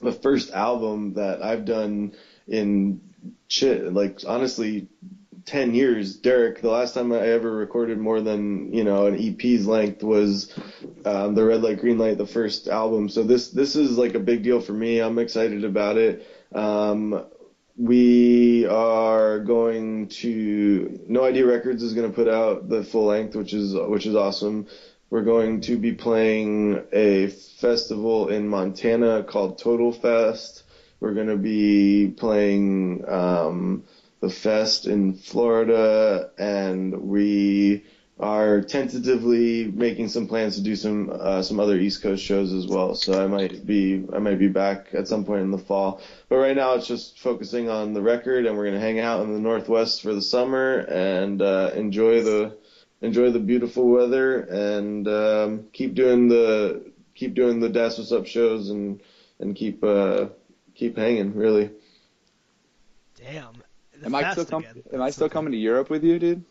the 0.00 0.12
first 0.12 0.52
album 0.52 1.14
that 1.14 1.42
I've 1.42 1.64
done 1.64 2.14
in 2.46 3.00
shit. 3.48 3.92
Like 3.92 4.20
honestly, 4.28 4.86
10 5.46 5.74
years. 5.74 6.16
Derek, 6.16 6.60
the 6.60 6.70
last 6.70 6.94
time 6.94 7.12
I 7.12 7.20
ever 7.20 7.50
recorded 7.50 7.98
more 7.98 8.20
than, 8.20 8.72
you 8.72 8.82
know, 8.82 9.06
an 9.06 9.16
EP's 9.16 9.66
length 9.66 10.02
was 10.02 10.52
um, 11.04 11.34
the 11.34 11.44
Red 11.44 11.62
Light 11.62 11.80
Green 11.80 11.98
Light, 11.98 12.18
the 12.18 12.26
first 12.26 12.66
album. 12.68 13.08
So 13.08 13.22
this 13.22 13.50
this 13.50 13.76
is 13.76 13.96
like 13.96 14.14
a 14.14 14.20
big 14.20 14.42
deal 14.42 14.60
for 14.60 14.72
me. 14.72 14.98
I'm 14.98 15.18
excited 15.20 15.64
about 15.64 15.96
it. 15.96 16.26
Um, 16.52 17.24
we 17.78 18.66
are 18.66 19.38
going 19.40 20.08
to 20.08 21.00
No 21.06 21.24
Idea 21.24 21.46
Records 21.46 21.82
is 21.82 21.94
going 21.94 22.10
to 22.10 22.14
put 22.14 22.28
out 22.28 22.68
the 22.68 22.82
full 22.82 23.06
length, 23.06 23.36
which 23.36 23.54
is 23.54 23.74
which 23.74 24.06
is 24.06 24.16
awesome. 24.16 24.66
We're 25.10 25.22
going 25.22 25.60
to 25.62 25.76
be 25.76 25.92
playing 25.92 26.82
a 26.92 27.28
festival 27.28 28.28
in 28.28 28.48
Montana 28.48 29.22
called 29.22 29.58
Total 29.58 29.92
Fest. 29.92 30.64
We're 30.98 31.14
going 31.14 31.28
to 31.28 31.36
be 31.36 32.08
playing 32.16 33.04
um, 33.08 33.84
the 34.20 34.30
fest 34.30 34.86
in 34.86 35.14
Florida, 35.14 36.30
and 36.38 37.02
we 37.02 37.84
are 38.18 38.62
tentatively 38.62 39.64
making 39.64 40.08
some 40.08 40.26
plans 40.26 40.56
to 40.56 40.62
do 40.62 40.74
some 40.74 41.10
uh, 41.12 41.42
some 41.42 41.60
other 41.60 41.76
East 41.76 42.02
Coast 42.02 42.24
shows 42.24 42.52
as 42.52 42.66
well. 42.66 42.94
So 42.94 43.22
I 43.22 43.26
might 43.26 43.66
be 43.66 44.04
I 44.12 44.18
might 44.18 44.38
be 44.38 44.48
back 44.48 44.88
at 44.94 45.06
some 45.06 45.24
point 45.24 45.42
in 45.42 45.50
the 45.50 45.58
fall. 45.58 46.00
But 46.28 46.36
right 46.36 46.56
now 46.56 46.74
it's 46.74 46.86
just 46.86 47.20
focusing 47.20 47.68
on 47.68 47.92
the 47.92 48.02
record, 48.02 48.46
and 48.46 48.56
we're 48.56 48.66
gonna 48.66 48.80
hang 48.80 49.00
out 49.00 49.22
in 49.22 49.34
the 49.34 49.40
Northwest 49.40 50.02
for 50.02 50.14
the 50.14 50.22
summer 50.22 50.78
and 50.78 51.42
uh, 51.42 51.72
enjoy 51.74 52.22
the 52.22 52.56
enjoy 53.02 53.30
the 53.30 53.38
beautiful 53.38 53.86
weather 53.86 54.40
and 54.40 55.06
um, 55.06 55.66
keep 55.72 55.94
doing 55.94 56.28
the 56.28 56.90
keep 57.14 57.34
doing 57.34 57.60
the 57.60 57.68
That's 57.68 57.98
What's 57.98 58.12
Up 58.12 58.26
shows 58.26 58.70
and 58.70 59.02
and 59.38 59.54
keep 59.54 59.84
uh, 59.84 60.28
keep 60.74 60.96
hanging 60.96 61.34
really. 61.34 61.70
Damn. 63.16 63.62
The 64.00 64.06
Am 64.06 64.14
I 64.14 64.32
still 64.32 64.44
com- 64.44 64.62
again. 64.62 64.82
Am 64.92 65.02
I 65.02 65.10
still 65.10 65.28
coming 65.28 65.52
to 65.52 65.58
Europe 65.58 65.90
with 65.90 66.04
you, 66.04 66.18
dude? 66.18 66.44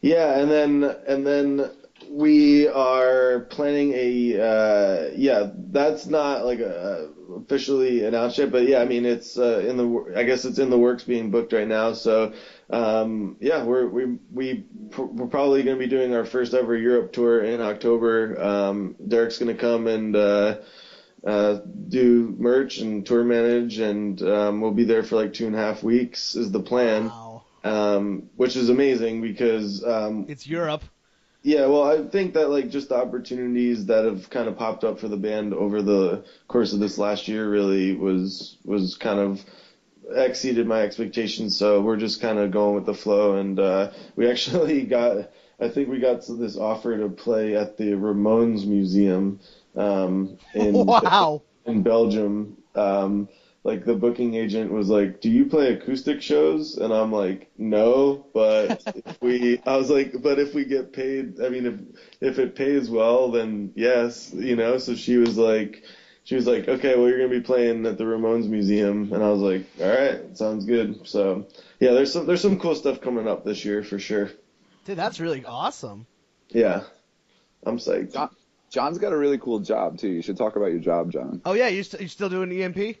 Yeah, 0.00 0.38
and 0.38 0.50
then 0.50 0.84
and 1.06 1.26
then 1.26 1.70
we 2.10 2.68
are 2.68 3.40
planning 3.50 3.92
a 3.94 4.40
uh, 4.40 5.10
yeah. 5.16 5.50
That's 5.54 6.06
not 6.06 6.44
like 6.44 6.60
a, 6.60 7.08
officially 7.36 8.04
announced 8.04 8.38
yet, 8.38 8.52
but 8.52 8.68
yeah, 8.68 8.80
I 8.80 8.84
mean 8.84 9.04
it's 9.04 9.38
uh, 9.38 9.58
in 9.66 9.76
the 9.76 10.14
I 10.16 10.24
guess 10.24 10.44
it's 10.44 10.58
in 10.58 10.70
the 10.70 10.78
works 10.78 11.04
being 11.04 11.30
booked 11.30 11.52
right 11.52 11.66
now. 11.66 11.92
So 11.92 12.32
um, 12.70 13.36
yeah, 13.40 13.64
we're 13.64 13.86
we 13.88 14.18
we 14.32 14.64
pr- 14.90 15.02
we're 15.02 15.26
probably 15.26 15.62
going 15.62 15.76
to 15.76 15.84
be 15.84 15.90
doing 15.90 16.14
our 16.14 16.24
first 16.24 16.54
ever 16.54 16.76
Europe 16.76 17.12
tour 17.12 17.42
in 17.42 17.60
October. 17.60 18.40
Um, 18.40 18.96
Derek's 19.06 19.38
going 19.38 19.54
to 19.54 19.60
come 19.60 19.86
and. 19.86 20.16
Uh, 20.16 20.56
uh, 21.26 21.58
do 21.88 22.34
merch 22.38 22.78
and 22.78 23.04
tour 23.04 23.24
manage, 23.24 23.78
and 23.80 24.22
um, 24.22 24.60
we'll 24.60 24.70
be 24.70 24.84
there 24.84 25.02
for 25.02 25.16
like 25.16 25.32
two 25.34 25.46
and 25.46 25.54
a 25.56 25.58
half 25.58 25.82
weeks 25.82 26.36
is 26.36 26.52
the 26.52 26.60
plan 26.60 27.06
Wow. 27.06 27.42
um, 27.64 28.30
which 28.36 28.54
is 28.56 28.68
amazing 28.70 29.22
because 29.22 29.84
um, 29.84 30.26
It's 30.28 30.46
Europe. 30.46 30.84
yeah, 31.42 31.66
well, 31.66 31.82
I 31.82 32.06
think 32.08 32.34
that 32.34 32.50
like 32.50 32.70
just 32.70 32.88
the 32.90 32.96
opportunities 32.96 33.86
that 33.86 34.04
have 34.04 34.30
kind 34.30 34.48
of 34.48 34.56
popped 34.56 34.84
up 34.84 35.00
for 35.00 35.08
the 35.08 35.16
band 35.16 35.52
over 35.52 35.82
the 35.82 36.24
course 36.48 36.72
of 36.72 36.78
this 36.78 36.96
last 36.96 37.26
year 37.28 37.50
really 37.50 37.94
was 37.96 38.56
was 38.64 38.94
kind 38.96 39.18
of 39.18 39.44
exceeded 40.14 40.66
my 40.68 40.82
expectations. 40.82 41.56
So 41.56 41.80
we're 41.80 41.96
just 41.96 42.20
kind 42.20 42.38
of 42.38 42.52
going 42.52 42.76
with 42.76 42.86
the 42.86 42.94
flow, 42.94 43.36
and 43.36 43.58
uh, 43.58 43.90
we 44.14 44.30
actually 44.30 44.82
got. 44.96 45.30
I 45.58 45.70
think 45.70 45.88
we 45.88 46.00
got 46.00 46.20
this 46.28 46.56
offer 46.58 46.98
to 46.98 47.08
play 47.08 47.56
at 47.56 47.78
the 47.78 47.92
Ramones 47.92 48.66
Museum 48.66 49.40
um, 49.76 50.38
in 50.54 50.86
wow. 50.86 51.42
in 51.64 51.82
Belgium. 51.82 52.56
Um, 52.74 53.28
like 53.66 53.84
the 53.84 53.94
booking 53.94 54.34
agent 54.34 54.70
was 54.70 54.88
like, 54.88 55.20
"Do 55.20 55.28
you 55.28 55.46
play 55.46 55.72
acoustic 55.72 56.22
shows?" 56.22 56.76
And 56.76 56.94
I'm 56.94 57.10
like, 57.10 57.50
"No, 57.58 58.24
but 58.32 58.80
if 59.04 59.20
we," 59.20 59.60
I 59.66 59.76
was 59.76 59.90
like, 59.90 60.22
"But 60.22 60.38
if 60.38 60.54
we 60.54 60.64
get 60.64 60.92
paid, 60.92 61.40
I 61.40 61.48
mean, 61.48 61.66
if 61.66 62.30
if 62.30 62.38
it 62.38 62.54
pays 62.54 62.88
well, 62.88 63.32
then 63.32 63.72
yes, 63.74 64.32
you 64.32 64.54
know." 64.54 64.78
So 64.78 64.94
she 64.94 65.16
was 65.16 65.36
like, 65.36 65.82
she 66.22 66.36
was 66.36 66.46
like, 66.46 66.68
"Okay, 66.68 66.96
well, 66.96 67.08
you're 67.08 67.18
gonna 67.18 67.28
be 67.28 67.40
playing 67.40 67.86
at 67.86 67.98
the 67.98 68.04
Ramones 68.04 68.48
Museum," 68.48 69.12
and 69.12 69.22
I 69.22 69.30
was 69.30 69.40
like, 69.40 69.66
"All 69.80 69.88
right, 69.88 70.38
sounds 70.38 70.64
good." 70.64 71.06
So 71.08 71.48
yeah, 71.80 71.90
there's 71.92 72.12
some 72.12 72.24
there's 72.24 72.42
some 72.42 72.60
cool 72.60 72.76
stuff 72.76 73.00
coming 73.00 73.26
up 73.26 73.44
this 73.44 73.64
year 73.64 73.82
for 73.82 73.98
sure. 73.98 74.30
Dude, 74.84 74.96
that's 74.96 75.18
really 75.18 75.44
awesome. 75.44 76.06
Yeah, 76.50 76.84
I'm 77.64 77.78
psyched. 77.78 78.30
John, 78.70 78.86
John's 78.92 78.98
got 78.98 79.12
a 79.12 79.16
really 79.16 79.38
cool 79.38 79.60
job 79.60 79.98
too. 79.98 80.08
You 80.08 80.22
should 80.22 80.36
talk 80.36 80.56
about 80.56 80.66
your 80.66 80.80
job, 80.80 81.12
John. 81.12 81.40
Oh 81.44 81.52
yeah, 81.52 81.68
you 81.68 81.82
st- 81.82 82.02
you 82.02 82.08
still 82.08 82.28
doing 82.28 82.50
EMP? 82.52 82.96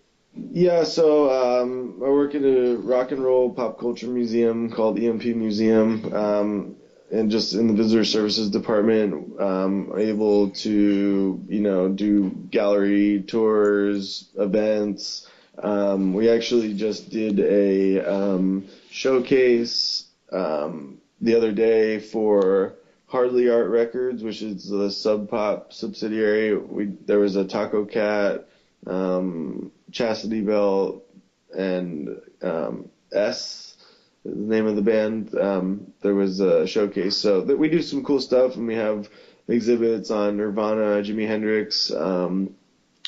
Yeah, 0.52 0.84
so 0.84 1.30
um, 1.30 2.00
I 2.04 2.08
work 2.08 2.34
at 2.34 2.42
a 2.42 2.76
rock 2.76 3.10
and 3.10 3.24
roll 3.24 3.50
pop 3.50 3.78
culture 3.78 4.06
museum 4.06 4.70
called 4.70 4.98
EMP 4.98 5.24
Museum, 5.24 6.12
um, 6.12 6.76
and 7.10 7.30
just 7.30 7.54
in 7.54 7.68
the 7.68 7.72
visitor 7.72 8.04
services 8.04 8.50
department, 8.50 9.40
um, 9.40 9.92
able 9.96 10.50
to 10.50 11.42
you 11.48 11.60
know 11.60 11.88
do 11.88 12.30
gallery 12.50 13.24
tours, 13.26 14.28
events. 14.36 15.28
Um, 15.58 16.12
we 16.12 16.28
actually 16.28 16.74
just 16.74 17.08
did 17.08 17.40
a 17.40 18.00
um, 18.00 18.66
showcase 18.90 20.04
um, 20.30 20.98
the 21.22 21.34
other 21.34 21.52
day 21.52 21.98
for 21.98 22.74
Hardly 23.08 23.48
Art 23.48 23.70
Records, 23.70 24.22
which 24.22 24.42
is 24.42 24.68
the 24.68 24.90
Sub 24.90 25.30
Pop 25.30 25.72
subsidiary. 25.72 26.56
We 26.56 26.86
there 26.86 27.20
was 27.20 27.36
a 27.36 27.44
Tacocat, 27.44 28.44
um, 28.86 29.70
Chastity 29.92 30.40
Belt, 30.40 31.04
and 31.56 32.20
um, 32.42 32.88
S, 33.12 33.76
the 34.24 34.34
name 34.34 34.66
of 34.66 34.74
the 34.74 34.82
band. 34.82 35.38
Um, 35.38 35.92
there 36.02 36.14
was 36.14 36.40
a 36.40 36.66
showcase, 36.66 37.16
so 37.16 37.42
that 37.42 37.58
we 37.58 37.68
do 37.68 37.80
some 37.80 38.04
cool 38.04 38.20
stuff, 38.20 38.56
and 38.56 38.66
we 38.66 38.74
have 38.74 39.08
exhibits 39.46 40.10
on 40.10 40.36
Nirvana, 40.36 41.02
Jimi 41.02 41.28
Hendrix. 41.28 41.92
Um, 41.92 42.54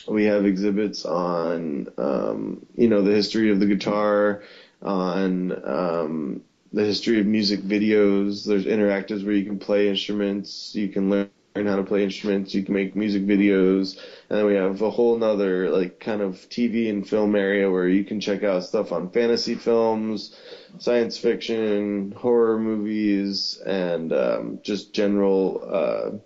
we 0.06 0.24
have 0.24 0.46
exhibits 0.46 1.04
on, 1.04 1.88
um, 1.98 2.64
you 2.76 2.88
know, 2.88 3.02
the 3.02 3.12
history 3.12 3.50
of 3.50 3.58
the 3.60 3.66
guitar. 3.66 4.42
on 4.80 5.52
um, 5.68 6.42
the 6.72 6.84
history 6.84 7.20
of 7.20 7.26
music 7.26 7.60
videos. 7.60 8.46
There's 8.46 8.66
interactives 8.66 9.24
where 9.24 9.34
you 9.34 9.44
can 9.44 9.58
play 9.58 9.88
instruments, 9.88 10.74
you 10.74 10.88
can 10.88 11.10
learn 11.10 11.30
how 11.54 11.76
to 11.76 11.82
play 11.82 12.04
instruments, 12.04 12.54
you 12.54 12.62
can 12.62 12.74
make 12.74 12.94
music 12.94 13.24
videos, 13.24 13.98
and 14.28 14.38
then 14.38 14.46
we 14.46 14.54
have 14.54 14.80
a 14.80 14.90
whole 14.90 15.16
nother 15.18 15.70
like 15.70 15.98
kind 15.98 16.20
of 16.20 16.34
TV 16.48 16.90
and 16.90 17.08
film 17.08 17.34
area 17.34 17.70
where 17.70 17.88
you 17.88 18.04
can 18.04 18.20
check 18.20 18.44
out 18.44 18.64
stuff 18.64 18.92
on 18.92 19.10
fantasy 19.10 19.54
films, 19.54 20.36
science 20.78 21.18
fiction, 21.18 22.12
horror 22.12 22.58
movies, 22.58 23.60
and 23.66 24.12
um, 24.12 24.60
just 24.62 24.94
general. 24.94 25.68
Uh, 25.70 26.18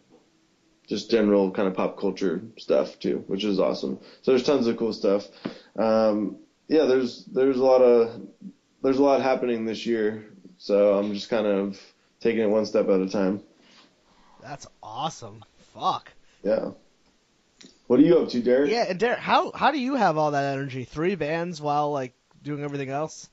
just 0.89 1.11
general 1.11 1.51
kind 1.51 1.69
of 1.69 1.75
pop 1.75 1.99
culture 1.99 2.43
stuff 2.59 2.99
too, 2.99 3.25
which 3.27 3.45
is 3.45 3.59
awesome. 3.59 3.99
So 4.21 4.33
there's 4.33 4.43
tons 4.43 4.67
of 4.67 4.77
cool 4.77 4.93
stuff. 4.93 5.27
Um, 5.79 6.37
yeah, 6.69 6.85
there's 6.85 7.25
there's 7.27 7.57
a 7.57 7.65
lot 7.65 7.81
of 7.81 8.21
there's 8.83 8.99
a 8.99 9.03
lot 9.03 9.23
happening 9.23 9.65
this 9.65 9.87
year. 9.87 10.32
So 10.63 10.97
I'm 10.97 11.13
just 11.13 11.29
kind 11.29 11.45
of 11.45 11.77
taking 12.21 12.41
it 12.41 12.47
one 12.47 12.65
step 12.67 12.89
at 12.89 13.01
a 13.01 13.09
time. 13.09 13.41
That's 14.41 14.65
awesome. 14.81 15.45
Fuck. 15.75 16.13
Yeah. 16.45 16.71
What 17.89 17.99
are 17.99 18.05
you 18.05 18.19
up 18.19 18.29
to, 18.29 18.41
Derek? 18.41 18.71
Yeah, 18.71 18.85
and 18.89 19.01
Derek, 19.01 19.19
how 19.19 19.51
how 19.51 19.73
do 19.73 19.81
you 19.81 19.97
have 19.97 20.17
all 20.17 20.31
that 20.31 20.53
energy? 20.53 20.85
Three 20.85 21.17
bands 21.17 21.61
while 21.61 21.91
like 21.91 22.15
doing 22.45 22.63
everything 22.63 22.91
else? 22.91 23.29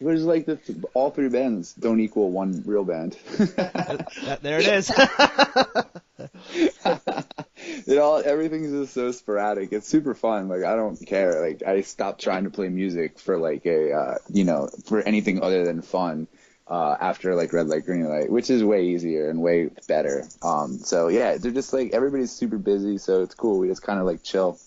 It 0.00 0.06
was 0.06 0.24
like 0.24 0.46
the 0.46 0.58
all 0.94 1.10
three 1.10 1.28
bands 1.28 1.74
don't 1.74 2.00
equal 2.00 2.30
one 2.30 2.62
real 2.64 2.84
band. 2.84 3.18
There 3.36 4.58
it 4.58 4.66
is. 4.66 4.90
it 7.86 7.98
all 7.98 8.22
everything's 8.24 8.70
just 8.70 8.94
so 8.94 9.12
sporadic. 9.12 9.74
It's 9.74 9.86
super 9.86 10.14
fun. 10.14 10.48
Like 10.48 10.64
I 10.64 10.74
don't 10.74 10.96
care. 11.06 11.46
Like 11.46 11.62
I 11.64 11.82
stopped 11.82 12.22
trying 12.22 12.44
to 12.44 12.50
play 12.50 12.70
music 12.70 13.18
for 13.18 13.36
like 13.36 13.66
a 13.66 13.92
uh, 13.92 14.14
you 14.30 14.44
know 14.44 14.70
for 14.86 15.02
anything 15.02 15.42
other 15.42 15.66
than 15.66 15.82
fun. 15.82 16.28
Uh, 16.72 16.96
after 17.02 17.34
like 17.34 17.52
red 17.52 17.68
light, 17.68 17.84
green 17.84 18.08
light, 18.08 18.30
which 18.30 18.48
is 18.48 18.64
way 18.64 18.86
easier 18.86 19.28
and 19.28 19.42
way 19.42 19.68
better. 19.88 20.26
Um, 20.40 20.78
so 20.78 21.08
yeah, 21.08 21.36
they're 21.36 21.52
just 21.52 21.70
like 21.74 21.92
everybody's 21.92 22.32
super 22.32 22.56
busy, 22.56 22.96
so 22.96 23.22
it's 23.22 23.34
cool. 23.34 23.58
We 23.58 23.68
just 23.68 23.82
kind 23.82 24.00
of 24.00 24.06
like 24.06 24.22
chill. 24.22 24.58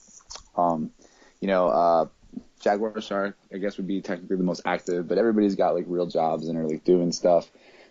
Um, 0.56 0.92
you 1.42 1.48
know, 1.48 1.68
uh, 1.68 2.06
Jaguar 2.60 3.02
Shark, 3.02 3.36
I 3.52 3.58
guess 3.58 3.78
would 3.78 3.88
be 3.88 4.02
technically 4.02 4.38
the 4.38 4.44
most 4.44 4.62
active, 4.66 5.08
but 5.08 5.18
everybody's 5.18 5.56
got 5.56 5.74
like 5.74 5.86
real 5.88 6.06
jobs 6.06 6.48
and 6.48 6.60
are 6.60 6.68
like 6.68 6.84
doing 6.84 7.12
stuff. 7.12 7.50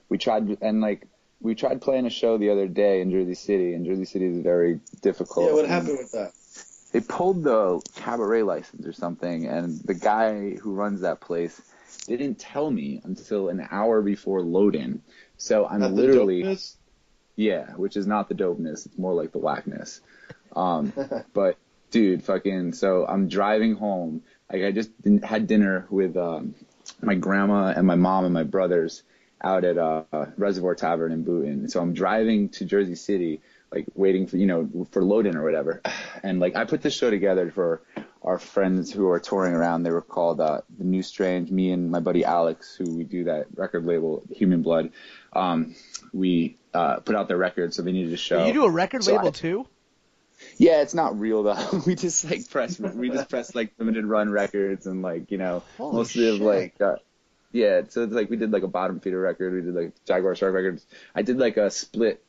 We 0.08 0.16
tried 0.16 0.58
and 0.60 0.80
like 0.80 1.08
we 1.40 1.56
tried 1.56 1.82
playing 1.82 2.06
a 2.06 2.10
show 2.10 2.38
the 2.38 2.50
other 2.50 2.68
day 2.68 3.00
in 3.00 3.10
Jersey 3.10 3.34
City, 3.34 3.74
and 3.74 3.84
Jersey 3.84 4.04
City 4.04 4.26
is 4.26 4.38
very 4.38 4.78
difficult. 5.02 5.48
Yeah, 5.48 5.54
what 5.54 5.66
happened 5.68 5.98
with 5.98 6.12
that? 6.12 6.30
They 6.92 7.00
pulled 7.00 7.42
the 7.42 7.80
cabaret 7.96 8.44
license 8.44 8.86
or 8.86 8.92
something, 8.92 9.48
and 9.48 9.80
the 9.80 9.94
guy 9.94 10.54
who 10.54 10.72
runs 10.72 11.00
that 11.00 11.20
place 11.20 11.60
didn't 12.06 12.38
tell 12.38 12.70
me 12.70 13.00
until 13.04 13.48
an 13.48 13.66
hour 13.70 14.02
before 14.02 14.42
load-in. 14.42 15.02
So 15.36 15.66
I'm 15.66 15.80
Not 15.80 15.92
literally 15.92 16.58
yeah, 17.36 17.72
which 17.72 17.96
is 17.96 18.06
not 18.06 18.28
the 18.28 18.34
dopeness. 18.34 18.86
It's 18.86 18.98
more 18.98 19.14
like 19.14 19.32
the 19.32 19.38
whackness. 19.38 20.00
Um, 20.54 20.92
but 21.32 21.56
dude, 21.90 22.22
fucking. 22.22 22.74
So 22.74 23.06
I'm 23.06 23.28
driving 23.28 23.74
home. 23.74 24.22
Like 24.52 24.62
I 24.62 24.72
just 24.72 24.90
had 25.22 25.46
dinner 25.46 25.86
with 25.90 26.16
um, 26.16 26.54
my 27.02 27.14
grandma 27.14 27.72
and 27.76 27.86
my 27.86 27.96
mom 27.96 28.24
and 28.24 28.34
my 28.34 28.44
brothers 28.44 29.02
out 29.42 29.64
at 29.64 29.78
uh, 29.78 30.04
Reservoir 30.36 30.74
Tavern 30.74 31.12
in 31.12 31.24
Boonton. 31.24 31.70
So 31.70 31.80
I'm 31.80 31.92
driving 31.92 32.48
to 32.50 32.64
Jersey 32.64 32.94
City, 32.94 33.42
like 33.74 33.86
waiting 33.94 34.26
for 34.26 34.36
you 34.36 34.46
know 34.46 34.86
for 34.92 35.02
load-in 35.02 35.36
or 35.36 35.42
whatever. 35.42 35.82
And 36.22 36.40
like 36.40 36.56
I 36.56 36.64
put 36.64 36.82
this 36.82 36.94
show 36.94 37.10
together 37.10 37.50
for 37.50 37.82
our 38.22 38.38
friends 38.38 38.92
who 38.92 39.08
are 39.08 39.20
touring 39.20 39.52
around. 39.54 39.82
They 39.82 39.90
were 39.90 40.00
called 40.00 40.40
uh, 40.40 40.62
the 40.78 40.84
New 40.84 41.02
Strange. 41.02 41.50
Me 41.50 41.70
and 41.72 41.90
my 41.90 42.00
buddy 42.00 42.24
Alex, 42.24 42.74
who 42.76 42.94
we 42.96 43.04
do 43.04 43.24
that 43.24 43.46
record 43.56 43.84
label 43.84 44.22
Human 44.30 44.62
Blood. 44.62 44.90
Um, 45.32 45.74
we 46.12 46.56
uh, 46.72 46.96
put 47.00 47.16
out 47.16 47.28
their 47.28 47.36
record, 47.36 47.74
so 47.74 47.82
they 47.82 47.92
needed 47.92 48.12
a 48.12 48.16
show. 48.16 48.46
you 48.46 48.52
do 48.52 48.64
a 48.64 48.70
record 48.70 49.04
So 49.04 49.12
label 49.12 49.28
I- 49.28 49.32
too? 49.32 49.66
Yeah, 50.58 50.82
it's 50.82 50.94
not 50.94 51.18
real 51.18 51.42
though. 51.42 51.82
we 51.86 51.94
just 51.94 52.24
like 52.28 52.48
press, 52.50 52.78
we 52.78 53.08
just 53.08 53.30
press 53.30 53.54
like 53.54 53.72
limited 53.78 54.04
run 54.04 54.30
records 54.30 54.86
and 54.86 55.00
like 55.02 55.30
you 55.30 55.38
know 55.38 55.62
Holy 55.78 55.96
mostly 55.96 56.28
of 56.28 56.40
like 56.40 56.80
uh, 56.80 56.96
yeah. 57.52 57.82
So 57.88 58.02
it's 58.02 58.12
like 58.12 58.30
we 58.30 58.36
did 58.36 58.50
like 58.50 58.62
a 58.62 58.68
bottom 58.68 59.00
feeder 59.00 59.20
record. 59.20 59.54
We 59.54 59.60
did 59.62 59.74
like 59.74 59.92
Jaguar 60.04 60.34
Shark 60.34 60.54
records. 60.54 60.84
I 61.14 61.22
did 61.22 61.38
like 61.38 61.56
a 61.56 61.70
split 61.70 62.22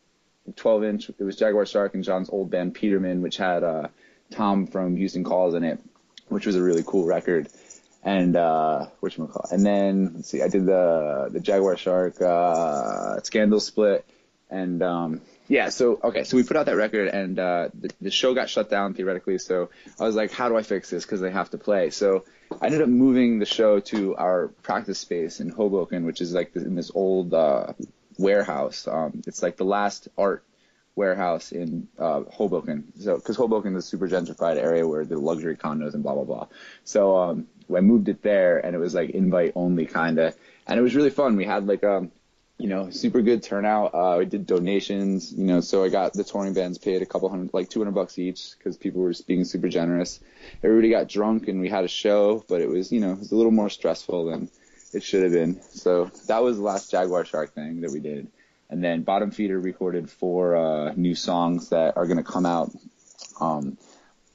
12 0.55 0.83
inch. 0.83 1.09
It 1.09 1.23
was 1.23 1.35
Jaguar 1.35 1.65
Shark 1.65 1.93
and 1.95 2.03
John's 2.03 2.29
old 2.29 2.49
band 2.49 2.75
Peterman, 2.75 3.21
which 3.21 3.37
had 3.37 3.63
uh, 3.63 3.87
Tom 4.31 4.67
from 4.67 4.95
Houston 4.95 5.23
Calls 5.23 5.53
in 5.53 5.63
it, 5.63 5.79
which 6.27 6.45
was 6.45 6.55
a 6.55 6.61
really 6.61 6.83
cool 6.85 7.05
record. 7.05 7.49
And 8.03 8.35
uh, 8.35 8.85
what 8.99 9.15
call 9.15 9.47
And 9.51 9.65
then 9.65 10.11
let's 10.15 10.29
see, 10.29 10.43
I 10.43 10.47
did 10.47 10.67
the 10.67 11.29
the 11.31 11.39
Jaguar 11.39 11.75
Shark 11.75 12.21
uh, 12.21 13.19
Scandal 13.21 13.59
split, 13.59 14.05
and 14.47 14.83
um, 14.83 15.21
yeah. 15.47 15.69
So 15.69 15.99
okay, 16.03 16.23
so 16.23 16.37
we 16.37 16.43
put 16.43 16.55
out 16.55 16.67
that 16.67 16.75
record, 16.75 17.07
and 17.07 17.39
uh, 17.39 17.69
the, 17.73 17.89
the 18.01 18.11
show 18.11 18.35
got 18.35 18.47
shut 18.47 18.69
down 18.69 18.93
theoretically. 18.93 19.39
So 19.39 19.69
I 19.99 20.03
was 20.03 20.15
like, 20.15 20.31
how 20.31 20.49
do 20.49 20.55
I 20.55 20.61
fix 20.61 20.91
this? 20.91 21.03
Because 21.03 21.19
they 21.19 21.31
have 21.31 21.49
to 21.49 21.57
play. 21.57 21.89
So 21.89 22.25
I 22.61 22.67
ended 22.67 22.83
up 22.83 22.89
moving 22.89 23.39
the 23.39 23.45
show 23.47 23.79
to 23.79 24.15
our 24.15 24.49
practice 24.61 24.99
space 24.99 25.39
in 25.39 25.49
Hoboken, 25.49 26.05
which 26.05 26.21
is 26.21 26.31
like 26.31 26.55
in 26.55 26.75
this 26.75 26.91
old 26.93 27.33
uh, 27.33 27.73
warehouse. 28.17 28.87
Um, 28.87 29.21
it's 29.27 29.43
like 29.43 29.57
the 29.57 29.65
last 29.65 30.07
art 30.17 30.43
warehouse 30.95 31.51
in 31.51 31.87
uh, 31.99 32.21
Hoboken. 32.31 32.93
So, 32.99 33.15
because 33.15 33.35
Hoboken 33.35 33.75
is 33.75 33.85
a 33.85 33.87
super 33.87 34.07
gentrified 34.07 34.57
area 34.57 34.87
where 34.87 35.05
the 35.05 35.17
luxury 35.17 35.57
condos 35.57 35.93
and 35.93 36.03
blah 36.03 36.13
blah 36.13 36.23
blah. 36.23 36.47
So, 36.83 37.17
um, 37.17 37.47
I 37.75 37.81
moved 37.81 38.09
it 38.09 38.21
there, 38.21 38.63
and 38.63 38.75
it 38.75 38.79
was 38.79 38.93
like 38.93 39.09
invite 39.11 39.53
only 39.55 39.85
kind 39.85 40.19
of, 40.19 40.35
and 40.67 40.79
it 40.79 40.83
was 40.83 40.95
really 40.95 41.09
fun. 41.09 41.35
We 41.35 41.45
had 41.45 41.67
like 41.67 41.83
um, 41.83 42.11
you 42.57 42.69
know, 42.69 42.89
super 42.89 43.21
good 43.21 43.43
turnout. 43.43 43.93
Uh, 43.93 44.15
we 44.19 44.25
did 44.25 44.47
donations, 44.47 45.33
you 45.33 45.43
know, 45.43 45.59
so 45.59 45.83
I 45.83 45.89
got 45.89 46.13
the 46.13 46.23
touring 46.23 46.53
bands 46.53 46.77
paid 46.77 47.01
a 47.01 47.05
couple 47.05 47.27
hundred, 47.29 47.53
like 47.53 47.69
200 47.69 47.91
bucks 47.91 48.17
each 48.17 48.51
because 48.57 48.77
people 48.77 49.01
were 49.01 49.13
being 49.27 49.43
super 49.43 49.67
generous. 49.67 50.21
Everybody 50.63 50.89
got 50.89 51.09
drunk 51.09 51.49
and 51.49 51.59
we 51.59 51.69
had 51.69 51.83
a 51.83 51.89
show, 51.89 52.45
but 52.47 52.61
it 52.61 52.69
was, 52.69 52.93
you 52.93 53.01
know, 53.01 53.11
it 53.11 53.19
was 53.19 53.31
a 53.33 53.35
little 53.35 53.51
more 53.51 53.69
stressful 53.69 54.27
than 54.27 54.49
it 54.95 55.03
should 55.03 55.23
have 55.23 55.33
been. 55.33 55.61
So 55.71 56.05
that 56.27 56.41
was 56.41 56.57
the 56.57 56.63
last 56.63 56.89
Jaguar 56.89 57.25
Shark 57.25 57.53
thing 57.53 57.81
that 57.81 57.91
we 57.91 57.99
did. 57.99 58.27
And 58.69 58.83
then 58.83 59.03
Bottom 59.03 59.31
Feeder 59.31 59.59
recorded 59.59 60.09
four 60.09 60.55
uh, 60.55 60.93
new 60.95 61.13
songs 61.15 61.69
that 61.69 61.97
are 61.97 62.05
going 62.05 62.17
to 62.17 62.23
come 62.23 62.45
out 62.45 62.71
um, 63.39 63.77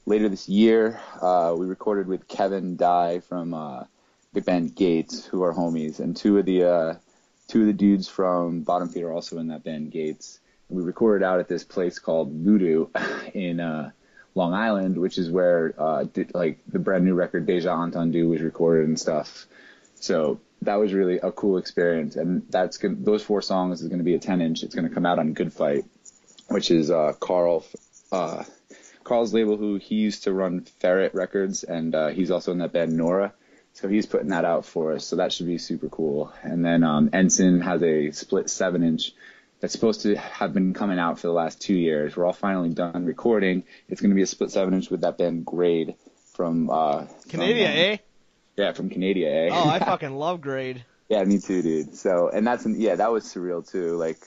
later 0.05 0.29
this 0.29 0.47
year. 0.47 1.01
Uh, 1.21 1.55
we 1.57 1.65
recorded 1.65 2.07
with 2.07 2.27
Kevin 2.27 2.77
Dye 2.77 3.19
from 3.19 3.53
uh, 3.53 3.83
the 4.33 4.41
band 4.41 4.75
Gates, 4.75 5.25
who 5.25 5.43
are 5.43 5.53
homies, 5.53 5.99
and 5.99 6.15
two 6.15 6.37
of 6.37 6.45
the 6.45 6.63
uh, 6.63 6.95
two 7.47 7.61
of 7.61 7.67
the 7.67 7.73
dudes 7.73 8.07
from 8.07 8.61
Bottom 8.61 8.87
Feeder 8.87 9.09
are 9.09 9.13
also 9.13 9.37
in 9.39 9.47
that 9.47 9.63
band 9.63 9.91
Gates. 9.91 10.39
And 10.69 10.77
we 10.77 10.83
recorded 10.83 11.25
out 11.25 11.39
at 11.39 11.49
this 11.49 11.65
place 11.65 11.99
called 11.99 12.31
Voodoo 12.31 12.87
in 13.33 13.59
uh, 13.59 13.91
Long 14.33 14.53
Island, 14.53 14.97
which 14.97 15.17
is 15.17 15.29
where 15.29 15.73
uh, 15.77 16.05
like 16.33 16.59
the 16.67 16.79
brand 16.79 17.03
new 17.03 17.15
record 17.15 17.45
Deja 17.45 17.75
Entendu 17.75 18.29
was 18.29 18.41
recorded 18.41 18.87
and 18.87 18.97
stuff. 18.97 19.45
So 19.95 20.39
that 20.63 20.75
was 20.75 20.93
really 20.93 21.17
a 21.17 21.31
cool 21.31 21.57
experience, 21.57 22.15
and 22.15 22.43
that's 22.49 22.77
good. 22.77 23.03
Those 23.03 23.23
four 23.23 23.41
songs 23.41 23.81
is 23.81 23.87
going 23.87 23.99
to 23.99 24.05
be 24.05 24.15
a 24.15 24.19
10 24.19 24.41
inch. 24.41 24.63
It's 24.63 24.75
going 24.75 24.87
to 24.87 24.93
come 24.93 25.05
out 25.05 25.19
on 25.19 25.33
Good 25.33 25.53
Fight, 25.53 25.85
which 26.49 26.69
is 26.69 26.91
uh, 26.91 27.13
Carl, 27.19 27.65
uh, 28.11 28.43
Carl's 29.03 29.33
label. 29.33 29.57
Who 29.57 29.77
he 29.77 29.95
used 29.95 30.23
to 30.23 30.33
run 30.33 30.61
Ferret 30.79 31.15
Records, 31.15 31.63
and 31.63 31.95
uh, 31.95 32.07
he's 32.09 32.29
also 32.29 32.51
in 32.51 32.59
that 32.59 32.73
band 32.73 32.95
Nora. 32.95 33.33
So 33.73 33.87
he's 33.87 34.05
putting 34.05 34.29
that 34.29 34.45
out 34.45 34.65
for 34.65 34.93
us. 34.93 35.05
So 35.05 35.15
that 35.15 35.31
should 35.31 35.47
be 35.47 35.57
super 35.57 35.89
cool. 35.89 36.31
And 36.43 36.63
then 36.63 36.83
um, 36.83 37.09
Ensign 37.13 37.61
has 37.61 37.81
a 37.81 38.11
split 38.11 38.49
seven 38.49 38.83
inch 38.83 39.13
that's 39.61 39.73
supposed 39.73 40.01
to 40.01 40.15
have 40.15 40.53
been 40.53 40.73
coming 40.73 40.99
out 40.99 41.19
for 41.19 41.27
the 41.27 41.33
last 41.33 41.61
two 41.61 41.75
years. 41.75 42.15
We're 42.15 42.25
all 42.25 42.33
finally 42.33 42.69
done 42.69 43.05
recording. 43.05 43.63
It's 43.87 44.01
going 44.01 44.09
to 44.11 44.15
be 44.15 44.23
a 44.23 44.27
split 44.27 44.51
seven 44.51 44.73
inch 44.73 44.89
with 44.89 45.01
that 45.01 45.17
band 45.17 45.45
Grade 45.45 45.95
from 46.33 46.69
uh, 46.69 47.05
Canada, 47.29 47.53
from, 47.53 47.61
um, 47.61 47.77
eh? 47.77 47.97
Yeah, 48.61 48.73
from 48.73 48.89
Canada, 48.89 49.27
eh? 49.27 49.49
Oh, 49.51 49.67
I 49.69 49.79
fucking 49.91 50.15
love 50.15 50.39
Grade. 50.41 50.85
Yeah, 51.09 51.23
me 51.23 51.39
too, 51.39 51.61
dude. 51.61 51.95
So, 51.95 52.29
and 52.29 52.45
that's 52.45 52.65
yeah, 52.65 52.95
that 52.95 53.11
was 53.11 53.25
surreal 53.25 53.69
too. 53.69 53.97
Like, 53.97 54.17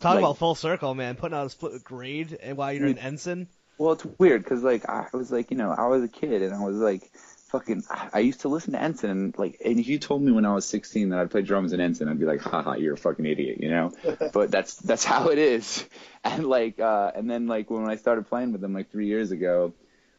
Talk 0.00 0.14
Like- 0.14 0.18
about 0.24 0.38
full 0.38 0.54
circle, 0.54 0.94
man. 0.94 1.16
Putting 1.16 1.36
out 1.36 1.46
a 1.46 1.50
split 1.50 1.72
with 1.72 1.84
Grade 1.84 2.38
and 2.42 2.56
while 2.56 2.72
you're 2.72 2.86
an 2.86 2.98
ensign. 2.98 3.48
well, 3.78 3.92
it's 3.92 4.04
weird 4.18 4.42
because 4.42 4.62
like 4.62 4.88
I 4.88 5.06
was 5.12 5.30
like, 5.30 5.50
you 5.50 5.56
know, 5.56 5.70
I 5.70 5.86
was 5.86 6.02
a 6.02 6.08
kid 6.08 6.42
and 6.42 6.54
I 6.54 6.64
was 6.64 6.76
like, 6.76 7.02
fucking, 7.48 7.82
I 8.12 8.18
used 8.20 8.40
to 8.42 8.48
listen 8.48 8.72
to 8.74 8.80
Ensign 8.82 9.10
and 9.10 9.38
like, 9.38 9.60
and 9.64 9.78
if 9.80 9.88
you 9.88 9.98
told 9.98 10.22
me 10.22 10.32
when 10.32 10.44
I 10.44 10.52
was 10.54 10.66
16 10.66 11.08
that 11.10 11.18
I'd 11.18 11.30
play 11.30 11.42
drums 11.42 11.72
in 11.72 11.80
Ensign, 11.80 12.08
I'd 12.08 12.18
be 12.18 12.26
like, 12.26 12.40
haha, 12.42 12.74
you're 12.74 12.94
a 12.94 12.98
fucking 12.98 13.24
idiot, 13.26 13.58
you 13.60 13.70
know. 13.70 13.92
but 14.32 14.50
that's 14.50 14.76
that's 14.76 15.04
how 15.04 15.28
it 15.28 15.38
is. 15.38 15.84
And 16.24 16.46
like, 16.46 16.78
uh, 16.80 17.12
and 17.14 17.30
then 17.30 17.46
like 17.46 17.70
when 17.70 17.88
I 17.88 17.96
started 17.96 18.28
playing 18.28 18.52
with 18.52 18.60
them 18.60 18.74
like 18.74 18.90
three 18.90 19.06
years 19.06 19.30
ago, 19.30 19.72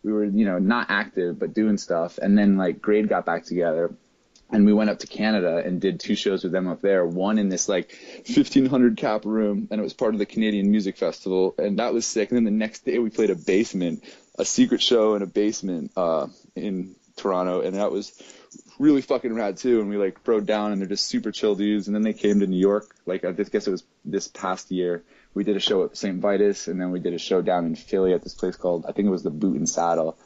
we 0.03 0.11
were 0.11 0.25
you 0.25 0.45
know 0.45 0.59
not 0.59 0.87
active 0.89 1.39
but 1.39 1.53
doing 1.53 1.77
stuff, 1.77 2.17
and 2.17 2.37
then 2.37 2.57
like 2.57 2.81
Grade 2.81 3.09
got 3.09 3.25
back 3.25 3.45
together. 3.45 3.93
and 4.51 4.65
we 4.65 4.73
went 4.73 4.89
up 4.89 4.97
to 4.97 5.05
Canada 5.07 5.61
and 5.63 5.79
did 5.79 5.99
two 5.99 6.15
shows 6.15 6.43
with 6.43 6.51
them 6.51 6.67
up 6.67 6.81
there. 6.81 7.05
One 7.05 7.37
in 7.37 7.49
this 7.49 7.69
like 7.69 7.95
1500 8.25 8.97
cap 8.97 9.25
room, 9.25 9.67
and 9.69 9.79
it 9.79 9.83
was 9.83 9.93
part 9.93 10.15
of 10.15 10.19
the 10.19 10.25
Canadian 10.25 10.71
Music 10.71 10.97
Festival, 10.97 11.53
and 11.57 11.77
that 11.79 11.93
was 11.93 12.05
sick. 12.05 12.29
And 12.29 12.37
then 12.37 12.45
the 12.45 12.51
next 12.51 12.85
day 12.85 12.97
we 12.97 13.09
played 13.11 13.29
a 13.29 13.35
basement, 13.35 14.03
a 14.39 14.45
secret 14.45 14.81
show 14.81 15.15
in 15.15 15.21
a 15.21 15.27
basement 15.27 15.91
uh, 15.95 16.27
in 16.55 16.95
Toronto, 17.15 17.61
and 17.61 17.75
that 17.75 17.91
was 17.91 18.11
really 18.79 19.01
fucking 19.01 19.33
rad 19.33 19.57
too. 19.57 19.81
And 19.81 19.89
we 19.89 19.97
like 19.97 20.27
rode 20.27 20.45
down, 20.45 20.71
and 20.71 20.81
they're 20.81 20.87
just 20.87 21.05
super 21.05 21.31
chill 21.31 21.55
dudes. 21.55 21.87
And 21.87 21.95
then 21.95 22.03
they 22.03 22.13
came 22.13 22.39
to 22.39 22.47
New 22.47 22.59
York. 22.59 22.95
Like 23.05 23.25
I 23.25 23.33
guess 23.33 23.67
it 23.67 23.71
was 23.71 23.83
this 24.03 24.27
past 24.27 24.71
year. 24.71 25.03
We 25.33 25.43
did 25.43 25.55
a 25.55 25.59
show 25.59 25.83
at 25.85 25.95
St. 25.95 26.19
Vitus, 26.19 26.67
and 26.67 26.81
then 26.81 26.91
we 26.91 26.99
did 26.99 27.13
a 27.13 27.19
show 27.19 27.41
down 27.41 27.65
in 27.65 27.75
Philly 27.75 28.13
at 28.13 28.23
this 28.23 28.33
place 28.33 28.55
called 28.55 28.85
I 28.87 28.91
think 28.91 29.07
it 29.07 29.11
was 29.11 29.23
the 29.23 29.29
Boot 29.29 29.57
and 29.57 29.69
Saddle, 29.69 30.17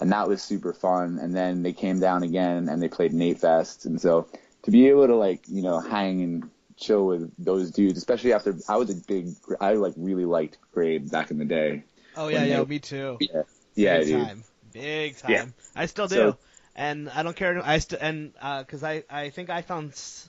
and 0.00 0.12
that 0.12 0.28
was 0.28 0.42
super 0.42 0.72
fun. 0.72 1.18
And 1.20 1.34
then 1.34 1.62
they 1.62 1.72
came 1.72 2.00
down 2.00 2.22
again, 2.22 2.68
and 2.68 2.82
they 2.82 2.88
played 2.88 3.12
Nate 3.12 3.38
Fest. 3.38 3.86
And 3.86 4.00
so 4.00 4.28
to 4.64 4.70
be 4.70 4.88
able 4.88 5.06
to 5.06 5.14
like 5.16 5.48
you 5.48 5.62
know 5.62 5.78
hang 5.80 6.22
and 6.22 6.50
chill 6.76 7.06
with 7.06 7.32
those 7.38 7.70
dudes, 7.70 7.98
especially 7.98 8.32
after 8.32 8.56
I 8.68 8.76
was 8.76 8.90
a 8.90 8.94
big 8.96 9.34
I 9.60 9.74
like 9.74 9.94
really 9.96 10.24
liked 10.24 10.58
Grade 10.72 11.10
back 11.10 11.30
in 11.30 11.38
the 11.38 11.44
day. 11.44 11.84
Oh 12.16 12.28
yeah, 12.28 12.44
yeah, 12.44 12.58
they- 12.58 12.64
me 12.66 12.78
too. 12.80 13.16
Yeah, 13.20 13.42
yeah, 13.74 13.98
Big 13.98 14.06
dude. 14.08 14.26
time, 14.26 14.44
big 14.72 15.16
time. 15.18 15.30
Yeah. 15.30 15.44
I 15.76 15.86
still 15.86 16.08
do, 16.08 16.14
So- 16.16 16.38
and 16.74 17.08
I 17.08 17.22
don't 17.22 17.36
care. 17.36 17.60
I 17.64 17.78
still 17.78 17.98
and 18.00 18.32
uh, 18.42 18.64
because 18.64 18.82
I 18.82 19.04
I 19.08 19.30
think 19.30 19.50
I 19.50 19.62
found. 19.62 19.90
s- 19.92 20.28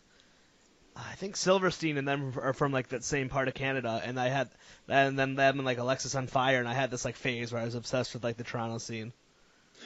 I 1.09 1.15
think 1.15 1.35
Silverstein 1.35 1.97
and 1.97 2.07
them 2.07 2.33
are 2.41 2.53
from 2.53 2.71
like 2.71 2.89
that 2.89 3.03
same 3.03 3.29
part 3.29 3.47
of 3.47 3.53
Canada, 3.53 4.01
and 4.03 4.19
I 4.19 4.29
had, 4.29 4.49
and 4.87 5.17
then 5.17 5.35
them 5.35 5.59
and 5.59 5.65
like 5.65 5.77
Alexisonfire, 5.77 6.59
and 6.59 6.67
I 6.67 6.73
had 6.73 6.91
this 6.91 7.05
like 7.05 7.15
phase 7.15 7.51
where 7.51 7.61
I 7.61 7.65
was 7.65 7.75
obsessed 7.75 8.13
with 8.13 8.23
like 8.23 8.37
the 8.37 8.43
Toronto 8.43 8.77
scene. 8.77 9.13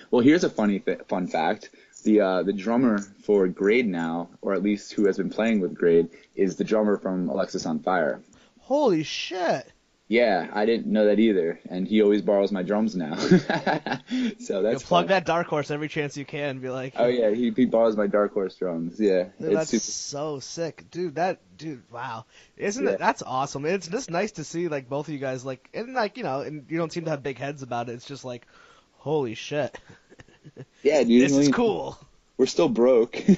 Well, 0.10 0.24
here's 0.24 0.44
a 0.44 0.50
funny 0.50 0.82
fun 1.08 1.28
fact. 1.28 1.70
The 2.04 2.22
uh, 2.22 2.44
the 2.44 2.54
drummer 2.54 3.00
for 3.00 3.48
Grade 3.48 3.88
now, 3.88 4.30
or 4.42 4.54
at 4.54 4.64
least 4.64 4.94
who 4.94 5.06
has 5.06 5.18
been 5.18 5.30
playing 5.30 5.60
with 5.60 5.76
Grade, 5.76 6.10
is 6.36 6.56
the 6.56 6.64
drummer 6.64 6.98
from 6.98 7.30
Alexisonfire. 7.30 8.22
Holy 8.62 9.04
shit! 9.04 9.72
Yeah, 10.14 10.48
I 10.54 10.68
didn't 10.68 10.86
know 10.86 11.06
that 11.06 11.18
either, 11.20 11.60
and 11.70 11.88
he 11.88 12.04
always 12.04 12.22
borrows 12.22 12.52
my 12.52 12.62
drums 12.62 12.96
now. 12.96 13.16
so 13.18 13.32
You 13.32 14.62
that's 14.62 14.84
plug 14.84 15.08
that 15.08 15.26
Dark 15.26 15.48
Horse 15.48 15.72
every 15.72 15.88
chance 15.88 16.16
you 16.16 16.24
can. 16.24 16.60
Be 16.60 16.70
like, 16.70 16.94
Oh 16.98 17.08
yeah, 17.08 17.32
he, 17.32 17.50
he 17.50 17.66
borrows 17.66 17.98
my 17.98 18.06
Dark 18.06 18.32
Horse 18.32 18.56
drums. 18.56 19.00
Yeah, 19.00 19.30
Dude, 19.42 19.56
that's 19.56 19.72
super. 19.72 19.82
so 19.82 20.40
sick, 20.40 20.86
dude. 20.92 21.16
That 21.16 21.40
dude, 21.58 21.82
wow, 21.92 22.26
isn't 22.58 22.86
Yeah. 22.86 22.92
it? 22.92 23.00
That's 23.00 23.24
awesome. 23.24 23.66
It's 23.66 23.88
just 23.88 24.12
nice 24.12 24.34
to 24.34 24.44
see 24.44 24.68
like 24.68 24.88
both 24.88 25.08
of 25.08 25.14
you 25.16 25.20
guys 25.20 25.44
like, 25.44 25.68
and 25.74 25.96
like 25.96 26.16
you 26.18 26.24
know, 26.24 26.42
and 26.42 26.66
you 26.70 26.78
don't 26.78 26.94
seem 26.94 27.06
to 27.06 27.10
have 27.10 27.24
big 27.24 27.40
heads 27.40 27.64
about 27.64 27.90
it. 27.90 27.94
It's 27.94 28.06
just 28.06 28.24
like, 28.24 28.46
holy 28.98 29.34
shit, 29.34 29.76
Yeah, 30.84 31.02
dude. 31.04 31.24
this 31.28 31.36
is 31.36 31.50
cool. 31.50 31.98
We're 32.38 32.46
still 32.48 32.70
broke. 32.70 33.22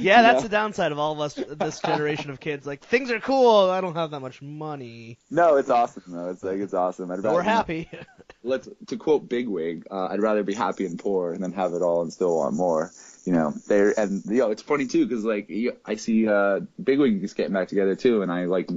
Yeah, 0.00 0.22
that's 0.22 0.36
No. 0.36 0.42
the 0.44 0.48
downside 0.48 0.92
of 0.92 0.98
all 0.98 1.12
of 1.12 1.20
us, 1.20 1.34
this 1.34 1.78
generation 1.80 2.30
of 2.30 2.40
kids. 2.40 2.66
Like 2.66 2.82
things 2.82 3.10
are 3.10 3.20
cool. 3.20 3.68
I 3.68 3.82
don't 3.82 3.94
have 3.96 4.12
that 4.12 4.20
much 4.20 4.40
money, 4.40 5.18
No, 5.30 5.56
it's 5.56 5.68
awesome 5.68 6.04
though. 6.06 6.30
It's 6.30 6.42
like 6.42 6.58
it's 6.58 6.72
awesome. 6.72 7.10
I'd 7.10 7.22
we're 7.22 7.42
happy. 7.42 7.90
let's 8.42 8.66
to 8.86 8.96
quote 8.96 9.28
Bigwig, 9.28 9.86
uh, 9.90 10.06
I'd 10.06 10.22
rather 10.22 10.42
be 10.42 10.54
happy 10.54 10.86
and 10.86 10.98
poor 10.98 11.36
than 11.36 11.52
have 11.52 11.74
it 11.74 11.82
all 11.82 12.00
and 12.02 12.10
still 12.12 12.36
want 12.38 12.54
more. 12.54 12.90
You 13.26 13.34
know, 13.34 13.52
there 13.68 13.92
and 13.98 14.22
you 14.24 14.38
know 14.38 14.50
it's 14.50 14.62
funny 14.62 14.86
too 14.86 15.06
because 15.06 15.22
like 15.24 15.50
you- 15.50 15.76
I 15.84 15.96
see 15.96 16.26
uh, 16.26 16.60
Bigwig 16.82 17.22
is 17.22 17.34
getting 17.34 17.52
back 17.52 17.68
together 17.68 17.94
too, 17.94 18.22
and 18.22 18.32
I 18.32 18.46
like 18.46 18.70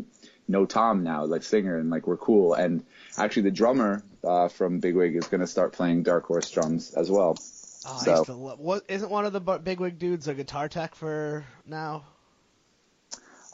know 0.49 0.65
Tom 0.65 1.03
now, 1.03 1.23
like 1.23 1.43
singer, 1.43 1.77
and 1.77 1.89
like 1.89 2.05
we're 2.05 2.17
cool. 2.17 2.53
And 2.53 2.83
actually, 3.17 3.43
the 3.43 3.51
drummer 3.51 4.03
uh, 4.25 4.49
from 4.49 4.79
Bigwig 4.81 5.15
is 5.15 5.27
gonna 5.27 5.47
start 5.47 5.71
playing 5.71 6.03
Dark 6.03 6.25
Horse 6.25 6.51
drums 6.51 6.93
as 6.93 7.09
well. 7.09 7.37
Oh, 7.85 7.97
I 7.99 8.03
So- 8.03 8.11
used 8.11 8.25
to 8.25 8.33
love. 8.33 8.59
What 8.59 8.83
isn't 8.87 9.09
one 9.09 9.25
of 9.25 9.33
the 9.33 9.39
bigwig 9.41 9.99
dudes 9.99 10.27
a 10.27 10.33
guitar 10.33 10.69
tech 10.69 10.95
for 10.95 11.45
now? 11.65 12.03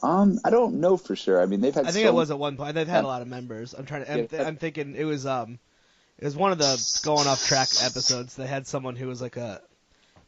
Um, 0.01 0.39
I 0.45 0.49
don't 0.49 0.75
know 0.79 0.95
for 0.97 1.15
sure. 1.15 1.41
I 1.41 1.45
mean, 1.45 1.59
they've 1.61 1.73
had. 1.73 1.83
Some. 1.85 1.89
I 1.89 1.91
think 1.91 2.05
so 2.05 2.09
it 2.09 2.13
was 2.15 2.31
at 2.31 2.39
one 2.39 2.55
point. 2.55 2.75
They've 2.75 2.87
had 2.87 3.03
a 3.03 3.07
lot 3.07 3.21
of 3.21 3.27
members. 3.27 3.73
I'm 3.73 3.85
trying 3.85 4.05
to. 4.05 4.11
I'm, 4.11 4.19
Yeah, 4.19 4.25
th- 4.27 4.41
I'm 4.43 4.55
thinking 4.55 4.95
it 4.95 5.03
was 5.03 5.25
um, 5.25 5.59
it 6.17 6.23
was 6.25 6.37
one 6.37 6.51
of 6.53 6.57
the 6.57 6.99
going 7.03 7.27
off 7.27 7.45
track 7.45 7.67
episodes. 7.83 8.35
They 8.35 8.47
had 8.47 8.65
someone 8.65 8.95
who 8.95 9.07
was 9.07 9.21
like 9.21 9.35
a, 9.35 9.61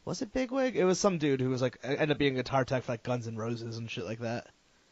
was 0.04 0.20
it 0.20 0.32
Bigwig? 0.34 0.76
It 0.76 0.84
was 0.84 0.98
some 0.98 1.16
dude 1.16 1.40
who 1.40 1.48
was 1.48 1.62
like 1.62 1.78
ended 1.82 2.10
up 2.10 2.18
being 2.18 2.34
a 2.34 2.42
guitar 2.42 2.66
tech 2.66 2.82
for 2.82 2.92
like 2.92 3.02
Guns 3.02 3.26
N' 3.26 3.36
Roses 3.36 3.78
and 3.78 3.90
shit 3.90 4.04
like 4.04 4.18
that. 4.20 4.46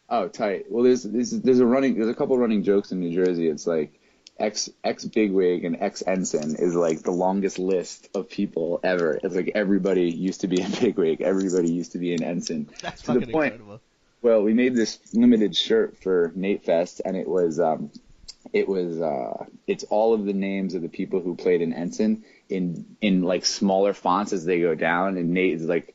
Oh, 0.08 0.28
tight. 0.28 0.64
Well, 0.70 0.82
there's 0.82 1.02
there's 1.02 1.30
there's 1.32 1.60
a 1.60 1.66
running 1.66 1.96
there's 1.96 2.08
a 2.08 2.14
couple 2.14 2.38
running 2.38 2.62
jokes 2.62 2.90
in 2.90 3.00
New 3.00 3.14
Jersey. 3.14 3.48
It's 3.48 3.66
like 3.66 3.99
ex 4.40 4.70
ex 4.82 5.04
bigwig 5.04 5.64
and 5.64 5.76
ex 5.80 6.02
ensign 6.06 6.56
is 6.56 6.74
like 6.74 7.02
the 7.02 7.10
longest 7.10 7.58
list 7.58 8.08
of 8.14 8.28
people 8.28 8.80
ever. 8.82 9.18
It's 9.22 9.34
like 9.34 9.52
everybody 9.54 10.10
used 10.10 10.40
to 10.42 10.48
be 10.48 10.60
a 10.62 10.68
bigwig, 10.80 11.20
everybody 11.20 11.70
used 11.72 11.92
to 11.92 11.98
be 11.98 12.14
an 12.14 12.22
ensign. 12.22 12.68
That's 12.82 13.02
To 13.02 13.12
the 13.14 13.26
point. 13.26 13.54
incredible. 13.54 13.80
Well, 14.22 14.42
we 14.42 14.52
made 14.52 14.74
this 14.74 14.98
limited 15.14 15.56
shirt 15.56 15.96
for 16.02 16.30
Nate 16.34 16.64
Fest, 16.64 17.00
and 17.04 17.16
it 17.16 17.26
was 17.28 17.58
um, 17.58 17.90
it 18.52 18.68
was 18.68 19.00
uh, 19.00 19.44
it's 19.66 19.84
all 19.84 20.12
of 20.14 20.24
the 20.24 20.32
names 20.34 20.74
of 20.74 20.82
the 20.82 20.88
people 20.88 21.20
who 21.20 21.34
played 21.36 21.62
in 21.62 21.72
ensign 21.72 22.24
in 22.48 22.84
in 23.00 23.22
like 23.22 23.46
smaller 23.46 23.94
fonts 23.94 24.32
as 24.32 24.44
they 24.44 24.60
go 24.60 24.74
down, 24.74 25.16
and 25.16 25.30
Nate 25.30 25.54
is 25.54 25.64
like 25.64 25.94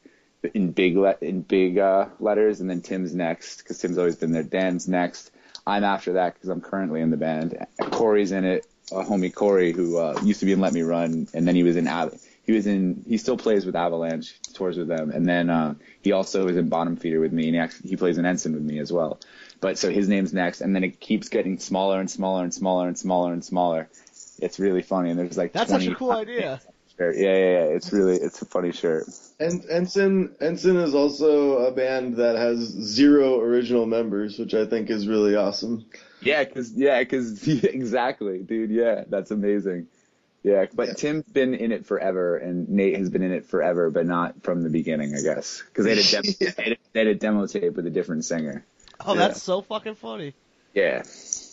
in 0.56 0.72
big 0.72 0.98
le- 0.98 1.18
in 1.22 1.42
big 1.42 1.78
uh, 1.78 2.08
letters, 2.20 2.62
and 2.62 2.70
then 2.70 2.82
Tim's 2.82 3.14
next 3.14 3.58
because 3.60 3.80
Tim's 3.80 3.98
always 3.98 4.16
been 4.16 4.32
there. 4.32 4.44
Dan's 4.44 4.88
next. 4.88 5.32
I'm 5.68 5.84
after 5.84 6.14
that 6.14 6.36
because 6.36 6.50
I'm 6.50 6.62
currently 6.62 7.02
in 7.02 7.10
the 7.10 7.18
band. 7.18 7.66
Corey's 7.92 8.32
in 8.32 8.46
it. 8.46 8.66
Uh, 8.92 9.04
homie 9.04 9.34
Corey, 9.34 9.72
who 9.72 9.98
uh, 9.98 10.20
used 10.24 10.42
to 10.42 10.46
be 10.46 10.52
in 10.52 10.60
Let 10.60 10.74
Me 10.74 10.84
Run, 10.84 11.28
and 11.34 11.48
then 11.48 11.56
he 11.56 11.64
was 11.64 11.76
in 11.76 11.88
Av- 11.88 12.14
he 12.46 12.52
was 12.52 12.68
in 12.68 13.04
he 13.08 13.18
still 13.18 13.36
plays 13.36 13.66
with 13.66 13.76
Avalanche, 13.76 14.40
tours 14.54 14.78
with 14.78 14.88
them, 14.88 15.10
and 15.10 15.28
then 15.28 15.50
uh, 15.50 15.74
he 16.02 16.12
also 16.12 16.48
is 16.48 16.56
in 16.56 16.70
Bottom 16.70 16.96
Feeder 16.96 17.20
with 17.20 17.34
me, 17.34 17.46
and 17.46 17.56
he 17.56 17.60
actually 17.60 17.90
he 17.90 17.96
plays 17.96 18.20
an 18.20 18.28
ensign 18.28 18.54
with 18.54 18.62
me 18.62 18.78
as 18.78 18.94
well. 18.94 19.20
But 19.60 19.80
so 19.80 19.90
his 19.90 20.08
name's 20.08 20.34
next, 20.34 20.62
and 20.62 20.76
then 20.76 20.84
it 20.84 21.00
keeps 21.00 21.30
getting 21.30 21.58
smaller 21.58 22.00
and 22.00 22.10
smaller 22.12 22.44
and 22.44 22.54
smaller 22.54 22.88
and 22.88 22.96
smaller 22.96 23.34
and 23.34 23.44
smaller. 23.44 23.90
It's 24.38 24.60
really 24.60 24.84
funny, 24.84 25.10
and 25.10 25.18
there's 25.18 25.38
like 25.38 25.54
That's 25.54 25.72
20 25.72 25.86
such 25.86 25.94
a 25.94 25.96
cool 25.98 26.12
idea. 26.12 26.62
Shirt. 26.98 27.18
Yeah, 27.18 27.24
yeah, 27.34 27.38
yeah. 27.38 27.64
It's 27.76 27.92
really 27.92 28.16
it's 28.16 28.42
a 28.42 28.46
funny 28.46 28.72
shirt. 28.72 29.06
And 29.40 29.66
Ensign 29.70 30.34
Ensign 30.40 30.78
is 30.78 30.96
also 30.96 31.58
a 31.66 31.72
band 31.72 32.16
that 32.18 32.36
has 32.38 32.60
zero 32.60 33.40
original 33.42 33.86
members, 33.86 34.40
which 34.40 34.54
I 34.54 34.66
think 34.66 34.90
is 34.90 35.08
really 35.08 35.36
awesome. 35.36 35.86
Yeah, 36.22 36.44
cause 36.46 36.72
yeah, 36.74 37.04
cause 37.04 37.46
exactly, 37.48 38.40
dude. 38.40 38.70
Yeah, 38.72 39.04
that's 39.10 39.32
amazing. 39.32 39.88
Yeah, 40.44 40.68
but 40.74 40.90
Yeah. 40.90 40.94
Tim's 40.94 41.24
been 41.26 41.54
in 41.56 41.72
it 41.72 41.86
forever, 41.88 42.38
and 42.38 42.70
Nate 42.70 42.98
has 42.98 43.10
been 43.10 43.24
in 43.24 43.32
it 43.32 43.48
forever, 43.48 43.90
but 43.90 44.06
not 44.06 44.44
from 44.44 44.62
the 44.62 44.70
beginning, 44.70 45.16
I 45.18 45.22
guess, 45.22 45.64
because 45.68 45.86
they 45.86 45.96
had 45.96 46.06
a 46.06 46.12
demo, 46.12 46.24
Yeah. 46.40 46.50
they, 46.56 46.64
had 46.64 46.72
a, 46.74 46.78
they 46.94 47.00
had 47.00 47.08
a 47.08 47.16
demo 47.16 47.48
tape 47.48 47.74
with 47.76 47.88
a 47.88 47.90
different 47.90 48.26
singer. 48.26 48.64
Oh, 49.04 49.14
Yeah. 49.16 49.20
that's 49.28 49.42
so 49.42 49.62
fucking 49.64 49.96
funny, 49.96 50.34
Yeah, 50.76 51.02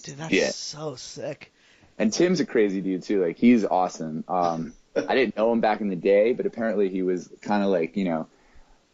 dude. 0.04 0.18
That's 0.18 0.32
Yeah. 0.32 0.50
so 0.50 0.94
sick. 0.96 1.52
and 1.98 2.12
Tim's 2.12 2.40
a 2.40 2.44
crazy 2.46 2.80
dude 2.82 3.02
too. 3.02 3.24
Like 3.24 3.38
he's 3.38 3.64
awesome. 3.64 4.24
Um, 4.28 4.74
I 4.96 5.14
didn't 5.14 5.36
know 5.36 5.52
him 5.52 5.60
back 5.60 5.80
in 5.80 5.88
the 5.88 5.96
day, 5.96 6.32
but 6.32 6.46
apparently 6.46 6.88
he 6.88 7.02
was 7.02 7.30
kind 7.40 7.62
of 7.62 7.70
like 7.70 7.96
you 7.96 8.04
know, 8.04 8.28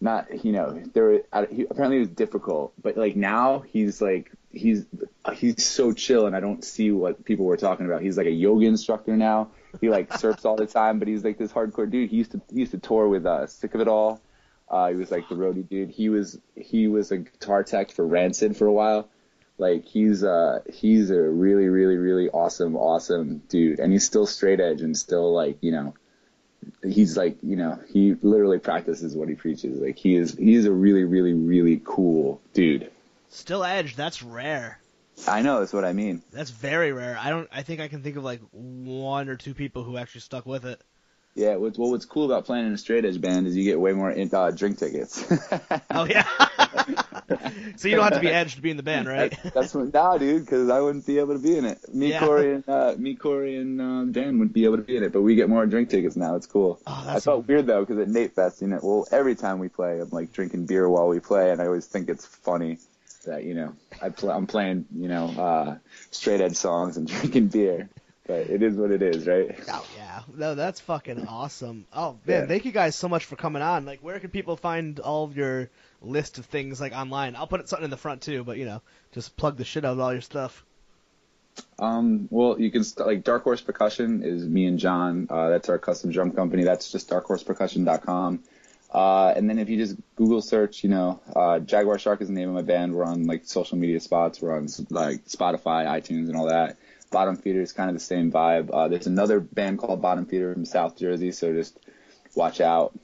not 0.01 0.45
you 0.45 0.53
know, 0.53 0.83
there 0.93 1.05
were, 1.05 1.47
he, 1.51 1.67
apparently 1.69 1.97
he 1.97 2.01
was 2.01 2.09
difficult, 2.11 2.73
but 2.81 2.97
like 2.97 3.17
now 3.17 3.61
he's 3.61 4.01
like 4.01 4.31
he's 4.53 4.87
he's 5.35 5.65
so 5.65 5.93
chill, 5.93 6.27
and 6.27 6.37
I 6.37 6.41
don't 6.41 6.65
see 6.65 6.91
what 6.91 7.25
people 7.25 7.47
were 7.47 7.57
talking 7.57 7.87
about. 7.87 8.03
He's 8.03 8.17
like 8.17 8.27
a 8.27 8.33
yoga 8.33 8.67
instructor 8.67 9.17
now. 9.17 9.51
He 9.81 9.89
like 9.89 10.17
surfs 10.19 10.45
all 10.45 10.57
the 10.57 10.67
time, 10.67 10.99
but 10.99 11.09
he's 11.09 11.25
like 11.25 11.39
this 11.39 11.53
hardcore 11.53 11.91
dude. 11.91 12.11
He 12.11 12.17
used 12.17 12.33
to 12.33 12.41
he 12.53 12.61
used 12.61 12.73
to 12.73 12.79
tour 12.79 13.09
with 13.09 13.27
uh, 13.27 13.47
Sick 13.47 13.75
of 13.75 13.81
It 13.81 13.89
All. 13.89 14.21
Uh, 14.69 14.91
he 14.91 14.97
was 14.97 15.11
like 15.11 15.29
the 15.29 15.35
roadie 15.35 15.69
dude. 15.69 15.91
He 15.91 16.09
was 16.09 16.39
he 16.55 16.89
was 16.89 17.11
a 17.11 17.19
guitar 17.19 17.65
tech 17.65 17.91
for 17.91 18.07
Rancid 18.07 18.57
for 18.57 18.67
a 18.67 18.73
while. 18.73 19.09
Like 19.59 19.85
he's 19.87 20.23
uh 20.23 20.61
he's 20.73 21.11
a 21.11 21.21
really 21.21 21.69
really 21.69 21.97
really 21.97 22.31
awesome 22.31 22.77
awesome 22.77 23.43
dude, 23.49 23.81
and 23.81 23.93
he's 23.93 24.05
still 24.05 24.27
straight 24.27 24.61
edge 24.61 24.81
and 24.81 24.97
still 24.97 25.35
like 25.35 25.59
you 25.61 25.73
know 25.73 25.95
he's 26.83 27.17
like 27.17 27.39
you 27.43 27.57
know 27.57 27.79
he 27.93 28.15
literally 28.23 28.59
practices 28.59 29.17
what 29.17 29.29
he 29.29 29.35
preaches. 29.35 29.81
Like 29.81 29.99
he 29.99 30.15
is 30.15 30.37
he 30.37 30.55
is 30.55 30.67
a 30.67 30.73
really 30.73 31.05
really 31.05 31.33
really 31.33 31.81
cool 31.85 32.41
dude. 32.55 32.91
Still 33.31 33.65
Edge. 33.65 33.97
That's 33.97 34.23
rare. 34.23 34.81
I 35.27 35.43
know 35.43 35.61
that's 35.61 35.73
what 35.73 35.85
I 35.85 35.93
mean. 35.93 36.23
That's 36.33 36.51
very 36.51 36.93
rare. 36.93 37.19
I 37.21 37.31
don't. 37.31 37.49
I 37.53 37.63
think 37.63 37.81
I 37.81 37.89
can 37.89 38.03
think 38.03 38.17
of 38.17 38.25
like 38.25 38.41
one 38.53 39.29
or 39.29 39.37
two 39.37 39.55
people 39.55 39.83
who 39.83 39.97
actually 39.97 40.21
stuck 40.21 40.47
with 40.47 40.65
it. 40.65 40.81
Yeah, 41.39 41.55
what's 41.55 41.79
well, 41.79 41.91
what's 41.93 42.05
cool 42.05 42.25
about 42.25 42.47
playing 42.47 42.67
in 42.67 42.73
a 42.73 42.79
straight 42.79 43.05
edge 43.05 43.21
band 43.21 43.47
is 43.47 43.57
you 43.57 43.63
get 43.63 43.79
way 43.79 43.93
more 43.93 44.11
in, 44.11 44.29
uh, 44.35 44.51
drink 44.51 44.79
tickets. 44.79 45.25
Oh 45.91 46.05
yeah. 46.05 46.27
so 47.77 47.89
you 47.89 47.97
don't 47.97 48.05
have 48.05 48.15
to 48.15 48.21
be 48.21 48.29
Edge 48.29 48.57
to 48.57 48.61
be 48.61 48.71
in 48.71 48.77
the 48.77 48.83
band, 48.83 49.09
right? 49.09 49.31
That's, 49.31 49.55
that's 49.55 49.75
what, 49.75 49.93
nah, 49.93 50.19
dude, 50.19 50.45
because 50.45 50.69
I 50.69 50.81
wouldn't 50.81 51.07
be 51.07 51.19
able 51.19 51.35
to 51.35 51.43
be 51.43 51.57
in 51.57 51.65
it. 51.65 51.79
Me, 51.95 52.11
Yeah. 52.11 52.21
Corey, 52.21 52.55
and 52.55 52.69
uh, 52.69 52.95
me, 52.99 53.15
Corey, 53.15 53.57
and 53.57 53.81
um, 53.81 54.13
Dan 54.13 54.39
wouldn't 54.39 54.53
be 54.53 54.65
able 54.65 54.77
to 54.77 54.83
be 54.83 54.97
in 54.97 55.03
it, 55.03 55.13
but 55.13 55.23
we 55.23 55.35
get 55.35 55.49
more 55.49 55.65
drink 55.67 55.91
tickets 55.91 56.17
now. 56.17 56.37
It's 56.37 56.47
cool. 56.47 56.81
Oh, 56.87 57.05
I 57.09 57.21
felt 57.21 57.47
weird 57.49 57.67
though, 57.67 57.81
because 57.85 57.99
at 57.99 58.09
Nate 58.09 58.35
Fest, 58.35 58.61
you 58.61 58.69
know, 58.69 58.81
well, 58.83 59.07
every 59.11 59.35
time 59.35 59.59
we 59.59 59.69
play, 59.69 60.01
I'm 60.01 60.11
like 60.11 60.33
drinking 60.33 60.67
beer 60.67 60.89
while 60.89 61.09
we 61.09 61.21
play, 61.21 61.51
and 61.51 61.61
I 61.61 61.67
always 61.67 61.87
think 61.87 62.09
it's 62.09 62.27
funny 62.27 62.79
that 63.25 63.45
you 63.45 63.55
know 63.55 63.75
I 64.03 64.11
play, 64.11 64.33
I'm 64.33 64.47
playing, 64.47 64.87
you 64.95 65.09
know, 65.09 65.29
uh, 65.29 65.77
straight 66.11 66.41
edge 66.41 66.57
songs 66.57 66.97
and 66.97 67.07
drinking 67.09 67.49
beer. 67.49 67.89
But 68.29 68.51
it 68.51 68.63
is 68.63 68.77
what 68.77 68.91
it 68.93 69.01
is, 69.03 69.27
right? 69.27 69.59
Oh 69.73 69.87
yeah, 69.97 70.21
no, 70.37 70.55
that's 70.55 70.81
fucking 70.81 71.27
awesome. 71.27 71.87
Oh 71.95 72.19
man, 72.27 72.43
Yeah. 72.43 72.47
thank 72.47 72.67
you 72.67 72.73
guys 72.73 72.95
so 72.95 73.09
much 73.09 73.25
for 73.25 73.37
coming 73.37 73.63
on. 73.63 73.87
Like, 73.87 74.01
where 74.01 74.21
can 74.21 74.31
people 74.31 74.55
find 74.57 75.01
all 75.01 75.25
of 75.25 75.35
your 75.37 75.71
list 76.03 76.37
of 76.39 76.45
things 76.45 76.79
like 76.81 76.93
online? 76.93 77.35
I'll 77.37 77.47
put 77.47 77.67
something 77.69 77.85
in 77.85 77.91
the 77.91 77.97
front 77.97 78.21
too, 78.23 78.45
but 78.45 78.59
you 78.59 78.67
know, 78.67 78.83
just 79.13 79.37
plug 79.37 79.57
the 79.57 79.65
shit 79.65 79.85
out 79.85 79.93
of 79.95 80.01
all 80.01 80.13
your 80.13 80.21
stuff. 80.21 80.63
Um, 81.79 82.29
well, 82.31 82.61
you 82.61 82.71
can 82.71 82.85
st- 82.85 83.07
like 83.07 83.25
Dark 83.25 83.45
Horse 83.45 83.63
Percussion 83.63 84.23
is 84.23 84.45
me 84.47 84.67
and 84.67 84.79
John. 84.79 85.27
Uh, 85.31 85.49
that's 85.49 85.69
our 85.71 85.79
custom 85.79 86.11
drum 86.13 86.31
company. 86.33 86.65
That's 86.65 86.93
just 86.93 87.09
darkhorsepercussion.com. 87.11 88.45
Uh, 88.93 89.33
and 89.37 89.49
then 89.51 89.59
if 89.59 89.69
you 89.69 89.77
just 89.77 89.97
Google 90.17 90.41
search, 90.41 90.83
you 90.85 90.91
know, 90.91 91.21
uh, 91.35 91.59
Jaguar 91.61 91.99
Shark 91.99 92.21
is 92.21 92.29
the 92.29 92.35
name 92.35 92.49
of 92.49 92.55
my 92.55 92.63
band. 92.63 92.95
We're 92.95 93.05
on 93.05 93.25
like 93.25 93.45
social 93.47 93.77
media 93.79 94.01
spots. 94.01 94.41
We're 94.41 94.57
on 94.57 94.69
like 94.91 95.25
Spotify, 95.27 95.87
iTunes, 95.87 96.29
and 96.29 96.37
all 96.37 96.47
that. 96.49 96.77
Bottom 97.11 97.37
Feeder 97.37 97.61
is 97.61 97.73
kind 97.73 97.91
of 97.91 97.97
the 97.97 98.01
same 98.01 98.31
vibe. 98.31 98.71
Uh, 98.73 98.89
there's 98.89 99.07
another 99.07 99.41
band 99.41 99.79
called 99.79 100.03
Bottom 100.03 100.27
Feeder 100.27 100.53
from 100.53 100.65
South 100.65 100.97
Jersey, 100.97 101.33
so 101.33 101.53
just 101.53 101.79
watch 102.35 102.61
out. 102.61 102.99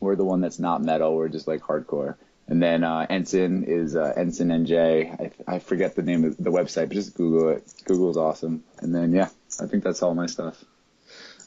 We're 0.00 0.16
the 0.16 0.24
one 0.24 0.40
that's 0.40 0.58
not 0.58 0.82
metal. 0.82 1.16
We're 1.16 1.28
just 1.28 1.48
like 1.48 1.62
hardcore. 1.62 2.16
And 2.48 2.62
then 2.62 2.84
uh, 2.84 3.06
Ensign 3.08 3.64
is 3.64 3.96
uh, 3.96 4.12
Ensign 4.16 4.48
NJ. 4.48 5.32
I, 5.48 5.54
I 5.56 5.58
forget 5.58 5.96
the 5.96 6.02
name 6.02 6.24
of 6.24 6.36
the 6.36 6.50
website, 6.50 6.88
but 6.88 6.94
just 6.94 7.14
Google 7.14 7.50
it. 7.50 7.64
Google's 7.84 8.16
awesome. 8.16 8.62
And 8.80 8.94
then 8.94 9.12
yeah, 9.12 9.30
I 9.60 9.66
think 9.66 9.82
that's 9.82 10.02
all 10.02 10.14
my 10.14 10.26
stuff. 10.26 10.64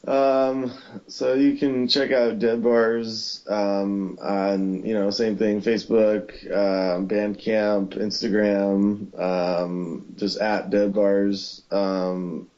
Um, 0.06 0.72
so 1.08 1.34
you 1.34 1.56
can 1.56 1.86
check 1.86 2.10
out 2.10 2.38
Dead 2.38 2.62
Bars 2.62 3.44
um, 3.48 4.18
on 4.22 4.84
you 4.84 4.94
know 4.94 5.10
same 5.10 5.36
thing 5.36 5.60
Facebook, 5.60 6.30
um, 6.50 7.06
Bandcamp, 7.06 7.98
Instagram, 7.98 9.18
um, 9.20 10.06
just 10.16 10.38
at 10.40 10.70
Dead 10.70 10.94
Bars. 10.94 11.62
Um, 11.70 12.48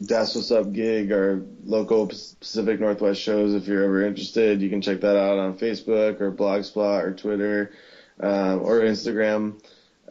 that's 0.00 0.34
what's 0.34 0.50
up 0.50 0.74
gig 0.74 1.12
our 1.12 1.42
local 1.64 2.08
Pacific 2.08 2.78
Northwest 2.78 3.22
shows. 3.22 3.54
If 3.54 3.66
you're 3.66 3.84
ever 3.84 4.04
interested, 4.04 4.60
you 4.60 4.68
can 4.68 4.82
check 4.82 5.00
that 5.00 5.16
out 5.16 5.38
on 5.38 5.56
Facebook 5.56 6.20
or 6.20 6.30
Blogspot 6.30 7.04
or 7.04 7.14
Twitter 7.14 7.72
or 8.20 8.80
Instagram. 8.80 9.62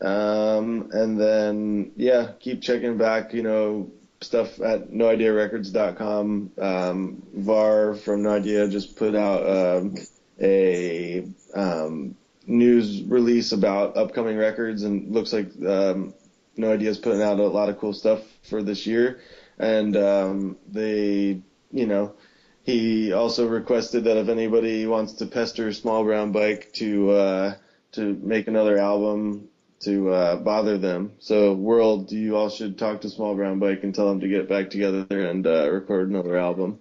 Um, 0.01 0.89
and 0.91 1.21
then 1.21 1.91
yeah, 1.95 2.31
keep 2.39 2.63
checking 2.63 2.97
back. 2.97 3.33
You 3.35 3.43
know 3.43 3.91
stuff 4.21 4.59
at 4.61 4.91
noidearecords.com. 4.91 6.51
Um, 6.59 7.23
Var 7.33 7.95
from 7.95 8.23
No 8.23 8.29
Idea 8.31 8.67
just 8.67 8.95
put 8.95 9.15
out 9.15 9.47
um, 9.47 9.95
a 10.41 11.25
um, 11.53 12.15
news 12.45 13.03
release 13.03 13.51
about 13.51 13.97
upcoming 13.97 14.37
records, 14.37 14.83
and 14.83 15.11
looks 15.11 15.33
like 15.33 15.47
um, 15.65 16.13
No 16.57 16.71
Idea 16.71 16.89
is 16.89 16.97
putting 16.97 17.21
out 17.21 17.39
a 17.39 17.47
lot 17.47 17.69
of 17.69 17.77
cool 17.79 17.93
stuff 17.93 18.21
for 18.43 18.63
this 18.63 18.85
year. 18.85 19.19
And 19.57 19.95
um, 19.95 20.57
they, 20.69 21.41
you 21.71 21.85
know, 21.85 22.15
he 22.63 23.13
also 23.13 23.47
requested 23.47 24.03
that 24.05 24.17
if 24.17 24.27
anybody 24.27 24.85
wants 24.85 25.13
to 25.13 25.25
pester 25.27 25.71
Small 25.71 26.03
Brown 26.03 26.31
Bike 26.31 26.73
to 26.73 27.11
uh, 27.11 27.55
to 27.93 28.19
make 28.21 28.47
another 28.47 28.77
album, 28.77 29.49
to 29.81 30.09
uh, 30.11 30.35
bother 30.37 30.77
them. 30.77 31.13
So, 31.19 31.53
world, 31.53 32.11
you 32.11 32.35
all 32.35 32.49
should 32.49 32.77
talk 32.77 33.01
to 33.01 33.09
Small 33.09 33.35
Brown 33.35 33.59
Bike 33.59 33.83
and 33.83 33.93
tell 33.93 34.07
them 34.07 34.21
to 34.21 34.27
get 34.27 34.49
back 34.49 34.69
together 34.69 35.05
and 35.09 35.45
uh, 35.45 35.69
record 35.71 36.09
another 36.09 36.37
album. 36.37 36.79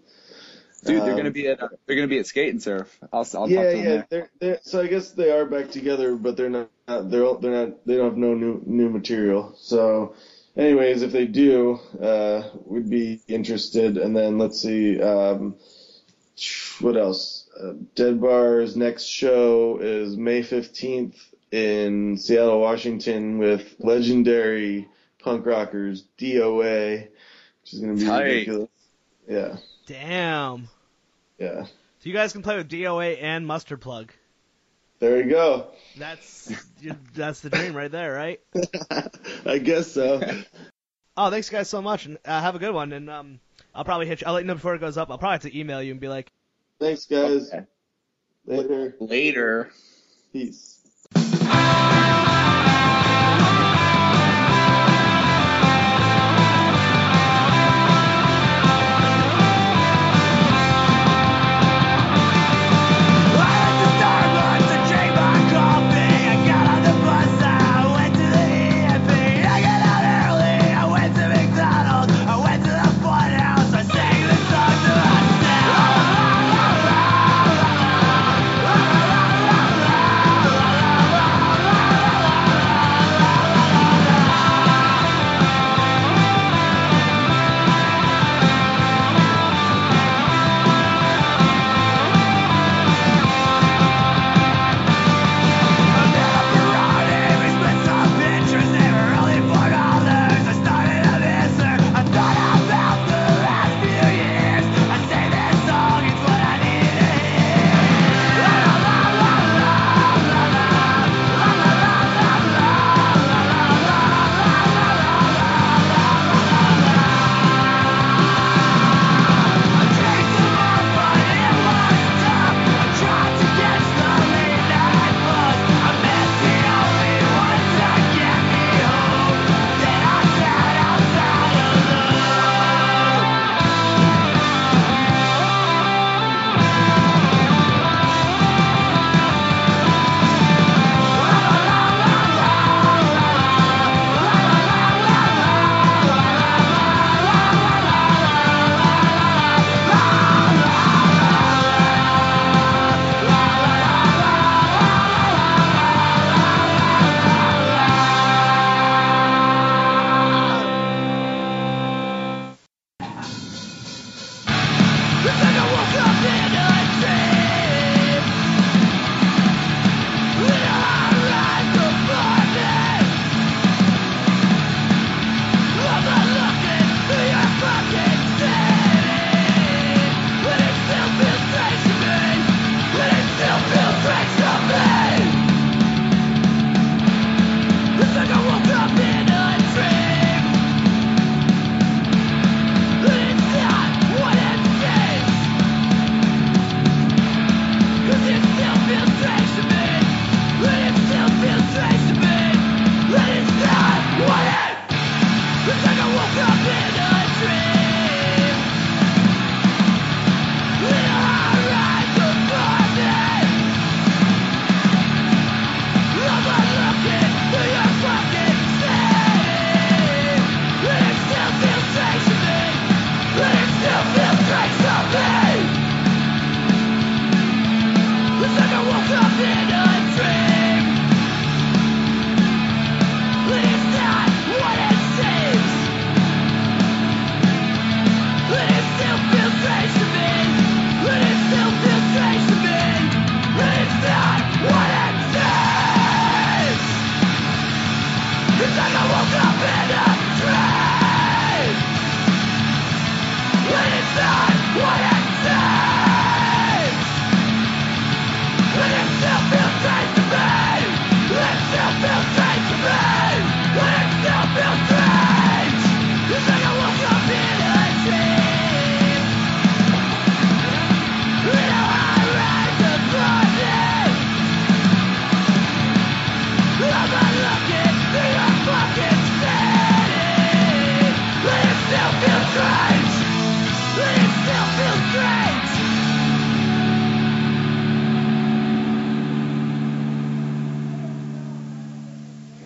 Dude, 0.84 1.02
they're 1.02 1.16
gonna 1.16 1.30
be 1.30 1.48
at 1.48 1.62
uh, 1.62 1.68
they're 1.86 1.96
gonna 1.96 2.08
be 2.08 2.18
at 2.18 2.26
Skate 2.26 2.50
and 2.50 2.62
Surf. 2.62 2.98
I'll, 3.10 3.26
I'll 3.34 3.48
yeah, 3.48 3.62
talk 3.62 3.72
to 3.72 3.78
yeah. 3.78 3.84
them 3.84 4.04
They're, 4.10 4.30
they're, 4.38 4.60
so 4.62 4.82
I 4.82 4.86
guess 4.86 5.12
they 5.12 5.30
are 5.30 5.46
back 5.46 5.70
together, 5.70 6.14
but 6.14 6.36
they're 6.36 6.50
not. 6.50 6.68
They're 6.86 7.34
they're 7.40 7.66
not. 7.66 7.86
They 7.86 7.96
don't 7.96 8.10
have 8.10 8.18
no 8.18 8.34
new 8.34 8.62
new 8.66 8.90
material. 8.90 9.54
So, 9.56 10.14
anyways, 10.56 11.00
if 11.00 11.10
they 11.10 11.26
do, 11.26 11.78
uh, 12.00 12.50
we'd 12.66 12.90
be 12.90 13.22
interested. 13.28 13.96
And 13.96 14.14
then 14.14 14.36
let's 14.36 14.60
see. 14.60 15.00
Um, 15.00 15.56
what 16.80 16.98
else? 16.98 17.48
Uh, 17.58 17.72
Dead 17.94 18.20
Bar's 18.20 18.76
next 18.76 19.04
show 19.04 19.78
is 19.80 20.18
May 20.18 20.42
fifteenth 20.42 21.16
in 21.54 22.18
Seattle, 22.18 22.60
Washington, 22.60 23.38
with 23.38 23.76
legendary 23.78 24.88
punk 25.20 25.46
rockers 25.46 26.04
DOA, 26.18 27.08
which 27.62 27.72
is 27.72 27.78
gonna 27.80 27.94
be 27.94 28.04
Tight. 28.04 28.22
ridiculous. 28.24 28.70
Yeah, 29.28 29.56
Damn. 29.86 30.68
yeah. 31.38 31.64
So 31.64 31.70
you 32.10 32.12
guys 32.12 32.32
can 32.32 32.42
play 32.42 32.56
with 32.56 32.68
DOA 32.68 33.22
and 33.22 33.46
Mustard 33.46 33.80
Plug. 33.80 34.12
There 34.98 35.22
you 35.22 35.30
go. 35.30 35.68
That's 35.96 36.52
that's 37.14 37.40
the 37.40 37.50
dream 37.50 37.76
right 37.76 37.90
there, 37.90 38.12
right? 38.12 38.40
I 39.46 39.58
guess 39.58 39.92
so. 39.92 40.20
Oh, 41.16 41.30
thanks 41.30 41.48
guys 41.50 41.68
so 41.68 41.80
much, 41.80 42.06
and 42.06 42.18
uh, 42.24 42.40
have 42.40 42.56
a 42.56 42.58
good 42.58 42.74
one. 42.74 42.92
And 42.92 43.08
um, 43.08 43.38
I'll 43.74 43.84
probably 43.84 44.06
hit 44.08 44.20
you. 44.22 44.26
I'll 44.26 44.32
let 44.34 44.40
you 44.40 44.48
know 44.48 44.54
before 44.54 44.74
it 44.74 44.80
goes 44.80 44.96
up. 44.96 45.08
I'll 45.10 45.18
probably 45.18 45.34
have 45.34 45.52
to 45.52 45.58
email 45.58 45.80
you 45.80 45.92
and 45.92 46.00
be 46.00 46.08
like, 46.08 46.32
Thanks, 46.80 47.06
guys. 47.06 47.48
Okay. 47.48 47.64
Later. 48.46 48.96
Later. 48.98 49.70
Peace. 50.32 50.73
It's 51.66 51.93